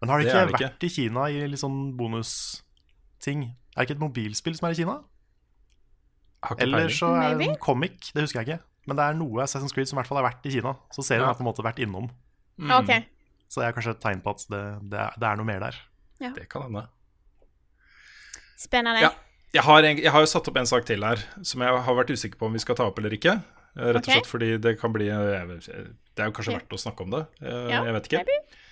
Men 0.00 0.08
har 0.12 0.18
de 0.20 0.26
ikke 0.28 0.46
det 0.46 0.60
vært 0.60 0.84
i 0.84 0.88
Kina 0.92 1.26
i 1.32 1.46
litt 1.48 1.60
sånn 1.60 1.96
bonusting? 1.96 3.46
Er 3.76 3.84
det 3.84 3.88
ikke 3.88 3.96
et 3.96 4.02
mobilspill 4.04 4.56
som 4.58 4.68
er 4.68 4.72
i 4.76 4.80
Kina? 4.82 4.98
Eller 6.58 6.88
så 6.88 7.10
er 7.20 7.36
det 7.38 7.48
en 7.48 7.56
comic, 7.60 8.12
det 8.14 8.22
husker 8.24 8.40
jeg 8.42 8.48
ikke. 8.48 8.62
Men 8.88 8.96
det 8.96 9.04
er 9.04 9.14
noe 9.18 9.42
Assassin's 9.44 9.72
Creed 9.76 9.88
som 9.88 9.98
i 9.98 10.00
hvert 10.00 10.08
fall 10.08 10.20
har 10.22 10.30
vært 10.30 10.46
i 10.48 10.52
Kina. 10.54 10.72
Så 10.92 11.02
serien 11.04 11.20
Ja. 11.22 11.26
har 11.32 11.34
på 11.34 11.40
en 11.44 11.50
måte 11.52 11.64
vært 11.64 11.78
innom. 11.84 12.10
Mm. 12.58 12.70
OK. 12.78 13.04
Så 13.50 13.60
det 13.60 13.66
er 13.68 13.74
kanskje 13.74 13.96
et 13.96 14.02
tegn 14.04 14.20
på 14.22 14.30
at 14.36 14.44
det, 14.52 14.62
det, 14.92 14.98
er, 15.02 15.16
det 15.18 15.26
er 15.26 15.38
noe 15.40 15.48
mer 15.48 15.64
der. 15.66 15.78
Det 16.36 16.44
kan 16.52 16.62
hende. 16.68 16.84
Spennende. 18.60 19.00
Ja. 19.02 19.10
Jeg 19.56 19.64
har, 19.66 19.82
en, 19.82 19.98
jeg 19.98 20.12
har 20.14 20.22
jo 20.22 20.28
satt 20.30 20.46
opp 20.46 20.58
en 20.60 20.68
sak 20.70 20.84
til 20.86 21.02
her 21.02 21.18
som 21.42 21.62
jeg 21.64 21.80
har 21.86 21.96
vært 21.98 22.12
usikker 22.14 22.38
på 22.38 22.46
om 22.46 22.54
vi 22.54 22.60
skal 22.62 22.76
ta 22.78 22.86
opp 22.86 23.00
eller 23.02 23.16
ikke. 23.16 23.32
Eh, 23.74 23.88
Rett 23.96 24.04
og 24.04 24.04
Ok. 24.04 24.10
slett 24.12 24.28
fordi 24.30 24.50
det 24.62 24.76
kan 24.78 24.92
bli 24.94 25.08
jeg 25.08 25.46
vet- 25.48 25.66
Det 26.14 26.22
er 26.22 26.28
jo 26.30 26.34
kanskje 26.36 26.52
okay. 26.54 26.60
verdt 26.60 26.76
å 26.76 26.82
snakke 26.84 27.02
om 27.06 27.10
det. 27.16 27.22
Eh, 27.42 27.68
Ja, 27.72 27.82
Jeg 27.84 27.94
vet 27.96 28.08
ikke. 28.10 28.24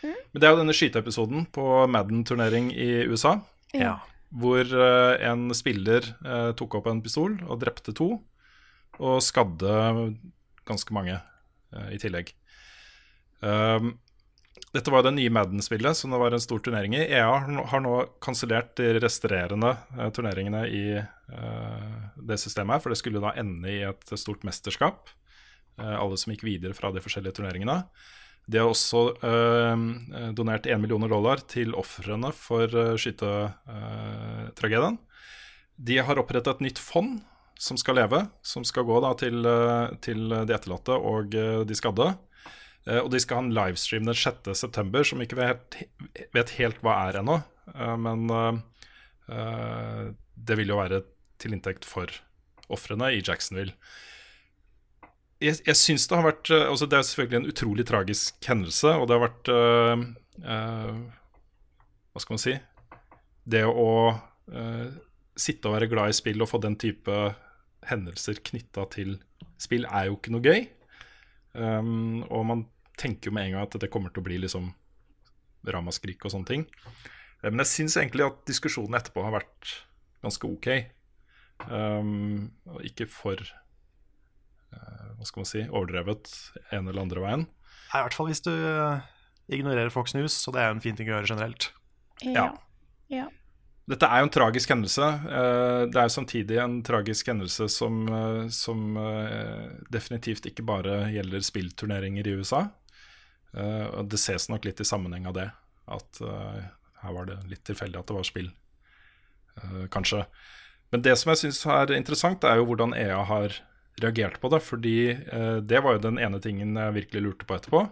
Mm. 0.04 0.14
Men 0.32 0.40
det 0.40 0.46
er 0.46 0.52
jo 0.54 0.60
denne 0.62 0.76
skyteepisoden 0.78 1.46
på 1.50 1.64
Madden-turnering 1.90 2.70
i 2.76 2.88
USA. 3.10 3.40
Ja. 3.74 3.96
Hvor 4.30 4.60
eh, 4.60 5.26
en 5.30 5.48
spiller 5.54 6.04
eh, 6.24 6.52
tok 6.52 6.74
opp 6.78 6.86
en 6.86 7.02
pistol 7.02 7.38
og 7.48 7.58
drepte 7.60 7.94
to. 7.96 8.20
Og 9.00 9.22
skadde 9.22 10.14
ganske 10.66 10.92
mange 10.94 11.16
eh, 11.72 11.88
i 11.94 11.98
tillegg. 11.98 12.34
Um, 13.40 13.98
dette 14.78 14.92
var 14.94 15.02
det 15.02 15.10
nye 15.16 15.30
Madden-spillet, 15.34 15.96
som 15.98 16.12
det 16.14 16.20
var 16.22 16.34
en 16.36 16.42
stor 16.42 16.60
turnering 16.62 16.94
i. 16.94 17.00
EA 17.18 17.32
har 17.72 17.80
nå- 17.82 18.06
kansellert 18.24 18.76
de 18.78 18.92
resterende 19.02 19.72
eh, 19.98 20.10
turneringene 20.14 20.60
i 20.70 20.82
eh, 20.98 21.96
det 22.30 22.38
systemet 22.38 22.76
her, 22.76 22.82
for 22.84 22.94
det 22.94 23.00
skulle 23.00 23.22
da 23.24 23.32
ende 23.40 23.72
i 23.72 23.80
et 23.88 24.12
stort 24.20 24.46
mesterskap. 24.46 25.10
eh, 25.80 25.96
alle 25.98 26.16
som 26.18 26.30
gikk 26.32 26.44
videre 26.46 26.74
fra 26.78 26.92
de 26.94 27.02
forskjellige 27.02 27.34
turneringene. 27.40 27.80
De 28.48 28.56
har 28.62 28.70
også 28.70 29.00
donert 30.32 30.64
1 30.64 30.80
millioner 30.80 31.10
dollar 31.12 31.42
til 31.52 31.74
ofrene 31.76 32.30
for 32.32 32.64
skytetragedien. 32.96 34.96
De 35.76 35.98
har 36.00 36.16
opprettet 36.22 36.54
et 36.56 36.62
nytt 36.64 36.80
fond 36.80 37.18
som 37.60 37.76
skal 37.76 37.98
leve, 38.00 38.22
som 38.40 38.64
skal 38.64 38.86
gå 38.88 39.02
da 39.04 39.10
til, 39.20 39.44
til 40.00 40.32
de 40.32 40.56
etterlatte 40.56 40.96
og 40.96 41.36
de 41.68 41.76
skadde. 41.76 42.08
Eh, 42.86 43.00
og 43.00 43.10
de 43.12 43.20
skal 43.22 43.40
ha 43.40 43.46
en 43.46 43.54
livestream 43.56 44.08
den 44.08 44.16
6.9., 44.16 45.04
som 45.04 45.20
vi 45.20 45.28
ikke 45.28 45.40
vet, 45.40 45.78
vet 46.36 46.56
helt 46.58 46.82
hva 46.84 46.98
er 47.08 47.20
ennå. 47.22 47.40
Eh, 47.74 47.96
men 48.04 48.28
eh, 48.34 50.04
det 50.48 50.58
vil 50.60 50.74
jo 50.74 50.80
være 50.80 51.02
til 51.38 51.54
inntekt 51.54 51.86
for 51.88 52.12
ofrene 52.72 53.12
i 53.16 53.22
Jacksonville. 53.24 53.74
Jeg, 55.38 55.60
jeg 55.66 55.78
synes 55.78 56.08
det 56.10 56.16
har 56.18 56.24
vært 56.26 56.50
altså 56.50 56.86
Det 56.90 56.96
er 56.98 57.04
selvfølgelig 57.06 57.38
en 57.38 57.52
utrolig 57.52 57.84
tragisk 57.86 58.48
hendelse, 58.48 58.90
og 58.90 59.06
det 59.06 59.14
har 59.14 59.22
vært 59.22 59.50
eh, 59.54 60.00
eh, 60.54 60.96
Hva 62.10 62.24
skal 62.24 62.34
man 62.34 62.42
si? 62.42 62.56
Det 63.48 63.62
å 63.68 63.92
eh, 64.50 64.88
sitte 65.38 65.70
og 65.70 65.76
være 65.76 65.90
glad 65.92 66.10
i 66.10 66.16
spill 66.18 66.42
og 66.42 66.50
få 66.50 66.60
den 66.64 66.74
type 66.80 67.20
hendelser 67.88 68.40
knytta 68.44 68.88
til 68.92 69.14
spill, 69.62 69.86
er 69.86 70.08
jo 70.08 70.18
ikke 70.18 70.34
noe 70.34 70.44
gøy. 70.44 70.66
Um, 71.54 72.24
og 72.28 72.44
man 72.46 72.66
tenker 72.98 73.30
jo 73.30 73.34
med 73.36 73.48
en 73.48 73.56
gang 73.56 73.66
at 73.66 73.78
det 73.80 73.90
kommer 73.92 74.12
til 74.12 74.22
å 74.22 74.28
bli 74.28 74.40
liksom 74.42 74.72
ramaskrik 75.68 76.24
og 76.24 76.34
sånne 76.34 76.50
ting. 76.50 76.66
Eh, 77.42 77.50
Men 77.50 77.62
jeg 77.64 77.72
syns 77.72 77.98
egentlig 78.00 78.26
at 78.26 78.42
diskusjonen 78.48 78.98
etterpå 78.98 79.24
har 79.26 79.36
vært 79.38 79.74
ganske 80.24 80.50
ok. 80.50 80.68
Um, 81.66 82.50
og 82.70 82.84
ikke 82.86 83.08
for 83.10 83.40
uh, 83.42 85.08
hva 85.18 85.26
skal 85.26 85.42
man 85.42 85.50
si, 85.50 85.64
overdrevet 85.66 86.30
en 86.74 86.86
eller 86.86 87.02
andre 87.02 87.24
veien. 87.24 87.46
I 87.88 88.04
hvert 88.04 88.14
fall 88.14 88.28
hvis 88.28 88.44
du 88.44 88.52
eh, 88.52 89.06
ignorerer 89.56 89.90
Fox 89.90 90.14
News, 90.14 90.36
og 90.46 90.54
det 90.54 90.62
er 90.62 90.74
en 90.74 90.82
fin 90.84 90.96
ting 90.98 91.08
å 91.08 91.16
gjøre 91.16 91.30
generelt. 91.32 91.70
Ja. 92.26 92.50
ja. 93.10 93.26
Dette 93.88 94.04
er 94.04 94.20
jo 94.20 94.26
en 94.26 94.32
tragisk 94.32 94.72
hendelse. 94.74 95.06
Eh, 95.06 95.82
Det 95.88 95.96
er 95.96 96.08
jo 96.08 96.16
samtidig 96.16 96.58
en 96.60 96.82
tragisk 96.84 97.28
hendelse 97.30 97.68
som, 97.72 98.02
eh, 98.08 98.48
som 98.48 98.96
eh, 98.96 99.70
definitivt 99.90 100.44
ikke 100.46 100.66
bare 100.66 101.08
gjelder 101.14 101.40
spillturneringer 101.40 102.26
i 102.26 102.36
USA. 102.36 102.68
Og 103.58 104.10
det 104.12 104.18
ses 104.20 104.44
nok 104.50 104.66
litt 104.66 104.78
i 104.80 104.84
sammenheng 104.84 105.24
av 105.26 105.32
det, 105.34 105.46
at 105.88 106.18
her 106.20 107.14
var 107.16 107.24
det 107.26 107.38
litt 107.48 107.62
tilfeldig 107.64 107.96
at 107.98 108.06
det 108.06 108.14
var 108.14 108.26
spill, 108.28 108.50
kanskje. 109.88 110.20
Men 110.92 111.02
det 111.02 111.14
som 111.16 111.32
jeg 111.32 111.40
syns 111.40 111.62
er 111.72 111.94
interessant, 111.96 112.44
er 112.44 112.60
jo 112.60 112.66
hvordan 112.68 112.92
EA 112.92 113.24
har 113.24 113.56
reagert 114.04 114.36
på 114.38 114.52
det. 114.52 114.60
Fordi 114.62 115.16
det 115.64 115.80
var 115.82 115.96
jo 115.96 116.04
den 116.04 116.20
ene 116.20 116.38
tingen 116.44 116.76
jeg 116.76 116.98
virkelig 117.00 117.24
lurte 117.24 117.48
på 117.48 117.56
etterpå. 117.56 117.82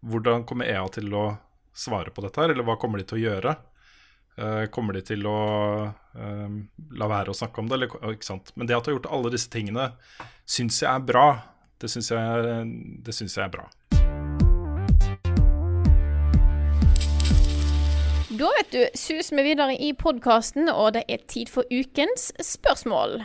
Hvordan 0.00 0.48
kommer 0.48 0.64
EA 0.64 0.88
til 0.88 1.12
å 1.12 1.26
svare 1.76 2.10
på 2.10 2.24
dette 2.24 2.40
her, 2.40 2.56
eller 2.56 2.64
hva 2.64 2.80
kommer 2.80 2.98
de 2.98 3.04
til 3.04 3.20
å 3.20 3.24
gjøre? 3.28 3.56
Eh, 4.36 4.66
kommer 4.68 4.92
de 4.92 5.00
til 5.00 5.24
å 5.24 5.36
eh, 5.88 6.56
la 7.00 7.08
være 7.08 7.32
å 7.32 7.36
snakke 7.36 7.62
om 7.62 7.70
det? 7.70 7.78
Eller, 7.78 8.12
ikke 8.12 8.28
sant? 8.28 8.52
Men 8.54 8.68
det 8.68 8.76
at 8.76 8.84
du 8.84 8.92
har 8.92 8.98
gjort 8.98 9.12
alle 9.16 9.32
disse 9.32 9.48
tingene, 9.52 9.90
syns 10.44 10.82
jeg 10.82 10.90
er 10.92 11.06
bra. 11.08 11.28
Det 11.80 11.88
syns 11.92 12.10
jeg, 12.12 12.66
det 13.04 13.14
syns 13.16 13.36
jeg 13.36 13.44
er 13.48 13.52
bra. 13.52 13.66
Da 18.36 18.48
vet 18.52 18.72
du, 18.72 18.82
suser 18.92 19.38
vi 19.38 19.46
videre 19.46 19.76
i 19.80 19.94
podkasten, 19.96 20.68
og 20.68 20.92
det 20.98 21.06
er 21.08 21.24
tid 21.24 21.48
for 21.48 21.64
ukens 21.72 22.28
spørsmål. 22.44 23.22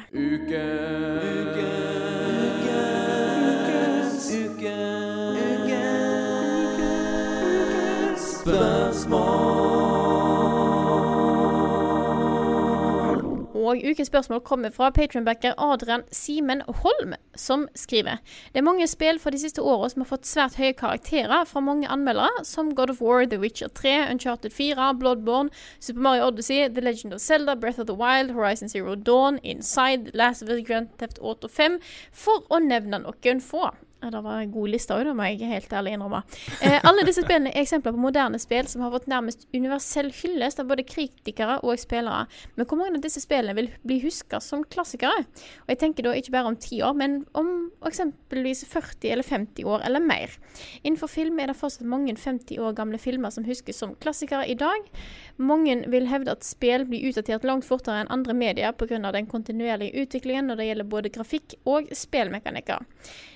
Og 13.72 13.80
ukens 13.88 14.08
spørsmål 14.08 14.42
kommer 14.44 14.70
fra 14.70 14.90
patronbacker 14.92 15.54
Adrian 15.58 16.02
Simen 16.12 16.62
Holm, 16.68 17.14
som 17.36 17.68
skriver 17.76 18.18
Det 18.52 18.60
er 18.60 18.66
mange 18.68 18.88
spill 18.88 19.20
fra 19.20 19.32
de 19.32 19.40
siste 19.40 19.64
åra 19.64 19.88
som 19.90 20.02
har 20.04 20.10
fått 20.10 20.28
svært 20.28 20.58
høye 20.60 20.74
karakterer 20.76 21.46
fra 21.48 21.64
mange 21.64 21.88
anmeldere, 21.88 22.44
som 22.44 22.74
God 22.76 22.92
of 22.92 23.02
War, 23.02 23.24
The 23.26 23.40
Witcher 23.40 23.70
3, 23.70 24.12
Uncharted 24.12 24.52
4, 24.52 24.94
Bloodborne, 25.00 25.50
Super 25.80 26.02
Mario 26.02 26.26
Odyssey, 26.28 26.68
The 26.68 26.82
Legend 26.82 27.14
of 27.14 27.22
Zelda, 27.22 27.56
Breath 27.56 27.80
of 27.80 27.88
the 27.88 27.96
Wild, 27.96 28.32
Horizon 28.32 28.68
Zero 28.68 28.96
Dawn, 28.96 29.40
Inside, 29.44 30.12
Last 30.14 30.42
of 30.42 30.50
the 30.50 30.62
Grand 30.62 30.90
Theft 30.98 31.20
Auto 31.22 31.48
5, 31.48 31.80
for 32.12 32.44
å 32.52 32.60
nevne 32.60 33.00
noen 33.06 33.40
få. 33.40 33.72
Det 34.02 34.22
var 34.26 34.40
en 34.42 34.52
god 34.52 34.72
liste 34.74 34.96
òg, 34.98 35.12
må 35.14 35.28
jeg 35.30 35.46
helt 35.46 35.74
ærlig 35.78 35.94
innrømme. 35.94 36.24
Eh, 36.66 36.80
alle 36.88 37.04
disse 37.06 37.22
spillene 37.22 37.52
er 37.52 37.62
eksempler 37.62 37.94
på 37.94 38.02
moderne 38.02 38.40
spill 38.42 38.66
som 38.70 38.82
har 38.82 38.94
fått 38.96 39.06
nærmest 39.12 39.46
universell 39.54 40.10
hyllest 40.24 40.62
av 40.62 40.72
både 40.72 40.86
kritikere 40.90 41.60
og 41.62 41.78
spillere. 41.78 42.26
Men 42.56 42.66
hvor 42.66 42.80
mange 42.80 42.98
av 42.98 43.06
disse 43.06 43.22
spillene 43.22 43.54
vil 43.60 43.70
bli 43.86 44.00
huska 44.02 44.40
som 44.42 44.66
klassikere? 44.66 45.28
Og 45.68 45.74
jeg 45.74 45.82
tenker 45.84 46.08
da 46.08 46.16
ikke 46.18 46.34
bare 46.34 46.50
om 46.50 46.58
ti 46.58 46.82
år, 46.82 46.98
men 46.98 47.20
om 47.38 47.70
eksempelvis 47.86 48.66
40 48.72 49.14
eller 49.14 49.28
50 49.28 49.70
år 49.70 49.86
eller 49.86 50.02
mer. 50.02 50.34
Innenfor 50.82 51.12
film 51.12 51.38
er 51.40 51.52
det 51.52 51.60
fortsatt 51.62 51.86
mange 51.86 52.18
50 52.18 52.58
år 52.58 52.74
gamle 52.78 52.98
filmer 53.02 53.30
som 53.34 53.46
huskes 53.46 53.78
som 53.84 53.94
klassikere 54.02 54.50
i 54.50 54.58
dag. 54.58 54.90
Mange 55.38 55.78
vil 55.94 56.10
hevde 56.10 56.34
at 56.34 56.46
spill 56.48 56.88
blir 56.90 57.12
utdatert 57.12 57.46
langt 57.46 57.70
fortere 57.70 58.02
enn 58.02 58.14
andre 58.14 58.34
medier 58.34 58.74
pga. 58.74 59.12
den 59.12 59.30
kontinuerlige 59.30 59.94
utviklingen 60.02 60.48
når 60.50 60.56
det 60.56 60.66
gjelder 60.72 60.90
både 60.90 61.14
grafikk 61.14 61.56
og 61.66 61.94
spillmekanikker. 61.94 62.82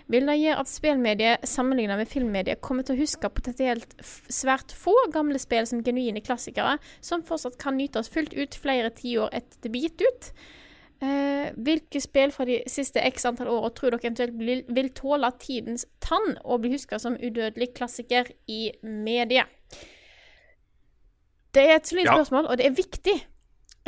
Vil 0.07 0.27
det 0.29 0.35
gjøre 0.37 0.61
at 0.61 0.69
spillmediet 0.69 1.47
sammenlignet 1.49 1.97
med 1.97 2.09
filmmediet 2.09 2.61
kommer 2.61 2.85
til 2.85 2.93
å 2.93 2.99
huske 2.99 3.29
potensielt 3.33 3.95
svært 4.29 4.73
få 4.77 4.93
gamle 5.13 5.39
spill 5.41 5.65
som 5.65 5.81
genuine 5.85 6.21
klassikere, 6.21 6.75
som 7.01 7.23
fortsatt 7.25 7.57
kan 7.61 7.77
nytes 7.79 8.11
fullt 8.13 8.35
ut 8.37 8.57
flere 8.61 8.91
tiår 8.93 9.33
etter 9.33 9.63
det 9.65 9.71
blir 9.73 9.87
gitt 9.87 10.05
ut? 10.05 10.29
Eh, 11.01 11.49
hvilke 11.57 11.99
spill 11.99 12.31
fra 12.31 12.45
de 12.47 12.61
siste 12.71 13.01
x 13.03 13.25
antall 13.27 13.49
åra 13.51 13.73
tror 13.75 13.91
dere 13.91 14.05
eventuelt 14.07 14.37
vil, 14.39 14.61
vil 14.77 14.93
tåle 14.95 15.27
tidens 15.41 15.83
tann 16.05 16.37
og 16.45 16.61
bli 16.63 16.71
huska 16.77 17.01
som 17.01 17.17
udødelig 17.17 17.73
klassiker 17.75 18.29
i 18.47 18.69
mediet? 18.85 19.49
Det 21.55 21.65
er 21.65 21.75
et 21.79 21.87
solid 21.87 22.05
Ja. 22.05 22.13
spørsmål, 22.13 22.47
og 22.51 22.57
det 22.57 22.65
er 22.67 22.77
viktig. 22.77 23.17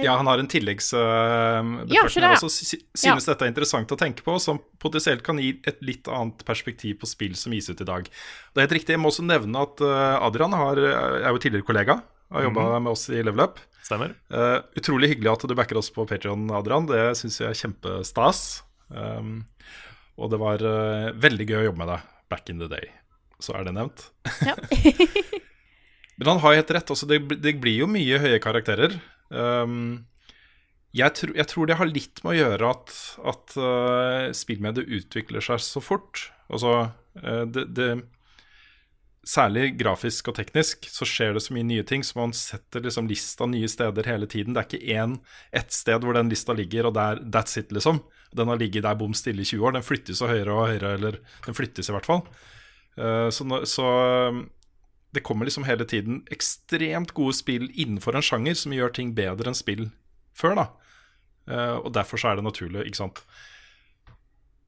Ja, 0.04 0.14
han 0.20 0.28
har 0.30 0.38
en 0.38 0.50
tilleggsbetraktning 0.50 1.94
Ja, 1.96 2.04
se 2.10 2.22
ja. 2.22 2.34
også. 2.36 2.50
Synes 2.54 2.84
Synes 2.94 3.26
dette 3.26 3.48
er 3.48 3.50
interessant 3.50 3.94
å 3.94 3.98
tenke 3.98 4.26
på, 4.26 4.36
som 4.42 4.60
potensielt 4.82 5.24
kan 5.26 5.40
gi 5.42 5.56
et 5.68 5.80
litt 5.86 6.08
annet 6.12 6.44
perspektiv 6.46 7.00
på 7.02 7.10
spill 7.10 7.34
som 7.40 7.56
gis 7.56 7.70
ut 7.72 7.82
i 7.82 7.88
dag. 7.88 8.06
Det 8.06 8.62
er 8.62 8.68
helt 8.68 8.78
riktig. 8.78 8.94
Jeg 8.94 9.02
må 9.02 9.10
også 9.10 9.26
nevne 9.26 9.64
at 9.66 9.82
eh, 9.82 10.28
Adrian 10.28 10.54
har, 10.54 10.78
er 10.78 11.32
jo 11.32 11.42
tidligere 11.42 11.66
kollega. 11.66 11.98
Har 12.34 12.46
jobba 12.46 12.68
med 12.84 12.92
oss 12.92 13.08
i 13.10 13.24
Level 13.24 13.46
Up. 13.46 13.60
Stemmer. 13.88 14.14
Uh, 14.34 14.60
utrolig 14.76 15.14
hyggelig 15.14 15.32
at 15.32 15.48
du 15.48 15.56
backer 15.56 15.80
oss 15.80 15.90
på 15.96 16.06
Patreon, 16.10 16.50
Adrian. 16.54 16.90
Det 16.90 17.02
syns 17.20 17.40
jeg 17.40 17.50
er 17.50 17.60
kjempestas. 17.62 18.42
Um, 18.92 19.46
og 20.20 20.34
det 20.34 20.42
var 20.42 20.64
uh, 20.64 21.14
veldig 21.16 21.48
gøy 21.48 21.62
å 21.62 21.68
jobbe 21.70 21.82
med 21.86 21.94
deg 21.94 22.16
back 22.32 22.52
in 22.52 22.60
the 22.60 22.68
day. 22.72 22.90
Så 23.40 23.56
er 23.56 23.68
det 23.68 23.78
nevnt. 23.78 24.10
Ja. 24.44 24.58
Men 26.18 26.32
han 26.34 26.42
har 26.44 26.58
helt 26.58 26.74
rett. 26.74 26.92
Altså, 26.92 27.08
det, 27.08 27.22
det 27.40 27.56
blir 27.62 27.84
jo 27.86 27.88
mye 27.90 28.20
høye 28.20 28.42
karakterer. 28.44 28.98
Um, 29.30 30.06
jeg, 30.96 31.14
tro, 31.20 31.34
jeg 31.36 31.50
tror 31.52 31.70
det 31.70 31.80
har 31.80 31.90
litt 31.90 32.22
med 32.24 32.36
å 32.36 32.38
gjøre 32.38 32.70
at, 32.76 32.94
at 33.34 33.58
uh, 33.60 34.28
spillmediet 34.36 34.92
utvikler 35.00 35.44
seg 35.44 35.62
så 35.64 35.84
fort. 35.84 36.30
Altså, 36.52 36.78
uh, 37.24 37.44
det, 37.48 37.70
det 37.78 37.90
Særlig 39.28 39.74
grafisk 39.76 40.30
og 40.32 40.38
teknisk 40.38 40.86
så 40.88 41.04
skjer 41.04 41.34
det 41.36 41.42
så 41.44 41.52
mye 41.52 41.66
nye 41.68 41.84
ting, 41.84 42.00
så 42.00 42.16
man 42.16 42.32
setter 42.32 42.86
liksom 42.86 43.10
lista 43.10 43.44
nye 43.50 43.68
steder 43.68 44.08
hele 44.08 44.30
tiden. 44.32 44.56
Det 44.56 44.62
er 44.62 44.70
ikke 44.70 45.26
ett 45.60 45.76
sted 45.76 46.06
hvor 46.06 46.16
den 46.16 46.32
lista 46.32 46.56
ligger, 46.56 46.88
og 46.88 46.94
der, 46.96 47.20
that's 47.28 47.60
it, 47.60 47.74
liksom. 47.76 48.00
Den 48.32 48.48
har 48.48 48.56
ligget 48.62 48.86
der 48.86 48.96
bom 48.96 49.12
stille 49.12 49.44
i 49.44 49.50
20 49.50 49.68
år. 49.68 49.76
Den 49.76 49.84
flyttes 49.84 50.24
høyere 50.24 50.54
og 50.54 50.70
høyere, 50.70 50.94
eller 50.96 51.20
den 51.44 51.58
flyttes 51.58 51.92
i 51.92 51.98
hvert 51.98 52.08
fall. 52.08 52.24
Uh, 52.96 53.28
så, 53.28 53.44
så 53.68 53.90
det 55.18 55.24
kommer 55.26 55.50
liksom 55.50 55.66
hele 55.66 55.86
tiden 55.90 56.22
ekstremt 56.34 57.12
gode 57.18 57.34
spill 57.38 57.68
innenfor 57.74 58.16
en 58.18 58.26
sjanger 58.26 58.58
som 58.60 58.76
gjør 58.76 58.94
ting 58.96 59.16
bedre 59.18 59.50
enn 59.52 59.58
spill 59.58 59.88
før, 60.38 60.54
da. 60.60 60.68
Uh, 61.48 61.78
og 61.82 61.90
derfor 61.96 62.20
så 62.22 62.30
er 62.32 62.38
det 62.40 62.46
naturlig, 62.46 62.86
ikke 62.86 63.00
sant. 63.02 63.24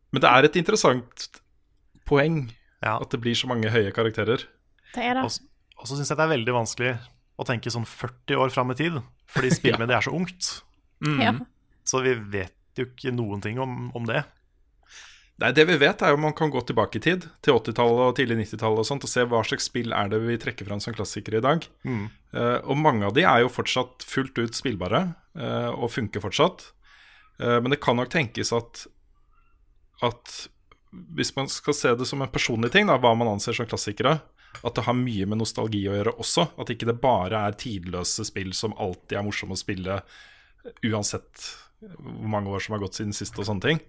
Men 0.09 0.23
det 0.23 0.31
er 0.31 0.47
et 0.47 0.57
interessant 0.57 1.27
poeng 2.09 2.47
Ja. 2.81 2.95
at 2.97 3.11
det 3.13 3.19
blir 3.21 3.35
så 3.37 3.49
mange 3.51 3.69
høye 3.69 3.91
karakterer. 3.93 4.47
Det 4.95 5.03
er 5.05 5.19
det. 5.19 5.23
Og 5.27 5.45
og 5.79 5.87
så 5.87 5.95
syns 5.95 6.09
jeg 6.11 6.17
det 6.19 6.25
er 6.25 6.33
veldig 6.33 6.53
vanskelig 6.57 6.89
å 7.39 7.45
tenke 7.47 7.71
sånn 7.71 7.85
40 7.87 8.35
år 8.43 8.49
fram 8.51 8.73
i 8.73 8.75
tid, 8.75 8.97
fordi 9.31 9.51
spillmediet 9.55 9.95
er 9.95 10.03
så 10.09 10.11
ungt. 10.11 10.49
Ja. 11.21 11.31
Så 11.87 12.01
vi 12.03 12.17
vet 12.33 12.55
jo 12.75 12.83
ikke 12.89 13.13
noen 13.15 13.39
ting 13.45 13.61
om, 13.63 13.85
om 13.95 14.03
det. 14.09 14.25
Nei, 15.39 15.53
Det 15.55 15.63
vi 15.69 15.77
vet, 15.79 16.01
er 16.03 16.11
jo 16.11 16.19
man 16.19 16.35
kan 16.35 16.51
gå 16.51 16.61
tilbake 16.67 16.99
i 16.99 17.03
tid, 17.03 17.25
til 17.45 17.55
80-tallet 17.55 18.01
og 18.09 18.15
tidlig 18.17 18.41
90-tallet 18.41 18.81
og 18.83 18.87
sånt, 18.87 19.05
og 19.07 19.11
se 19.11 19.23
hva 19.23 19.39
slags 19.47 19.69
spill 19.69 19.93
er 19.95 20.11
det 20.11 20.19
vi 20.25 20.35
trekker 20.41 20.67
fram 20.67 20.81
som 20.83 20.95
klassikere 20.95 21.39
i 21.39 21.45
dag. 21.45 21.67
Eh, 22.35 22.57
og 22.67 22.79
mange 22.81 23.07
av 23.07 23.15
de 23.15 23.23
er 23.23 23.45
jo 23.45 23.53
fortsatt 23.53 24.03
fullt 24.03 24.41
ut 24.41 24.57
spillbare, 24.57 25.05
uh, 25.39 25.71
og 25.71 25.93
funker 25.93 26.23
fortsatt. 26.23 26.73
Uh, 27.39 27.59
men 27.63 27.71
det 27.71 27.79
kan 27.79 27.95
nok 27.95 28.11
tenkes 28.11 28.51
at, 28.55 28.83
at 30.03 30.35
hvis 31.15 31.31
man 31.37 31.47
skal 31.51 31.77
se 31.77 31.95
det 31.95 32.09
som 32.09 32.19
en 32.25 32.33
personlig 32.33 32.73
ting, 32.75 32.91
da, 32.91 32.99
hva 32.99 33.13
man 33.15 33.31
anser 33.31 33.55
som 33.55 33.69
klassikere, 33.69 34.17
at 34.59 34.75
det 34.75 34.83
har 34.89 34.97
mye 34.97 35.29
med 35.29 35.39
nostalgi 35.39 35.85
å 35.87 35.95
gjøre 35.95 36.17
også. 36.19 36.49
At 36.59 36.73
ikke 36.73 36.89
det 36.89 36.99
bare 36.99 37.45
er 37.47 37.57
tidløse 37.59 38.25
spill 38.27 38.51
som 38.57 38.75
alltid 38.75 39.19
er 39.21 39.27
morsomme 39.27 39.55
å 39.55 39.61
spille, 39.61 40.01
uansett 40.83 41.47
hvor 41.79 42.29
mange 42.31 42.51
år 42.51 42.63
som 42.63 42.75
har 42.75 42.81
gått 42.83 42.99
siden 42.99 43.15
sist 43.15 43.37
og 43.39 43.47
sånne 43.47 43.63
ting. 43.63 43.81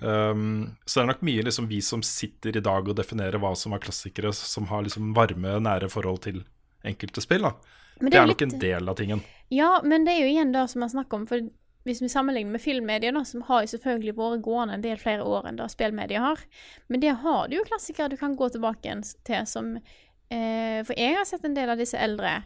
Um, 0.00 0.76
så 0.86 1.00
det 1.00 1.04
er 1.04 1.10
nok 1.10 1.24
mye 1.28 1.44
liksom 1.44 1.68
vi 1.70 1.82
som 1.84 2.04
sitter 2.06 2.56
i 2.56 2.64
dag 2.64 2.88
og 2.88 2.96
definerer 2.96 3.40
hva 3.42 3.52
som 3.58 3.76
er 3.76 3.82
klassikere, 3.84 4.32
som 4.36 4.68
har 4.72 4.86
liksom 4.86 5.12
varme, 5.16 5.58
nære 5.66 5.90
forhold 5.92 6.22
til 6.28 6.42
enkelte 6.86 7.24
spill. 7.24 7.44
da. 7.44 7.52
Men 8.00 8.12
Det 8.12 8.20
er 8.20 8.26
nok 8.32 8.42
en 8.42 8.58
del 8.60 8.88
av 8.88 8.96
tingen. 8.96 9.22
Ja, 9.52 9.80
men 9.84 10.04
det 10.04 10.16
er 10.16 10.24
jo 10.24 10.32
igjen 10.32 10.52
det 10.52 10.66
som 10.72 10.84
vi 10.84 10.90
snakker 10.92 11.20
om. 11.20 11.28
For 11.28 11.44
hvis 11.86 12.02
vi 12.02 12.10
sammenligner 12.10 12.56
med 12.56 12.62
filmmedier, 12.62 13.14
da, 13.14 13.22
som 13.24 13.44
har 13.46 13.62
jo 13.62 13.70
selvfølgelig 13.76 14.16
vært 14.18 14.42
gående 14.44 14.74
en 14.76 14.84
del 14.84 14.98
flere 15.00 15.24
år 15.24 15.46
enn 15.46 15.60
det 15.60 15.68
spillmedier 15.70 16.24
har, 16.24 16.42
men 16.88 17.02
det 17.04 17.14
har 17.22 17.46
du 17.46 17.56
jo 17.60 17.68
klassikere 17.68 18.10
du 18.12 18.18
kan 18.20 18.34
gå 18.36 18.48
tilbake 18.52 18.96
til 19.28 19.46
som 19.46 19.76
eh, 19.76 20.82
For 20.82 20.98
jeg 20.98 21.14
har 21.16 21.28
sett 21.28 21.46
en 21.46 21.54
del 21.56 21.70
av 21.70 21.78
disse 21.78 21.98
eldre, 21.98 22.40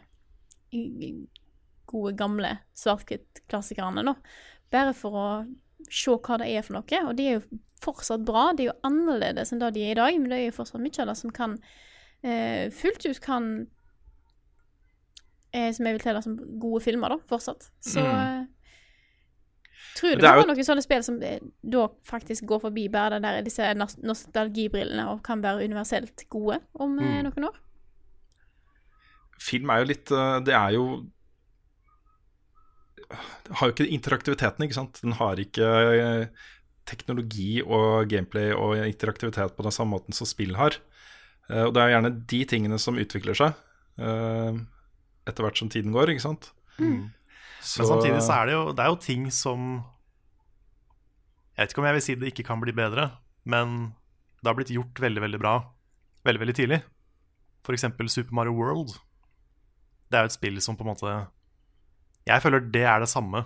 gode, 0.71 2.13
gamle 2.15 2.55
svart-hvitt-klassikerne, 2.77 4.05
da. 4.05 4.15
Bare 4.71 4.93
for 4.95 5.17
å 5.17 5.27
se 5.91 6.13
hva 6.15 6.39
det 6.39 6.49
er 6.51 6.65
for 6.65 6.77
noe. 6.77 7.03
Og 7.09 7.15
de 7.17 7.27
er 7.27 7.37
jo 7.39 7.59
fortsatt 7.81 8.23
bra. 8.25 8.51
De 8.55 8.67
er 8.67 8.71
jo 8.71 8.79
annerledes 8.87 9.51
enn 9.51 9.61
det 9.61 9.73
de 9.75 9.85
er 9.87 9.95
i 9.95 9.99
dag, 9.99 10.17
men 10.19 10.31
det 10.31 10.39
er 10.39 10.49
jo 10.49 10.57
fortsatt 10.59 10.83
mye 10.83 11.03
av 11.03 11.11
det 11.11 11.17
som 11.19 11.33
kan 11.35 11.57
eh, 12.23 12.69
fullt 12.75 13.07
ut 13.07 13.21
kan 13.23 13.51
eh, 15.51 15.69
Som 15.73 15.87
jeg 15.87 15.97
vil 15.97 16.03
telle 16.03 16.23
som 16.23 16.37
gode 16.61 16.83
filmer, 16.85 17.15
da, 17.15 17.19
fortsatt. 17.29 17.71
Så 17.83 18.03
mm. 18.05 18.45
tror 19.97 20.15
du 20.15 20.21
Det 20.21 20.29
er 20.29 20.37
vi 20.39 20.45
jo- 20.45 20.51
noen 20.53 20.69
sånne 20.69 20.85
spill 20.85 21.03
som 21.07 21.17
eh, 21.25 21.41
da 21.61 21.87
faktisk 22.07 22.45
går 22.49 22.63
forbi 22.67 22.87
bare 22.93 23.17
den 23.17 23.27
der, 23.27 23.41
disse 23.41 23.73
nostalgibrillene 23.75 25.09
og 25.11 25.23
kan 25.25 25.43
være 25.43 25.65
universelt 25.65 26.27
gode 26.29 26.61
om 26.73 26.99
eh, 26.99 27.21
noen 27.25 27.49
år? 27.49 27.59
Film 29.41 29.71
er 29.73 29.81
jo 29.81 29.85
litt 29.89 30.11
Det 30.45 30.53
er 30.53 30.75
jo 30.75 30.83
Det 31.01 31.20
har 33.11 33.69
jo 33.69 33.73
ikke 33.73 33.89
interaktiviteten, 33.93 34.65
ikke 34.65 34.77
sant. 34.77 34.99
Den 35.03 35.15
har 35.19 35.39
ikke 35.41 35.67
uh, 35.67 36.47
teknologi 36.89 37.61
og 37.61 38.09
gameplay 38.11 38.51
og 38.55 38.77
interaktivitet 38.85 39.55
på 39.57 39.65
den 39.65 39.75
samme 39.75 39.97
måten 39.97 40.15
som 40.15 40.29
spill 40.29 40.55
har. 40.59 40.77
Uh, 41.49 41.67
og 41.67 41.75
det 41.75 41.83
er 41.83 41.95
gjerne 41.95 42.13
de 42.33 42.43
tingene 42.49 42.79
som 42.81 42.99
utvikler 43.01 43.37
seg 43.37 43.57
uh, 44.01 44.61
etter 45.29 45.45
hvert 45.45 45.59
som 45.61 45.71
tiden 45.71 45.95
går, 45.95 46.13
ikke 46.13 46.27
sant. 46.27 46.51
Men 46.81 47.11
samtidig 47.61 48.23
så 48.25 48.39
er 48.39 48.49
det 48.49 48.55
jo, 48.57 48.63
det 48.73 48.83
er 48.83 48.89
jo 48.89 49.01
ting 49.03 49.27
som 49.29 49.65
Jeg 51.51 51.67
vet 51.67 51.73
ikke 51.75 51.81
om 51.83 51.85
jeg 51.85 51.97
vil 51.97 52.03
si 52.05 52.15
det 52.17 52.31
ikke 52.31 52.47
kan 52.47 52.63
bli 52.63 52.73
bedre, 52.73 53.11
men 53.45 53.91
det 54.41 54.49
har 54.49 54.57
blitt 54.57 54.73
gjort 54.73 54.97
veldig, 55.03 55.21
veldig 55.21 55.41
bra 55.43 55.55
veldig, 56.25 56.41
veldig 56.43 56.55
tidlig. 56.55 56.81
For 57.65 57.77
eksempel 57.77 58.09
Super 58.09 58.35
Mario 58.35 58.55
World. 58.57 58.95
Det 60.09 60.17
er 60.17 60.25
jo 60.25 60.31
et 60.31 60.37
spill 60.37 60.61
som 60.61 60.77
på 60.77 60.85
en 60.85 60.91
måte 60.91 61.13
Jeg 62.27 62.41
føler 62.43 62.59
det 62.71 62.83
er 62.85 62.99
det 63.03 63.09
samme 63.09 63.45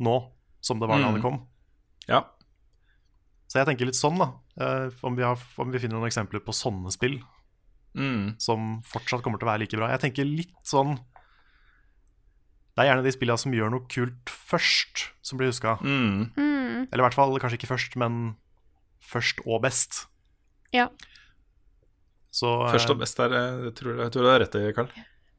nå 0.00 0.16
som 0.60 0.78
det 0.80 0.88
var 0.88 1.00
da 1.00 1.08
Mm. 1.10 1.14
det 1.16 1.22
kom. 1.24 1.38
Ja. 2.08 2.24
Så 3.48 3.58
jeg 3.58 3.66
tenker 3.66 3.86
litt 3.88 3.96
sånn, 3.98 4.18
da. 4.20 4.28
Uh, 4.60 4.90
om, 5.02 5.16
vi 5.16 5.22
har, 5.24 5.38
om 5.58 5.70
vi 5.72 5.78
finner 5.80 5.96
noen 5.98 6.10
eksempler 6.10 6.40
på 6.44 6.52
sånne 6.54 6.92
spill 6.92 7.20
Mm. 7.96 8.36
som 8.38 8.82
fortsatt 8.86 9.22
kommer 9.24 9.40
til 9.40 9.48
å 9.48 9.50
være 9.50 9.64
like 9.64 9.76
bra. 9.76 9.88
Jeg 9.90 10.00
tenker 10.04 10.24
litt 10.28 10.54
sånn 10.64 10.92
Det 12.76 12.84
er 12.84 12.92
gjerne 12.94 13.02
de 13.02 13.10
spillene 13.12 13.38
som 13.42 13.52
gjør 13.52 13.70
noe 13.74 13.86
kult 13.90 14.30
først, 14.30 15.08
som 15.26 15.36
blir 15.40 15.50
huska. 15.50 15.74
Mm. 15.82 16.30
Mm. 16.36 16.86
Eller 16.92 17.02
i 17.02 17.06
hvert 17.08 17.16
fall 17.18 17.34
kanskje 17.42 17.58
ikke 17.58 17.72
først, 17.72 17.96
men 17.98 18.36
først 19.02 19.40
og 19.44 19.60
best. 19.62 20.06
Ja. 20.72 20.86
Så 22.30 22.46
uh, 22.62 22.70
Først 22.70 22.92
og 22.94 23.00
best 23.00 23.18
er 23.18 23.32
eh, 23.34 23.64
Jeg 23.66 23.74
tror, 23.74 23.96
jeg 24.04 24.12
tror 24.14 24.22
du 24.22 24.28
har 24.30 24.38
rett 24.44 24.54
i, 24.54 24.72
Karl. 24.72 24.88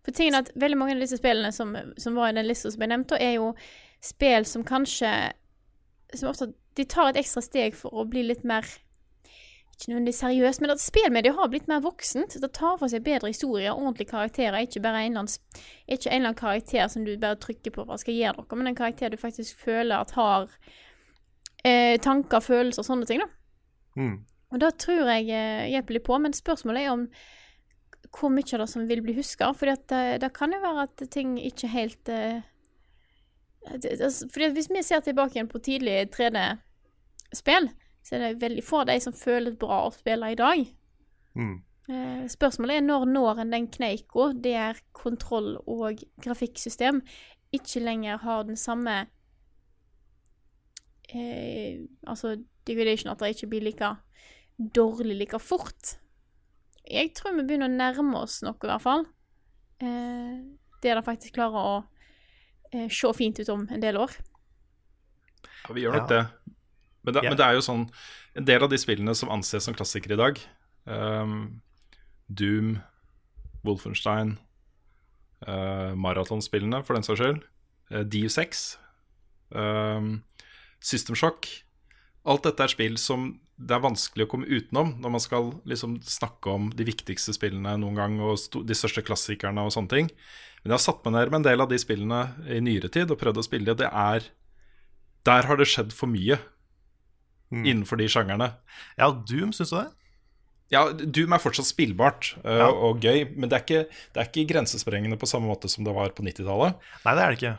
For 0.06 0.16
tingen 0.18 0.38
er 0.38 0.46
at 0.46 0.54
veldig 0.58 0.78
mange 0.80 0.96
av 0.96 1.04
disse 1.04 1.20
spillene 1.20 1.52
som, 1.54 1.76
som 2.02 2.18
var 2.18 2.32
i 2.32 2.38
den 2.38 2.48
lista 2.50 2.72
som 2.74 2.82
jeg 2.82 2.90
nevnte, 2.90 3.20
er 3.22 3.36
jo 3.38 3.52
spill 4.02 4.48
som 4.50 4.66
kanskje 4.66 5.12
Som 6.18 6.32
ofte 6.32 6.54
De 6.76 6.86
tar 6.90 7.12
et 7.12 7.20
ekstra 7.22 7.44
steg 7.46 7.76
for 7.78 7.94
å 7.94 8.08
bli 8.10 8.24
litt 8.26 8.42
mer 8.48 8.66
Ikke 9.76 9.92
nødvendigvis 9.92 10.22
seriøst, 10.24 10.62
men 10.64 10.74
at 10.74 10.82
spillmediet 10.82 11.38
har 11.38 11.50
blitt 11.50 11.70
mer 11.70 11.82
voksent. 11.82 12.36
Det 12.42 12.50
tar 12.54 12.76
for 12.78 12.92
seg 12.92 13.06
bedre 13.06 13.32
historier, 13.32 13.74
ordentlige 13.74 14.12
karakterer. 14.12 14.60
Ikke 14.62 14.82
bare 14.84 15.06
en 15.06 15.18
eller 15.18 16.12
annen, 16.12 16.36
karakter 16.38 16.88
som 16.92 17.06
du 17.06 17.16
bare 17.18 17.40
trykker 17.42 17.74
på 17.74 17.86
hva 17.90 17.98
skal 17.98 18.14
gjøre 18.14 18.44
noe, 18.44 18.60
men 18.60 18.70
en 18.70 18.78
karakter 18.78 19.10
du 19.10 19.18
faktisk 19.18 19.64
føler 19.64 19.96
at 19.98 20.14
har 20.14 20.52
eh, 21.66 21.98
tanker, 22.02 22.46
følelser 22.46 22.84
og 22.84 22.90
sånne 22.92 23.10
ting. 23.10 23.24
da. 23.24 23.30
mm, 23.98 24.16
Og 24.54 24.62
det 24.62 24.72
tror 24.86 25.10
jeg 25.16 25.30
eh, 25.34 25.72
hjelper 25.74 25.98
litt 25.98 26.06
på, 26.06 26.20
men 26.22 26.38
spørsmålet 26.38 26.86
er 26.86 26.94
om 26.94 27.08
hvor 28.10 28.32
mye 28.34 28.48
av 28.56 28.64
det 28.64 28.70
som 28.72 28.88
vil 28.90 29.04
bli 29.06 29.16
huska. 29.18 29.52
For 29.58 29.70
det, 29.72 30.02
det 30.24 30.32
kan 30.36 30.54
jo 30.54 30.62
være 30.64 30.88
at 30.88 31.04
ting 31.14 31.38
ikke 31.40 31.70
helt 31.72 32.12
uh, 32.12 32.42
det, 33.78 33.98
det, 34.00 34.10
fordi 34.34 34.52
Hvis 34.56 34.70
vi 34.74 34.84
ser 34.84 35.00
tilbake 35.06 35.38
igjen 35.38 35.50
på 35.52 35.62
tidlig 35.62 36.10
3D-spill, 36.16 37.70
så 38.04 38.16
er 38.16 38.24
det 38.26 38.42
veldig 38.42 38.64
få 38.66 38.82
av 38.82 38.90
de 38.90 38.98
som 39.04 39.14
føles 39.14 39.58
bra 39.62 39.84
å 39.86 39.94
spille 39.94 40.32
i 40.32 40.40
dag. 40.40 40.66
mm. 41.36 41.60
Eh, 41.92 42.28
spørsmålet 42.30 42.78
er 42.78 42.84
når 42.86 43.06
når 43.10 43.40
en 43.42 43.52
den 43.52 43.68
kneika 43.68 44.28
der 44.38 44.78
kontroll 44.94 45.58
og 45.68 46.00
grafikksystem 46.24 47.02
ikke 47.52 47.82
lenger 47.82 48.22
har 48.22 48.44
den 48.44 48.56
samme 48.56 49.08
eh, 51.10 51.82
Altså 52.08 52.38
degradation, 52.68 53.12
at 53.12 53.20
det 53.20 53.34
ikke 53.34 53.48
blir 53.48 53.66
like 53.66 53.96
dårlig 54.76 55.18
like 55.18 55.40
fort. 55.40 55.98
Jeg 56.90 57.14
tror 57.18 57.36
vi 57.38 57.46
begynner 57.46 57.70
å 57.70 57.76
nærme 57.78 58.24
oss 58.24 58.42
noe, 58.46 58.58
i 58.58 58.70
hvert 58.70 58.84
fall. 58.84 59.06
Eh, 59.82 60.38
det 60.82 60.96
de 60.98 61.04
faktisk 61.06 61.38
klarer 61.38 61.58
å 61.62 61.76
eh, 62.74 62.88
se 62.90 63.12
fint 63.18 63.40
ut 63.40 63.52
om 63.54 63.68
en 63.70 63.84
del 63.84 64.00
år. 64.02 64.14
Ja, 65.68 65.74
vi 65.74 65.86
gjør 65.86 66.00
nok 66.00 66.10
Ja. 66.12 66.18
det. 66.18 66.56
Men 67.04 67.14
det, 67.14 67.24
yeah. 67.24 67.32
men 67.32 67.38
det 67.38 67.46
er 67.46 67.56
jo 67.58 67.62
sånn 67.66 67.90
En 68.38 68.46
del 68.46 68.62
av 68.64 68.70
de 68.70 68.78
spillene 68.78 69.16
som 69.18 69.32
anses 69.34 69.66
som 69.66 69.74
klassikere 69.74 70.14
i 70.14 70.20
dag, 70.20 70.38
um, 70.86 71.62
Doom, 72.30 72.78
Wolfenstein, 73.66 74.38
uh, 75.44 75.92
maratonspillene 76.00 76.80
for 76.88 76.96
den 76.96 77.04
saks 77.04 77.20
skyld, 77.20 77.42
uh, 77.92 78.06
Deus 78.08 78.38
Ex, 78.40 78.78
um, 79.52 80.24
System 80.80 81.20
Shock 81.20 81.50
Alt 82.24 82.46
dette 82.46 82.64
er 82.64 82.72
spill 82.72 82.96
som 83.02 83.34
det 83.62 83.76
er 83.76 83.84
vanskelig 83.84 84.26
å 84.26 84.32
komme 84.32 84.50
utenom 84.50 84.96
når 85.02 85.14
man 85.14 85.22
skal 85.24 85.52
liksom 85.70 86.00
snakke 86.06 86.54
om 86.54 86.70
de 86.76 86.86
viktigste 86.88 87.36
spillene 87.38 87.76
noen 87.82 88.00
gang, 88.00 88.18
og 88.24 88.66
de 88.68 88.78
største 88.78 89.04
klassikerne 89.06 89.64
og 89.68 89.74
sånne 89.76 89.94
ting. 89.94 90.10
Men 90.62 90.74
jeg 90.74 90.78
har 90.80 90.86
satt 90.88 91.06
meg 91.06 91.16
ned 91.16 91.32
med 91.34 91.42
en 91.42 91.48
del 91.50 91.64
av 91.64 91.70
de 91.72 91.80
spillene 91.82 92.22
i 92.50 92.60
nyere 92.64 92.90
tid 92.94 93.14
og 93.14 93.20
prøvd 93.22 93.42
å 93.42 93.46
spille 93.46 93.78
det 93.78 93.90
er 93.90 94.28
Der 95.26 95.46
har 95.46 95.58
det 95.58 95.70
skjedd 95.70 95.94
for 95.94 96.10
mye 96.10 96.40
innenfor 97.52 98.00
de 98.00 98.08
sjangerne. 98.10 98.48
Ja, 98.98 99.10
Doom, 99.12 99.52
syns 99.54 99.74
du 99.74 99.76
det? 99.76 99.90
Ja, 100.72 100.86
Doom 100.96 101.34
er 101.36 101.42
fortsatt 101.44 101.68
spillbart 101.68 102.32
uh, 102.46 102.62
Ja. 102.62 102.70
og 102.72 103.04
gøy, 103.04 103.26
men 103.36 103.52
det 103.52 103.58
er, 103.58 103.66
ikke, 103.66 103.82
det 104.14 104.22
er 104.22 104.30
ikke 104.30 104.48
grensesprengende 104.54 105.20
på 105.20 105.28
samme 105.28 105.50
måte 105.52 105.68
som 105.70 105.84
det 105.84 105.94
var 105.94 106.14
på 106.16 106.24
90-tallet. 106.24 106.80
Nei, 107.04 107.16
det 107.18 107.26
er 107.26 107.34
det 107.34 107.40
ikke. 107.42 107.58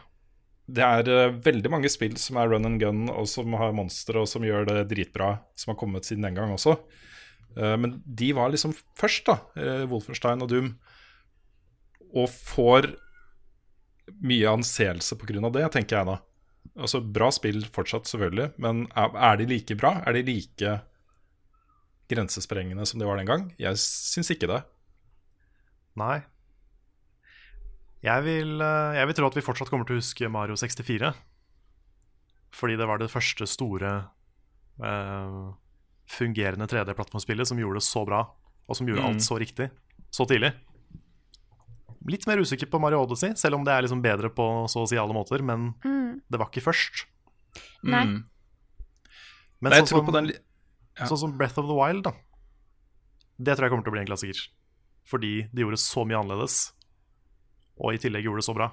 Det 0.70 0.82
er 0.84 1.08
eh, 1.10 1.36
veldig 1.42 1.70
mange 1.72 1.90
spill 1.90 2.14
som 2.20 2.38
er 2.38 2.52
run 2.52 2.68
and 2.68 2.80
gun, 2.80 3.06
og 3.10 3.26
som 3.30 3.54
har 3.58 3.74
monstre, 3.76 4.22
og 4.22 4.30
som 4.30 4.44
gjør 4.46 4.68
det 4.68 4.84
dritbra, 4.92 5.34
som 5.58 5.72
har 5.72 5.80
kommet 5.80 6.06
siden 6.06 6.26
den 6.28 6.38
gang 6.38 6.52
også. 6.54 6.76
Eh, 7.56 7.76
men 7.80 7.98
de 8.06 8.32
var 8.36 8.52
liksom 8.52 8.74
først, 8.98 9.26
da, 9.28 9.38
uh, 9.58 9.86
Wolfenstein 9.90 10.44
og 10.44 10.52
Doom, 10.52 10.74
og 12.12 12.28
får 12.30 12.92
mye 14.22 14.50
anseelse 14.52 15.16
av 15.16 15.52
det, 15.54 15.66
tenker 15.72 15.98
jeg 15.98 16.08
da. 16.08 16.18
Altså, 16.78 17.00
bra 17.00 17.30
spill 17.34 17.64
fortsatt, 17.74 18.08
selvfølgelig, 18.08 18.52
men 18.62 18.86
er 18.96 19.36
de 19.40 19.48
like 19.48 19.76
bra? 19.76 19.96
Er 20.06 20.16
de 20.16 20.24
like 20.26 20.76
grensesprengende 22.12 22.86
som 22.88 23.00
de 23.00 23.08
var 23.08 23.18
den 23.18 23.28
gang? 23.28 23.48
Jeg 23.60 23.80
syns 23.80 24.30
ikke 24.32 24.50
det. 24.50 24.62
Nei. 26.00 26.22
Jeg 28.02 28.24
vil, 28.26 28.56
eh, 28.60 28.96
jeg 28.98 29.06
vil 29.06 29.14
tro 29.14 29.26
at 29.30 29.36
vi 29.38 29.44
fortsatt 29.46 29.70
kommer 29.70 29.86
til 29.86 29.96
å 29.98 30.00
huske 30.02 30.28
Mario 30.32 30.56
64. 30.58 31.12
Fordi 32.52 32.76
det 32.76 32.86
var 32.88 32.98
det 33.00 33.08
første 33.12 33.46
store 33.48 33.92
uh, 34.82 35.52
fungerende 36.10 36.66
3D-plattformspillet 36.68 37.48
som 37.48 37.60
gjorde 37.60 37.78
det 37.80 37.86
så 37.86 38.02
bra, 38.04 38.18
og 38.68 38.76
som 38.76 38.86
gjorde 38.88 39.00
Mm. 39.04 39.08
alt 39.14 39.22
så 39.24 39.38
riktig 39.40 39.70
så 40.12 40.26
tidlig. 40.28 40.52
Litt 42.10 42.26
mer 42.26 42.36
usikker 42.42 42.66
på 42.68 42.80
Mario 42.82 43.00
Odyssey, 43.04 43.32
selv 43.36 43.54
om 43.56 43.64
det 43.64 43.72
er 43.72 43.82
liksom 43.86 44.02
bedre 44.02 44.28
på 44.28 44.66
så 44.68 44.82
å 44.82 44.88
si 44.88 44.96
alle 44.98 45.14
måter. 45.14 45.40
Men 45.42 45.74
Mm. 45.84 46.20
det 46.28 46.38
var 46.38 46.50
ikke 46.50 46.64
først. 46.66 47.06
Nei. 47.84 48.02
Mm. 48.04 48.24
Men 49.62 49.70
Nei, 49.70 49.78
sånn, 49.80 50.04
som, 50.04 50.12
den 50.12 50.26
ja. 50.98 51.06
sånn 51.06 51.18
som 51.18 51.38
Breath 51.38 51.58
of 51.58 51.66
the 51.66 51.72
Wild, 51.74 52.02
da. 52.04 52.12
Det 53.40 53.56
tror 53.56 53.64
jeg 53.64 53.70
kommer 53.70 53.84
til 53.84 53.92
å 53.92 53.96
bli 53.96 54.00
en 54.00 54.06
klassiker. 54.10 54.48
Fordi 55.06 55.48
de 55.54 55.62
gjorde 55.62 55.78
så 55.78 56.04
mye 56.04 56.18
annerledes, 56.20 56.72
og 57.82 57.94
i 57.96 58.00
tillegg 58.02 58.24
gjorde 58.28 58.42
det 58.42 58.46
så 58.48 58.54
bra. 58.56 58.68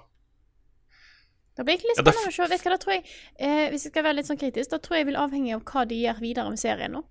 Det 1.57 1.65
blir 1.67 1.75
ikke 1.79 1.89
litt 1.89 1.97
Ja, 1.99 2.03
det 2.07 2.13
spennende 2.13 2.31
å 2.31 2.35
se. 2.37 2.49
Vet 2.53 2.61
du 2.63 2.67
hva, 2.69 2.75
da 2.75 2.81
tror 2.83 2.93
jeg, 2.93 3.03
eh, 3.39 3.65
Hvis 3.73 3.83
jeg 3.87 3.91
skal 3.91 4.03
være 4.05 4.15
litt 4.19 4.27
sånn 4.29 4.39
kritisk, 4.39 4.69
da 4.71 4.77
tror 4.79 4.97
jeg 4.99 5.07
vil 5.09 5.17
avhenge 5.19 5.55
av 5.57 5.63
hva 5.67 5.83
de 5.89 5.97
gjør 5.99 6.21
videre 6.23 6.49
med 6.53 6.61
serien 6.61 6.93
nå. 6.95 7.01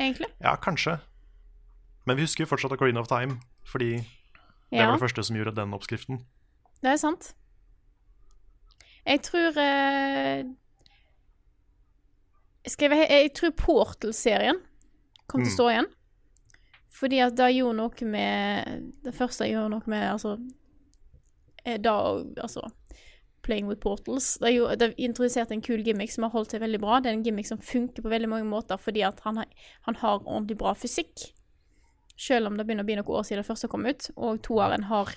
Egentlig. 0.00 0.28
Ja, 0.42 0.56
kanskje. 0.60 0.98
Men 2.04 2.18
vi 2.18 2.26
husker 2.26 2.44
jo 2.44 2.50
fortsatt 2.50 2.74
Ocarina 2.74 3.00
of 3.00 3.08
Time, 3.08 3.38
fordi 3.64 3.92
det 4.02 4.76
Ja, 4.80 4.86
var 4.90 4.98
det 4.98 5.04
første 5.06 5.22
som 5.24 5.36
gjorde 5.38 5.54
den 5.56 5.72
oppskriften. 5.76 6.24
det 6.82 6.90
er 6.90 6.96
sant. 7.00 7.32
Jeg 9.06 9.22
tror 9.22 9.56
eh, 9.58 10.44
Skal 12.68 12.90
jeg, 12.94 13.08
jeg 13.10 13.32
tror 13.34 13.50
Portal-serien 13.58 14.60
kom 15.26 15.42
til 15.42 15.50
å 15.50 15.54
stå 15.56 15.68
igjen. 15.72 15.88
Fordi 16.92 17.18
at 17.24 17.34
det 17.38 17.48
gjorde 17.56 17.78
noe 17.80 18.06
med 18.12 18.92
Det 19.02 19.14
første 19.16 19.48
gjorde 19.48 19.70
noe 19.72 19.88
med 19.90 20.04
Altså 20.12 20.36
Da 21.64 21.92
Altså 22.42 22.64
Playing 23.42 23.66
with 23.68 23.80
Portals. 23.82 24.38
Det, 24.38 24.52
gjorde, 24.54 24.76
det 24.78 24.94
introdusert 25.02 25.50
en 25.50 25.60
kul 25.62 25.82
gimmick 25.82 26.12
som 26.14 26.22
har 26.22 26.30
holdt 26.30 26.52
seg 26.54 26.60
veldig 26.62 26.78
bra. 26.80 27.00
Det 27.02 27.10
er 27.10 27.16
en 27.16 27.24
gimmick 27.26 27.46
som 27.48 27.58
funker 27.58 28.02
på 28.04 28.08
veldig 28.12 28.28
mange 28.30 28.46
måter 28.46 28.78
fordi 28.78 29.02
at 29.02 29.18
han, 29.24 29.36
har- 29.40 29.48
han 29.88 29.96
har 29.98 30.20
ordentlig 30.22 30.58
bra 30.60 30.74
fysikk. 30.78 31.32
Selv 32.16 32.46
om 32.46 32.56
det 32.56 32.66
begynner 32.68 32.84
å 32.84 32.86
bli 32.86 32.94
noen 33.00 33.08
år 33.18 33.24
siden 33.26 33.42
det 33.42 33.48
første 33.48 33.68
kom 33.72 33.86
ut. 33.88 34.10
Og 34.16 34.38
toeren 34.46 34.84
har 34.86 35.10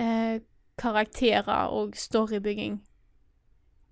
eh, 0.00 0.40
karakterer 0.80 1.68
og 1.74 1.92
storybygging 1.98 2.78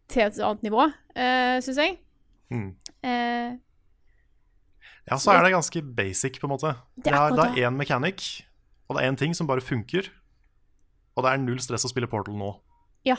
til 0.09 0.22
et 0.22 0.38
annet 0.40 0.62
nivå, 0.62 0.86
eh, 1.18 1.59
syns 1.61 1.76
jeg. 1.82 1.99
Mm. 2.55 2.68
Eh, 3.03 3.57
Ja, 5.11 5.16
så 5.22 5.30
er 5.36 5.42
det 5.44 5.53
ganske 5.53 5.82
basic, 5.94 6.40
på 6.40 6.47
en 6.49 6.51
måte. 6.57 6.72
Det 6.97 7.12
er 7.12 7.30
Det 7.30 7.38
er, 7.38 7.53
det. 7.53 7.62
er 7.62 7.68
én 7.68 7.76
mechanic, 7.76 8.42
og 8.88 8.97
det 8.97 9.05
er 9.05 9.12
én 9.12 9.16
ting 9.18 9.34
som 9.34 9.47
bare 9.47 9.61
funker. 9.61 10.09
Og 11.17 11.25
det 11.25 11.33
er 11.33 11.43
null 11.43 11.61
stress 11.64 11.87
å 11.87 11.91
spille 11.91 12.09
Portal 12.12 12.37
nå. 12.37 12.51
Ja. 13.09 13.17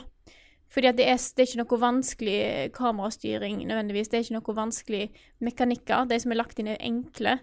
Fordi 0.69 0.91
det 0.97 1.05
er, 1.07 1.15
det 1.17 1.43
er 1.43 1.47
ikke 1.47 1.61
noe 1.63 1.79
vanskelig 1.81 2.37
kamerastyring 2.75 3.61
nødvendigvis. 3.65 4.09
Det 4.11 4.19
er 4.19 4.25
ikke 4.25 4.35
noe 4.37 4.57
vanskelig 4.57 5.03
mekanikker. 5.47 6.09
De 6.09 6.19
som 6.19 6.33
er 6.33 6.39
lagt 6.41 6.59
inn, 6.59 6.67
er 6.73 6.81
enkle. 6.83 7.37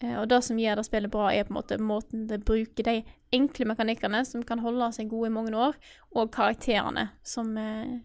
Eh, 0.00 0.14
Og 0.20 0.28
det 0.30 0.38
som 0.46 0.60
gjør 0.60 0.78
det 0.78 0.86
spillet 0.86 1.10
bra, 1.12 1.32
er 1.34 1.44
på 1.48 1.52
en 1.52 1.58
måte 1.58 1.78
måten 1.82 2.28
det 2.30 2.44
bruker 2.46 2.86
de 2.86 3.02
enkle 3.34 3.66
mekanikkene 3.72 4.22
som 4.24 4.44
kan 4.46 4.62
holde 4.62 4.92
seg 4.94 5.10
gode 5.10 5.28
i 5.28 5.34
mange 5.34 5.52
år, 5.58 5.74
og 6.14 6.30
karakterene 6.32 7.08
som, 7.26 7.50
eh, 7.58 7.98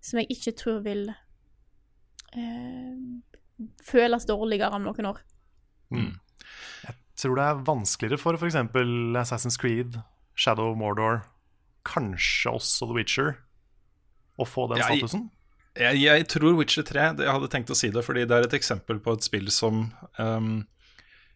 som 0.00 0.18
jeg 0.22 0.32
ikke 0.32 0.56
tror 0.56 0.80
vil 0.86 1.10
eh, 2.32 2.96
føles 3.84 4.26
dårligere 4.26 4.72
om 4.74 4.88
noen 4.88 5.12
år. 5.12 5.22
Jeg 5.92 6.96
Tror 7.16 7.36
det 7.38 7.44
er 7.46 7.62
vanskeligere 7.64 8.20
for 8.20 8.36
f.eks. 8.36 8.58
Assassin's 9.16 9.56
Creed, 9.56 9.94
Shadow 10.36 10.72
of 10.72 10.76
Mordor, 10.76 11.22
kanskje 11.86 12.52
også 12.58 12.88
The 12.90 12.96
Witcher, 12.98 13.32
å 14.36 14.44
få 14.48 14.66
den 14.72 14.82
Ja, 14.82 14.90
statusen? 14.90 15.28
Jeg, 15.76 15.98
jeg 16.00 16.24
tror 16.32 16.54
Witcher 16.56 16.84
3 16.88 17.02
Jeg 17.20 17.28
hadde 17.28 17.48
tenkt 17.52 17.68
å 17.72 17.76
si 17.76 17.90
det, 17.92 18.00
fordi 18.04 18.22
det 18.28 18.36
er 18.38 18.46
et 18.46 18.54
eksempel 18.56 18.98
på 19.04 19.12
et 19.16 19.24
spill 19.26 19.50
som 19.52 19.82
um, 20.18 20.54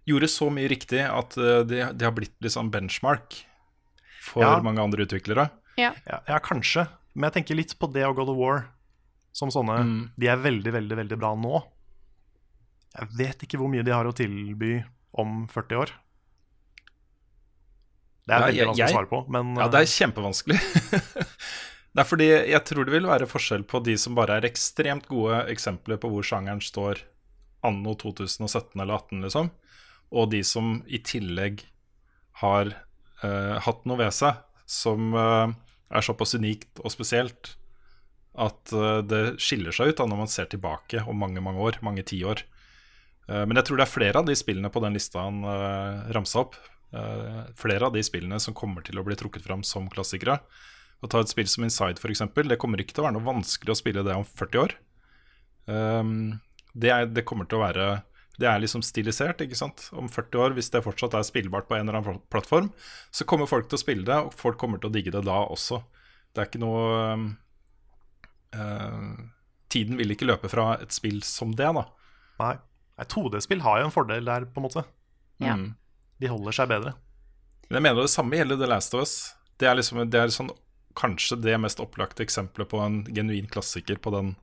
gjorde 0.09 0.29
så 0.33 0.49
mye 0.53 0.69
riktig 0.73 1.03
at 1.05 1.37
eh, 1.37 1.61
det 1.69 1.81
de 2.01 2.07
har 2.09 2.15
blitt 2.17 2.33
litt 2.41 2.55
sånn 2.55 2.71
benchmark 2.73 3.37
for 4.25 4.45
Ja. 4.47 4.55
mange 4.65 4.81
andre 4.83 5.05
utviklere. 5.05 5.51
Ja, 5.81 5.93
ja, 6.09 6.39
kanskje. 6.45 6.87
Men 7.15 7.29
jeg 7.29 7.39
tenker 7.41 7.59
litt 7.59 7.75
på 7.81 7.89
det 7.93 8.05
og 8.09 8.17
God 8.21 8.33
of 8.33 8.39
War 8.41 8.63
som 9.37 9.53
sånne. 9.53 9.77
Mm. 9.87 10.01
De 10.21 10.29
er 10.33 10.41
veldig, 10.41 10.73
veldig, 10.73 10.97
veldig 11.05 11.19
bra 11.21 11.35
nå. 11.39 11.61
Jeg 12.97 13.09
vet 13.21 13.45
ikke 13.47 13.61
hvor 13.61 13.71
mye 13.73 13.85
de 13.87 13.93
har 13.95 14.09
å 14.09 14.15
tilby 14.17 14.81
om 15.21 15.45
40 15.53 15.79
år. 15.85 15.93
Det 18.29 18.37
er 18.37 18.47
veldig 18.47 18.67
vanskelig 18.71 18.89
å 18.89 18.97
svare 18.97 19.11
på, 19.11 19.21
men 19.33 19.55
Ja, 19.59 19.69
det 19.73 19.81
er 19.81 19.93
kjempevanskelig. 19.95 20.59
det 21.95 22.03
er 22.03 22.09
fordi 22.09 22.29
jeg 22.31 22.63
tror 22.69 22.87
det 22.87 22.95
vil 22.95 23.09
være 23.09 23.31
forskjell 23.31 23.65
på 23.71 23.81
de 23.87 23.97
som 24.01 24.19
bare 24.19 24.39
er 24.39 24.49
ekstremt 24.49 25.09
gode 25.11 25.43
eksempler 25.53 26.01
på 26.03 26.11
hvor 26.13 26.27
sjangeren 26.27 26.63
står 26.65 27.03
anno 27.67 27.95
2017 27.99 28.81
eller 28.81 29.01
2018, 29.01 29.25
liksom, 29.27 29.51
og 30.11 30.31
de 30.33 30.43
som 30.47 30.79
i 30.89 31.01
tillegg 31.05 31.65
har 32.41 32.73
uh, 33.25 33.57
hatt 33.63 33.85
noe 33.89 34.01
ved 34.01 34.15
seg 34.17 34.39
som 34.71 35.15
uh, 35.17 35.51
er 35.91 36.07
såpass 36.07 36.37
unikt 36.39 36.81
og 36.81 36.93
spesielt 36.95 37.55
at 38.41 38.73
uh, 38.73 39.03
det 39.05 39.41
skiller 39.43 39.75
seg 39.75 39.93
ut 39.93 40.01
da 40.01 40.07
når 40.09 40.23
man 40.23 40.31
ser 40.31 40.49
tilbake 40.51 41.05
om 41.11 41.19
mange, 41.21 41.43
mange 41.45 41.63
år, 41.67 41.81
mange 41.85 42.07
tiår. 42.07 42.45
Uh, 43.29 43.45
men 43.45 43.59
jeg 43.59 43.69
tror 43.69 43.81
det 43.81 43.87
er 43.87 43.93
flere 43.93 44.23
av 44.23 44.29
de 44.31 44.39
spillene 44.39 44.73
på 44.73 44.83
den 44.85 44.97
lista 44.97 45.27
han 45.27 45.43
ramsa 46.15 46.47
opp. 46.47 46.57
Eh, 46.97 47.41
flere 47.59 47.87
av 47.89 47.95
de 47.95 48.03
spillene 48.05 48.41
som 48.43 48.57
kommer 48.57 48.85
til 48.87 49.01
å 49.01 49.05
bli 49.07 49.17
trukket 49.19 49.47
fram 49.47 49.65
som 49.67 49.89
klassikere. 49.93 50.41
Å 51.01 51.09
ta 51.09 51.23
et 51.23 51.33
spill 51.33 51.49
som 51.49 51.65
Inside, 51.65 52.01
f.eks., 52.01 52.23
det 52.37 52.61
kommer 52.61 52.83
ikke 52.83 52.97
til 52.97 53.05
å 53.05 53.09
være 53.09 53.17
noe 53.17 53.29
vanskelig 53.29 53.73
å 53.73 53.79
spille 53.79 54.05
det 54.05 54.17
om 54.17 54.27
40 54.27 54.63
år. 54.65 54.77
Um, 55.65 56.13
det, 56.73 56.93
er, 56.93 57.09
det 57.09 57.25
kommer 57.29 57.47
til 57.47 57.61
å 57.61 57.63
være 57.63 57.85
Det 58.41 58.49
er 58.49 58.61
liksom 58.63 58.83
stilisert, 58.85 59.43
ikke 59.45 59.59
sant. 59.59 59.87
Om 59.97 60.09
40 60.13 60.45
år, 60.45 60.57
hvis 60.57 60.71
det 60.73 60.83
fortsatt 60.85 61.17
er 61.17 61.27
spillbart 61.27 61.69
på 61.69 61.77
en 61.77 61.87
eller 61.89 62.01
annen 62.01 62.21
plattform, 62.33 62.71
så 63.13 63.27
kommer 63.29 63.49
folk 63.51 63.69
til 63.69 63.79
å 63.79 63.83
spille 63.83 64.07
det, 64.09 64.17
og 64.17 64.37
folk 64.37 64.61
kommer 64.61 64.81
til 64.81 64.91
å 64.91 64.95
digge 64.95 65.13
det 65.15 65.25
da 65.29 65.43
også. 65.47 65.83
Det 66.31 66.43
er 66.43 66.51
ikke 66.51 66.63
noe 66.63 66.83
um, 67.17 67.29
eh, 68.55 69.05
Tiden 69.71 69.99
vil 69.99 70.15
ikke 70.15 70.27
løpe 70.27 70.51
fra 70.51 70.73
et 70.83 70.95
spill 70.95 71.21
som 71.27 71.53
det, 71.57 71.69
da. 71.77 71.85
Nei. 72.41 72.55
Nei, 73.01 73.07
2D-spill 73.09 73.63
har 73.65 73.81
jo 73.81 73.89
en 73.89 73.95
fordel 73.95 74.27
der, 74.27 74.45
på 74.51 74.61
en 74.61 74.67
måte. 74.67 74.83
Ja. 75.41 75.55
Mm. 75.57 75.71
De 76.21 76.29
holder 76.31 76.57
seg 76.57 76.71
bedre. 76.71 76.95
Men 77.69 77.79
jeg 77.79 77.87
mener 77.87 78.05
det 78.05 78.13
samme 78.13 78.37
gjelder 78.37 78.61
The 78.61 78.69
Last 78.69 78.95
of 78.97 79.05
Us. 79.05 79.15
Det 79.61 79.69
er, 79.69 79.77
liksom, 79.79 80.03
det 80.11 80.21
er 80.21 80.33
sånn, 80.35 80.51
kanskje 80.99 81.39
det 81.41 81.59
mest 81.63 81.81
opplagte 81.83 82.25
eksempelet 82.25 82.69
på 82.71 82.81
en 82.83 83.03
genuin 83.09 83.49
klassiker 83.51 84.01
på 84.03 84.13
den 84.15 84.35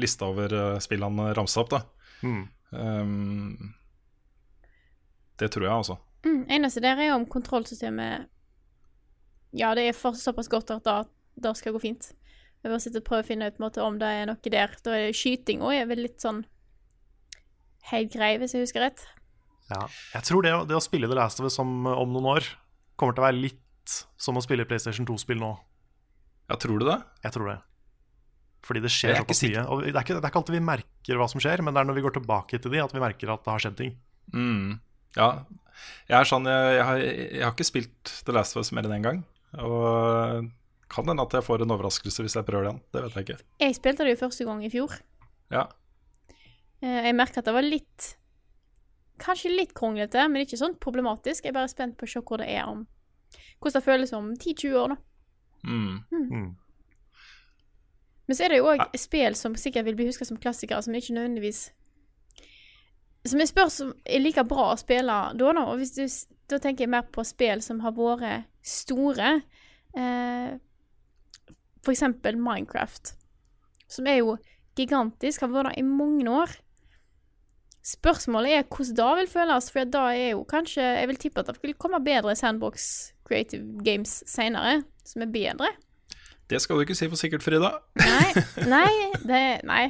lista 0.00 0.30
over 0.30 0.54
uh, 0.54 0.78
spill 0.82 1.04
han 1.04 1.18
uh, 1.20 1.32
ramsa 1.36 1.64
opp. 1.64 1.74
da 1.76 1.82
Mm. 2.20 2.48
um, 2.70 3.74
Det 5.38 5.48
tror 5.48 5.64
jeg, 5.64 5.72
altså. 5.72 5.94
Mm, 6.24 6.42
eneste 6.52 6.82
der 6.84 6.98
er 7.00 7.14
om 7.14 7.24
kontrollsystemet 7.24 8.26
Ja, 9.56 9.74
det 9.74 9.86
er 9.88 9.96
for, 9.96 10.12
såpass 10.12 10.50
godt 10.52 10.70
at 10.70 10.84
det, 10.84 10.98
da 11.40 11.54
skal 11.56 11.72
gå 11.72 11.80
fint. 11.80 12.10
Jeg 12.60 12.68
bare 12.68 12.80
sitter 12.80 13.00
og 13.00 13.06
prøver 13.08 13.24
å 13.24 13.28
finne 13.30 13.48
ut 13.48 13.62
måte, 13.62 13.80
om 13.82 13.96
det 13.98 14.06
er 14.06 14.28
noe 14.28 14.52
der. 14.52 14.76
Da 14.84 14.92
er 14.98 15.16
Skytinga 15.16 15.72
er 15.72 15.88
vel 15.88 16.04
litt 16.04 16.20
sånn 16.20 16.44
helt 17.88 18.12
grei, 18.12 18.34
hvis 18.38 18.52
jeg 18.54 18.66
husker 18.66 18.84
rett. 18.84 19.06
Ja. 19.70 19.84
Jeg 20.16 20.26
tror 20.26 20.42
det, 20.46 20.52
det 20.70 20.76
å 20.78 20.82
spille 20.84 21.08
The 21.10 21.16
Last 21.18 21.40
of 21.40 21.46
Us 21.48 21.58
om, 21.62 21.86
om 21.86 22.14
noen 22.16 22.30
år 22.36 22.46
kommer 23.00 23.14
til 23.16 23.22
å 23.22 23.28
være 23.28 23.40
litt 23.40 23.96
som 24.20 24.36
å 24.38 24.42
spille 24.44 24.66
PlayStation 24.68 25.06
2-spill 25.08 25.38
nå. 25.40 25.50
Ja, 26.50 26.58
tror 26.60 26.82
du 26.82 26.86
det? 26.88 26.98
Jeg 27.24 27.34
tror 27.36 27.48
det. 27.52 27.58
Fordi 28.66 28.82
det 28.84 28.90
skjer 28.92 29.14
er 29.14 29.22
såpass 29.22 29.40
mye. 29.46 29.62
Og 29.72 29.82
det 29.86 29.94
er, 29.94 30.02
ikke, 30.02 30.18
det 30.18 30.26
er 30.26 30.32
ikke 30.32 30.40
alltid 30.42 30.56
vi 30.58 30.62
merker 30.66 31.20
hva 31.20 31.28
som 31.32 31.40
skjer, 31.42 31.62
men 31.64 31.72
det 31.74 31.80
er 31.80 31.88
når 31.88 31.96
vi 31.96 32.04
går 32.04 32.16
tilbake 32.18 32.60
til 32.60 32.74
de 32.74 32.82
at 32.82 32.92
vi 32.94 33.00
merker 33.02 33.32
at 33.32 33.44
det 33.46 33.54
har 33.54 33.62
skjedd 33.64 33.78
ting. 33.78 33.94
Mm. 34.34 34.74
Ja. 35.16 35.30
Jeg 36.10 36.16
er 36.18 36.28
sånn 36.28 36.44
jeg, 36.50 36.74
jeg, 36.76 36.84
har, 36.90 37.00
jeg 37.00 37.44
har 37.46 37.54
ikke 37.54 37.68
spilt 37.70 38.12
The 38.26 38.34
Last 38.36 38.56
of 38.58 38.64
Us 38.66 38.72
mer 38.76 38.84
enn 38.90 38.98
én 38.98 39.06
gang. 39.06 39.22
Og 39.64 40.50
kan 40.90 41.06
hende 41.08 41.24
at 41.24 41.34
jeg 41.38 41.46
får 41.46 41.64
en 41.64 41.72
overraskelse 41.76 42.26
hvis 42.26 42.36
jeg 42.36 42.46
prøver 42.46 42.68
den. 42.72 42.80
Det 42.92 43.04
vet 43.06 43.16
jeg 43.16 43.26
ikke. 43.28 43.38
Jeg 43.62 43.78
spilte 43.78 44.06
det 44.06 44.16
jo 44.16 44.20
første 44.26 44.46
gang 44.50 44.64
i 44.66 44.70
fjor. 44.72 44.96
Ja. 45.54 45.64
Eh, 46.82 47.00
Jeg 47.08 47.16
merka 47.16 47.40
at 47.40 47.48
det 47.48 47.54
var 47.56 47.66
litt 47.66 48.12
Kanskje 49.20 49.52
litt 49.52 49.74
kronglete, 49.76 50.24
men 50.28 50.46
ikke 50.46 50.58
sånn 50.60 50.78
problematisk. 50.80 51.44
Jeg 51.44 51.52
er 51.52 51.58
bare 51.58 51.72
spent 51.72 51.98
på 52.00 52.08
å 52.08 52.10
se 52.10 52.22
hvor 52.24 52.40
det 52.40 52.48
er 52.52 52.66
om 52.70 52.86
Hvordan 53.60 53.76
det 53.76 53.84
føles 53.84 54.12
om 54.16 54.30
10-20 54.32 54.76
år, 54.80 54.94
da. 54.94 54.96
Mm. 55.68 55.98
Mm. 56.10 56.46
Men 58.26 58.36
så 58.38 58.46
er 58.46 58.52
det 58.52 58.60
jo 58.60 58.70
òg 58.72 58.96
spill 58.98 59.36
som 59.36 59.56
sikkert 59.58 59.88
vil 59.88 59.98
bli 59.98 60.06
huska 60.08 60.24
som 60.26 60.38
klassikere, 60.40 60.80
som 60.82 60.94
ikke 60.96 61.16
nødvendigvis 61.16 61.60
Som 63.28 63.42
jeg 63.42 63.50
spør 63.50 63.68
som 63.74 63.92
er 64.06 64.22
like 64.22 64.44
bra 64.48 64.70
å 64.72 64.78
spille 64.80 65.16
da, 65.36 65.52
da. 65.52 65.64
Og 65.68 65.76
hvis 65.76 65.92
du, 65.98 66.06
da 66.48 66.60
tenker 66.62 66.86
jeg 66.86 66.92
mer 66.94 67.04
på 67.12 67.24
spill 67.28 67.60
som 67.60 67.82
har 67.84 67.92
vært 67.98 68.48
store. 68.64 69.42
Eh, 69.92 70.54
for 71.84 71.92
eksempel 71.92 72.38
Minecraft. 72.40 73.12
Som 73.90 74.08
er 74.08 74.22
jo 74.22 74.38
gigantisk, 74.78 75.42
har 75.44 75.52
vært 75.52 75.72
der 75.74 75.82
i 75.82 75.84
mange 75.84 76.24
år. 76.32 76.54
Spørsmålet 77.86 78.58
er 78.58 78.66
hvordan 78.68 78.96
det 78.96 79.22
vil 79.22 79.30
føles, 79.32 79.70
for 79.72 79.88
da 79.88 80.02
er 80.12 80.34
jo 80.34 80.42
kanskje 80.44 80.82
Jeg 80.84 81.08
vil 81.08 81.16
tippe 81.16 81.40
at 81.40 81.46
det 81.48 81.62
vil 81.62 81.74
komme 81.80 82.02
bedre 82.04 82.34
Sandbox 82.36 83.12
Creative 83.24 83.64
Games 83.84 84.22
senere, 84.26 84.82
som 85.04 85.22
er 85.22 85.32
bedre. 85.32 85.70
Det 86.50 86.60
skal 86.60 86.76
du 86.76 86.84
ikke 86.84 86.98
si 86.98 87.08
for 87.08 87.16
sikkert, 87.16 87.42
Frida. 87.42 87.70
Nei, 87.96 88.42
nei, 88.74 88.90
det, 89.22 89.42
nei. 89.64 89.84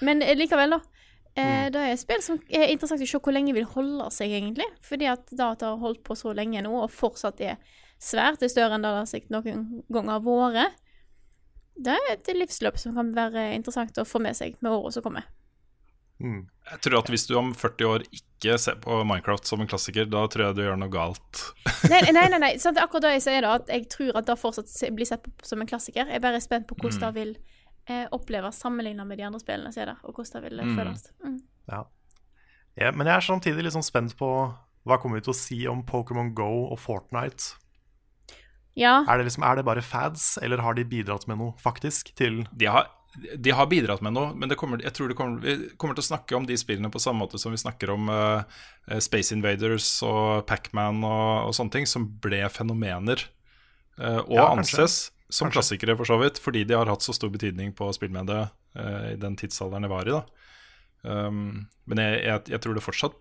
Men 0.00 0.22
likevel, 0.38 0.76
da. 0.76 0.80
Eh, 1.34 1.66
det 1.74 1.80
er 1.80 1.92
et 1.92 2.00
spill 2.00 2.22
som 2.24 2.38
er 2.48 2.70
interessant 2.70 3.02
å 3.02 3.08
se 3.10 3.20
hvor 3.20 3.34
lenge 3.34 3.54
vil 3.56 3.68
holde 3.74 4.06
seg, 4.14 4.32
egentlig. 4.38 4.68
Fordi 4.86 5.10
at 5.10 5.26
det 5.34 5.50
har 5.60 5.82
holdt 5.82 6.02
på 6.06 6.16
så 6.18 6.32
lenge 6.36 6.62
nå, 6.64 6.72
og 6.84 6.94
fortsatt 6.94 7.42
er 7.44 7.58
svært, 8.00 8.42
er 8.42 8.52
større 8.52 8.78
enn 8.78 8.86
det 8.86 8.94
har 8.96 9.10
sikkert 9.10 9.34
noen 9.34 9.66
ganger 9.92 10.24
vært. 10.24 10.78
Det 11.80 11.96
er 11.96 12.14
et 12.14 12.32
livsløp 12.36 12.78
som 12.80 12.96
kan 12.96 13.12
være 13.16 13.50
interessant 13.56 13.98
å 13.98 14.08
få 14.08 14.20
med 14.22 14.36
seg 14.36 14.56
med 14.60 14.72
året 14.72 14.96
som 14.96 15.04
kommer. 15.04 15.28
Mm. 16.20 16.42
Jeg 16.70 16.82
tror 16.84 16.98
at 17.00 17.08
hvis 17.10 17.26
du 17.26 17.34
om 17.40 17.52
40 17.56 17.88
år 17.88 18.04
ikke 18.14 18.56
ser 18.60 18.76
på 18.82 19.00
Minecraft 19.08 19.48
som 19.48 19.62
en 19.62 19.68
klassiker, 19.70 20.06
da 20.08 20.22
tror 20.30 20.46
jeg 20.46 20.58
du 20.58 20.62
gjør 20.62 20.78
noe 20.80 20.92
galt. 20.92 21.44
Nei, 21.90 22.02
nei, 22.12 22.26
nei, 22.32 22.40
nei. 22.40 22.50
Sånn, 22.62 22.78
akkurat 22.80 23.08
det 23.08 23.14
jeg 23.18 23.24
sier, 23.26 23.46
da. 23.46 23.56
At 23.58 23.72
jeg 23.72 23.88
tror 23.92 24.20
at 24.20 24.28
det 24.28 24.36
fortsatt 24.40 24.74
blir 24.96 25.08
sett 25.08 25.24
på 25.24 25.48
som 25.48 25.62
en 25.62 25.70
klassiker. 25.70 26.06
Jeg 26.06 26.20
er 26.20 26.24
bare 26.24 26.42
spent 26.44 26.68
på 26.68 26.76
hvordan 26.78 27.00
det 27.02 27.10
vil 27.16 27.32
eh, 27.88 28.04
oppleves 28.14 28.60
sammenlignet 28.62 29.08
med 29.08 29.18
de 29.20 29.26
andre 29.28 29.40
spillene 29.42 29.72
som 29.74 29.84
er 29.84 29.94
der, 29.94 30.04
og 30.04 30.14
hvordan 30.14 30.36
det 30.36 30.44
vil 30.46 30.62
mm. 30.62 30.76
føles. 30.78 31.06
Mm. 31.24 31.38
Ja. 31.72 31.82
Ja, 32.78 32.92
men 32.94 33.08
jeg 33.08 33.16
er 33.16 33.26
samtidig 33.26 33.64
litt 33.66 33.74
sånn 33.74 33.86
spent 33.86 34.14
på 34.20 34.30
hva 34.88 34.96
kommer 35.00 35.18
vi 35.18 35.26
til 35.26 35.34
å 35.34 35.40
si 35.40 35.58
om 35.68 35.82
Pokémon 35.86 36.30
Go 36.36 36.70
og 36.70 36.78
Fortnite. 36.80 37.56
Ja. 38.78 39.00
Er 39.08 39.18
det, 39.18 39.26
liksom, 39.28 39.44
er 39.44 39.58
det 39.58 39.66
bare 39.66 39.82
fads, 39.84 40.38
eller 40.40 40.62
har 40.64 40.76
de 40.78 40.86
bidratt 40.88 41.26
med 41.28 41.40
noe 41.40 41.56
faktisk 41.60 42.14
til 42.16 42.44
De 42.56 42.68
har, 42.70 42.88
de 43.18 43.50
har 43.50 43.66
bidratt 43.66 44.02
med 44.06 44.14
noe, 44.14 44.30
men 44.38 44.50
det 44.50 44.56
kommer, 44.58 44.78
jeg 44.84 44.94
tror 44.94 45.10
det 45.10 45.16
kommer, 45.18 45.42
vi 45.42 45.70
kommer 45.80 45.96
til 45.98 46.04
å 46.04 46.10
snakke 46.12 46.36
om 46.38 46.44
de 46.46 46.54
spillene 46.58 46.92
på 46.94 47.00
samme 47.02 47.24
måte 47.24 47.40
som 47.42 47.50
vi 47.50 47.58
snakker 47.58 47.90
om 47.90 48.10
eh, 48.14 49.00
Space 49.02 49.34
Invaders 49.34 49.88
og 50.06 50.44
Pacman 50.46 51.02
og, 51.02 51.48
og 51.48 51.56
sånne 51.56 51.74
ting, 51.74 51.88
som 51.90 52.06
ble 52.22 52.44
fenomener. 52.54 53.26
Uh, 54.00 54.22
og 54.22 54.36
Ja, 54.38 54.44
anses 54.54 55.10
som 55.30 55.48
Kanskje. 55.48 55.56
klassikere, 55.58 55.96
for 55.98 56.08
så 56.08 56.16
vidt, 56.22 56.38
fordi 56.42 56.62
de 56.64 56.78
har 56.78 56.88
hatt 56.90 57.04
så 57.04 57.12
stor 57.14 57.32
betydning 57.34 57.74
på 57.76 57.90
spillmediet 57.94 58.54
uh, 58.78 59.08
i 59.10 59.18
den 59.20 59.36
tidsalderen 59.38 59.84
de 59.84 59.90
var 59.90 60.08
i. 60.08 60.14
Um, 61.02 61.66
men 61.90 62.02
jeg, 62.02 62.22
jeg, 62.24 62.46
jeg 62.54 62.62
tror 62.62 62.78
det 62.78 62.84
fortsatt 62.86 63.18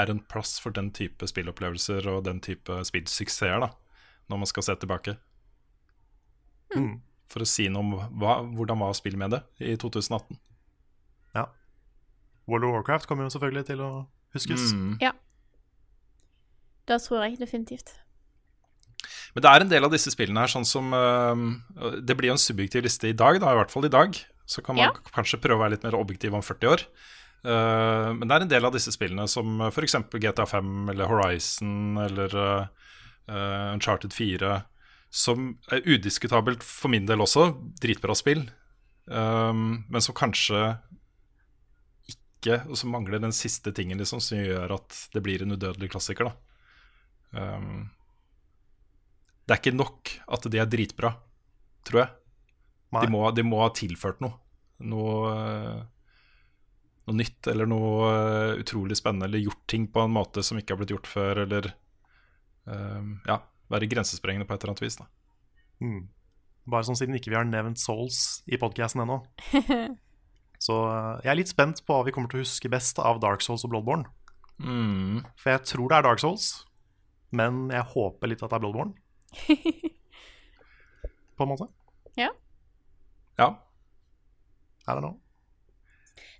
er 0.00 0.10
en 0.10 0.24
plass 0.32 0.56
for 0.62 0.72
den 0.74 0.90
type 0.96 1.28
spillopplevelser 1.28 2.08
og 2.08 2.24
den 2.24 2.40
type 2.44 2.80
spillsuksesser, 2.88 3.68
når 4.30 4.42
man 4.42 4.48
skal 4.48 4.66
se 4.66 4.80
tilbake. 4.80 5.16
mm. 6.74 7.09
For 7.30 7.44
å 7.44 7.48
si 7.48 7.68
noe 7.70 7.84
om 7.84 7.92
hva, 8.18 8.40
hvordan 8.42 8.80
var 8.82 8.96
spillet 8.98 9.20
med 9.20 9.36
det 9.36 9.42
i 9.62 9.76
2018. 9.78 10.38
Ja. 11.36 11.46
World 12.50 12.66
of 12.66 12.74
Warcraft 12.74 13.06
kommer 13.06 13.28
jo 13.28 13.34
selvfølgelig 13.36 13.68
til 13.68 13.82
å 13.86 13.90
huskes. 14.34 14.72
Mm. 14.74 14.96
Det 16.90 16.98
tror 17.04 17.22
jeg 17.22 17.38
definitivt. 17.38 17.92
Men 19.34 19.44
det 19.44 19.50
er 19.50 19.64
en 19.64 19.70
del 19.70 19.86
av 19.86 19.94
disse 19.94 20.10
spillene 20.12 20.42
her 20.42 20.50
sånn 20.50 20.66
som 20.66 20.90
uh, 20.92 21.38
Det 22.02 22.16
blir 22.18 22.32
jo 22.32 22.34
en 22.34 22.42
subjektiv 22.42 22.82
liste 22.84 23.08
i 23.08 23.16
dag, 23.16 23.38
da, 23.40 23.54
i 23.54 23.60
hvert 23.60 23.72
fall 23.72 23.86
i 23.86 23.92
dag. 23.92 24.18
Så 24.50 24.64
kan 24.66 24.74
man 24.76 24.90
Ja. 24.90 25.12
kanskje 25.14 25.38
prøve 25.38 25.60
å 25.60 25.62
være 25.62 25.76
litt 25.76 25.86
mer 25.86 25.94
objektiv 25.98 26.34
om 26.34 26.42
40 26.42 26.72
år. 26.72 26.84
Uh, 27.40 28.10
men 28.12 28.26
det 28.26 28.34
er 28.34 28.44
en 28.44 28.50
del 28.50 28.66
av 28.66 28.74
disse 28.74 28.92
spillene 28.92 29.28
som 29.30 29.62
uh, 29.62 29.70
f.eks. 29.70 29.94
GTA5 30.10 30.90
eller 30.92 31.08
Horizon 31.08 31.96
eller 32.02 32.34
øh, 33.30 33.74
Uncharted 33.76 34.12
4, 34.12 34.50
som 35.10 35.54
er 35.74 35.82
udiskutabelt 35.86 36.62
for 36.64 36.92
min 36.92 37.06
del 37.08 37.22
også 37.22 37.50
dritbra 37.82 38.14
spill, 38.18 38.44
um, 39.10 39.82
men 39.90 40.04
som 40.04 40.16
kanskje 40.16 40.78
ikke 42.10 42.62
Og 42.70 42.78
som 42.78 42.88
mangler 42.88 43.20
den 43.20 43.34
siste 43.36 43.68
tingen 43.76 43.98
liksom, 44.00 44.16
som 44.24 44.38
gjør 44.40 44.72
at 44.78 44.94
det 45.12 45.20
blir 45.20 45.42
en 45.44 45.52
udødelig 45.52 45.90
klassiker. 45.92 46.30
um, 47.36 47.90
det 49.44 49.56
er 49.56 49.60
ikke 49.60 49.76
nok 49.76 50.10
at 50.30 50.46
de 50.46 50.58
er 50.62 50.68
dritbra, 50.70 51.10
tror 51.82 52.00
jeg. 52.00 52.10
De 52.94 53.08
må, 53.10 53.24
de 53.34 53.42
må 53.42 53.58
ha 53.64 53.70
tilført 53.74 54.22
noe. 54.22 54.36
Noe, 54.86 55.32
eh, 55.34 55.80
noe 57.10 57.18
nytt 57.18 57.48
eller 57.50 57.66
noe 57.66 58.12
eh, 58.14 58.60
utrolig 58.62 58.96
spennende, 59.00 59.26
eller 59.26 59.42
gjort 59.42 59.64
ting 59.70 59.88
på 59.90 60.04
en 60.06 60.14
måte 60.14 60.44
som 60.46 60.60
ikke 60.60 60.76
har 60.76 60.80
blitt 60.80 60.94
gjort 60.94 61.10
før, 61.10 61.42
eller 61.48 61.66
um, 62.70 63.16
ja, 63.26 63.40
være 63.70 63.88
grensesprengende 63.90 64.46
på 64.48 64.54
et 64.56 64.64
eller 64.64 64.74
annet 64.74 64.84
vis. 64.84 64.98
Da. 65.00 65.06
Mm. 65.84 66.00
Bare 66.70 66.86
sånn 66.86 66.98
siden 66.98 67.16
ikke 67.16 67.32
vi 67.32 67.38
har 67.38 67.48
nevnt 67.48 67.80
Souls 67.80 68.40
i 68.50 68.58
podcasten 68.60 69.04
ennå. 69.04 69.20
Så 70.64 70.76
eh, 70.90 71.22
jeg 71.24 71.32
er 71.32 71.38
litt 71.40 71.52
spent 71.52 71.80
på 71.86 71.96
hva 71.96 72.04
vi 72.06 72.14
kommer 72.14 72.32
til 72.32 72.42
å 72.42 72.44
huske 72.44 72.72
best 72.72 73.00
av 73.00 73.22
Dark 73.22 73.44
Souls 73.44 73.64
og 73.64 73.72
Bloodborne. 73.72 74.10
Mm. 74.60 75.22
For 75.40 75.54
jeg 75.54 75.64
tror 75.70 75.88
det 75.88 75.98
er 76.00 76.06
Dark 76.10 76.20
Souls, 76.22 76.50
men 77.32 77.70
jeg 77.72 77.86
håper 77.94 78.32
litt 78.32 78.44
at 78.44 78.52
det 78.52 78.58
er 78.58 78.64
Bloodborne. 78.66 78.92
På 81.40 81.46
en 81.46 81.52
måte. 81.54 81.70
Ja. 83.40 83.48
I 84.90 84.92
don't 84.92 85.00
know. 85.00 85.16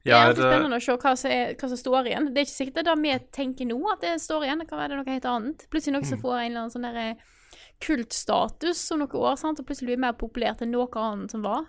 Det 0.04 0.12
er 0.12 0.16
Jeg 0.16 0.28
alltid 0.30 0.44
spennende 0.46 0.76
å 0.78 0.84
se 0.84 0.94
hva 0.96 1.10
som, 1.20 1.30
er, 1.30 1.50
hva 1.60 1.68
som 1.68 1.76
står 1.76 2.06
igjen. 2.08 2.28
Det 2.32 2.40
er 2.40 2.46
ikke 2.46 2.56
sikkert 2.56 2.74
det 2.78 2.80
er 2.86 2.88
det 2.94 3.02
vi 3.02 3.16
tenker 3.36 3.66
nå, 3.68 3.78
at 3.92 4.00
det 4.00 4.14
står 4.22 4.46
igjen. 4.46 4.62
Det 4.62 4.68
kan 4.70 4.78
være 4.80 4.96
noe 4.96 5.12
helt 5.12 5.26
annet. 5.28 5.66
Plutselig 5.70 5.92
noe 5.98 6.06
Mm. 6.06 6.08
som 6.08 6.22
får 6.22 6.36
en 6.38 6.46
eller 6.46 6.60
annen 6.62 6.72
sånn 6.72 6.84
eh, 6.88 7.14
kultstatus 7.84 8.80
om 8.94 9.02
noen 9.02 9.16
år, 9.20 9.36
sant? 9.40 9.60
og 9.60 9.66
plutselig 9.68 9.92
blir 9.92 10.00
mer 10.06 10.16
populært 10.20 10.62
enn 10.64 10.72
noe 10.72 10.88
annet 10.94 11.30
som 11.34 11.42
var. 11.44 11.66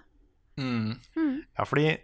mm. 0.57 1.43
Ja, 1.57 1.65
fordi 1.65 1.97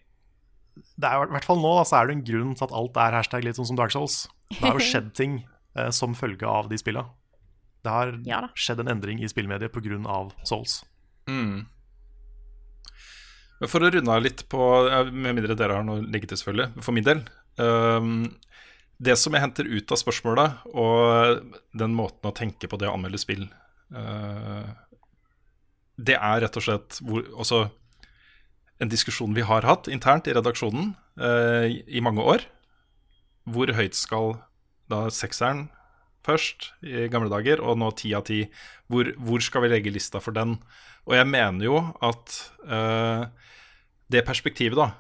det 0.97 1.07
er, 1.09 1.23
i 1.25 1.31
hvert 1.33 1.45
fall 1.47 1.61
nå 1.61 1.71
da, 1.79 1.83
så 1.87 1.99
er 2.01 2.07
det 2.09 2.17
en 2.17 2.25
grunn 2.27 2.55
til 2.57 2.67
at 2.67 2.75
alt 2.75 2.97
er 3.01 3.15
hashtag 3.17 3.43
litt 3.45 3.57
sånn 3.59 3.69
som 3.71 3.79
Dark 3.79 3.91
Souls. 3.95 4.27
Det 4.51 4.61
har 4.63 4.77
jo 4.77 4.85
skjedd 4.91 5.13
ting 5.17 5.39
eh, 5.77 5.89
som 5.95 6.13
følge 6.17 6.47
av 6.47 6.69
de 6.71 6.77
spilla. 6.79 7.07
Det 7.85 7.93
har 7.93 8.13
Ja 8.27 8.41
skjedd 8.57 8.81
en 8.83 8.91
endring 8.91 9.21
i 9.23 9.29
spillmediet 9.31 9.71
pga. 9.71 10.19
Souls. 10.43 10.81
Mm. 11.29 11.67
Men 13.57 13.69
for 13.71 13.81
å 13.81 13.89
runde 13.89 14.13
av 14.13 14.21
litt 14.21 14.43
på 14.51 14.59
Med 15.09 15.33
mindre 15.33 15.55
dere 15.57 15.79
har 15.79 15.85
noe 15.87 16.03
å 16.05 16.29
til, 16.29 16.37
selvfølgelig. 16.37 16.83
For 16.85 16.93
min 16.95 17.07
del. 17.07 17.23
Um, 17.57 18.11
det 19.01 19.15
som 19.17 19.33
jeg 19.33 19.43
henter 19.43 19.65
ut 19.69 19.91
av 19.93 19.99
spørsmålet, 20.01 20.61
og 20.73 21.41
den 21.77 21.93
måten 21.97 22.29
å 22.29 22.33
tenke 22.37 22.69
på 22.69 22.77
det 22.81 22.89
å 22.89 22.95
anmelde 22.97 23.19
spill 23.21 23.43
uh, 23.93 24.65
Det 25.97 26.15
er 26.17 26.41
rett 26.41 26.57
og 26.57 26.65
slett 26.65 26.97
hvor, 27.05 27.25
også 27.37 27.63
en 28.81 28.89
diskusjon 28.93 29.33
vi 29.33 29.45
har 29.45 29.65
hatt 29.65 29.89
internt 29.89 30.27
i 30.29 30.33
redaksjonen 30.37 30.91
i- 31.17 31.81
i 31.97 32.01
mange 32.05 32.21
år. 32.21 32.43
Hvor 33.49 33.71
høyt 33.73 33.97
skal 33.97 34.35
da 34.89 35.07
sekseren 35.09 35.63
først 36.27 36.71
i 36.85 37.07
gamle 37.11 37.31
dager, 37.31 37.63
og 37.63 37.79
nå 37.79 37.89
ti 37.97 38.13
av 38.17 38.25
ti. 38.27 38.43
Hvor, 38.91 39.09
hvor 39.17 39.43
skal 39.43 39.65
vi 39.65 39.71
legge 39.73 39.93
lista 39.95 40.21
for 40.23 40.35
den? 40.35 40.57
Og 41.07 41.15
jeg 41.15 41.27
mener 41.31 41.67
jo 41.67 41.81
at 42.03 42.37
uh, 42.67 43.27
det 44.11 44.25
perspektivet, 44.27 44.77
da 44.77 44.91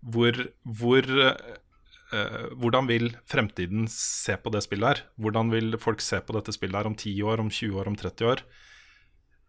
hvor, 0.00 0.36
hvor 0.64 1.06
uh, 1.06 1.58
Hvordan 2.58 2.88
vil 2.88 3.12
fremtiden 3.30 3.84
se 3.86 4.34
på 4.34 4.50
det 4.50 4.64
spillet 4.64 4.88
her? 4.88 5.02
Hvordan 5.14 5.52
vil 5.52 5.76
folk 5.78 6.00
se 6.02 6.18
på 6.18 6.34
dette 6.34 6.50
spillet 6.56 6.80
her 6.80 6.88
om 6.90 6.96
10 6.98 7.12
år, 7.22 7.38
om 7.38 7.50
20 7.54 7.78
år, 7.78 7.86
om 7.86 7.98
30 8.00 8.26
år? 8.26 8.42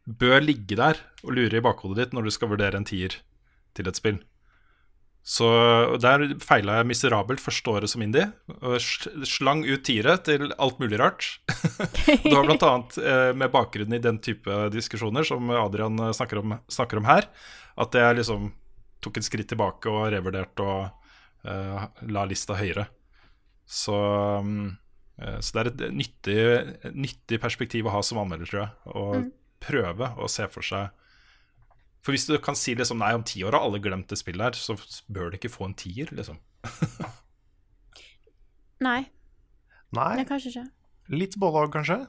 bør 0.05 0.41
ligge 0.41 0.77
der 0.77 0.99
og 1.23 1.35
lure 1.37 1.59
i 1.59 1.63
bakhodet 1.63 1.99
ditt 1.99 2.13
når 2.15 2.27
du 2.27 2.33
skal 2.33 2.51
vurdere 2.51 2.79
en 2.79 2.87
tier 2.87 3.19
til 3.77 3.87
et 3.87 3.97
spill. 3.97 4.19
Så 5.21 5.47
der 6.01 6.23
feila 6.41 6.79
jeg 6.79 6.87
miserabelt 6.89 7.41
første 7.43 7.69
året 7.69 7.91
som 7.91 8.01
indie. 8.01 8.25
Og 8.65 8.81
slang 9.29 9.61
ut 9.67 9.83
tiere 9.85 10.15
til 10.25 10.49
alt 10.57 10.79
mulig 10.81 10.97
rart. 11.01 11.27
det 12.25 12.33
var 12.33 12.49
annet 12.49 12.97
eh, 12.97 13.29
med 13.37 13.53
bakgrunn 13.53 13.93
i 13.93 14.01
den 14.01 14.17
type 14.23 14.63
diskusjoner 14.73 15.27
som 15.27 15.51
Adrian 15.53 15.99
eh, 16.01 16.15
snakker 16.17 16.41
om, 16.41 16.57
snakker 16.71 17.01
om 17.01 17.09
her, 17.09 17.29
at 17.77 17.97
jeg 17.97 18.17
liksom 18.17 18.49
tok 19.01 19.17
et 19.17 19.27
skritt 19.27 19.49
tilbake 19.53 19.89
og 19.93 20.09
revurderte 20.13 20.65
og 20.65 20.89
eh, 21.45 21.85
la 22.09 22.25
lista 22.29 22.57
høyere. 22.57 22.87
Så, 23.71 23.97
mm, 24.41 24.71
eh, 25.21 25.37
så 25.37 25.53
det 25.53 25.61
er 25.61 25.69
et 25.69 25.85
nyttig, 26.01 26.39
nyttig 26.97 27.41
perspektiv 27.43 27.87
å 27.87 27.93
ha 27.93 28.01
som 28.05 28.23
anmelder, 28.23 28.49
tror 28.49 28.63
jeg. 28.63 28.73
Å 28.89 29.05
prøve 29.61 30.09
å 30.17 30.29
se 30.31 30.49
for 30.49 30.65
seg 30.65 30.89
For 32.01 32.15
hvis 32.15 32.25
du 32.29 32.33
kan 32.41 32.57
si 32.57 32.73
liksom 32.77 33.01
nei, 33.01 33.11
om 33.13 33.23
ti 33.27 33.43
år 33.45 33.53
har 33.57 33.65
alle 33.65 33.81
glemt 33.81 34.09
det 34.09 34.17
spillet 34.17 34.41
her, 34.41 34.57
så 34.57 34.73
bør 35.11 35.29
det 35.31 35.41
ikke 35.41 35.53
få 35.53 35.67
en 35.69 35.77
tier, 35.77 36.09
liksom. 36.17 36.39
Nei, 38.81 39.03
Nei, 39.93 40.13
er 40.23 40.25
kanskje 40.25 40.49
ikke. 40.49 40.63
litt 41.13 41.37
både 41.37 41.61
òg, 41.61 41.73
kanskje. 41.75 41.99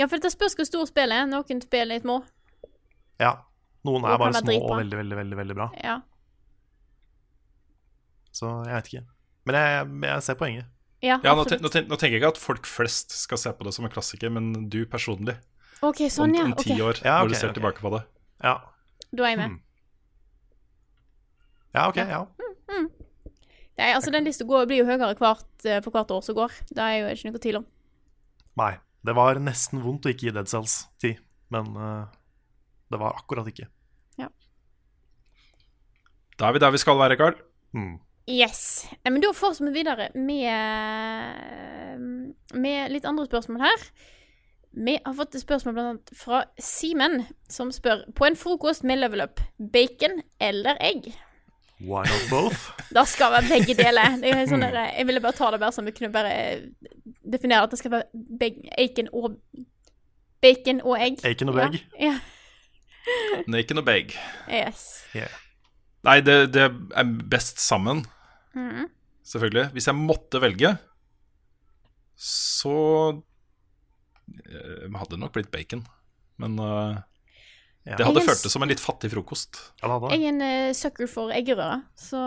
Ja, 0.00 0.06
for 0.06 0.22
det 0.22 0.30
spørs 0.32 0.56
hvor 0.56 0.64
stort 0.64 0.88
spillet 0.88 1.24
er. 1.24 1.28
Noen 1.28 1.60
spill 1.60 1.84
er 1.84 1.90
litt 1.90 2.06
små. 2.06 2.22
Ja. 3.20 3.34
Noen 3.84 4.06
er 4.08 4.16
bare 4.20 4.40
små 4.40 4.56
og 4.62 4.78
veldig, 4.78 4.96
veldig, 5.02 5.18
veldig, 5.18 5.38
veldig 5.42 5.56
bra. 5.58 5.68
Ja. 5.84 5.98
Så 8.32 8.48
jeg 8.64 8.72
vet 8.72 8.90
ikke. 8.92 9.04
Men 9.48 9.58
jeg, 9.58 9.92
jeg 10.08 10.24
ser 10.24 10.38
poenget. 10.40 10.72
Ja, 11.04 11.20
Ja, 11.22 11.34
nå, 11.38 11.44
ten, 11.46 11.60
nå, 11.62 11.70
ten, 11.70 11.86
nå 11.86 11.94
tenker 11.94 12.16
jeg 12.16 12.24
ikke 12.24 12.32
at 12.34 12.40
folk 12.40 12.66
flest 12.66 13.12
skal 13.14 13.38
se 13.38 13.52
på 13.54 13.66
det 13.66 13.74
som 13.76 13.86
en 13.86 13.92
klassiker, 13.92 14.32
men 14.34 14.66
du 14.72 14.80
personlig. 14.90 15.36
OK, 15.84 16.08
sånn, 16.10 16.34
ja. 16.34 16.48
om 16.48 16.56
ti 16.58 16.72
okay. 16.72 16.82
år, 16.82 16.98
Ja, 17.04 17.20
når 17.20 17.30
du 17.30 17.36
ser 17.38 17.52
okay. 17.52 17.58
tilbake 17.60 17.84
på 17.84 17.92
det. 17.94 18.02
Ja. 18.42 18.56
Da 19.12 19.24
er 19.24 19.32
jeg 19.32 19.40
med. 19.40 19.54
Hmm. 19.54 19.62
Ja, 21.74 21.88
OK. 21.88 21.96
Ja. 22.00 22.24
Nei, 23.78 23.92
altså, 23.94 24.10
den 24.10 24.26
lista 24.26 24.44
blir 24.48 24.80
jo 24.80 24.88
høyere 24.88 25.14
hvert, 25.14 25.48
eh, 25.64 25.78
for 25.84 25.94
hvert 25.94 26.10
år 26.10 26.22
som 26.26 26.34
går. 26.34 26.54
Det 26.72 26.82
er 26.82 26.96
jo 26.98 27.10
ikke 27.14 27.30
noe 27.30 27.42
tvil 27.44 27.60
om. 27.60 27.66
Nei. 28.58 28.74
Det 29.06 29.14
var 29.14 29.38
nesten 29.40 29.78
vondt 29.84 30.08
å 30.08 30.10
ikke 30.10 30.26
gi 30.26 30.34
Dead 30.34 30.50
Cells 30.50 30.72
10, 30.98 31.20
men 31.54 31.68
uh, 31.78 32.08
det 32.90 32.98
var 33.00 33.14
akkurat 33.20 33.46
ikke. 33.46 33.68
Ja. 34.18 34.26
Da 36.34 36.48
er 36.48 36.56
vi 36.56 36.62
der 36.64 36.74
vi 36.74 36.80
skal 36.82 36.98
være, 36.98 37.16
Carl. 37.20 37.38
Mm. 37.78 37.94
Yes. 38.28 38.88
Eh, 39.04 39.10
Men 39.12 39.22
da 39.24 39.30
fortsetter 39.32 39.70
vi 39.70 39.78
videre 39.78 40.10
med, 40.18 42.02
med 42.58 42.92
litt 42.92 43.06
andre 43.08 43.28
spørsmål 43.30 43.64
her. 43.64 43.86
Vi 44.72 44.98
har 45.04 45.14
fått 45.14 45.34
et 45.34 45.42
spørsmål 45.42 45.74
blant 45.74 45.88
annet 45.88 46.10
fra 46.18 46.42
Simen, 46.60 47.22
som 47.50 47.70
spør 47.72 48.04
på 48.14 48.26
en 48.28 48.36
frokost 48.36 48.84
med 48.84 48.98
level 49.00 49.20
up, 49.24 49.40
bacon 49.72 50.20
eller 50.40 50.76
egg? 50.80 51.08
Why 51.80 52.04
not 52.10 52.28
both? 52.30 52.68
Det 52.94 53.06
skal 53.08 53.32
være 53.32 53.48
begge 53.48 53.74
deler. 53.78 54.16
Det 54.22 54.30
er 54.34 54.46
sånn 54.50 54.60
der, 54.66 54.78
jeg 54.98 55.06
ville 55.06 55.20
bare 55.24 55.36
ta 55.38 55.50
det 55.54 55.60
bare 55.62 55.72
som 55.72 55.86
vi 55.86 55.92
kunne 55.96 56.10
bare 56.14 56.32
definere 57.32 57.62
at 57.66 57.70
det 57.70 57.78
skal 57.78 57.90
være 57.96 58.24
beg- 58.40 58.64
bacon 58.76 59.08
og 59.12 59.38
Bacon 60.42 60.78
og 60.86 60.94
egg. 61.02 61.16
Bacon 61.22 61.48
og 61.50 61.56
begg. 61.58 61.80
Ja. 61.98 62.12
Naked 63.50 63.78
og 63.80 63.84
bag. 63.88 64.12
Yes. 64.52 64.82
Yes. 65.16 65.32
Nei, 66.06 66.20
det, 66.22 66.36
det 66.54 66.62
er 66.68 67.08
best 67.32 67.58
sammen, 67.58 68.04
Mhm. 68.54 68.84
selvfølgelig. 69.26 69.64
Hvis 69.72 69.86
jeg 69.90 69.94
måtte 69.98 70.38
velge, 70.40 70.76
så 72.18 72.74
eh, 74.48 74.98
hadde 74.98 75.18
nok 75.20 75.34
blitt 75.36 75.50
bacon. 75.54 75.84
Men 76.38 76.58
uh, 76.60 76.98
Ja. 77.88 77.96
det 77.96 78.04
hadde 78.04 78.20
føltes 78.26 78.52
som 78.52 78.62
en 78.62 78.68
litt 78.68 78.82
fattig 78.82 79.10
frokost. 79.14 79.58
Ja, 79.80 79.96
Jeg 80.12 80.22
er 80.22 80.28
en 80.28 80.42
eh, 80.44 80.72
sucker 80.76 81.08
for 81.08 81.32
eggerøre, 81.32 81.82
så 81.96 82.20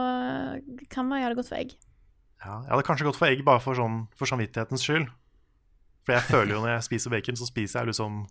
kan 0.89 1.09
være 1.11 1.21
jeg 1.21 1.27
hadde 1.27 1.39
gått 1.39 1.51
for 1.51 1.59
egg. 1.59 1.75
Ja, 2.41 2.55
jeg 2.65 2.71
hadde 2.73 2.85
kanskje 2.87 3.05
gått 3.05 3.19
for 3.19 3.29
egg 3.29 3.43
bare 3.45 3.61
for, 3.61 3.77
sånn, 3.77 4.07
for 4.17 4.25
samvittighetens 4.25 4.81
skyld. 4.87 5.11
For 6.07 6.15
jeg 6.17 6.25
føler 6.25 6.55
jo 6.55 6.61
når 6.63 6.71
jeg 6.75 6.87
spiser 6.87 7.13
bacon, 7.13 7.37
så 7.37 7.45
spiser 7.45 7.83
jeg 7.83 7.91
liksom 7.91 8.23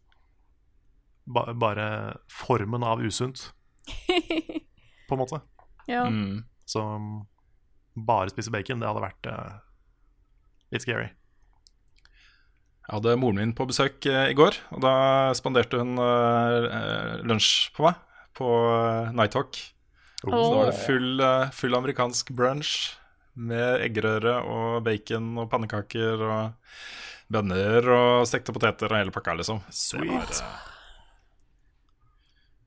ba 1.30 1.44
bare 1.54 1.86
formen 2.32 2.82
av 2.82 3.02
usunt, 3.06 3.52
på 5.06 5.14
en 5.14 5.20
måte. 5.20 5.38
Ja. 5.86 6.08
Mm. 6.10 6.42
Så 6.66 6.82
um, 6.82 7.20
bare 7.94 8.32
spise 8.32 8.50
bacon, 8.50 8.82
det 8.82 8.88
hadde 8.90 9.04
vært 9.04 9.30
uh, 9.30 9.60
litt 10.74 10.82
scary. 10.82 11.12
Jeg 12.90 12.96
hadde 12.98 13.12
moren 13.22 13.38
min 13.38 13.50
på 13.54 13.68
besøk 13.70 14.02
eh, 14.10 14.32
i 14.32 14.34
går, 14.34 14.56
og 14.74 14.80
da 14.82 14.92
spanderte 15.38 15.78
hun 15.78 15.92
eh, 16.02 16.64
eh, 16.74 17.20
lunsj 17.22 17.68
på 17.76 17.84
meg 17.86 18.00
på 18.34 18.46
uh, 18.50 19.10
Night 19.14 19.30
Talk. 19.36 19.58
Så 20.20 20.30
da 20.32 20.40
var 20.56 20.70
det 20.70 20.78
full, 20.82 21.20
eh, 21.22 21.50
full 21.54 21.76
amerikansk 21.76 22.32
brunch 22.34 22.72
med 23.38 23.84
eggerøre 23.84 24.40
og 24.42 24.80
bacon 24.86 25.28
og 25.38 25.46
pannekaker 25.52 26.24
og 26.24 26.72
bønner 27.30 27.86
og 27.94 28.26
stekte 28.26 28.54
poteter 28.56 28.90
og 28.90 28.98
hele 28.98 29.14
pakka, 29.14 29.36
liksom. 29.38 29.62
Det 29.68 29.76
Sweet. 29.76 30.40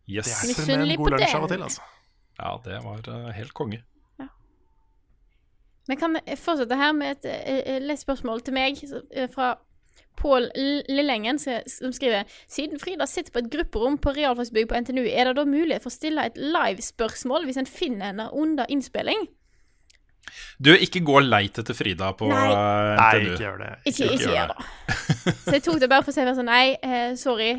Yes. 0.07 0.29
Det 0.29 0.31
er 0.31 0.39
som 0.39 0.47
en 0.47 0.55
Misunnelig 0.55 0.97
på 0.99 1.03
god 1.09 1.17
lunsj 1.17 1.35
av 1.35 1.47
og 1.47 1.51
til, 1.51 1.65
altså. 1.67 1.89
Ja, 2.39 2.53
det 2.63 2.79
var 2.87 3.11
eh, 3.17 3.27
helt 3.41 3.53
konge. 3.59 3.83
Men 5.91 5.99
kan 5.99 6.15
vi 6.15 6.37
fortsette 6.39 6.79
her 6.79 6.95
med 6.95 7.17
et 7.17 7.27
eh, 7.27 7.61
eh, 7.75 7.81
lett 7.83 7.99
spørsmål 7.99 8.39
til 8.47 8.55
meg 8.55 8.79
så- 8.79 9.03
eh, 9.11 9.27
fra 9.27 9.57
Pål 10.23 10.49
Lillengen, 10.87 11.39
som 11.39 11.91
skriver 11.91 12.29
Siden 12.47 12.79
Frida 12.79 13.07
sitter 13.09 13.33
på 13.33 13.41
et 13.43 13.51
grupperom 13.51 13.97
på 13.99 14.13
realfagsbygg 14.15 14.69
på 14.69 14.81
NTNU, 14.85 15.03
er 15.09 15.27
det 15.27 15.37
da 15.39 15.45
mulighet 15.47 15.83
for 15.83 15.91
å 15.91 15.95
stille 15.97 16.27
et 16.29 16.37
livespørsmål 16.39 17.47
hvis 17.49 17.59
en 17.59 17.69
finner 17.69 18.13
henne 18.13 18.29
under 18.31 18.69
innspilling? 18.71 19.27
Du, 20.63 20.71
ikke 20.71 21.01
gå 21.03 21.17
og 21.19 21.27
leit 21.27 21.57
etter 21.59 21.75
Frida 21.75 22.13
på 22.17 22.29
Nei. 22.31 22.45
NTNU. 22.47 22.99
Nei, 22.99 23.13
ikke 23.25 23.43
gjør 23.43 23.61
det. 23.63 23.71
Ikke, 23.83 24.07
ikke 24.07 24.23
gjør 24.23 24.35
gjør 24.37 24.53
det. 24.53 25.37
Så 25.43 25.55
jeg 25.57 25.65
tok 25.65 25.79
det 25.83 25.89
bare 25.91 26.05
for 26.05 26.13
å 26.13 26.15
si 26.15 26.35
sånn 26.39 26.49
Nei, 26.49 26.65
eh, 26.79 27.13
sorry. 27.19 27.51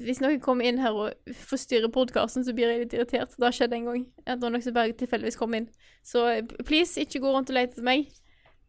Hvis 0.00 0.20
noen 0.22 0.40
kommer 0.40 0.68
inn 0.68 0.80
her 0.80 0.96
og 0.96 1.36
forstyrrer 1.48 1.92
podkasten, 1.92 2.44
så 2.46 2.54
blir 2.56 2.70
jeg 2.70 2.84
litt 2.84 2.96
irritert. 2.96 3.34
Det 3.36 3.46
har 3.46 3.56
skjedd 3.56 3.74
en 3.76 3.88
gang. 3.90 4.04
At 4.24 4.40
noen 4.40 4.60
bare 4.76 4.96
tilfeldigvis 4.96 5.40
kom 5.40 5.56
inn. 5.56 5.68
Så 6.06 6.26
eh, 6.30 6.42
please, 6.66 7.00
ikke 7.00 7.22
gå 7.24 7.32
rundt 7.32 7.52
og 7.52 7.58
lete 7.58 7.76
etter 7.76 7.86
meg. 7.86 8.08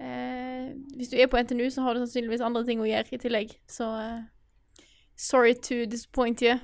Eh, 0.01 0.71
hvis 0.97 1.11
du 1.11 1.17
er 1.21 1.27
på 1.29 1.37
NTNU, 1.37 1.67
så 1.69 1.83
har 1.85 1.93
du 1.93 1.99
sannsynligvis 2.01 2.41
andre 2.41 2.63
ting 2.65 2.79
å 2.81 2.87
gjøre 2.89 3.13
i 3.13 3.19
tillegg. 3.21 3.51
Så 3.69 3.85
eh, 4.01 4.21
sorry 5.15 5.53
to 5.53 5.85
disappoint 5.85 6.41
you. 6.41 6.57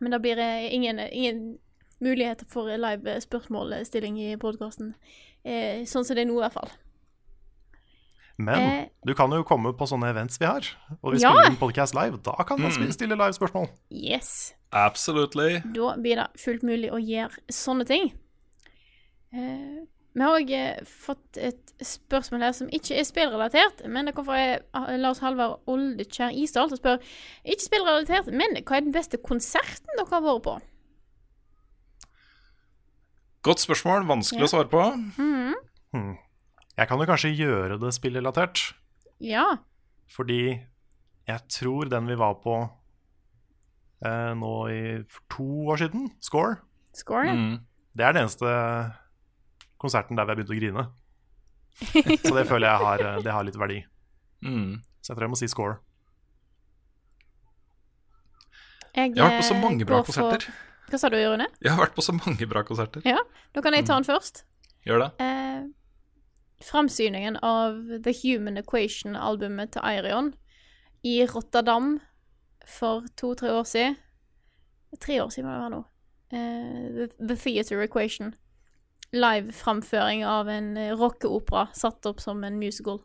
Men 0.00 0.12
det 0.14 0.20
blir 0.22 0.38
eh, 0.38 0.68
ingen, 0.74 1.00
ingen 1.10 1.58
muligheter 2.00 2.46
for 2.46 2.70
live 2.78 3.16
spørsmålstilling 3.24 4.20
i 4.22 4.36
podkasten. 4.38 4.92
Eh, 5.44 5.82
sånn 5.88 6.04
som 6.06 6.14
det 6.14 6.22
er 6.22 6.30
nå, 6.30 6.36
i 6.38 6.44
hvert 6.46 6.54
fall. 6.60 6.70
Men 8.38 8.60
Eh, 8.62 8.84
du 9.04 9.14
kan 9.18 9.32
jo 9.34 9.42
komme 9.42 9.72
på 9.74 9.86
sånne 9.90 10.12
events 10.12 10.38
vi 10.38 10.46
har, 10.46 10.62
og 11.02 11.14
vi 11.16 11.18
Ja. 11.24 11.32
spiller 11.32 11.50
inn 11.50 11.56
podcast 11.58 11.94
live. 11.98 12.20
Da 12.22 12.36
kan 12.46 12.60
man 12.60 12.70
Mm. 12.70 12.92
stille 12.92 13.16
live-spørsmål. 13.18 13.68
Yes. 13.90 14.54
Absolutely. 14.72 15.58
Da 15.74 15.96
blir 15.96 16.16
det 16.22 16.28
fullt 16.38 16.62
mulig 16.62 16.90
å 16.92 17.00
gjøre 17.02 17.34
sånne 17.50 17.84
ting. 17.86 18.12
Eh, 19.32 19.82
vi 20.14 20.22
har 20.24 20.34
òg 20.40 20.50
eh, 20.50 20.78
fått 20.88 21.36
et 21.38 21.72
spørsmål 21.84 22.42
her 22.42 22.52
som 22.56 22.70
ikke 22.74 22.96
er 22.98 23.04
spillrelatert, 23.06 23.84
men 23.86 24.06
det 24.08 24.14
kommer 24.16 24.32
fra 24.72 24.88
eh, 24.92 24.98
Lars 24.98 25.20
Halvard 25.22 25.60
Oldekjær 25.70 26.32
Isdal, 26.34 26.70
som 26.72 26.80
spør 26.80 26.98
ikke 27.44 27.66
spillrelatert, 27.68 28.32
men 28.32 28.56
hva 28.64 28.76
er 28.80 28.86
den 28.88 28.94
beste 28.96 29.20
konserten 29.22 29.92
dere 29.98 30.08
har 30.10 30.24
vært 30.24 30.42
på? 30.48 30.56
Godt 33.46 33.62
spørsmål. 33.62 34.06
Vanskelig 34.08 34.40
Ja. 34.42 34.46
å 34.48 34.50
svare 34.50 34.68
på. 34.72 34.82
Hmm. 35.16 36.16
Jeg 36.76 36.88
kan 36.88 36.98
jo 36.98 37.06
kanskje 37.06 37.36
gjøre 37.36 37.78
det 37.80 37.92
spillrelatert, 37.94 38.72
Ja. 39.20 39.56
fordi 40.08 40.60
jeg 41.26 41.40
tror 41.48 41.88
den 41.88 42.06
vi 42.06 42.14
var 42.14 42.34
på 42.34 42.70
eh, 44.04 44.34
nå 44.34 44.68
i 44.70 45.02
for 45.08 45.20
to 45.30 45.44
år 45.72 45.76
siden, 45.78 46.10
Score, 46.20 46.56
Score? 46.94 47.24
Mm. 47.34 47.60
det 47.96 48.04
er 48.06 48.12
det 48.12 48.22
eneste 48.22 48.94
konserten 49.80 50.18
der 50.18 50.26
vi 50.26 50.34
har 50.34 50.40
begynt 50.40 50.54
å 50.54 50.58
grine. 50.58 50.86
Så 52.26 52.34
det 52.34 52.46
føler 52.48 52.68
jeg 52.68 52.84
har, 52.84 53.04
eh, 53.06 53.20
det 53.24 53.34
har 53.34 53.46
litt 53.46 53.58
verdi. 53.58 53.82
Mm. 54.44 54.78
Så 55.00 55.12
jeg 55.12 55.18
tror 55.18 55.26
jeg 55.28 55.34
må 55.34 55.40
si 55.40 55.48
Score. 55.50 55.78
Jeg, 58.96 59.12
Jeg 59.14 59.22
har 59.22 59.30
vært 59.30 59.42
på 59.42 59.46
så 59.46 59.54
eh, 59.54 59.62
mange 59.62 59.86
bra 59.86 60.00
konserter. 60.02 60.46
for-. 60.48 60.64
Hva 60.88 60.98
sa 60.98 61.10
du, 61.12 61.18
Rune? 61.20 61.46
Jeg 61.62 61.74
har 61.74 61.82
vært 61.82 61.94
på 61.98 62.04
så 62.04 62.14
mange 62.16 62.46
bra 62.48 62.62
konserter. 62.66 63.04
Ja, 63.06 63.20
da 63.54 63.62
kan 63.64 63.76
jeg 63.76 63.86
ta 63.86 63.98
den 63.98 64.06
først. 64.08 64.42
Gjør 64.88 65.04
det? 65.04 65.08
Eh, 65.22 65.66
framsyningen 66.64 67.36
av 67.44 67.76
The 68.04 68.14
Human 68.22 68.58
Equation-albumet 68.58 69.74
til 69.76 69.84
Eirion 69.84 70.32
i 71.06 71.20
Rotterdam 71.28 71.98
for 72.66 73.04
to-tre 73.20 73.52
år 73.54 73.68
siden. 73.68 73.98
Tre 74.98 75.20
år 75.22 75.30
siden 75.34 75.46
må 75.46 75.54
det 75.54 75.62
være 75.62 75.74
nå. 75.76 75.82
Eh, 76.32 76.88
The, 76.96 77.08
The 77.20 77.36
Theater 77.36 77.84
Equation. 77.84 78.32
Live-framføring 79.12 80.24
av 80.28 80.48
en 80.52 80.76
eh, 80.76 80.92
rockeopera 80.96 81.68
satt 81.74 82.06
opp 82.06 82.20
som 82.20 82.42
en 82.44 82.58
musical. 82.60 82.98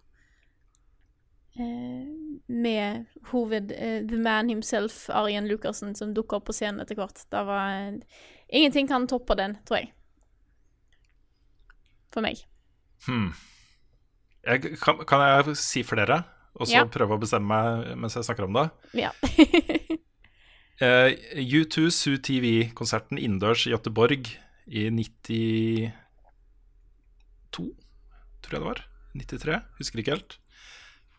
Eh, 1.56 2.10
med 2.48 3.06
hoved 3.32 3.72
eh, 3.72 4.02
The 4.10 4.18
Man 4.18 4.50
himself, 4.50 5.06
Arjen 5.10 5.48
Lucassen, 5.48 5.96
som 5.96 6.14
dukka 6.14 6.40
opp 6.42 6.50
på 6.50 6.56
scenen 6.58 6.82
etter 6.84 6.98
hvert. 7.00 7.24
Det 7.32 7.44
var 7.48 8.00
Ingenting 8.54 8.88
kan 8.88 9.08
toppe 9.08 9.36
den, 9.40 9.56
tror 9.66 9.80
jeg. 9.80 9.94
For 12.14 12.22
meg. 12.22 12.44
Hmm. 13.08 13.32
Jeg, 14.46 14.76
kan, 14.84 15.00
kan 15.08 15.24
jeg 15.24 15.56
si 15.58 15.82
flere, 15.88 16.20
og 16.54 16.68
så 16.68 16.82
Ja. 16.84 16.86
prøve 16.86 17.16
å 17.16 17.22
bestemme 17.22 17.48
meg 17.50 17.96
mens 17.98 18.14
jeg 18.20 18.28
snakker 18.28 18.50
om 18.50 18.60
det? 18.60 18.70
Ja. 19.06 19.14
Eh, 20.82 21.14
U2 21.38 21.84
Su 21.94 22.16
TV-konserten 22.18 23.20
innendørs 23.22 23.68
i 23.70 23.72
Göteborg 23.72 24.26
i 24.68 24.88
92, 24.92 25.92
tror 28.44 28.56
jeg 28.56 28.62
det 28.62 28.68
var. 28.68 28.84
93, 29.14 29.60
husker 29.80 30.02
ikke 30.02 30.16
helt. 30.16 30.38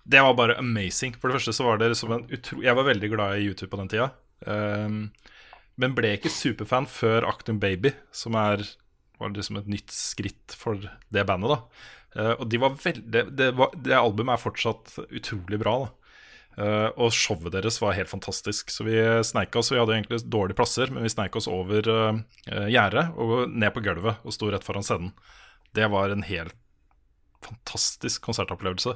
Det 0.05 0.21
var 0.21 0.37
bare 0.37 0.59
amazing. 0.61 1.15
For 1.17 1.29
det 1.29 1.39
første 1.39 1.55
så 1.57 1.67
var 1.67 1.81
det 1.81 1.93
liksom 1.93 2.13
en 2.13 2.27
utro... 2.29 2.61
Jeg 2.65 2.77
var 2.77 2.89
veldig 2.91 3.11
glad 3.13 3.39
i 3.39 3.47
YouTube 3.49 3.71
på 3.73 3.81
den 3.81 3.91
tida. 3.93 4.11
Um, 4.45 5.11
men 5.81 5.95
ble 5.97 6.15
ikke 6.17 6.33
superfan 6.33 6.87
før 6.91 7.27
Actum 7.29 7.59
Baby, 7.63 7.95
som 8.15 8.37
er 8.39 8.65
var 9.21 9.31
liksom 9.31 9.61
et 9.61 9.71
nytt 9.71 9.93
skritt 9.95 10.57
for 10.59 10.75
det 11.15 11.29
bandet. 11.29 11.55
da 11.57 11.93
Uh, 12.15 12.31
Og 12.39 12.47
de 12.47 12.61
var 12.63 12.77
veldig 12.79 13.23
det, 13.35 13.47
var, 13.59 13.73
det 13.75 13.91
albumet 13.99 14.37
er 14.37 14.39
fortsatt 14.39 14.93
utrolig 15.19 15.59
bra. 15.59 15.73
da 15.83 16.04
og 16.55 17.11
showet 17.11 17.51
deres 17.55 17.81
var 17.83 17.97
helt 17.97 18.11
fantastisk. 18.11 18.71
Så 18.71 18.87
vi 18.87 18.99
sneika 19.27 19.59
oss, 19.59 19.73
vi 19.73 19.81
hadde 19.81 19.97
egentlig 19.97 20.21
dårlige 20.31 20.59
plasser, 20.59 20.93
men 20.93 21.03
vi 21.03 21.11
sneik 21.11 21.35
oss 21.39 21.49
over 21.51 21.89
uh, 21.91 22.21
gjerdet 22.71 23.09
og 23.19 23.51
ned 23.51 23.75
på 23.75 23.83
gulvet 23.83 24.23
og 24.23 24.37
sto 24.37 24.53
rett 24.53 24.67
foran 24.67 24.87
scenen. 24.87 25.11
Det 25.75 25.89
var 25.91 26.15
en 26.15 26.23
helt 26.29 26.55
fantastisk 27.45 28.23
konsertopplevelse. 28.25 28.95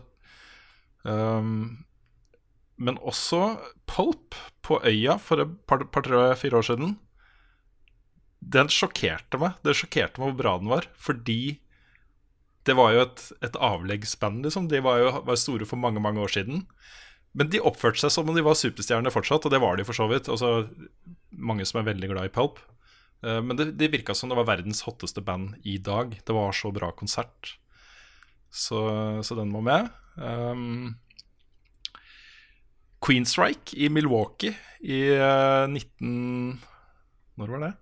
Um, 1.03 1.85
men 2.79 2.99
også 3.03 3.59
Pulp 3.91 4.37
på 4.63 4.79
Øya 4.87 5.19
for 5.19 5.43
et 5.43 5.55
par, 5.67 5.83
par 5.91 6.07
fire 6.39 6.61
år 6.61 6.69
siden. 6.71 6.97
Den 8.39 8.71
sjokkerte 8.71 9.41
meg. 9.41 9.59
Det 9.67 9.75
sjokkerte 9.77 10.23
meg 10.23 10.31
hvor 10.31 10.39
bra 10.39 10.55
den 10.61 10.71
var, 10.71 10.87
fordi 10.95 11.59
det 12.69 12.77
var 12.77 12.93
jo 12.93 13.03
et, 13.07 13.23
et 13.49 13.57
avleggsband, 13.57 14.45
liksom. 14.45 14.69
De 14.71 14.81
var 14.85 15.01
jo 15.01 15.13
var 15.27 15.41
store 15.41 15.67
for 15.67 15.81
mange, 15.81 16.03
mange 16.05 16.21
år 16.21 16.33
siden. 16.37 16.67
Men 17.39 17.51
de 17.53 17.61
oppførte 17.63 18.03
seg 18.03 18.11
som 18.11 18.29
om 18.29 18.35
de 18.35 18.43
var 18.43 18.59
superstjerner 18.59 19.15
fortsatt, 19.15 19.47
og 19.47 19.55
det 19.55 19.61
var 19.63 19.79
de 19.79 19.87
for 19.87 19.97
så 19.97 20.09
vidt. 20.11 20.31
Altså, 20.33 20.67
mange 21.31 21.67
som 21.69 21.79
er 21.81 21.87
veldig 21.93 22.11
glad 22.11 22.31
i 22.31 22.35
Pulp. 22.35 22.59
Eh, 23.23 23.41
Men 23.43 23.59
det, 23.59 23.71
det 23.79 23.93
virka 23.95 24.17
som 24.17 24.33
det 24.33 24.39
var 24.41 24.49
verdens 24.51 24.83
hotteste 24.87 25.23
band 25.23 25.55
i 25.63 25.79
dag. 25.79 26.19
Det 26.19 26.35
var 26.35 26.57
så 26.57 26.73
bra 26.75 26.91
konsert. 26.99 27.55
Så, 28.51 28.81
så 29.23 29.39
den 29.39 29.53
må 29.53 29.63
med. 29.63 29.91
Um, 30.17 30.97
Queenstrike 33.05 33.77
i 33.79 33.91
Milwaukee 33.93 34.57
i 34.83 35.03
eh, 35.15 35.67
19... 35.71 36.59
Når 37.39 37.53
var 37.55 37.61
det? 37.63 37.75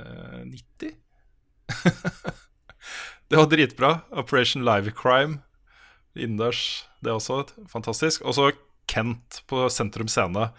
Uh, 0.00 0.44
90? 0.48 0.94
det 3.28 3.36
var 3.36 3.50
dritbra. 3.52 3.98
Operation 4.16 4.64
Live 4.64 4.94
Crime 4.96 5.42
innendørs. 6.16 6.84
Det 7.02 7.12
er 7.12 7.18
også 7.18 7.42
fantastisk. 7.70 8.24
Og 8.24 8.36
så 8.36 8.52
Kent 8.90 9.42
på 9.50 9.64
Sentrum 9.72 10.10
Scene. 10.12 10.50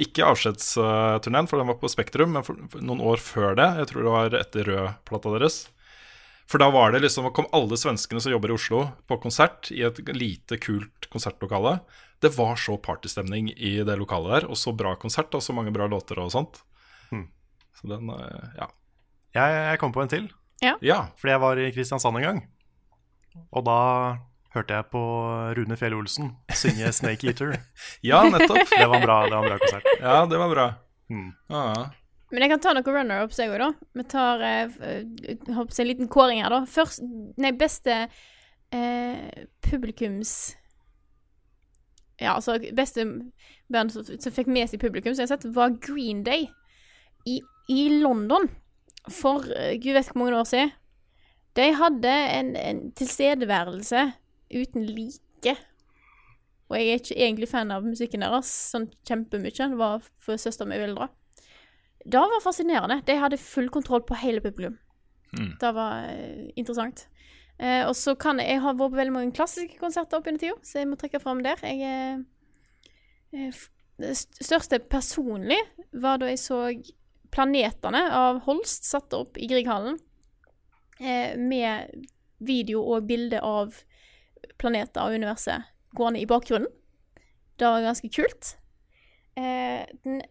Ikke 0.00 0.24
avskjedsturneen, 0.24 1.48
for 1.50 1.60
den 1.60 1.68
var 1.68 1.78
på 1.80 1.90
Spektrum, 1.90 2.32
men 2.36 2.44
for, 2.46 2.58
for 2.72 2.84
noen 2.84 3.02
år 3.04 3.20
før 3.20 3.56
det. 3.58 3.68
Jeg 3.80 3.90
tror 3.90 4.06
det 4.06 4.14
var 4.14 4.36
etter 4.38 4.68
Rød-plata 4.70 5.32
deres. 5.34 5.58
For 6.50 6.62
da 6.62 6.68
var 6.72 6.92
det 6.92 7.02
liksom, 7.04 7.28
kom 7.36 7.48
alle 7.54 7.76
svenskene 7.80 8.22
som 8.22 8.32
jobber 8.32 8.52
i 8.52 8.56
Oslo, 8.56 8.84
på 9.08 9.18
konsert 9.22 9.70
i 9.74 9.82
et 9.86 10.00
lite, 10.16 10.58
kult 10.62 11.08
konsertlokale. 11.12 11.78
Det 12.22 12.32
var 12.36 12.58
så 12.60 12.76
partystemning 12.80 13.50
i 13.52 13.78
det 13.84 13.96
lokalet 13.98 14.36
der, 14.36 14.48
og 14.50 14.58
så 14.58 14.74
bra 14.76 14.94
konsert 15.00 15.34
og 15.36 15.44
så 15.44 15.54
mange 15.56 15.74
bra 15.74 15.88
låter 15.90 16.20
og 16.22 16.32
sånt. 16.34 16.62
Hmm. 17.10 17.26
Så 17.78 17.90
den, 17.90 18.10
eh, 18.14 18.52
ja. 18.60 18.70
Jeg, 19.32 19.60
jeg 19.72 19.80
kom 19.80 19.94
på 19.94 20.04
en 20.04 20.12
til, 20.12 20.30
Ja, 20.84 20.98
fordi 21.18 21.34
jeg 21.34 21.42
var 21.42 21.58
i 21.58 21.70
Kristiansand 21.74 22.20
en 22.20 22.26
gang. 22.26 22.42
Og 23.50 23.64
da 23.66 23.78
hørte 24.54 24.76
jeg 24.76 24.88
på 24.92 25.02
Rune 25.56 25.76
Fjell 25.80 25.96
Olsen 25.96 26.30
synge 26.52 26.92
'Snake 26.92 27.28
Eater'. 27.28 27.56
ja 28.10 28.22
nettopp. 28.28 28.68
Det 28.68 28.86
var 28.88 28.96
en 29.00 29.06
bra, 29.06 29.18
det 29.24 29.36
var 29.36 29.42
en 29.42 29.50
bra 29.50 29.58
konsert. 29.58 29.90
Ja, 30.00 30.16
det 30.26 30.38
var 30.38 30.54
bra. 30.54 30.68
Mm. 31.10 31.32
Ah. 31.48 31.90
Men 32.32 32.46
jeg 32.46 32.52
kan 32.52 32.62
ta 32.64 32.72
noen 32.72 32.96
runner-ups, 32.96 33.38
jeg 33.38 33.52
òg, 33.52 33.58
da. 33.60 33.70
Vi 33.98 34.04
tar 34.08 34.44
eh, 34.46 34.76
eh, 34.88 35.52
en 35.52 35.88
liten 35.88 36.08
kåring 36.08 36.40
her, 36.40 36.52
da. 36.52 36.62
Først 36.68 37.04
Nei, 37.36 37.52
beste 37.52 38.06
eh, 38.72 39.46
publikums 39.68 40.56
Ja, 42.20 42.36
altså 42.36 42.56
beste 42.76 43.04
band 43.72 43.92
som, 43.92 44.04
som 44.06 44.32
fikk 44.32 44.48
med 44.48 44.70
seg 44.70 44.80
publikum, 44.80 45.14
som 45.14 45.24
jeg 45.24 45.28
har 45.28 45.36
sett, 45.36 45.54
var 45.56 45.76
Green 45.82 46.22
Day 46.24 46.46
i, 47.28 47.40
i 47.68 47.88
London 48.00 48.48
for 49.10 49.44
eh, 49.56 49.76
gud 49.80 49.96
vet 49.96 50.08
hvor 50.12 50.22
mange 50.22 50.38
år 50.38 50.48
siden. 50.48 50.72
De 51.56 51.68
hadde 51.76 52.12
en, 52.38 52.54
en 52.56 52.82
tilstedeværelse 52.96 54.06
uten 54.54 54.86
like. 54.86 55.56
Og 56.70 56.78
jeg 56.78 56.88
er 56.88 57.00
ikke 57.00 57.18
egentlig 57.18 57.48
fan 57.50 57.72
av 57.74 57.84
musikken 57.84 58.24
deres 58.24 58.50
sånn 58.72 58.88
kjempemye. 59.08 59.52
Det 59.52 59.80
var 59.80 60.04
for 60.22 60.40
søstera 60.40 60.70
mi 60.70 60.78
ville 60.80 60.96
dra. 60.96 61.10
Det 62.02 62.22
var 62.32 62.42
fascinerende. 62.42 63.02
De 63.06 63.18
hadde 63.20 63.38
full 63.38 63.68
kontroll 63.70 64.02
på 64.08 64.16
hele 64.22 64.40
publikum. 64.42 64.78
Mm. 65.36 65.52
Det 65.60 65.72
var 65.76 66.08
uh, 66.08 66.46
interessant. 66.56 67.06
Uh, 67.60 67.84
og 67.86 67.94
så 67.96 68.14
kan 68.18 68.40
jeg 68.40 68.48
Jeg 68.48 68.62
har 68.64 68.74
vært 68.74 68.94
på 68.94 68.98
veldig 68.98 69.14
mange 69.14 69.36
klassiske 69.36 69.78
konserter 69.78 70.18
opp 70.18 70.26
gjennom 70.26 70.40
tida, 70.40 70.56
så 70.66 70.80
jeg 70.80 70.88
må 70.88 70.98
trekke 70.98 71.20
fram 71.22 71.42
der. 71.44 71.60
Jeg 71.62 72.24
eh, 73.32 73.60
Det 74.02 74.16
største 74.16 74.80
personlig 74.80 75.60
var 75.92 76.18
da 76.18 76.32
jeg 76.32 76.40
så 76.40 76.64
Planetene 77.32 78.02
av 78.12 78.42
Holst 78.44 78.84
satt 78.84 79.14
opp 79.16 79.38
i 79.40 79.46
Grieghallen 79.48 79.94
eh, 81.00 81.36
med 81.38 81.92
video 82.44 82.82
og 82.82 83.06
bilde 83.08 83.40
av 83.40 83.78
planeter 84.62 85.04
og 85.04 85.18
universet 85.18 85.68
gående 85.96 86.22
i 86.22 86.28
bakgrunnen. 86.28 86.70
Det 87.60 87.68
var 87.68 87.84
ganske 87.84 88.08
kult. 88.12 88.54
Eh, 89.36 89.84
den 90.04 90.22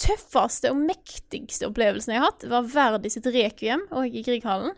tøffeste 0.00 0.70
og 0.72 0.80
mektigste 0.80 1.68
opplevelsen 1.68 2.14
jeg 2.14 2.22
har 2.22 2.30
hatt, 2.30 2.46
var 2.50 2.68
Verdi 2.68 3.12
sitt 3.12 3.28
rekviem 3.32 3.86
og 3.90 4.08
i 4.08 4.24
Grieghallen. 4.26 4.76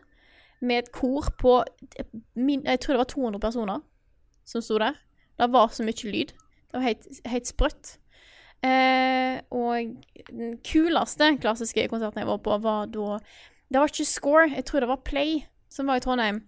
Med 0.61 0.83
et 0.83 0.91
kor 0.91 1.29
på 1.39 1.61
Jeg 1.95 2.81
tror 2.83 2.97
det 2.97 3.03
var 3.05 3.11
200 3.13 3.41
personer 3.43 3.83
som 4.49 4.63
sto 4.65 4.79
der. 4.83 4.97
Det 5.39 5.47
var 5.55 5.71
så 5.71 5.87
mye 5.87 6.11
lyd. 6.11 6.33
Det 6.35 6.75
var 6.75 6.87
helt 7.31 7.47
sprøtt. 7.47 7.99
Eh, 8.67 9.39
og 9.55 9.95
den 10.35 10.57
kuleste 10.67 11.31
klassiske 11.39 11.87
konserten 11.93 12.25
jeg 12.25 12.27
var 12.27 12.41
på, 12.43 12.57
var 12.59 12.91
da 12.91 13.21
Det 13.71 13.79
var 13.79 13.91
ikke 13.93 14.05
Score, 14.05 14.49
jeg 14.51 14.65
tror 14.65 14.81
det 14.81 14.89
var 14.89 15.05
Play, 15.05 15.45
som 15.71 15.87
var 15.87 16.01
i 16.01 16.01
Trondheim. 16.01 16.43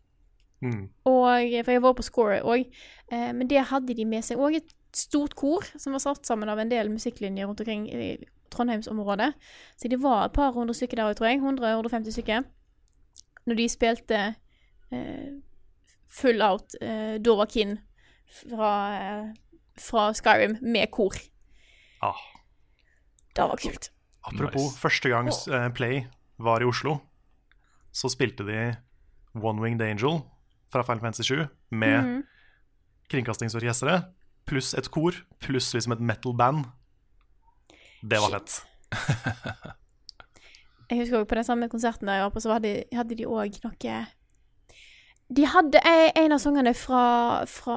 Mm. 0.61 0.91
Og, 1.09 1.55
for 1.65 1.73
jeg 1.73 1.83
var 1.83 1.95
på 1.97 2.05
Score 2.05 2.41
òg. 2.45 2.69
Eh, 3.13 3.31
men 3.37 3.49
det 3.49 3.69
hadde 3.71 3.97
de 3.97 4.05
med 4.09 4.25
seg 4.27 4.41
òg 4.41 4.59
et 4.61 4.75
stort 4.97 5.37
kor 5.39 5.65
som 5.79 5.95
var 5.95 6.03
satt 6.03 6.27
sammen 6.27 6.51
av 6.51 6.59
en 6.59 6.71
del 6.71 6.91
musikklinjer 6.93 7.47
rundt 7.47 7.63
omkring 7.63 7.87
i 7.89 8.17
Trondheimsområdet. 8.51 9.33
Så 9.79 9.89
det 9.89 10.01
var 10.03 10.27
et 10.27 10.35
par 10.35 10.53
hundre 10.57 10.75
stykker 10.75 10.99
der 10.99 11.13
òg, 11.13 11.19
tror 11.19 11.31
jeg. 11.31 11.41
100-150 11.41 12.17
stykker. 12.17 12.49
Når 13.47 13.61
de 13.61 13.69
spilte 13.71 14.19
eh, 14.93 15.31
full 16.11 16.43
out 16.43 16.75
eh, 16.83 17.17
Dora 17.23 17.47
Kinn 17.47 17.79
fra, 18.31 18.73
eh, 18.99 19.31
fra 19.79 20.11
Skyrim 20.15 20.59
med 20.61 20.91
kor. 20.91 21.15
Ah. 22.03 22.19
Det 23.37 23.47
var 23.47 23.57
kult. 23.63 23.93
Apropos 24.27 24.67
Nice. 24.67 24.81
første 24.81 25.09
gang 25.09 25.29
eh, 25.29 25.69
Play 25.73 26.03
var 26.39 26.61
i 26.61 26.69
Oslo, 26.69 26.99
så 27.93 28.11
spilte 28.13 28.45
de 28.45 28.75
One 29.35 29.63
Winged 29.63 29.83
Angel 29.87 30.21
fra 30.73 30.83
Final 30.87 31.01
Fantasy 31.01 31.23
7 31.29 31.47
med 31.71 32.05
Mhm. 32.05 32.23
kringkastingsorkesteret, 33.11 34.05
pluss 34.47 34.75
et 34.75 34.91
kor, 34.91 35.13
pluss 35.41 35.73
liksom 35.75 35.93
et 35.93 36.01
metal 36.01 36.35
band. 36.37 36.65
Det 38.03 38.19
var 38.21 38.31
Shit. 38.31 38.51
fett. 38.51 38.67
Jeg 40.91 40.99
husker 40.99 41.19
også 41.21 41.29
på 41.31 41.35
den 41.39 41.45
samme 41.47 41.69
konserten 41.71 42.07
der 42.09 42.15
jeg 42.19 42.23
var 42.25 42.31
på, 42.35 42.41
så 42.43 42.53
hadde, 42.57 42.71
hadde 42.93 43.15
de 43.15 43.27
òg 43.27 43.61
noe 43.63 44.07
De 45.31 45.45
hadde 45.47 45.79
en 46.19 46.33
av 46.35 46.41
sangene 46.43 46.73
fra, 46.75 47.45
fra 47.47 47.77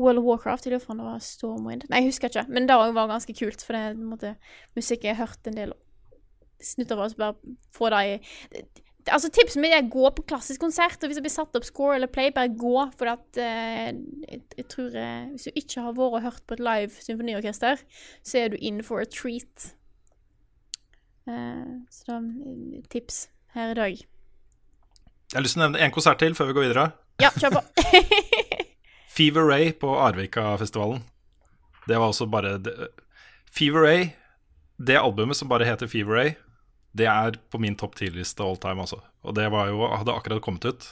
World 0.00 0.18
of 0.18 0.24
Warcraft. 0.24 0.64
Jeg 0.64 0.72
lurer 0.72 0.86
på 0.86 0.94
om 0.94 0.96
det 1.02 1.04
var 1.10 1.18
Stormwind. 1.20 1.82
Nei, 1.90 1.98
jeg 2.00 2.08
husker 2.08 2.28
ikke. 2.32 2.46
Men 2.48 2.66
det 2.66 2.76
var 2.78 3.10
ganske 3.10 3.34
kult, 3.36 3.60
for 3.62 3.76
det 3.76 3.82
er 4.22 4.36
musikk 4.74 5.04
jeg 5.04 5.16
har 5.18 5.26
hørt 5.26 5.46
en 5.50 5.58
del 5.58 5.74
snutter 6.64 6.96
av. 6.96 7.10
Så 7.12 7.16
bare 7.20 7.36
få 7.76 7.90
det 7.92 8.00
i 8.08 8.64
Altså, 9.08 9.30
Tipset 9.32 9.62
mitt 9.62 9.72
er 9.72 9.84
å 9.84 9.90
gå 9.92 10.10
på 10.16 10.26
klassisk 10.28 10.60
konsert. 10.60 11.00
Og 11.00 11.10
hvis 11.10 11.18
det 11.20 11.24
blir 11.24 11.32
satt 11.32 11.56
opp 11.56 11.66
score 11.66 11.96
eller 11.96 12.10
play, 12.12 12.32
bare 12.34 12.52
gå. 12.52 12.76
For 13.00 13.12
at 13.12 13.40
eh, 13.40 13.90
jeg, 14.26 14.42
jeg 14.58 14.68
tror 14.72 14.96
eh, 14.98 15.30
Hvis 15.32 15.48
du 15.48 15.60
ikke 15.62 15.84
har 15.86 15.96
vært 15.96 16.16
og 16.18 16.24
hørt 16.28 16.46
på 16.46 16.58
et 16.58 16.64
live 16.68 17.04
symfoniorkester, 17.08 17.84
så 18.22 18.42
er 18.42 18.52
du 18.52 18.58
in 18.60 18.82
for 18.86 19.02
a 19.02 19.08
treat. 19.08 19.70
Eh, 21.30 21.76
så 21.90 22.08
da 22.08 22.18
eh, 22.20 22.80
tips 22.92 23.28
her 23.56 23.72
i 23.74 23.78
dag. 23.78 24.00
Jeg 25.30 25.38
har 25.38 25.46
lyst 25.46 25.54
til 25.54 25.62
å 25.62 25.66
nevne 25.68 25.84
én 25.84 25.94
konsert 25.94 26.18
til 26.22 26.34
før 26.34 26.50
vi 26.50 26.58
går 26.58 26.68
videre. 26.68 26.86
Ja, 27.22 27.30
kjør 27.36 27.60
på. 27.60 27.64
Fever 29.16 29.46
Ray 29.46 29.72
på 29.76 29.92
Arvika-festivalen. 30.00 31.04
Det 31.86 31.98
var 31.98 32.10
også 32.10 32.26
bare 32.30 32.56
det, 32.62 32.74
Fever 33.50 33.84
Ray, 33.86 34.08
det 34.78 34.98
albumet 34.98 35.36
som 35.36 35.50
bare 35.50 35.66
heter 35.66 35.90
Fever 35.90 36.16
Ray, 36.16 36.32
det 36.96 37.06
er 37.06 37.36
på 37.52 37.60
min 37.62 37.76
topp 37.78 37.96
ti-liste 38.00 38.42
all 38.42 38.58
time, 38.60 38.82
altså. 38.82 39.00
Og 39.22 39.36
det 39.36 39.46
var 39.52 39.70
jo, 39.70 39.84
hadde 39.94 40.14
akkurat 40.14 40.42
kommet 40.42 40.66
ut. 40.66 40.88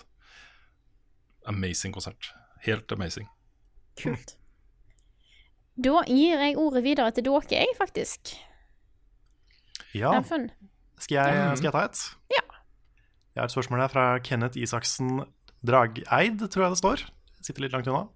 Amazing 1.48 1.94
konsert. 1.96 2.30
Helt 2.66 2.92
amazing. 2.92 3.26
Kult. 3.98 4.36
Da 5.78 6.02
gir 6.10 6.40
jeg 6.42 6.58
ordet 6.58 6.82
videre 6.84 7.10
til 7.14 7.26
dere, 7.26 7.42
jeg, 7.50 7.74
faktisk. 7.78 8.34
Ja, 9.96 10.12
skal 10.98 11.16
jeg, 11.16 11.58
skal 11.58 11.68
jeg 11.68 11.74
ta 11.74 11.84
et? 11.86 12.00
Ja. 12.34 12.44
Jeg 13.34 13.40
har 13.40 13.48
et 13.48 13.54
spørsmål 13.54 13.84
her 13.84 13.92
fra 13.92 14.06
Kenneth 14.26 14.58
Isaksen 14.58 15.22
Drageid, 15.66 16.42
tror 16.50 16.66
jeg 16.66 16.74
det 16.74 16.80
står. 16.80 17.04
Sitter 17.46 17.64
litt 17.64 17.74
langt 17.74 17.88
unna. 17.90 18.08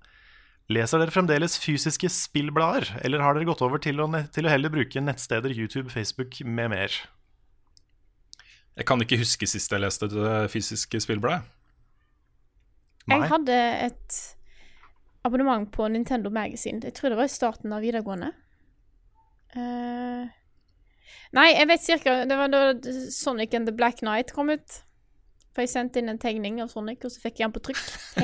Leser 0.72 1.03
dere 1.03 1.14
fremdeles 1.14 1.57
fysiske 1.61 2.11
spillblader, 2.12 2.89
eller 3.07 3.22
har 3.22 3.37
dere 3.37 3.49
gått 3.49 3.62
over 3.64 3.83
til 3.83 4.03
å, 4.03 4.09
til 4.35 4.47
å 4.47 4.53
heller 4.53 4.72
bruke 4.72 5.03
nettsteder, 5.03 5.55
YouTube, 5.55 5.91
Facebook 5.95 6.39
med 6.47 6.72
mer? 6.74 6.99
Jeg 8.77 8.87
kan 8.89 9.03
ikke 9.05 9.20
huske 9.20 9.49
sist 9.49 9.73
jeg 9.73 9.83
leste 9.83 10.09
det 10.09 10.37
fysiske 10.53 11.01
spillbladet. 11.05 11.43
Jeg 13.11 13.27
hadde 13.29 13.57
et 13.89 14.20
abonnement 15.27 15.66
på 15.73 15.89
Nintendo 15.89 16.31
Magazine. 16.31 16.81
Jeg 16.85 16.95
tror 16.95 17.12
det 17.12 17.18
var 17.18 17.29
i 17.29 17.35
starten 17.35 17.75
av 17.75 17.83
videregående. 17.85 18.31
Uh, 19.53 20.31
nei, 21.37 21.51
jeg 21.53 21.68
vet 21.68 21.83
cirka 21.85 22.12
Det 22.25 22.37
var 22.39 22.49
da 22.49 22.61
Sonic 23.12 23.53
and 23.53 23.68
the 23.68 23.75
Black 23.77 24.01
Knight 24.01 24.33
kom 24.33 24.49
ut. 24.55 24.79
For 25.53 25.66
jeg 25.66 25.73
sendte 25.75 26.01
inn 26.01 26.09
en 26.09 26.20
tegning 26.20 26.62
av 26.64 26.70
Sonic, 26.73 27.03
og 27.05 27.12
så 27.12 27.20
fikk 27.20 27.43
jeg 27.43 27.51
den 27.51 27.53
på 27.53 27.61
trykk. 27.66 27.83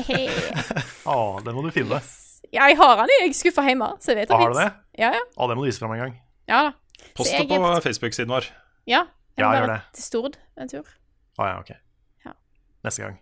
Hehe. 0.09 0.55
Å, 1.13 1.19
det 1.45 1.53
må 1.53 1.67
du 1.67 1.69
finne. 1.75 2.01
ja, 2.49 2.71
jeg 2.71 2.79
har 2.81 2.95
den. 3.03 3.13
Jeg 3.13 3.27
er 3.29 3.37
skuffa 3.37 3.67
hjemme, 3.67 3.91
så 4.01 4.15
jeg 4.15 4.23
vet 4.23 4.33
Har 4.33 4.55
du 4.55 4.57
det? 4.57 4.71
Ja, 4.97 5.13
ja. 5.13 5.27
Å, 5.37 5.51
det 5.51 5.59
må 5.59 5.67
du 5.67 5.69
vise 5.69 5.83
fram 5.83 5.93
en 5.99 6.07
gang. 6.07 6.17
ja 6.49 6.65
da. 6.71 6.73
Post 7.19 7.35
det 7.37 7.45
på 7.51 7.75
Facebook-siden 7.85 8.33
vår. 8.33 8.49
Ja. 8.89 9.05
Jeg 9.39 9.45
Ja, 9.45 9.49
må 9.49 9.55
gjør 9.57 9.67
bare 9.69 9.77
det. 9.79 9.95
til 9.95 10.03
Stord 10.05 10.39
en 10.59 10.69
tur 10.73 10.89
Å 11.39 11.47
ja, 11.47 11.57
ok. 11.63 11.71
Ja. 12.27 12.33
Neste 12.85 13.05
gang. 13.05 13.19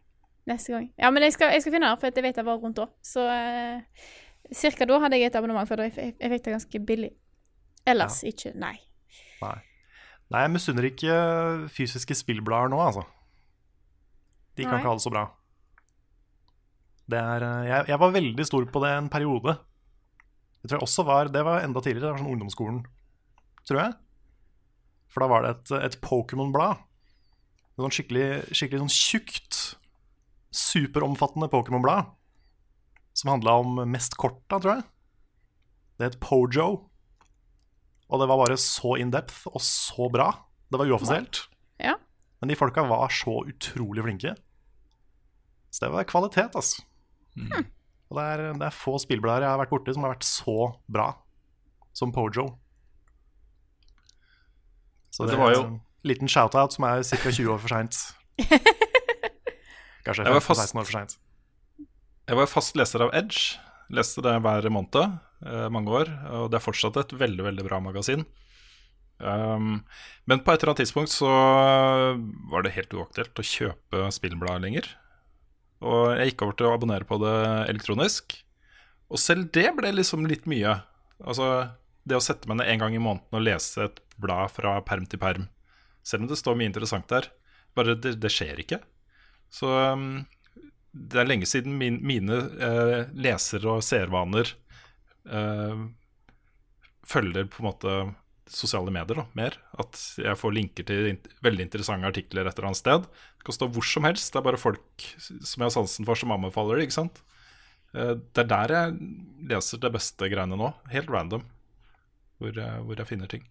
neste 0.48 0.72
gang. 0.72 0.86
Ja, 0.98 1.10
men 1.12 1.22
jeg 1.26 1.34
skal, 1.36 1.52
jeg 1.52 1.62
skal 1.64 1.74
finne 1.76 1.90
det, 1.92 2.00
for 2.00 2.08
jeg 2.08 2.24
vet 2.24 2.36
jeg 2.40 2.46
var 2.46 2.60
rundt 2.62 2.78
da. 2.80 2.86
Så 3.04 3.24
eh, 3.28 3.82
cirka 4.54 4.86
da 4.88 4.98
hadde 5.02 5.18
jeg 5.20 5.28
et 5.28 5.36
abonnement, 5.36 5.68
for 5.68 5.82
jeg, 5.84 5.92
jeg, 5.98 6.14
jeg 6.20 6.30
fikk 6.32 6.44
det 6.46 6.54
ganske 6.56 6.80
billig. 6.88 7.10
Ellers 7.86 8.22
ikke. 8.26 8.54
Nei. 8.56 8.76
Nei. 9.42 9.56
Nei, 10.32 10.40
jeg 10.46 10.50
misunner 10.54 10.86
ikke 10.88 11.16
fysiske 11.70 12.14
spillblader 12.18 12.72
nå, 12.72 12.80
altså. 12.82 13.04
De 14.56 14.64
kan 14.64 14.72
Nei. 14.72 14.80
ikke 14.80 14.88
ha 14.88 14.96
det 14.96 15.04
så 15.04 15.12
bra. 15.12 15.26
Det 17.06 17.18
er, 17.20 17.44
eh, 17.46 17.66
jeg, 17.68 17.84
jeg 17.92 18.00
var 18.02 18.14
veldig 18.16 18.46
stor 18.48 18.64
på 18.72 18.82
det 18.86 18.94
en 18.96 19.10
periode. 19.12 19.58
Det 20.62 20.70
tror 20.72 20.78
jeg 20.80 20.86
også 20.88 21.04
var 21.06 21.28
Det 21.30 21.44
var 21.46 21.60
enda 21.62 21.80
tidligere, 21.84 22.06
det 22.08 22.14
var 22.16 22.22
sånn 22.24 22.32
ungdomsskolen, 22.32 22.80
tror 23.68 23.82
jeg. 23.84 23.92
For 25.12 25.22
da 25.22 25.30
var 25.30 25.44
det 25.44 25.52
et, 25.54 25.72
et 25.88 25.98
Pokémon-blad. 26.04 26.82
Sånn 27.76 27.92
skikkelig, 27.92 28.28
skikkelig 28.56 28.82
sånn 28.84 28.92
tjukt, 28.94 29.58
superomfattende 30.56 31.48
Pokémon-blad. 31.52 32.12
Som 33.16 33.32
handla 33.34 33.58
om 33.62 33.80
mest 33.88 34.16
korta, 34.20 34.58
tror 34.58 34.78
jeg. 34.78 34.86
Det 35.96 36.10
het 36.10 36.18
Pojo. 36.20 36.68
Og 38.06 38.20
det 38.22 38.28
var 38.30 38.40
bare 38.42 38.58
så 38.60 38.96
in 39.00 39.12
depth 39.14 39.46
og 39.50 39.62
så 39.64 40.08
bra. 40.12 40.30
Det 40.70 40.80
var 40.80 40.90
uoffisielt. 40.90 41.46
Ja. 41.80 41.96
Men 42.40 42.52
de 42.52 42.58
folka 42.58 42.84
var 42.86 43.12
så 43.12 43.40
utrolig 43.48 44.04
flinke. 44.04 44.34
Så 45.70 45.86
det 45.86 45.92
var 45.94 46.08
kvalitet, 46.08 46.56
altså. 46.56 46.84
Og 48.06 48.18
det 48.18 48.24
er, 48.24 48.42
det 48.54 48.68
er 48.68 48.76
få 48.76 48.94
spillblader 49.02 49.44
jeg 49.44 49.52
har 49.52 49.60
vært 49.60 49.72
borti 49.74 49.92
som 49.96 50.04
har 50.06 50.14
vært 50.14 50.28
så 50.28 50.58
bra 50.88 51.08
som 51.96 52.12
Pojo. 52.14 52.46
Så 55.16 55.26
Det 55.30 55.38
var 55.40 55.54
jo- 55.54 55.62
en 55.64 55.80
liten 56.04 56.28
shout-out 56.28 56.72
som 56.76 56.84
er 56.84 57.02
ca. 57.02 57.30
20 57.32 57.48
år 57.54 57.58
for 57.62 57.72
seint. 57.72 57.96
Kanskje 60.06 60.24
15-16 60.26 60.40
fast- 60.46 60.76
år 60.76 60.84
for 60.84 60.92
seint. 60.98 61.16
Jeg 62.26 62.36
var 62.40 62.46
fast 62.50 62.76
leser 62.78 63.04
av 63.06 63.14
Edge. 63.14 63.56
Leste 63.94 64.22
det 64.22 64.34
hver 64.42 64.66
måned, 64.74 64.96
eh, 65.46 65.68
mange 65.70 65.90
år. 65.94 66.08
Og 66.34 66.50
det 66.50 66.58
er 66.58 66.64
fortsatt 66.64 66.96
et 66.98 67.12
veldig, 67.18 67.44
veldig 67.46 67.64
bra 67.68 67.78
magasin. 67.80 68.24
Um, 69.18 69.84
men 70.28 70.42
på 70.44 70.52
et 70.52 70.60
eller 70.60 70.74
annet 70.74 70.82
tidspunkt 70.84 71.08
så 71.08 71.28
var 72.50 72.62
det 72.66 72.74
helt 72.76 72.92
uaktuelt 72.92 73.38
å 73.40 73.44
kjøpe 73.46 74.10
spillblad 74.12 74.60
lenger. 74.66 74.90
Og 75.80 76.16
jeg 76.18 76.32
gikk 76.32 76.42
over 76.44 76.56
til 76.58 76.66
å 76.68 76.74
abonnere 76.76 77.06
på 77.08 77.16
det 77.22 77.36
elektronisk. 77.70 78.36
Og 79.08 79.18
selv 79.22 79.48
det 79.54 79.70
ble 79.78 79.92
liksom 79.94 80.26
litt 80.28 80.44
mye. 80.50 80.74
Altså 81.24 81.70
det 82.06 82.18
å 82.18 82.22
sette 82.22 82.48
meg 82.50 82.58
ned 82.60 82.68
en 82.74 82.82
gang 82.84 82.94
i 82.98 83.00
måneden 83.02 83.38
og 83.38 83.46
lese 83.46 83.86
et 83.88 84.02
blad 84.20 84.52
fra 84.54 84.78
perm 84.86 85.06
til 85.10 85.20
perm. 85.22 85.48
Selv 86.06 86.24
om 86.24 86.30
det 86.30 86.38
står 86.38 86.58
mye 86.58 86.70
interessant 86.70 87.08
der. 87.10 87.28
Bare 87.76 87.96
det, 87.98 88.16
det 88.22 88.32
skjer 88.32 88.62
ikke. 88.62 88.80
Så 89.52 89.68
um, 89.68 90.24
det 90.96 91.20
er 91.20 91.28
lenge 91.28 91.48
siden 91.48 91.76
min, 91.78 91.98
mine 92.06 92.38
eh, 92.62 93.10
leser- 93.12 93.66
og 93.68 93.82
seervaner 93.84 94.48
eh, 95.28 95.82
følger 97.06 97.50
på 97.50 97.60
en 97.60 97.68
måte 97.68 97.96
sosiale 98.50 98.92
medier 98.94 99.20
da, 99.20 99.26
mer. 99.36 99.58
At 99.82 99.98
jeg 100.22 100.38
får 100.38 100.54
linker 100.54 100.86
til 100.88 101.10
in 101.10 101.20
veldig 101.44 101.66
interessante 101.66 102.08
artikler 102.08 102.46
et 102.46 102.56
eller 102.56 102.70
annet 102.70 102.80
sted. 102.80 103.08
Det 103.36 103.48
kan 103.48 103.58
stå 103.58 103.68
hvor 103.74 103.86
som 103.86 104.06
helst. 104.08 104.30
Det 104.32 104.40
er 104.40 104.46
bare 104.46 104.62
folk 104.62 105.08
som 105.18 105.60
jeg 105.60 105.66
har 105.66 105.74
sansen 105.74 106.08
for, 106.08 106.18
som 106.18 106.32
anbefaler 106.34 106.78
det. 106.78 106.88
ikke 106.88 107.00
sant? 107.00 107.20
Eh, 107.92 108.14
det 108.16 108.46
er 108.46 108.52
der 108.54 108.76
jeg 108.78 108.96
leser 109.52 109.82
det 109.82 109.92
beste 109.98 110.32
greiene 110.32 110.58
nå. 110.58 110.72
Helt 110.94 111.12
random. 111.12 111.44
Hvor 112.40 112.56
hvor 112.56 112.98
jeg 113.00 113.08
finner 113.08 113.30
ting. 113.32 113.44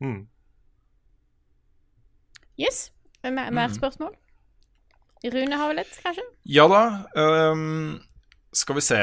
Mm. 0.00 0.26
Yes. 2.60 2.90
Mer, 3.24 3.50
mer 3.52 3.72
spørsmål? 3.72 4.14
Rune 5.24 5.56
har 5.56 5.68
vel 5.68 5.82
et, 5.82 5.98
kanskje? 6.04 6.24
Ja 6.48 6.64
da. 6.70 6.84
Um, 7.52 7.98
skal 8.56 8.78
vi 8.78 8.84
se. 8.84 9.00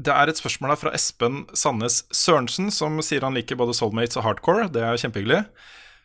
Det 0.00 0.12
er 0.12 0.32
et 0.32 0.40
spørsmål 0.40 0.74
her 0.74 0.80
fra 0.80 0.92
Espen 0.96 1.42
Sandnes 1.56 2.02
Sørensen, 2.16 2.70
som 2.72 3.00
sier 3.04 3.24
han 3.24 3.36
liker 3.36 3.58
både 3.60 3.74
Soulmates 3.76 4.16
og 4.20 4.24
Hardcore. 4.24 4.68
Det 4.72 4.84
er 4.84 5.00
kjempehyggelig. 5.00 5.40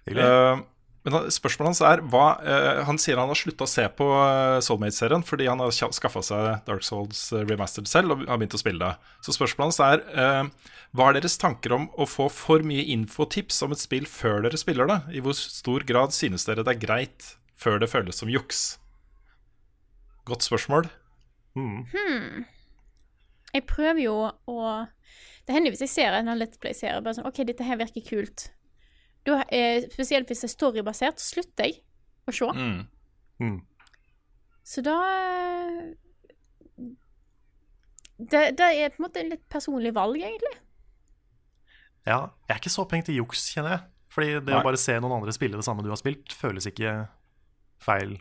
Hyggelig. 0.07 0.25
Eh, 0.25 0.63
men 1.05 1.27
spørsmålet 1.29 1.69
hans 1.69 1.81
er 1.85 2.01
hva, 2.09 2.23
uh, 2.41 2.79
Han 2.87 2.97
sier 3.01 3.19
han 3.21 3.29
har 3.29 3.37
slutta 3.37 3.67
å 3.67 3.69
se 3.69 3.83
på 3.93 4.07
uh, 4.09 4.57
Soulmates-serien 4.65 5.21
fordi 5.25 5.45
han 5.45 5.61
har 5.61 5.73
skaffa 5.73 6.23
seg 6.25 6.65
Dark 6.65 6.85
Souls 6.85 7.27
eh, 7.35 7.43
Remastered 7.45 7.89
selv 7.89 8.15
og 8.15 8.23
har 8.25 8.39
begynt 8.41 8.57
å 8.57 8.61
spille 8.61 8.81
det. 8.81 9.11
Så 9.25 9.35
spørsmålet 9.35 9.67
hans 9.69 9.81
er 9.85 10.01
uh, 10.17 10.71
hva 10.97 11.11
er 11.11 11.19
deres 11.19 11.37
tanker 11.41 11.75
om 11.77 11.85
å 11.93 12.07
få 12.09 12.25
for 12.33 12.65
mye 12.65 12.87
infotips 12.95 13.61
om 13.65 13.75
et 13.75 13.83
spill 13.83 14.09
før 14.09 14.41
dere 14.47 14.57
spiller 14.57 14.89
det? 14.89 14.97
I 15.13 15.21
hvor 15.21 15.37
stor 15.37 15.85
grad 15.85 16.15
synes 16.15 16.47
dere 16.49 16.65
det 16.65 16.73
er 16.73 16.81
greit 16.81 17.29
før 17.59 17.77
det 17.83 17.91
føles 17.93 18.17
som 18.23 18.31
juks? 18.31 18.65
Godt 20.25 20.47
spørsmål. 20.47 20.89
Mm. 21.53 21.85
Jeg 23.53 23.63
prøver 23.69 24.01
jo 24.01 24.15
å 24.51 24.59
Det 25.45 25.53
hender 25.53 25.71
hvis 25.71 25.85
jeg 25.85 25.93
ser 25.93 26.17
en 26.17 26.33
Let's 26.35 26.57
Play-serie 26.59 27.03
bare 27.05 27.19
sånn 27.19 27.29
OK, 27.29 27.45
dette 27.45 27.63
her 27.63 27.77
virker 27.77 28.03
kult. 28.09 28.49
Da, 29.25 29.39
eh, 29.49 29.87
spesielt 29.89 30.29
hvis 30.29 30.43
det 30.43 30.49
er 30.49 30.53
storybasert, 30.53 31.21
så 31.21 31.37
slutter 31.37 31.69
jeg 31.69 31.79
å 32.29 32.35
se. 32.35 32.51
Mm. 32.53 32.83
Mm. 33.41 33.57
Så 34.65 34.83
da 34.85 34.97
eh, 35.13 35.95
det, 38.17 38.43
det 38.59 38.69
er 38.69 38.93
på 38.93 39.01
en 39.01 39.07
måte 39.07 39.21
en 39.23 39.33
litt 39.33 39.43
personlig 39.51 39.91
valg, 39.95 40.21
egentlig. 40.21 40.53
Ja, 42.05 42.29
jeg 42.45 42.53
er 42.53 42.61
ikke 42.61 42.73
så 42.73 42.85
peng 42.89 43.03
til 43.05 43.17
juks, 43.19 43.49
kjenner 43.53 43.75
jeg. 43.75 43.85
Fordi 44.15 44.29
det 44.37 44.53
Nei. 44.53 44.59
å 44.61 44.63
bare 44.63 44.79
se 44.79 44.93
noen 45.01 45.17
andre 45.17 45.33
spille 45.35 45.59
det 45.59 45.65
samme 45.67 45.83
du 45.83 45.89
har 45.91 45.99
spilt, 45.99 46.31
føles 46.31 46.69
ikke 46.69 46.93
feil 47.83 48.15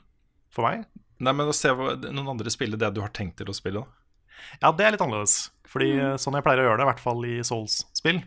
for 0.55 0.67
meg. 0.67 0.89
Nei, 1.23 1.35
men 1.37 1.51
å 1.51 1.55
se 1.55 1.71
noen 1.71 2.33
andre 2.33 2.51
spille 2.51 2.81
det 2.81 2.91
du 2.97 3.03
har 3.05 3.13
tenkt 3.15 3.39
til 3.39 3.53
å 3.53 3.55
spille. 3.55 3.85
da. 3.85 4.01
Ja, 4.65 4.73
det 4.75 4.87
er 4.87 4.97
litt 4.97 5.05
annerledes. 5.05 5.37
Fordi 5.71 5.93
mm. 5.95 6.17
sånn 6.23 6.39
jeg 6.39 6.47
pleier 6.47 6.65
å 6.65 6.67
gjøre 6.69 6.81
det, 6.81 6.87
i 6.87 6.91
hvert 6.91 7.05
fall 7.05 7.29
i 7.29 7.37
Souls-spill, 7.47 8.21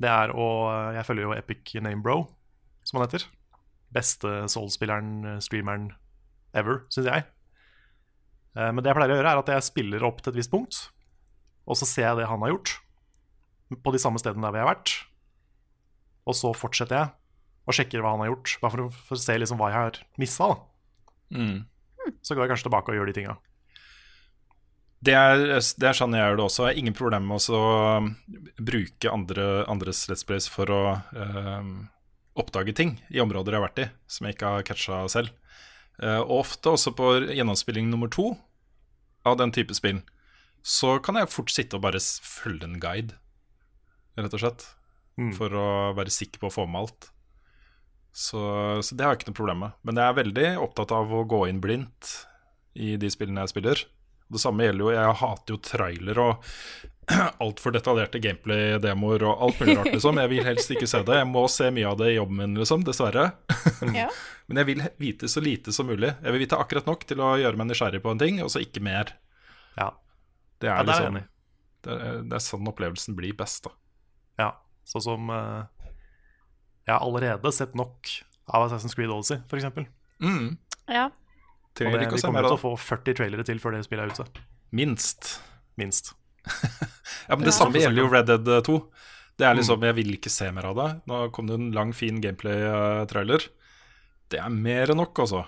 det 0.00 0.08
er 0.08 0.32
å 0.32 0.46
Jeg 0.96 1.06
følger 1.08 1.26
jo 1.26 1.34
Epic 1.36 1.74
Namebro, 1.82 2.22
som 2.86 2.98
han 2.98 3.06
heter. 3.08 3.26
Beste 3.92 4.30
Souls-spilleren, 4.48 5.10
eh, 5.26 5.40
streameren 5.44 5.90
ever, 6.56 6.84
syns 6.88 7.10
jeg. 7.10 7.26
Eh, 8.56 8.70
Men 8.72 8.82
det 8.82 8.90
jeg 8.90 8.98
pleier 8.98 9.14
å 9.14 9.18
gjøre, 9.18 9.32
er 9.34 9.42
at 9.42 9.52
jeg 9.54 9.66
spiller 9.68 10.06
opp 10.06 10.22
til 10.22 10.32
et 10.32 10.40
visst 10.40 10.50
punkt, 10.52 10.78
og 11.66 11.76
så 11.76 11.86
ser 11.86 12.08
jeg 12.08 12.20
det 12.22 12.28
han 12.30 12.40
har 12.40 12.54
gjort, 12.54 12.78
på 13.70 13.92
de 13.94 14.00
samme 14.02 14.18
stedene 14.18 14.42
der 14.42 14.50
hvor 14.50 14.58
jeg 14.58 14.66
har 14.66 14.74
vært. 14.74 14.94
Og 16.26 16.34
så 16.34 16.50
fortsetter 16.56 16.96
jeg 16.96 17.12
og 17.68 17.76
sjekker 17.76 18.02
hva 18.02 18.14
han 18.16 18.24
har 18.24 18.32
gjort, 18.32 18.56
bare 18.62 18.88
for 18.90 19.14
å 19.14 19.20
se 19.20 19.36
liksom 19.38 19.58
hva 19.60 19.68
jeg 19.70 19.78
har 19.78 20.00
missa. 20.18 20.48
Mm. 21.30 21.66
Så 22.24 22.34
går 22.34 22.46
jeg 22.46 22.54
kanskje 22.54 22.66
tilbake 22.66 22.90
og 22.90 22.98
gjør 22.98 23.10
de 23.10 23.14
tinga. 23.20 23.36
Det 25.00 25.14
er, 25.16 25.46
det 25.80 25.86
er 25.88 25.96
sånn 25.96 26.12
jeg 26.12 26.20
gjør 26.26 26.36
det 26.36 26.44
også. 26.44 26.64
Jeg 26.66 26.74
har 26.74 26.80
ingen 26.82 26.96
problemer 26.96 27.24
med 27.30 27.46
å 27.56 27.62
bruke 28.60 29.12
andre, 29.12 29.46
andres 29.72 30.02
Let's 30.10 30.26
Plays 30.28 30.48
for 30.52 30.68
å 30.68 30.82
um, 31.16 31.70
oppdage 32.36 32.74
ting 32.76 32.98
i 33.08 33.22
områder 33.22 33.56
jeg 33.56 33.62
har 33.62 33.68
vært 33.68 33.80
i, 33.84 33.86
som 34.12 34.28
jeg 34.28 34.36
ikke 34.36 34.50
har 34.54 34.66
catcha 34.68 34.98
selv. 35.12 35.32
Eh, 36.00 36.20
og 36.20 36.42
ofte 36.42 36.72
også 36.72 36.92
på 36.96 37.12
gjennomspilling 37.28 37.90
nummer 37.90 38.10
to 38.12 38.32
av 39.28 39.36
den 39.40 39.52
type 39.52 39.74
spill, 39.76 40.00
så 40.60 40.98
kan 41.04 41.16
jeg 41.16 41.32
fort 41.32 41.52
sitte 41.52 41.76
og 41.76 41.84
bare 41.84 42.00
følge 42.00 42.68
en 42.68 42.80
guide, 42.80 43.16
rett 44.20 44.36
og 44.36 44.44
slett. 44.44 44.66
Mm. 45.20 45.32
For 45.36 45.52
å 45.52 45.70
være 45.96 46.12
sikker 46.12 46.40
på 46.40 46.48
å 46.48 46.54
få 46.54 46.66
med 46.68 46.84
alt. 46.84 47.10
Så, 48.12 48.40
så 48.82 48.96
det 48.96 49.04
har 49.04 49.12
jeg 49.12 49.20
ikke 49.20 49.32
noe 49.32 49.40
problem 49.40 49.64
med. 49.66 49.80
Men 49.84 50.00
jeg 50.00 50.08
er 50.12 50.18
veldig 50.18 50.46
opptatt 50.64 50.94
av 50.96 51.12
å 51.12 51.24
gå 51.28 51.42
inn 51.50 51.60
blindt 51.62 52.12
i 52.74 52.94
de 53.00 53.10
spillene 53.12 53.44
jeg 53.44 53.52
spiller. 53.52 53.82
Det 54.30 54.40
samme 54.42 54.62
gjelder 54.66 54.84
jo 54.86 54.90
Jeg 54.94 55.14
hater 55.20 55.54
jo 55.54 55.58
trailer 55.66 56.20
og 56.22 56.44
altfor 57.42 57.74
detaljerte 57.74 58.20
gameplay-demoer 58.22 59.24
og 59.26 59.40
alt 59.46 59.60
mulig 59.62 59.74
rart, 59.80 59.88
liksom. 59.96 60.20
Jeg 60.22 60.30
vil 60.30 60.44
helst 60.46 60.70
ikke 60.70 60.86
se 60.86 61.00
det. 61.08 61.16
Jeg 61.18 61.26
må 61.26 61.42
se 61.50 61.70
mye 61.74 61.88
av 61.90 61.96
det 61.98 62.12
i 62.12 62.18
jobben 62.20 62.38
min, 62.38 62.58
liksom. 62.60 62.84
Dessverre. 62.86 63.30
Ja. 63.96 64.06
Men 64.50 64.60
jeg 64.60 64.66
vil 64.68 64.80
vite 64.98 65.28
så 65.30 65.40
lite 65.42 65.72
som 65.74 65.86
mulig. 65.86 66.08
Jeg 66.22 66.32
vil 66.34 66.42
vite 66.42 66.58
akkurat 66.58 66.86
nok 66.86 67.04
til 67.06 67.20
å 67.22 67.32
gjøre 67.38 67.58
meg 67.58 67.68
nysgjerrig 67.70 68.00
på 68.02 68.10
en 68.14 68.18
ting, 68.22 68.38
og 68.42 68.50
så 68.50 68.62
ikke 68.62 68.82
mer. 68.82 69.12
Ja. 69.78 69.92
Det 70.62 70.66
Ja, 70.70 70.74
er, 70.74 70.82
er 70.82 70.86
jeg 70.86 70.88
liksom, 70.90 71.16
enig. 71.16 71.22
det, 71.86 71.96
er, 71.96 72.18
det 72.30 72.36
er 72.38 72.42
sånn 72.46 72.70
opplevelsen 72.70 73.16
blir 73.18 73.34
best, 73.38 73.66
da. 73.68 73.74
ja. 74.42 74.48
Sånn 74.90 75.04
som 75.04 75.30
uh, 75.30 75.62
Jeg 76.86 76.94
har 76.96 77.04
allerede 77.06 77.52
sett 77.54 77.74
nok 77.78 78.10
av 78.50 78.64
Assassin's 78.66 78.96
Creed 78.98 79.10
Odyssey, 79.14 79.38
f.eks. 79.46 79.86
Mm. 80.20 80.56
ja. 80.90 81.08
Og 81.80 81.86
Trenger 81.86 81.98
det, 81.98 82.06
ikke 82.08 82.12
å 82.12 82.20
vi 82.20 82.26
kommer 82.28 82.42
til 82.48 82.56
å 82.56 82.60
få 82.60 82.72
40 82.78 83.14
trailere 83.16 83.44
til 83.48 83.58
før 83.58 83.72
det 83.72 83.84
spillet 83.86 84.04
er 84.04 84.24
ute. 84.24 84.42
Minst. 84.72 85.40
Minst. 85.80 86.12
Ja, 87.28 87.36
men 87.36 87.44
Det 87.46 87.52
Ja. 87.54 87.58
samme 87.64 87.78
gjelder 87.80 88.02
jo 88.02 88.08
Red 88.10 88.26
Dead 88.26 88.64
2. 88.64 88.74
Det 89.38 89.46
er 89.46 89.52
Mm. 89.54 89.58
liksom, 89.58 89.82
Jeg 89.84 89.94
vil 89.94 90.12
ikke 90.16 90.30
se 90.30 90.50
mer 90.52 90.64
av 90.66 90.74
det. 90.76 91.02
Nå 91.06 91.32
kom 91.32 91.46
det 91.46 91.54
en 91.54 91.70
lang, 91.72 91.92
fin 91.92 92.20
gameplay-trailer. 92.20 93.48
Det 94.28 94.38
er 94.40 94.48
mer 94.50 94.86
enn 94.90 94.96
nok, 94.96 95.14
altså. 95.18 95.46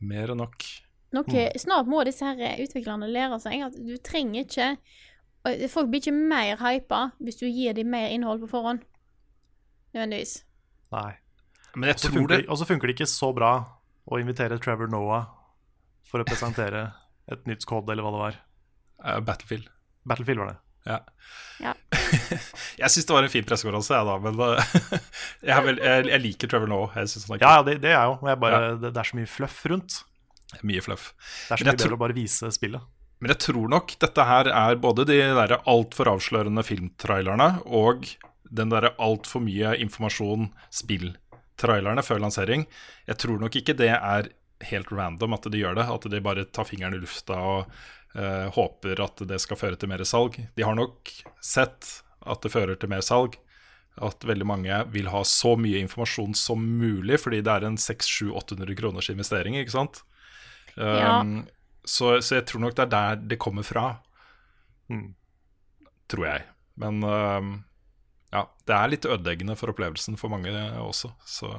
Mer 0.00 0.28
enn 0.32 0.38
nok. 0.38 0.64
Noe, 1.12 1.52
Snart 1.60 1.86
må 1.86 2.02
disse 2.04 2.24
her 2.24 2.56
utviklerne 2.64 3.10
lære 3.12 3.38
seg 3.40 3.62
at 3.66 3.72
du 3.76 3.96
trenger 3.98 4.46
ikke 4.46 4.76
Folk 5.68 5.88
blir 5.90 6.00
ikke 6.00 6.14
mer 6.14 6.56
hypa 6.56 7.12
hvis 7.20 7.36
du 7.40 7.46
gir 7.50 7.74
dem 7.74 7.90
mer 7.90 8.08
innhold 8.14 8.40
på 8.40 8.48
forhånd. 8.48 8.80
Nødvendigvis. 9.92 10.44
Nei. 10.92 11.16
Men 11.74 11.88
jeg 11.88 11.96
tror 11.96 12.28
det 12.28 12.38
det- 12.42 12.48
og 12.48 12.56
så 12.58 12.64
funker 12.64 12.86
det 12.86 12.94
ikke 13.00 13.08
så 13.10 13.34
bra 13.34 13.66
å 14.08 14.18
invitere 14.20 14.58
Trevor 14.62 14.90
Noah 14.92 15.28
for 16.08 16.22
å 16.22 16.26
presentere 16.28 16.90
et 17.30 17.46
nytt 17.48 17.64
skåd, 17.64 17.90
eller 17.92 18.04
hva 18.04 18.12
det 18.14 18.22
var. 18.22 18.38
Uh, 19.02 19.18
Battlefield. 19.24 19.68
Battlefield 20.08 20.42
var 20.42 20.52
det. 20.52 20.58
Ja. 20.82 20.98
Ja. 21.62 21.74
jeg 22.82 22.90
syns 22.90 23.06
det 23.06 23.14
var 23.14 23.26
en 23.26 23.32
fin 23.32 23.46
pressekonferanse, 23.46 23.94
jeg, 23.94 24.08
da. 24.08 24.16
Men 24.24 24.40
uh, 24.40 24.96
jeg, 25.50 25.66
vel, 25.68 25.78
jeg, 25.78 26.08
jeg 26.10 26.24
liker 26.26 26.50
Trevor 26.52 26.72
Noah. 26.72 26.96
Jeg 26.98 27.12
synes 27.12 27.28
han 27.28 27.36
er 27.36 27.44
Ja, 27.44 27.52
ja, 27.58 27.68
det, 27.68 27.76
det 27.84 27.94
er 27.94 28.08
jo. 28.10 28.16
Men 28.22 28.34
jeg 28.34 28.42
bare, 28.46 28.64
det, 28.74 28.90
det 28.90 29.04
er 29.04 29.12
så 29.12 29.20
mye 29.20 29.30
fluff 29.30 29.60
rundt. 29.70 30.00
mye 30.66 30.82
fluff. 30.84 31.12
Det 31.20 31.54
er 31.54 31.62
så 31.62 31.68
mye 31.68 31.78
bedre 31.78 31.98
å 32.00 32.02
bare 32.02 32.18
vise 32.18 32.50
spillet. 32.54 32.90
Men 33.22 33.30
jeg 33.30 33.44
tror 33.44 33.70
nok 33.70 33.94
dette 34.02 34.26
her 34.26 34.50
er 34.50 34.80
både 34.82 35.06
de 35.06 35.20
der 35.38 35.60
altfor 35.70 36.10
avslørende 36.10 36.64
filmtrailerne 36.66 37.52
og 37.70 38.08
den 38.52 38.72
derre 38.72 38.96
altfor 39.00 39.44
mye 39.44 39.76
informasjon 39.80 40.50
spill-trailerne 41.62 42.02
før 42.02 42.20
lansering. 42.20 42.66
Jeg 43.06 43.18
tror 43.18 43.40
nok 43.40 43.56
ikke 43.56 43.76
det 43.78 43.90
er 43.94 44.30
helt 44.62 44.92
random 44.92 45.34
at 45.34 45.48
de 45.50 45.58
gjør 45.58 45.76
det. 45.78 45.86
At 45.86 46.10
de 46.10 46.20
bare 46.20 46.44
tar 46.44 46.64
fingeren 46.64 46.94
i 46.94 47.00
lufta 47.00 47.34
og 47.34 47.72
eh, 48.14 48.50
håper 48.52 49.02
at 49.02 49.22
det 49.28 49.40
skal 49.40 49.56
føre 49.56 49.76
til 49.76 49.88
mer 49.88 50.02
salg. 50.04 50.38
De 50.56 50.62
har 50.62 50.74
nok 50.74 51.10
sett 51.40 52.02
at 52.24 52.42
det 52.42 52.52
fører 52.52 52.76
til 52.76 52.90
mer 52.90 53.02
salg. 53.02 53.38
At 54.00 54.24
veldig 54.24 54.46
mange 54.46 54.84
vil 54.92 55.10
ha 55.12 55.22
så 55.24 55.54
mye 55.56 55.82
informasjon 55.82 56.34
som 56.34 56.62
mulig, 56.62 57.20
fordi 57.20 57.42
det 57.44 57.52
er 57.52 57.66
en 57.66 57.76
600-800 57.76 58.78
kroners 58.78 59.10
investering, 59.12 59.58
ikke 59.60 59.74
sant? 59.74 60.00
Ja. 60.76 61.20
Um, 61.20 61.42
så, 61.84 62.22
så 62.22 62.38
jeg 62.38 62.46
tror 62.48 62.62
nok 62.62 62.76
det 62.78 62.86
er 62.86 62.92
der 62.94 63.26
det 63.34 63.38
kommer 63.42 63.66
fra. 63.66 63.98
Mm. 64.88 65.12
Tror 66.08 66.24
jeg. 66.24 66.46
Men 66.80 67.04
um, 67.04 67.52
ja, 68.32 68.46
det 68.66 68.74
er 68.76 68.88
litt 68.92 69.04
ødeleggende 69.06 69.56
for 69.56 69.72
opplevelsen 69.72 70.16
for 70.18 70.28
mange 70.32 70.52
også. 70.80 71.12
Så 71.26 71.50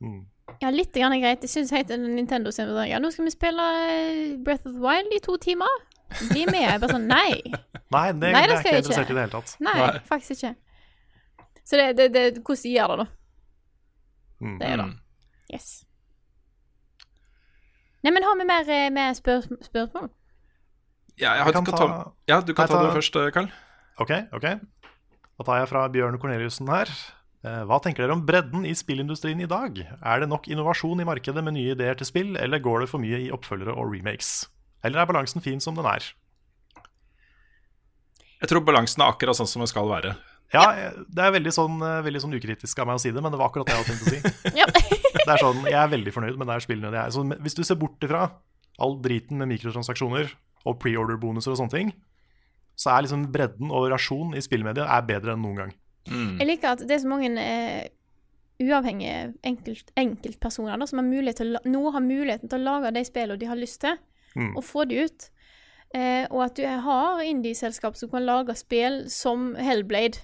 Mm. 0.00 0.22
Ja, 0.62 0.70
litt 0.72 0.94
grann 0.96 1.12
er 1.12 1.20
greit. 1.20 1.42
Jeg 1.44 1.50
syns 1.52 1.70
helt 1.76 1.90
Nintendo 2.00 2.50
sin 2.50 2.66
Ja, 2.88 2.98
nå 2.98 3.10
skal 3.12 3.26
vi 3.26 3.30
spille 3.34 3.60
eh, 3.60 4.36
Breath 4.42 4.64
of 4.66 4.72
the 4.72 4.80
Wild 4.80 5.12
i 5.12 5.18
to 5.20 5.36
timer. 5.36 5.68
Bli 6.30 6.46
med. 6.46 6.62
Jeg 6.64 6.80
bare 6.80 6.94
sånn 6.94 7.04
Nei. 7.06 7.36
Nei, 7.94 8.06
det, 8.16 8.32
Nei, 8.32 8.32
det 8.32 8.32
det 8.32 8.32
er 8.32 8.48
ikke 8.48 8.54
jeg 8.56 8.64
ikke. 8.64 8.78
interessert 8.80 9.10
i 9.10 9.14
det 9.14 9.20
hele 9.26 9.34
tatt. 9.34 9.52
Nei, 9.60 9.74
Nei. 9.76 10.00
faktisk 10.08 10.30
ikke. 10.40 10.54
Så 11.68 11.76
det, 11.76 11.86
det, 11.98 12.06
det 12.14 12.24
hvordan 12.40 12.62
de 12.64 12.72
gjør 12.72 12.88
det, 12.94 12.96
da. 13.04 13.06
Mm. 14.40 14.56
Det 14.58 14.66
er 14.72 14.76
det. 14.80 14.86
mm. 14.88 14.96
Yes. 15.52 15.68
Nei, 18.02 18.10
men 18.16 18.24
har 18.24 18.36
vi 18.40 18.48
mer, 18.48 18.70
eh, 18.72 18.88
mer 18.90 19.12
spør 19.20 19.44
spørsmål? 19.68 20.08
ja, 21.20 21.34
jeg 21.34 21.42
har, 21.44 21.52
Jeg 21.52 21.54
kan 21.54 21.64
du 21.64 21.70
kan 21.70 21.78
ta- 21.78 21.86
ta, 21.86 22.10
ja, 22.32 22.40
du 22.40 22.54
kan 22.54 22.62
jeg 22.64 22.70
ta 22.72 22.82
det 22.86 22.92
først, 22.96 23.20
Karl. 23.36 23.50
Ok, 24.00 24.10
ok. 24.32 24.46
Da 25.40 25.46
tar 25.48 25.62
jeg 25.62 25.70
fra 25.70 25.86
Bjørn 25.88 26.18
Korneliussen 26.20 26.68
her. 26.68 26.90
Eh, 27.48 27.62
Hva 27.64 27.78
tenker 27.80 28.04
dere 28.04 28.12
om 28.12 28.26
bredden 28.28 28.66
i 28.68 28.74
spillindustrien 28.76 29.40
i 29.40 29.48
dag? 29.48 29.78
Er 30.04 30.20
det 30.20 30.28
nok 30.28 30.50
innovasjon 30.52 31.00
i 31.00 31.06
markedet 31.08 31.40
med 31.40 31.56
nye 31.56 31.72
ideer 31.72 31.96
til 31.96 32.04
spill, 32.10 32.34
eller 32.36 32.60
går 32.60 32.84
det 32.84 32.88
for 32.90 33.00
mye 33.00 33.22
i 33.24 33.30
oppfølgere 33.32 33.72
og 33.72 33.88
remakes? 33.94 34.50
Eller 34.84 35.00
er 35.00 35.08
balansen 35.08 35.40
fin 35.40 35.62
som 35.64 35.78
den 35.78 35.88
er? 35.88 36.10
Jeg 38.42 38.52
tror 38.52 38.60
balansen 38.68 39.00
er 39.00 39.14
akkurat 39.14 39.38
sånn 39.40 39.48
som 39.48 39.64
den 39.64 39.72
skal 39.72 39.88
være. 39.88 40.12
Ja, 40.52 40.92
det 41.08 41.24
er 41.24 41.32
veldig 41.32 41.56
sånn, 41.56 41.80
eh, 41.88 42.02
veldig 42.04 42.22
sånn 42.26 42.36
ukritisk 42.36 42.84
av 42.84 42.90
meg 42.90 43.00
å 43.00 43.02
si 43.06 43.08
det, 43.08 43.24
men 43.24 43.32
det 43.32 43.40
var 43.40 43.48
akkurat 43.48 43.72
det 43.72 43.78
jeg 43.78 43.80
hadde 43.80 43.96
tenkt 43.96 44.04
å 44.04 44.12
si. 44.12 44.20
Det 45.24 45.32
er 45.38 45.40
sånn, 45.40 45.64
Jeg 45.64 45.80
er 45.80 45.90
veldig 45.96 46.12
fornøyd 46.12 46.36
med 46.36 46.48
det 46.48 46.58
her 46.58 46.68
spillene. 46.68 46.92
Det 46.92 47.00
er. 47.00 47.16
Så 47.16 47.24
hvis 47.24 47.56
du 47.56 47.64
ser 47.64 47.80
bort 47.80 48.04
ifra 48.04 48.26
all 48.76 49.00
driten 49.00 49.40
med 49.40 49.48
mikrotransaksjoner 49.54 50.36
og 50.68 50.78
preorder-bonuser 50.84 51.56
og 51.56 51.60
sånne 51.64 51.72
ting, 51.72 51.96
så 52.80 52.94
er 52.94 53.04
liksom 53.04 53.26
bredden 53.34 53.70
og 53.76 53.90
rasjon 53.92 54.32
i 54.38 54.42
spillmedia 54.44 54.86
er 54.96 55.02
bedre 55.08 55.34
enn 55.36 55.42
noen 55.44 55.58
gang. 55.64 55.72
Jeg 56.40 56.46
liker 56.48 56.72
at 56.72 56.84
det 56.88 56.96
er 56.96 57.02
så 57.02 57.10
mange 57.10 57.28
eh, 57.38 57.90
uavhengige 58.60 59.34
enkelt, 59.46 59.92
enkeltpersoner 60.00 60.80
da, 60.80 60.86
som 60.88 61.00
har 61.02 61.06
mulighet 61.08 61.40
til, 61.42 61.56
å 61.56 61.60
nå 61.68 61.82
har 61.94 62.04
muligheten 62.04 62.48
til 62.50 62.60
å 62.60 62.66
lage 62.66 62.92
de 62.96 63.02
spillene 63.08 63.40
de 63.40 63.50
har 63.50 63.60
lyst 63.60 63.82
til, 63.84 63.98
Mm. 64.30 64.52
og 64.56 64.62
få 64.62 64.84
de 64.86 65.00
ut. 65.08 65.24
Eh, 65.92 66.22
og 66.30 66.44
at 66.44 66.54
du 66.54 66.62
har 66.62 67.18
indie-selskap 67.26 67.96
som 67.98 68.12
kan 68.12 68.22
lage 68.22 68.54
spill 68.54 69.00
som 69.10 69.56
Hellblade. 69.58 70.20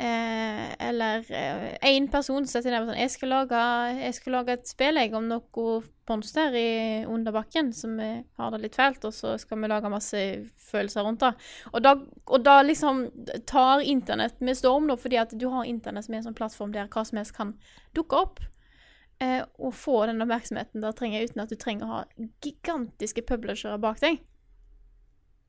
Eh, 0.00 0.88
eller 0.88 1.26
én 1.84 2.06
person 2.08 2.46
som 2.46 2.48
setter 2.48 2.72
ned 2.72 2.86
og 2.86 2.88
sånn 2.88 3.00
jeg 3.02 3.10
skal, 3.12 3.28
lage, 3.34 3.58
'Jeg 3.98 4.14
skal 4.16 4.32
lage 4.32 4.54
et 4.54 4.68
spill 4.70 4.96
jeg, 4.96 5.12
om 5.12 5.26
noe 5.28 5.82
monster 6.08 6.54
i 6.56 7.04
underbakken 7.04 7.68
som 7.76 7.98
eh, 8.00 8.22
har 8.38 8.54
det 8.54 8.62
litt 8.62 8.78
fælt, 8.78 9.04
og 9.04 9.12
så 9.12 9.34
skal 9.38 9.60
vi 9.60 9.68
lage 9.68 9.90
masse 9.92 10.22
følelser 10.70 11.04
rundt 11.04 11.20
det. 11.20 11.34
Og 11.74 11.84
da, 11.84 11.92
og 12.26 12.46
da 12.46 12.62
liksom 12.64 13.10
tar 13.46 13.84
internett 13.84 14.40
med 14.40 14.56
storm, 14.56 14.88
da, 14.88 14.96
fordi 14.96 15.20
at 15.20 15.36
du 15.36 15.48
har 15.52 15.68
internett 15.68 16.08
som 16.08 16.16
er 16.16 16.22
en 16.22 16.30
sånn 16.30 16.38
plattform 16.38 16.72
der 16.72 16.88
hva 16.88 17.04
som 17.04 17.20
helst 17.20 17.36
kan 17.36 17.52
dukke 17.92 18.24
opp. 18.24 18.40
Eh, 19.20 19.44
og 19.60 19.76
få 19.76 20.06
den 20.08 20.24
oppmerksomheten 20.24 20.80
det 20.80 20.96
trenger 20.96 21.28
uten 21.28 21.44
at 21.44 21.52
du 21.52 21.60
trenger 21.60 21.84
å 21.84 21.92
ha 21.92 22.02
gigantiske 22.40 23.26
publishere 23.28 23.76
bak 23.76 24.00
deg. 24.00 24.24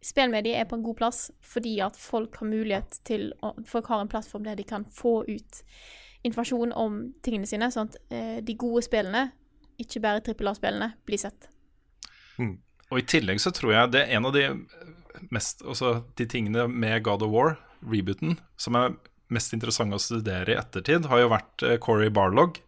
Spillmediet 0.02 0.57
er 0.57 0.69
på 0.69 0.80
en 0.80 0.86
god 0.86 0.98
plass 0.98 1.19
fordi 1.45 1.76
at 1.86 1.98
folk 1.99 2.40
har 2.41 2.49
mulighet 2.49 2.98
til 3.07 3.30
å, 3.45 3.53
Folk 3.69 3.91
har 3.91 4.02
en 4.02 4.10
plattform 4.10 4.48
der 4.48 4.57
de 4.57 4.65
kan 4.68 4.88
få 4.90 5.22
ut 5.28 5.61
informasjon 6.26 6.73
om 6.78 6.98
tingene 7.26 7.49
sine, 7.49 7.69
sånn 7.73 7.90
at 7.90 7.98
eh, 8.14 8.40
de 8.45 8.56
gode 8.60 8.84
spillene, 8.86 9.32
ikke 9.82 10.02
bare 10.03 10.22
trippel 10.26 10.52
A-spillene, 10.52 10.91
blir 11.06 11.22
sett. 11.22 11.49
Og 12.91 12.99
i 12.99 13.06
tillegg 13.07 13.41
så 13.41 13.53
tror 13.56 13.73
jeg 13.73 13.94
det 13.94 14.03
er 14.03 14.18
en 14.18 14.28
av 14.30 14.36
de 14.36 14.45
mest 15.34 15.61
Altså 15.61 16.02
de 16.18 16.26
tingene 16.26 16.65
med 16.68 17.03
God 17.06 17.26
of 17.26 17.34
War, 17.34 17.56
rebooten, 17.86 18.38
som 18.57 18.78
er 18.78 18.95
mest 19.32 19.53
interessante 19.56 19.98
å 19.98 20.02
studere 20.02 20.53
i 20.53 20.60
ettertid, 20.60 21.07
har 21.10 21.23
jo 21.23 21.32
vært 21.32 21.65
eh, 21.65 21.78
Corey 21.82 22.11
Barlog, 22.14 22.60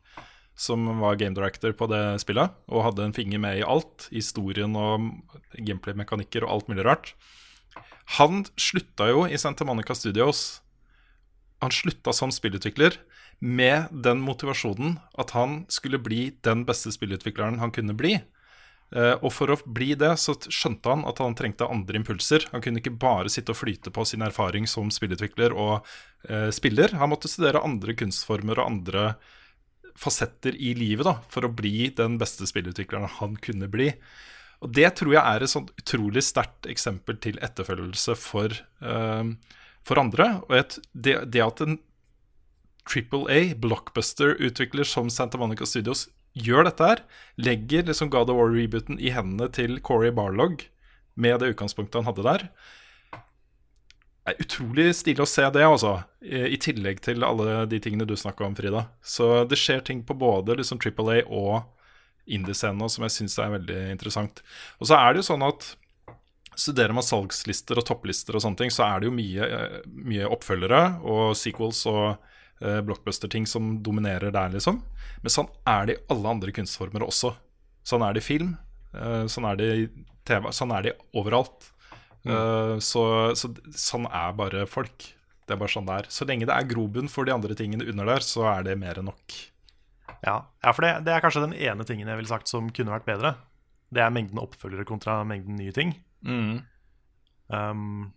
som 0.55 0.85
var 1.01 1.17
game 1.17 1.35
director 1.35 1.73
på 1.77 1.87
det 1.91 2.03
spillet, 2.21 2.53
og 2.69 2.85
hadde 2.87 3.07
en 3.07 3.15
finger 3.15 3.41
med 3.41 3.61
i 3.61 3.65
alt. 3.65 4.07
Historien 4.13 4.75
og 4.77 5.09
gameplay-mekanikker 5.57 6.45
og 6.45 6.57
alt 6.57 6.69
mulig 6.71 6.85
rart. 6.85 7.13
Han 8.19 8.43
slutta 8.59 9.09
jo 9.09 9.25
i 9.25 9.39
Santa 9.39 9.65
Monica 9.65 9.95
Studios. 9.95 10.61
Han 11.63 11.71
slutta 11.73 12.13
som 12.13 12.31
spillutvikler 12.33 12.99
med 13.39 13.89
den 14.05 14.21
motivasjonen 14.23 14.97
at 15.19 15.33
han 15.35 15.63
skulle 15.71 15.99
bli 15.99 16.29
den 16.45 16.63
beste 16.67 16.93
spillutvikleren 16.93 17.59
han 17.59 17.73
kunne 17.75 17.95
bli. 17.97 18.17
Eh, 18.93 19.15
og 19.25 19.31
for 19.33 19.49
å 19.49 19.57
bli 19.65 19.93
det, 19.97 20.11
så 20.21 20.35
skjønte 20.37 20.91
han 20.91 21.05
at 21.09 21.19
han 21.23 21.35
trengte 21.37 21.67
andre 21.69 21.97
impulser. 21.99 22.45
Han 22.51 22.61
kunne 22.63 22.83
ikke 22.83 22.93
bare 23.01 23.31
sitte 23.31 23.55
og 23.55 23.59
flyte 23.63 23.93
på 23.93 24.05
sin 24.05 24.23
erfaring 24.25 24.67
som 24.69 24.91
spillutvikler 24.93 25.55
og 25.55 25.79
eh, 26.29 26.49
spiller. 26.53 26.93
Han 26.99 27.13
måtte 27.13 27.31
studere 27.31 27.63
andre 27.65 27.95
kunstformer 27.97 28.61
og 28.61 28.69
andre 28.69 29.07
fasetter 29.99 30.55
i 30.57 30.73
livet 30.77 31.07
da, 31.07 31.17
for 31.31 31.45
å 31.45 31.53
bli 31.53 31.89
den 31.95 32.17
beste 32.21 32.47
spillutvikleren 32.49 33.11
han 33.19 33.37
kunne 33.41 33.69
bli. 33.71 33.91
Og 34.63 34.71
det 34.75 34.87
tror 34.99 35.15
jeg 35.15 35.23
er 35.23 35.43
et 35.43 35.51
sånt 35.51 35.73
utrolig 35.79 36.23
sterkt 36.23 36.69
eksempel 36.71 37.17
til 37.21 37.39
etterfølgelse 37.43 38.15
for, 38.19 38.55
eh, 38.81 39.23
for 39.83 40.01
andre. 40.01 40.29
Og 40.47 40.55
et, 40.57 40.77
det, 40.93 41.17
det 41.33 41.43
at 41.43 41.63
en 41.65 41.79
Triple 42.83 43.29
A, 43.31 43.53
blockbuster-utvikler 43.55 44.87
som 44.87 45.09
Santa 45.11 45.39
Monica 45.39 45.67
Studios 45.67 46.09
gjør 46.35 46.67
dette 46.67 46.87
her, 46.87 47.01
legger 47.39 47.85
liksom 47.87 48.09
God 48.11 48.31
of 48.33 48.39
War-rebooten 48.39 48.99
i 48.99 49.13
hendene 49.15 49.47
til 49.53 49.77
Corey 49.85 50.11
Barlog, 50.11 50.65
med 51.15 51.39
det 51.39 51.53
utgangspunktet 51.53 52.01
han 52.01 52.09
hadde 52.09 52.25
der. 52.25 52.47
Det 54.23 54.31
er 54.31 54.45
utrolig 54.45 54.85
stilig 54.95 55.25
å 55.25 55.27
se 55.27 55.43
det, 55.51 55.65
altså. 55.67 55.97
I, 56.23 56.55
tillegg 56.61 57.01
til 57.03 57.25
alle 57.27 57.65
de 57.67 57.79
tingene 57.83 58.07
du 58.07 58.15
snakka 58.15 58.45
om, 58.47 58.55
Frida. 58.55 58.85
Så 59.03 59.43
det 59.51 59.59
skjer 59.59 59.83
ting 59.83 60.03
på 60.07 60.15
både 60.15 60.55
liksom 60.61 60.79
Triple 60.79 61.19
og 61.27 61.65
indie-scenen 62.31 62.87
som 62.87 63.03
jeg 63.03 63.15
syns 63.17 63.35
er 63.43 63.51
veldig 63.57 63.79
interessant. 63.91 64.39
Og 64.79 64.87
så 64.87 64.95
er 64.95 65.11
det 65.11 65.23
jo 65.23 65.29
sånn 65.33 65.43
at 65.43 65.73
studerer 66.55 66.95
man 66.95 67.03
salgslister 67.03 67.81
og 67.81 67.87
topplister 67.89 68.37
og 68.37 68.45
sånne 68.45 68.61
ting, 68.61 68.71
så 68.71 68.85
er 68.87 69.01
det 69.01 69.09
jo 69.09 69.15
mye, 69.17 69.47
eh, 69.47 69.77
mye 70.07 70.29
oppfølgere 70.31 70.81
og 71.01 71.33
sequels 71.37 71.81
og 71.89 72.13
eh, 72.61 72.79
blockbuster-ting 72.85 73.47
som 73.49 73.75
dominerer 73.83 74.31
der, 74.31 74.53
liksom. 74.55 74.79
Men 75.23 75.35
sånn 75.35 75.51
er 75.67 75.89
det 75.89 75.97
i 75.97 76.03
alle 76.13 76.35
andre 76.37 76.55
kunstformer 76.55 77.03
også. 77.03 77.33
Sånn 77.83 78.05
er 78.05 78.15
det 78.15 78.23
i 78.23 78.27
film, 78.29 78.55
eh, 78.95 79.25
sånn 79.27 79.49
er 79.49 79.59
det 79.59 79.69
i 79.81 79.87
TV, 80.23 80.47
sånn 80.55 80.71
er 80.77 80.87
det 80.87 80.97
overalt. 81.17 81.72
Eh, 82.23 82.75
så, 82.83 83.03
så 83.35 83.51
sånn 83.75 84.07
er 84.07 84.35
bare 84.37 84.65
folk. 84.69 85.09
Det 85.43 85.55
er 85.55 85.59
bare 85.59 85.73
sånn 85.73 85.87
det 85.87 85.97
er. 86.01 86.11
Så 86.13 86.27
lenge 86.27 86.47
det 86.47 86.55
er 86.55 86.69
grobunn 86.69 87.11
for 87.11 87.27
de 87.27 87.35
andre 87.35 87.57
tingene 87.59 87.87
under 87.91 88.07
der, 88.13 88.25
så 88.25 88.47
er 88.53 88.67
det 88.67 88.77
mer 88.79 88.99
enn 89.01 89.09
nok. 89.11 89.39
Ja, 90.23 90.37
ja 90.63 90.71
for 90.75 90.85
det, 90.85 90.93
det 91.07 91.15
er 91.15 91.23
kanskje 91.23 91.43
den 91.45 91.57
ene 91.57 91.85
tingen 91.87 92.07
jeg 92.07 92.19
ville 92.19 92.31
sagt 92.31 92.51
som 92.51 92.71
kunne 92.75 92.95
vært 92.95 93.09
bedre. 93.09 93.35
Det 93.93 94.01
er 94.01 94.13
mengden 94.13 94.41
oppfølgere 94.41 94.87
kontra 94.87 95.19
mengden 95.27 95.59
nye 95.59 95.73
ting. 95.75 95.93
Um, 96.23 98.13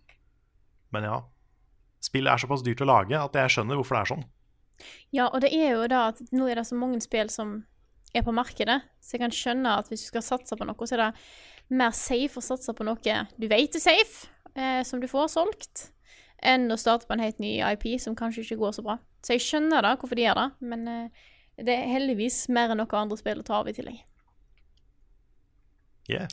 men 0.95 1.05
ja. 1.05 1.19
Spill 2.01 2.29
er 2.29 2.39
såpass 2.39 2.63
dyrt 2.65 2.81
å 2.81 2.87
lage 2.87 3.19
at 3.19 3.35
jeg 3.35 3.57
skjønner 3.57 3.77
hvorfor 3.77 3.97
det 3.97 4.01
er 4.01 4.11
sånn. 4.13 4.25
Ja, 5.13 5.25
og 5.27 5.41
det 5.43 5.51
er 5.53 5.73
jo 5.73 5.87
da 5.89 6.07
at 6.13 6.21
nå 6.31 6.47
er 6.47 6.59
det 6.59 6.67
så 6.69 6.77
mange 6.77 7.01
spill 7.03 7.29
som 7.33 7.59
er 8.15 8.23
på 8.23 8.33
markedet, 8.35 8.79
så 9.03 9.15
jeg 9.15 9.23
kan 9.25 9.33
skjønne 9.35 9.73
at 9.81 9.89
hvis 9.91 10.05
du 10.05 10.11
skal 10.13 10.23
satse 10.25 10.57
på 10.57 10.65
noe, 10.67 10.87
så 10.87 10.95
er 10.95 11.03
det 11.03 11.09
mer 11.69 11.93
safe 11.95 12.39
å 12.39 12.43
satse 12.43 12.73
på 12.73 12.85
noe 12.87 13.23
du 13.37 13.47
vet 13.47 13.75
er 13.75 13.83
safe, 13.83 14.27
eh, 14.55 14.83
som 14.83 15.01
du 15.01 15.07
får 15.07 15.31
solgt, 15.33 15.89
enn 16.43 16.69
å 16.71 16.77
starte 16.77 17.07
på 17.07 17.13
en 17.13 17.23
helt 17.23 17.39
ny 17.39 17.57
IP 17.59 17.99
som 17.99 18.15
kanskje 18.15 18.45
ikke 18.45 18.61
går 18.61 18.77
så 18.77 18.85
bra. 18.85 18.97
Så 19.25 19.35
jeg 19.35 19.45
skjønner 19.45 19.83
da 19.83 19.95
hvorfor 19.97 20.15
de 20.15 20.27
gjør 20.27 20.39
det, 20.39 20.49
men 20.61 20.87
eh, 20.87 21.09
det 21.57 21.73
er 21.73 21.93
heldigvis 21.97 22.47
mer 22.53 22.71
enn 22.71 22.79
noe 22.81 22.99
andre 22.99 23.17
spill 23.17 23.41
å 23.41 23.45
ta 23.47 23.59
av 23.59 23.69
i 23.69 23.75
tillegg. 23.75 24.03
Yeah. 26.07 26.27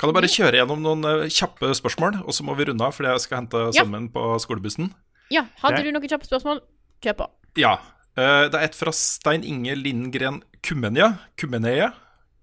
Kan 0.00 0.10
jeg 0.10 0.16
bare 0.16 0.30
kjøre 0.30 0.58
gjennom 0.58 0.80
noen 0.82 1.06
eh, 1.06 1.26
kjappe 1.30 1.70
spørsmål, 1.78 2.22
og 2.24 2.34
så 2.34 2.46
må 2.46 2.56
vi 2.58 2.66
runde 2.70 2.86
av 2.86 2.96
fordi 2.96 3.12
jeg 3.12 3.26
skal 3.26 3.42
hente 3.44 3.66
Ja. 3.68 3.82
sønnen 3.82 4.08
min 4.08 4.12
på 4.14 4.22
skolebussen? 4.42 4.90
Ja, 5.30 5.46
hadde 5.62 5.84
du 5.84 5.92
noen 5.94 6.08
kjappe 6.08 6.26
spørsmål? 6.26 6.64
Kjør 7.04 7.20
på. 7.22 7.28
Ja. 7.60 7.76
Uh, 8.14 8.46
det 8.46 8.58
er 8.58 8.68
et 8.68 8.76
fra 8.78 8.92
Stein 8.94 9.42
Inge 9.42 9.74
Lindgren 9.74 10.42
Kumenja. 10.62 11.14
Kumeneja? 11.40 11.92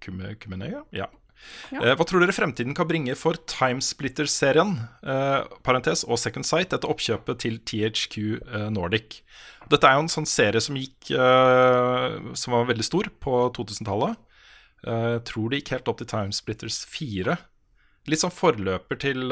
Kume, 0.04 0.36
Kumeneja? 0.42 0.82
Ja. 0.92 1.08
Ja. 1.72 1.84
Eh, 1.86 1.94
hva 1.96 2.06
tror 2.08 2.24
dere 2.24 2.36
fremtiden 2.36 2.76
kan 2.76 2.88
bringe 2.90 3.16
for 3.20 3.38
Timesplitter-serien, 3.50 4.74
eh, 5.08 5.44
parentes, 5.64 6.04
og 6.04 6.20
Second 6.20 6.48
Sight, 6.48 6.74
etter 6.74 6.92
oppkjøpet 6.92 7.40
til 7.44 7.60
THQ 7.64 8.18
eh, 8.42 8.68
Nordic? 8.74 9.22
Dette 9.72 9.88
er 9.88 9.96
jo 9.96 10.04
en 10.06 10.12
sånn 10.12 10.28
serie 10.28 10.60
som 10.60 10.76
gikk 10.76 11.14
eh, 11.14 12.16
Som 12.36 12.56
var 12.58 12.66
veldig 12.68 12.84
stor 12.84 13.08
på 13.24 13.38
2000-tallet. 13.56 14.20
Eh, 14.84 15.18
tror 15.28 15.50
det 15.50 15.62
gikk 15.62 15.76
helt 15.78 15.92
opp 15.92 16.02
til 16.02 16.10
Timesplitters 16.12 16.82
4. 16.92 17.38
Litt 18.10 18.24
sånn 18.24 18.34
forløper 18.34 18.98
til, 18.98 19.30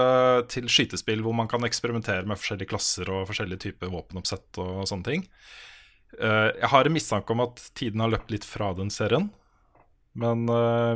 til 0.53 0.69
skytespill 0.69 1.23
hvor 1.25 1.33
man 1.33 1.49
kan 1.49 1.65
eksperimentere 1.65 2.27
med 2.29 2.37
forskjellige 2.37 2.69
klasser 2.69 3.09
og 3.09 3.25
forskjellige 3.31 3.63
typer 3.65 3.89
våpenoppsett 3.89 4.59
og 4.61 4.83
sånne 4.85 5.07
ting. 5.07 5.23
Jeg 6.13 6.69
har 6.69 6.85
en 6.85 6.93
mistanke 6.93 7.33
om 7.33 7.41
at 7.47 7.63
tiden 7.73 8.03
har 8.05 8.13
løpt 8.13 8.29
litt 8.29 8.45
fra 8.45 8.69
den 8.77 8.93
serien, 8.93 9.31
men 10.13 10.45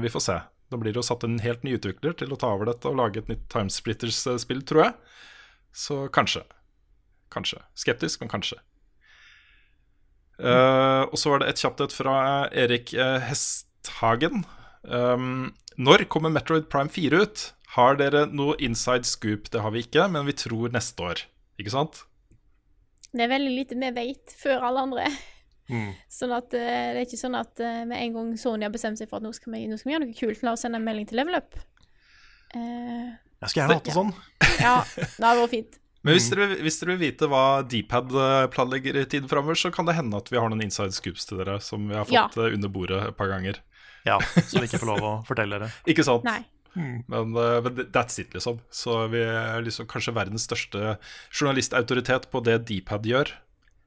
vi 0.05 0.13
får 0.13 0.25
se. 0.27 0.37
Da 0.73 0.79
blir 0.81 0.89
det 0.93 0.97
jo 0.97 1.05
satt 1.05 1.23
en 1.27 1.37
helt 1.43 1.61
ny 1.65 1.75
utvikler 1.77 2.15
til 2.17 2.33
å 2.33 2.39
ta 2.39 2.49
over 2.55 2.71
dette 2.71 2.89
og 2.89 2.97
lage 2.97 3.21
et 3.21 3.27
nytt 3.29 3.45
Timesplitters-spill, 3.53 4.63
tror 4.65 4.87
jeg. 4.87 4.93
Så 5.73 6.03
kanskje. 6.13 6.41
Kanskje. 7.33 7.59
Skeptisk, 7.77 8.23
men 8.23 8.31
kanskje. 8.31 8.57
Eh, 10.41 11.03
og 11.05 11.13
så 11.19 11.29
var 11.29 11.43
det 11.43 11.51
et 11.51 11.61
kjapt 11.61 11.83
et 11.85 11.93
fra 11.93 12.15
Erik 12.49 12.93
eh, 12.97 13.19
Hesthagen. 13.29 14.47
Um, 14.81 15.53
når 15.77 16.07
kommer 16.11 16.33
Metroid 16.33 16.65
Prime 16.73 16.89
4 16.89 17.21
ut? 17.21 17.43
Har 17.77 17.97
dere 18.01 18.25
noe 18.29 18.57
inside 18.61 19.05
scoop? 19.09 19.51
Det 19.53 19.61
har 19.61 19.73
vi 19.73 19.85
ikke, 19.85 20.07
men 20.09 20.25
vi 20.29 20.35
tror 20.37 20.73
neste 20.73 21.05
år. 21.05 21.23
Ikke 21.61 21.73
sant? 21.73 22.03
Det 23.13 23.27
er 23.27 23.29
veldig 23.29 23.53
lite 23.53 23.77
vi 23.77 23.93
veit 23.93 24.33
før 24.41 24.65
alle 24.69 24.87
andre. 24.87 25.07
Mm. 25.71 25.93
Sånn 26.11 26.33
at 26.35 26.53
eh, 26.59 26.89
det 26.93 26.99
er 26.99 27.05
ikke 27.07 27.21
sånn 27.21 27.35
at 27.39 27.59
eh, 27.63 27.83
med 27.87 27.97
en 28.01 28.13
gang 28.17 28.31
Sony 28.37 28.65
har 28.67 28.73
bestemt 28.73 28.99
seg 28.99 29.07
for 29.09 29.21
at 29.21 29.23
nå 29.23 29.31
skal 29.33 29.53
vi, 29.55 29.61
nå 29.71 29.77
skal 29.79 29.89
vi 29.89 29.93
gjøre 29.95 30.05
noe 30.09 30.17
kult, 30.17 30.41
la 30.43 30.51
oss 30.57 30.65
sende 30.65 30.81
en 30.81 30.83
melding 30.87 31.07
til 31.07 31.17
Level 31.21 31.37
Up. 31.39 31.55
Eh, 32.53 33.13
Jeg 33.43 33.49
skulle 33.51 33.63
gjerne 33.63 33.77
hatt 33.79 33.87
det 33.87 33.95
sånn. 33.95 34.11
ja, 34.59 34.75
det 34.97 35.23
hadde 35.23 35.39
vært 35.45 35.53
fint. 35.55 35.79
Men 36.03 36.17
hvis 36.17 36.25
dere, 36.33 36.47
hvis 36.59 36.77
dere 36.81 36.95
vil 36.97 37.01
vite 37.05 37.27
hva 37.31 37.43
Dpad 37.71 38.11
eh, 38.11 38.47
planlegger 38.51 38.97
i 38.99 39.05
tiden 39.07 39.29
framover, 39.31 39.55
så 39.55 39.71
kan 39.71 39.87
det 39.87 39.95
hende 39.95 40.19
at 40.19 40.27
vi 40.33 40.35
har 40.41 40.49
noen 40.51 40.65
inside 40.65 40.91
scoops 40.95 41.23
til 41.29 41.39
dere 41.39 41.61
som 41.63 41.85
vi 41.87 41.95
har 41.95 42.03
fått 42.09 42.35
Ja. 42.35 42.49
under 42.51 42.67
bordet 42.73 42.99
et 43.07 43.15
par 43.15 43.31
ganger. 43.31 43.61
Ja, 44.03 44.17
Som 44.51 44.59
vi 44.59 44.67
ikke 44.67 44.81
får 44.83 44.89
lov 44.97 45.05
å 45.07 45.13
fortelle 45.23 45.55
dere. 45.61 45.69
Ikke 45.87 46.03
sant? 46.03 46.25
Nei. 46.27 46.41
Men, 46.75 47.31
eh, 47.39 47.59
men 47.63 47.85
that's 47.95 48.19
it, 48.19 48.33
liksom. 48.35 48.59
Så 48.73 48.97
vi 49.13 49.21
er 49.23 49.63
liksom 49.63 49.87
kanskje 49.87 50.11
verdens 50.17 50.43
største 50.49 50.97
journalistautoritet 51.31 52.27
på 52.33 52.41
det 52.43 52.59
Dpad 52.67 53.07
gjør, 53.07 53.31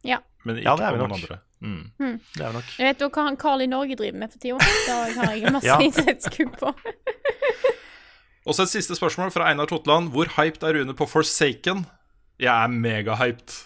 Ja. 0.06 0.20
Men 0.46 0.60
ikke 0.60 0.68
Ja, 0.68 0.76
det 0.78 0.86
er 0.86 0.94
vi 0.96 1.02
nok. 1.02 1.16
andre. 1.18 1.38
Mm. 1.66 1.82
Det 1.98 2.42
er 2.44 2.50
vi 2.52 2.56
nok. 2.60 2.70
Jeg 2.78 2.86
vet 2.90 3.02
jo 3.04 3.08
hva 3.16 3.24
han 3.26 3.36
Carl 3.42 3.64
i 3.64 3.68
Norge 3.70 3.96
driver 3.98 4.18
med 4.22 4.30
for 4.32 4.38
tida. 4.38 4.58
Da 4.86 4.98
har 5.26 5.34
jeg 5.36 5.52
masse 5.54 5.66
Ja. 5.72 5.78
innsatskupp 5.82 6.56
på. 6.62 6.72
Og 8.46 8.54
så 8.54 8.62
et 8.62 8.70
siste 8.70 8.94
spørsmål 8.94 9.32
fra 9.34 9.48
Einar 9.50 9.66
Totland. 9.66 10.12
Hvor 10.14 10.28
hyped 10.36 10.62
er 10.62 10.76
Rune 10.78 10.94
på 10.94 11.08
Forsaken? 11.10 11.84
Jeg 12.38 12.52
er 12.52 12.68
megahyped. 12.70 13.56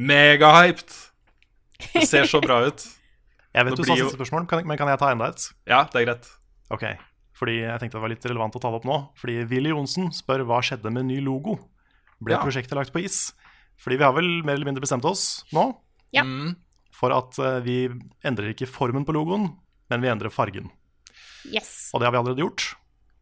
Megahyped! 0.00 0.90
Det 1.94 2.06
ser 2.08 2.26
så 2.28 2.40
bra 2.42 2.62
ut. 2.66 2.82
Jeg 3.54 3.66
vet 3.66 3.74
Det 3.76 3.82
du 3.82 3.88
sa 3.88 3.96
siste 3.98 4.14
spørsmål, 4.18 4.44
men 4.66 4.78
kan 4.78 4.88
jeg 4.92 4.98
ta 5.00 5.08
enda 5.10 5.26
et? 5.32 5.44
Ja, 5.66 5.80
det 5.90 5.98
er 5.98 6.04
greit. 6.06 6.26
Ok, 6.70 6.84
fordi 7.34 7.56
jeg 7.64 7.80
tenkte 7.82 7.96
det 7.98 8.02
var 8.04 8.12
litt 8.12 8.26
relevant 8.30 8.54
å 8.54 8.60
ta 8.62 8.70
det 8.70 8.78
opp 8.78 8.84
nå. 8.86 8.98
Fordi 9.18 9.40
Willy 9.50 9.72
Johnsen 9.72 10.12
spør 10.14 10.44
hva 10.46 10.60
skjedde 10.62 10.92
med 10.94 11.08
ny 11.08 11.16
logo. 11.24 11.56
Ble 12.22 12.36
Ja. 12.36 12.42
prosjektet 12.44 12.78
lagt 12.78 12.92
på 12.94 13.02
is? 13.02 13.32
Fordi 13.82 13.98
vi 13.98 14.04
har 14.06 14.12
vel 14.14 14.28
mer 14.46 14.54
eller 14.54 14.68
mindre 14.70 14.84
bestemt 14.84 15.02
oss 15.08 15.42
nå 15.56 15.64
Ja. 16.12 16.24
Mm. 16.26 16.56
for 17.00 17.12
at 17.14 17.38
eh, 17.38 17.60
vi 17.64 17.74
endrer 18.26 18.50
ikke 18.52 18.66
formen 18.68 19.04
på 19.08 19.14
logoen, 19.16 19.46
men 19.88 20.02
vi 20.02 20.08
endrer 20.10 20.28
fargen. 20.34 20.66
Yes. 21.48 21.90
Og 21.94 22.00
det 22.00 22.06
har 22.08 22.12
vi 22.12 22.18
allerede 22.20 22.42
gjort. 22.42 22.64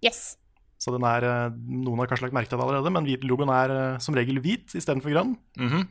Yes. 0.02 0.36
Så 0.78 0.90
den 0.94 1.04
er, 1.06 1.22
eh, 1.26 1.52
Noen 1.68 2.00
har 2.02 2.08
kanskje 2.10 2.26
lagt 2.26 2.34
merke 2.34 2.50
til 2.50 2.58
det 2.58 2.64
allerede, 2.66 2.90
men 2.94 3.06
logoen 3.28 3.52
er 3.54 3.74
eh, 3.76 3.98
som 4.02 4.16
regel 4.18 4.40
hvit 4.42 4.74
istedenfor 4.78 5.12
grønn. 5.14 5.36
Mhm. 5.58 5.84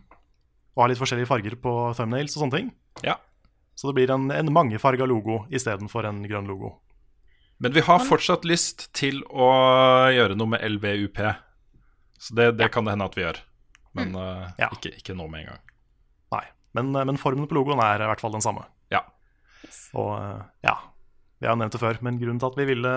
Og 0.77 0.83
har 0.83 0.91
litt 0.91 0.99
forskjellige 0.99 1.29
farger 1.29 1.55
på 1.57 1.71
thumbnails 1.97 2.35
og 2.37 2.43
sånne 2.43 2.57
ting. 2.59 2.67
Ja. 3.05 3.15
Så 3.77 3.89
det 3.89 3.95
blir 3.97 4.11
en, 4.13 4.27
en 4.33 4.51
mangefarga 4.53 5.07
logo 5.09 5.45
istedenfor 5.53 6.05
en 6.09 6.23
grønn 6.27 6.49
logo. 6.49 6.75
Men 7.59 7.73
vi 7.73 7.81
har 7.81 8.03
fortsatt 8.05 8.45
lyst 8.45 8.91
til 8.93 9.23
å 9.25 9.47
gjøre 10.13 10.35
noe 10.37 10.51
med 10.53 10.61
LVUP. 10.61 11.17
Så 12.21 12.35
det, 12.37 12.51
det 12.59 12.67
kan 12.73 12.85
det 12.85 12.93
hende 12.93 13.07
at 13.09 13.17
vi 13.17 13.23
gjør. 13.25 13.39
Men 13.97 14.13
eh, 14.15 14.45
Ja. 14.61 14.69
ikke, 14.75 14.91
ikke 14.99 15.15
nå 15.17 15.25
med 15.31 15.45
en 15.45 15.53
gang. 15.55 15.63
Men, 16.75 16.95
eh, 16.95 17.05
men 17.07 17.19
formen 17.21 17.47
på 17.47 17.55
logoen 17.55 17.79
er 17.83 18.03
i 18.03 18.09
hvert 18.09 18.23
fall 18.23 18.35
den 18.35 18.43
samme. 18.43 18.65
Ja. 18.93 19.03
Og 19.93 20.11
eh, 20.17 20.41
ja, 20.67 20.75
vi 21.39 21.47
har 21.47 21.55
nevnt 21.59 21.77
det 21.77 21.83
før, 21.83 22.01
men 22.01 22.19
grunnen 22.19 22.41
til 22.41 22.51
at 22.51 22.59
vi 22.59 22.67
ville 22.73 22.93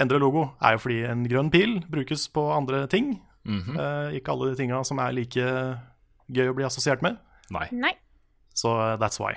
endre 0.00 0.18
logo, 0.18 0.48
er 0.60 0.74
jo 0.74 0.82
fordi 0.82 1.00
en 1.06 1.24
grønn 1.30 1.50
pil 1.54 1.78
brukes 1.90 2.26
på 2.34 2.48
andre 2.52 2.86
ting. 2.90 3.14
Mhm. 3.44 3.78
Eh, 3.78 4.18
ikke 4.18 4.32
alle 4.32 4.52
de 4.52 4.60
tinga 4.62 4.82
som 4.84 4.98
er 4.98 5.14
like 5.14 5.48
gøy 6.34 6.50
å 6.50 6.56
bli 6.56 6.66
assosiert 6.66 7.02
med. 7.04 7.18
Nei. 7.52 7.68
Nei. 7.72 7.92
Så 8.56 8.70
uh, 8.70 8.94
that's 8.96 9.20
why. 9.20 9.34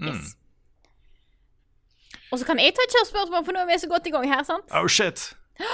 Mm. 0.00 0.08
Yes. 0.10 0.34
Og 2.32 2.40
så 2.40 2.46
kan 2.48 2.58
jeg 2.58 2.74
ta 2.74 2.82
et 2.82 2.94
kjapt 2.96 3.12
spørsmål, 3.12 3.44
for 3.46 3.54
nå 3.54 3.62
er 3.62 3.68
vi 3.68 3.78
så 3.78 3.88
godt 3.90 4.08
i 4.08 4.12
gang 4.14 4.26
her, 4.26 4.42
sant? 4.42 4.66
Oh 4.74 4.88
shit! 4.90 5.28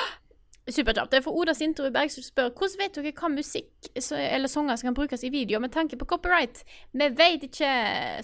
Superkjapt. 0.75 1.11
Det 1.13 1.19
er 1.21 1.25
for 1.25 1.37
Oda 1.37 1.55
Sinterudberg 1.57 2.13
som 2.13 2.25
spør 2.25 2.53
hvordan 2.53 2.81
vet 2.81 2.99
dere 2.99 3.13
hva 3.17 3.31
musikk 3.33 3.91
eller 3.97 4.51
sanger 4.51 4.79
som 4.79 4.91
kan 4.91 4.97
brukes 4.99 5.25
i 5.25 5.33
video 5.33 5.61
med 5.63 5.73
tanke 5.75 5.99
på 5.99 6.09
copyright? 6.09 6.63
Vi 6.93 7.11
vet 7.19 7.47
ikke, 7.49 7.73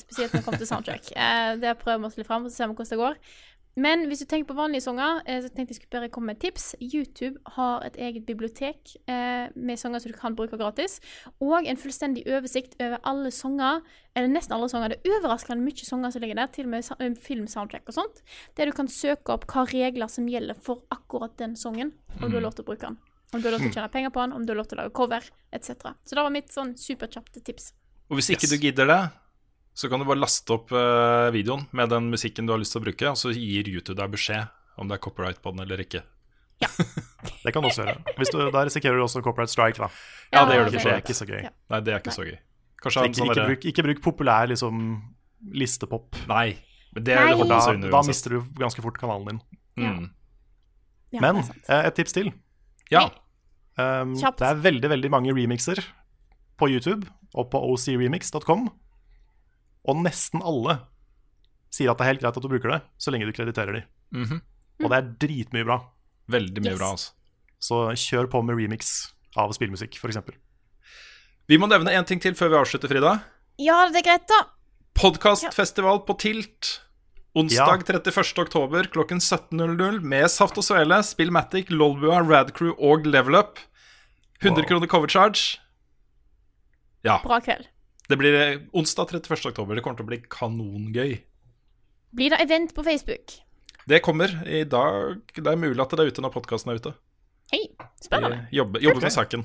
spesielt 0.03 0.33
når 0.33 0.41
det 0.41 0.47
kommer 0.47 0.63
til 0.63 0.73
soundtrack. 0.73 1.13
Eh, 1.27 1.57
det 1.59 1.73
prøver 1.81 1.99
vi 1.99 2.07
oss 2.07 2.17
litt 2.19 2.27
fram, 2.29 2.45
så 2.47 2.55
ser 2.55 2.69
vi 2.71 2.77
hvordan 2.77 2.91
det 2.91 2.99
går. 3.01 3.17
Men 3.77 4.07
hvis 4.09 4.23
du 4.23 4.25
tenker 4.25 4.49
på 4.49 4.55
vanlige 4.57 4.87
sanger, 4.87 5.19
eh, 5.29 5.43
så 5.45 5.51
tenkte 5.53 5.75
jeg 5.75 5.83
skulle 5.83 6.01
bare 6.01 6.09
komme 6.09 6.31
med 6.31 6.39
et 6.39 6.47
tips. 6.47 6.71
YouTube 6.81 7.37
har 7.59 7.83
et 7.85 7.97
eget 8.01 8.25
bibliotek 8.25 8.95
eh, 9.05 9.51
med 9.53 9.77
sanger 9.77 10.01
som 10.01 10.13
du 10.13 10.17
kan 10.17 10.37
bruke 10.39 10.57
gratis, 10.57 10.95
og 11.45 11.69
en 11.69 11.77
fullstendig 11.77 12.23
oversikt 12.25 12.79
over 12.81 12.97
alle 13.05 13.29
sanger, 13.31 13.83
eller 14.17 14.33
nesten 14.33 14.57
alle 14.57 14.71
sanger. 14.73 14.95
Det 14.95 15.03
er 15.05 15.19
overraskende 15.19 15.61
mye 15.61 15.85
sanger 15.85 16.15
som 16.15 16.25
ligger 16.25 16.41
der, 16.41 16.49
til 16.55 16.65
og 16.65 16.73
med 16.73 16.89
eh, 17.05 17.13
filmsoundtrack 17.27 17.93
og 17.93 17.99
sånt, 17.99 18.23
der 18.57 18.71
du 18.71 18.73
kan 18.73 18.89
søke 18.89 19.37
opp 19.37 19.45
hva 19.53 19.67
regler 19.69 20.09
som 20.09 20.25
gjelder 20.33 20.57
for 20.57 20.81
akkurat 20.97 21.37
den 21.37 21.53
sangen, 21.61 21.93
om 22.23 22.31
du 22.31 22.39
har 22.39 22.47
lov 22.49 22.57
til 22.57 22.65
å 22.65 22.71
bruke 22.73 22.89
den. 22.89 22.97
Om 23.35 23.43
du 23.43 23.51
har 23.51 23.59
lov 23.59 23.67
til 23.67 23.75
å 23.75 23.77
tjene 23.77 23.93
penger 23.93 24.15
på 24.15 24.25
den, 24.25 24.33
om 24.33 24.47
du 24.47 24.55
har 24.55 24.63
lov 24.63 24.71
til 24.71 24.79
å 24.79 24.85
lage 24.87 24.97
cover, 24.97 25.29
etc. 25.53 25.93
Så 26.07 26.17
det 26.17 26.25
var 26.25 26.33
mitt 26.33 26.49
sånn 26.55 26.73
superkjappe 26.81 27.45
tips. 27.45 27.75
Og 28.09 28.17
hvis 28.23 28.33
ikke 28.33 28.47
Yes. 28.49 28.57
du 28.57 28.63
gidder 28.71 28.87
det, 28.89 29.01
så 29.77 29.91
kan 29.93 30.01
du 30.01 30.07
bare 30.09 30.23
laste 30.23 30.55
opp 30.55 30.71
eh, 30.73 31.29
videoen 31.35 31.67
med 31.77 31.91
den 31.93 32.09
musikken 32.13 32.49
du 32.49 32.55
har 32.55 32.61
lyst 32.63 32.73
til 32.73 32.81
å 32.81 32.87
bruke, 32.87 33.11
og 33.13 33.19
så 33.21 33.33
gir 33.37 33.69
YouTube 33.69 33.99
deg 33.99 34.15
beskjed 34.15 34.49
om 34.81 34.89
det 34.89 34.97
er 34.97 35.03
copyright 35.05 35.43
på 35.45 35.53
den 35.53 35.65
eller 35.67 35.83
ikke. 35.85 36.01
Ja. 36.65 36.71
Det 37.43 37.53
kan 37.53 37.65
du 37.65 37.69
også 37.69 37.85
gjøre. 37.85 38.15
Hvis 38.17 38.31
du, 38.33 38.39
da 38.55 38.63
risikerer 38.67 38.97
du 38.97 39.03
også 39.05 39.21
copyright 39.25 39.51
strike, 39.53 39.83
da. 39.83 39.89
Ja, 40.33 40.45
det 40.47 40.57
gjør 40.57 40.69
du 40.69 40.73
Det 40.75 40.81
for 40.81 40.89
så 40.89 40.95
er 40.95 41.03
ikke 41.03 41.17
så 41.19 41.27
gøy. 41.27 41.41
Ja. 41.45 41.51
Nei, 41.73 41.81
det 41.85 41.93
er 41.93 42.01
ikke 42.01 42.15
så 42.15 42.25
gøy. 42.27 42.37
Kanskje 42.83 43.05
Ikke, 43.09 43.19
sånn 43.19 43.31
ikke, 43.33 43.45
bruk, 43.51 43.67
ikke 43.71 43.85
bruk 43.87 44.01
populær 44.05 44.49
liksom, 44.51 44.81
listepop. 45.59 46.19
Nei. 46.31 46.47
Men 46.95 47.07
det, 47.07 47.17
Nei. 47.19 47.35
det 47.37 47.49
da, 47.51 47.61
under 47.73 47.93
da 47.93 48.03
mister 48.07 48.37
du 48.37 48.39
ganske 48.61 48.85
fort 48.85 48.99
kanalen 49.01 49.29
din. 49.29 49.41
Mm. 49.83 50.09
Ja, 51.15 51.23
Men 51.25 51.43
det 51.43 51.59
eh, 51.69 51.89
et 51.91 51.99
tips 51.99 52.17
til. 52.17 52.33
Ja. 52.93 53.09
Um, 53.77 54.15
Kjapt. 54.17 54.41
det 54.41 54.49
er 54.49 54.61
veldig 54.65 54.91
veldig 54.95 55.13
mange 55.13 55.35
remixer 55.37 55.83
på 56.57 56.71
YouTube 56.73 57.05
og 57.37 57.51
på 57.53 57.61
ocremix.com. 57.75 58.71
Og 59.87 59.97
nesten 60.03 60.43
alle 60.43 60.81
sier 61.71 61.91
at 61.93 61.99
det 61.99 62.07
er 62.07 62.11
helt 62.15 62.23
greit 62.25 62.37
at 62.37 62.43
du 62.43 62.49
bruker 62.49 62.73
det, 62.73 62.81
så 62.99 63.13
lenge 63.13 63.27
du 63.29 63.33
krediterer 63.37 63.73
de. 63.81 63.83
Mhm. 64.17 64.41
Og 64.85 64.91
det 64.91 64.97
er 64.99 65.11
dritmye 65.27 65.65
bra. 65.65 65.79
Veldig 66.29 66.63
mye 66.65 66.73
Yes. 66.73 66.79
bra, 66.79 66.91
altså. 66.91 67.13
Så 67.61 67.77
kjør 67.97 68.27
på 68.31 68.43
med 68.45 68.57
remix 68.59 69.13
av 69.37 69.53
spillmusikk, 69.57 69.95
f.eks. 69.97 70.19
Vi 71.49 71.57
må 71.59 71.69
nevne 71.71 71.93
én 71.95 72.05
ting 72.07 72.21
til 72.21 72.35
før 72.35 72.51
vi 72.51 72.57
avslutter, 72.61 72.89
Frida. 72.91 73.23
Ja, 73.59 73.89
det 73.89 74.03
er 74.03 74.09
greit, 74.11 74.27
da. 74.29 74.41
Podkastfestival 74.95 76.01
på 76.07 76.17
Tilt. 76.19 76.81
Onsdag 77.37 77.85
31. 77.85 78.39
oktober 78.41 78.89
klokken 78.89 79.21
17.00 79.21 80.01
med 80.03 80.25
Saft 80.33 80.57
og 80.59 80.65
Svele, 80.65 81.03
Spillmatic, 81.05 81.69
Lolbua, 81.71 82.23
Radcrew 82.27 82.73
og 82.81 83.05
Level 83.07 83.37
Up. 83.37 83.59
100 84.41 84.63
Wow. 84.63 84.69
kroner 84.69 84.87
cover 84.89 85.07
charge. 85.09 85.59
Ja. 87.05 87.19
Bra 87.23 87.39
kveld. 87.41 87.67
Det 88.09 88.17
blir 88.21 88.35
eh, 88.39 88.61
onsdag 88.77 89.11
31. 89.17 89.47
oktober. 89.51 89.75
Det 89.79 89.83
kommer 89.85 89.99
til 89.99 90.07
å 90.07 90.11
bli 90.13 90.21
kanongøy. 90.31 91.17
Blir 92.17 92.31
det 92.33 92.39
event 92.45 92.75
på 92.77 92.85
Facebook? 92.87 93.35
Det 93.87 94.01
kommer 94.03 94.33
i 94.47 94.65
dag. 94.67 95.21
Det 95.35 95.47
er 95.47 95.59
mulig 95.59 95.81
at 95.83 95.91
det 95.95 96.05
er 96.05 96.13
ute 96.13 96.23
når 96.25 96.35
podkasten 96.35 96.73
er 96.73 96.81
ute. 96.81 96.93
Hei, 97.53 97.65
spennende. 98.03 98.47
Vi 98.51 98.59
jobber, 98.59 98.83
jobber 98.83 99.03
Ok. 99.03 99.07
med 99.07 99.15
saken. 99.15 99.45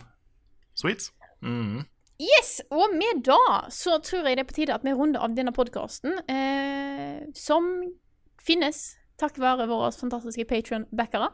Sweet. 0.77 1.09
Mm. 1.41 1.83
Yes, 2.21 2.61
og 2.69 2.93
med 2.93 3.23
da 3.25 3.37
så 3.73 3.97
tror 4.01 4.25
jeg 4.29 4.37
det 4.37 4.45
er 4.45 4.49
på 4.49 4.57
tide 4.57 4.73
at 4.77 4.83
vi 4.85 4.93
runder 4.93 5.21
av 5.25 5.33
denne 5.37 5.53
podkasten, 5.53 6.19
eh, 6.29 7.25
som 7.33 7.67
finnes 8.41 8.81
takk 9.21 9.37
være 9.41 9.67
våre 9.69 9.91
fantastiske 9.93 10.45
Patron-backere. 10.49 11.31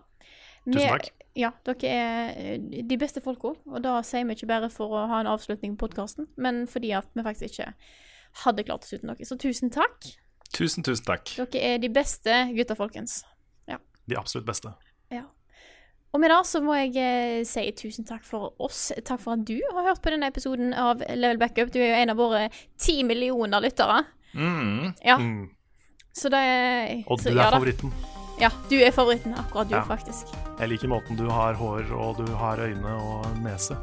Tusen 0.74 0.90
takk. 0.90 1.10
Ja, 1.38 1.52
dere 1.68 1.92
er 1.94 2.58
de 2.90 2.98
beste 2.98 3.22
folka, 3.22 3.54
og 3.70 3.82
da 3.86 4.00
sier 4.04 4.26
vi 4.26 4.34
ikke 4.34 4.50
bare 4.50 4.70
for 4.74 4.90
å 4.98 5.04
ha 5.08 5.20
en 5.22 5.30
avslutning 5.32 5.76
på 5.78 5.86
podkasten, 5.88 6.28
men 6.38 6.64
fordi 6.68 6.92
at 6.98 7.08
vi 7.14 7.24
faktisk 7.24 7.54
ikke 7.54 7.74
hadde 8.44 8.64
klart 8.68 8.84
oss 8.84 8.94
uten 8.94 9.12
dere. 9.14 9.26
Så 9.26 9.38
tusen 9.40 9.70
takk. 9.74 10.10
Tusen, 10.54 10.84
tusen 10.84 11.06
takk. 11.06 11.30
Dere 11.38 11.62
er 11.76 11.78
de 11.84 11.90
beste 11.94 12.42
gutta, 12.58 12.76
folkens. 12.80 13.24
De 14.08 14.16
absolutt 14.16 14.46
beste. 14.48 14.70
Ja. 15.12 15.26
Og 16.16 16.22
med 16.24 16.32
det 16.32 16.38
så 16.48 16.62
må 16.64 16.78
jeg 16.80 16.94
eh, 16.96 17.42
si 17.44 17.66
tusen 17.76 18.06
takk 18.08 18.24
for 18.24 18.54
oss. 18.64 18.94
Takk 19.04 19.20
for 19.20 19.36
at 19.36 19.44
du 19.44 19.58
har 19.76 19.90
hørt 19.90 20.00
på 20.02 20.14
denne 20.14 20.30
episoden 20.32 20.72
av 20.72 21.04
Level 21.12 21.38
Backup. 21.42 21.74
Du 21.74 21.82
er 21.82 21.90
jo 21.90 21.98
en 22.06 22.14
av 22.14 22.22
våre 22.22 22.46
ti 22.80 23.02
millioner 23.04 23.60
lyttere. 23.66 24.06
Mm. 24.32 24.94
Ja, 25.04 25.18
Mm. 25.20 25.50
så 26.16 26.32
det 26.32 26.40
er 26.40 27.04
Og 27.06 27.20
du 27.20 27.30
er 27.30 27.36
ja 27.36 27.52
favoritten. 27.52 27.92
Ja, 28.40 28.50
du 28.70 28.76
er 28.82 28.92
favoritten. 28.92 29.34
Akkurat 29.40 29.70
du, 29.70 29.76
Ja. 29.76 29.84
faktisk. 29.88 30.34
Jeg 30.60 30.70
liker 30.70 30.88
måten 30.92 31.18
du 31.18 31.26
har 31.30 31.54
hår, 31.58 31.92
og 31.94 32.18
du 32.18 32.32
har 32.36 32.58
øyne 32.58 32.94
og 33.02 33.26
nese. 33.42 33.78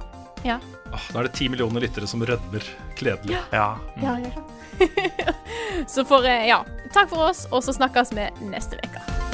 Ja. 0.44 0.58
Åh, 0.92 1.00
nå 1.14 1.20
er 1.20 1.22
det 1.28 1.32
ti 1.38 1.48
millioner 1.48 1.80
lyttere 1.80 2.06
som 2.06 2.20
rødmer 2.22 2.62
kledelig. 2.96 3.38
Ja. 3.52 3.78
Ja, 4.02 4.16
ja, 4.18 4.30
ja. 4.30 5.32
så 5.86 6.04
for 6.04 6.24
eh, 6.28 6.46
Ja. 6.48 6.62
Takk 6.94 7.08
for 7.10 7.30
oss, 7.30 7.46
og 7.50 7.62
så 7.66 7.72
snakkes 7.74 8.12
vi 8.14 8.28
neste 8.46 8.78
uke. 8.78 9.33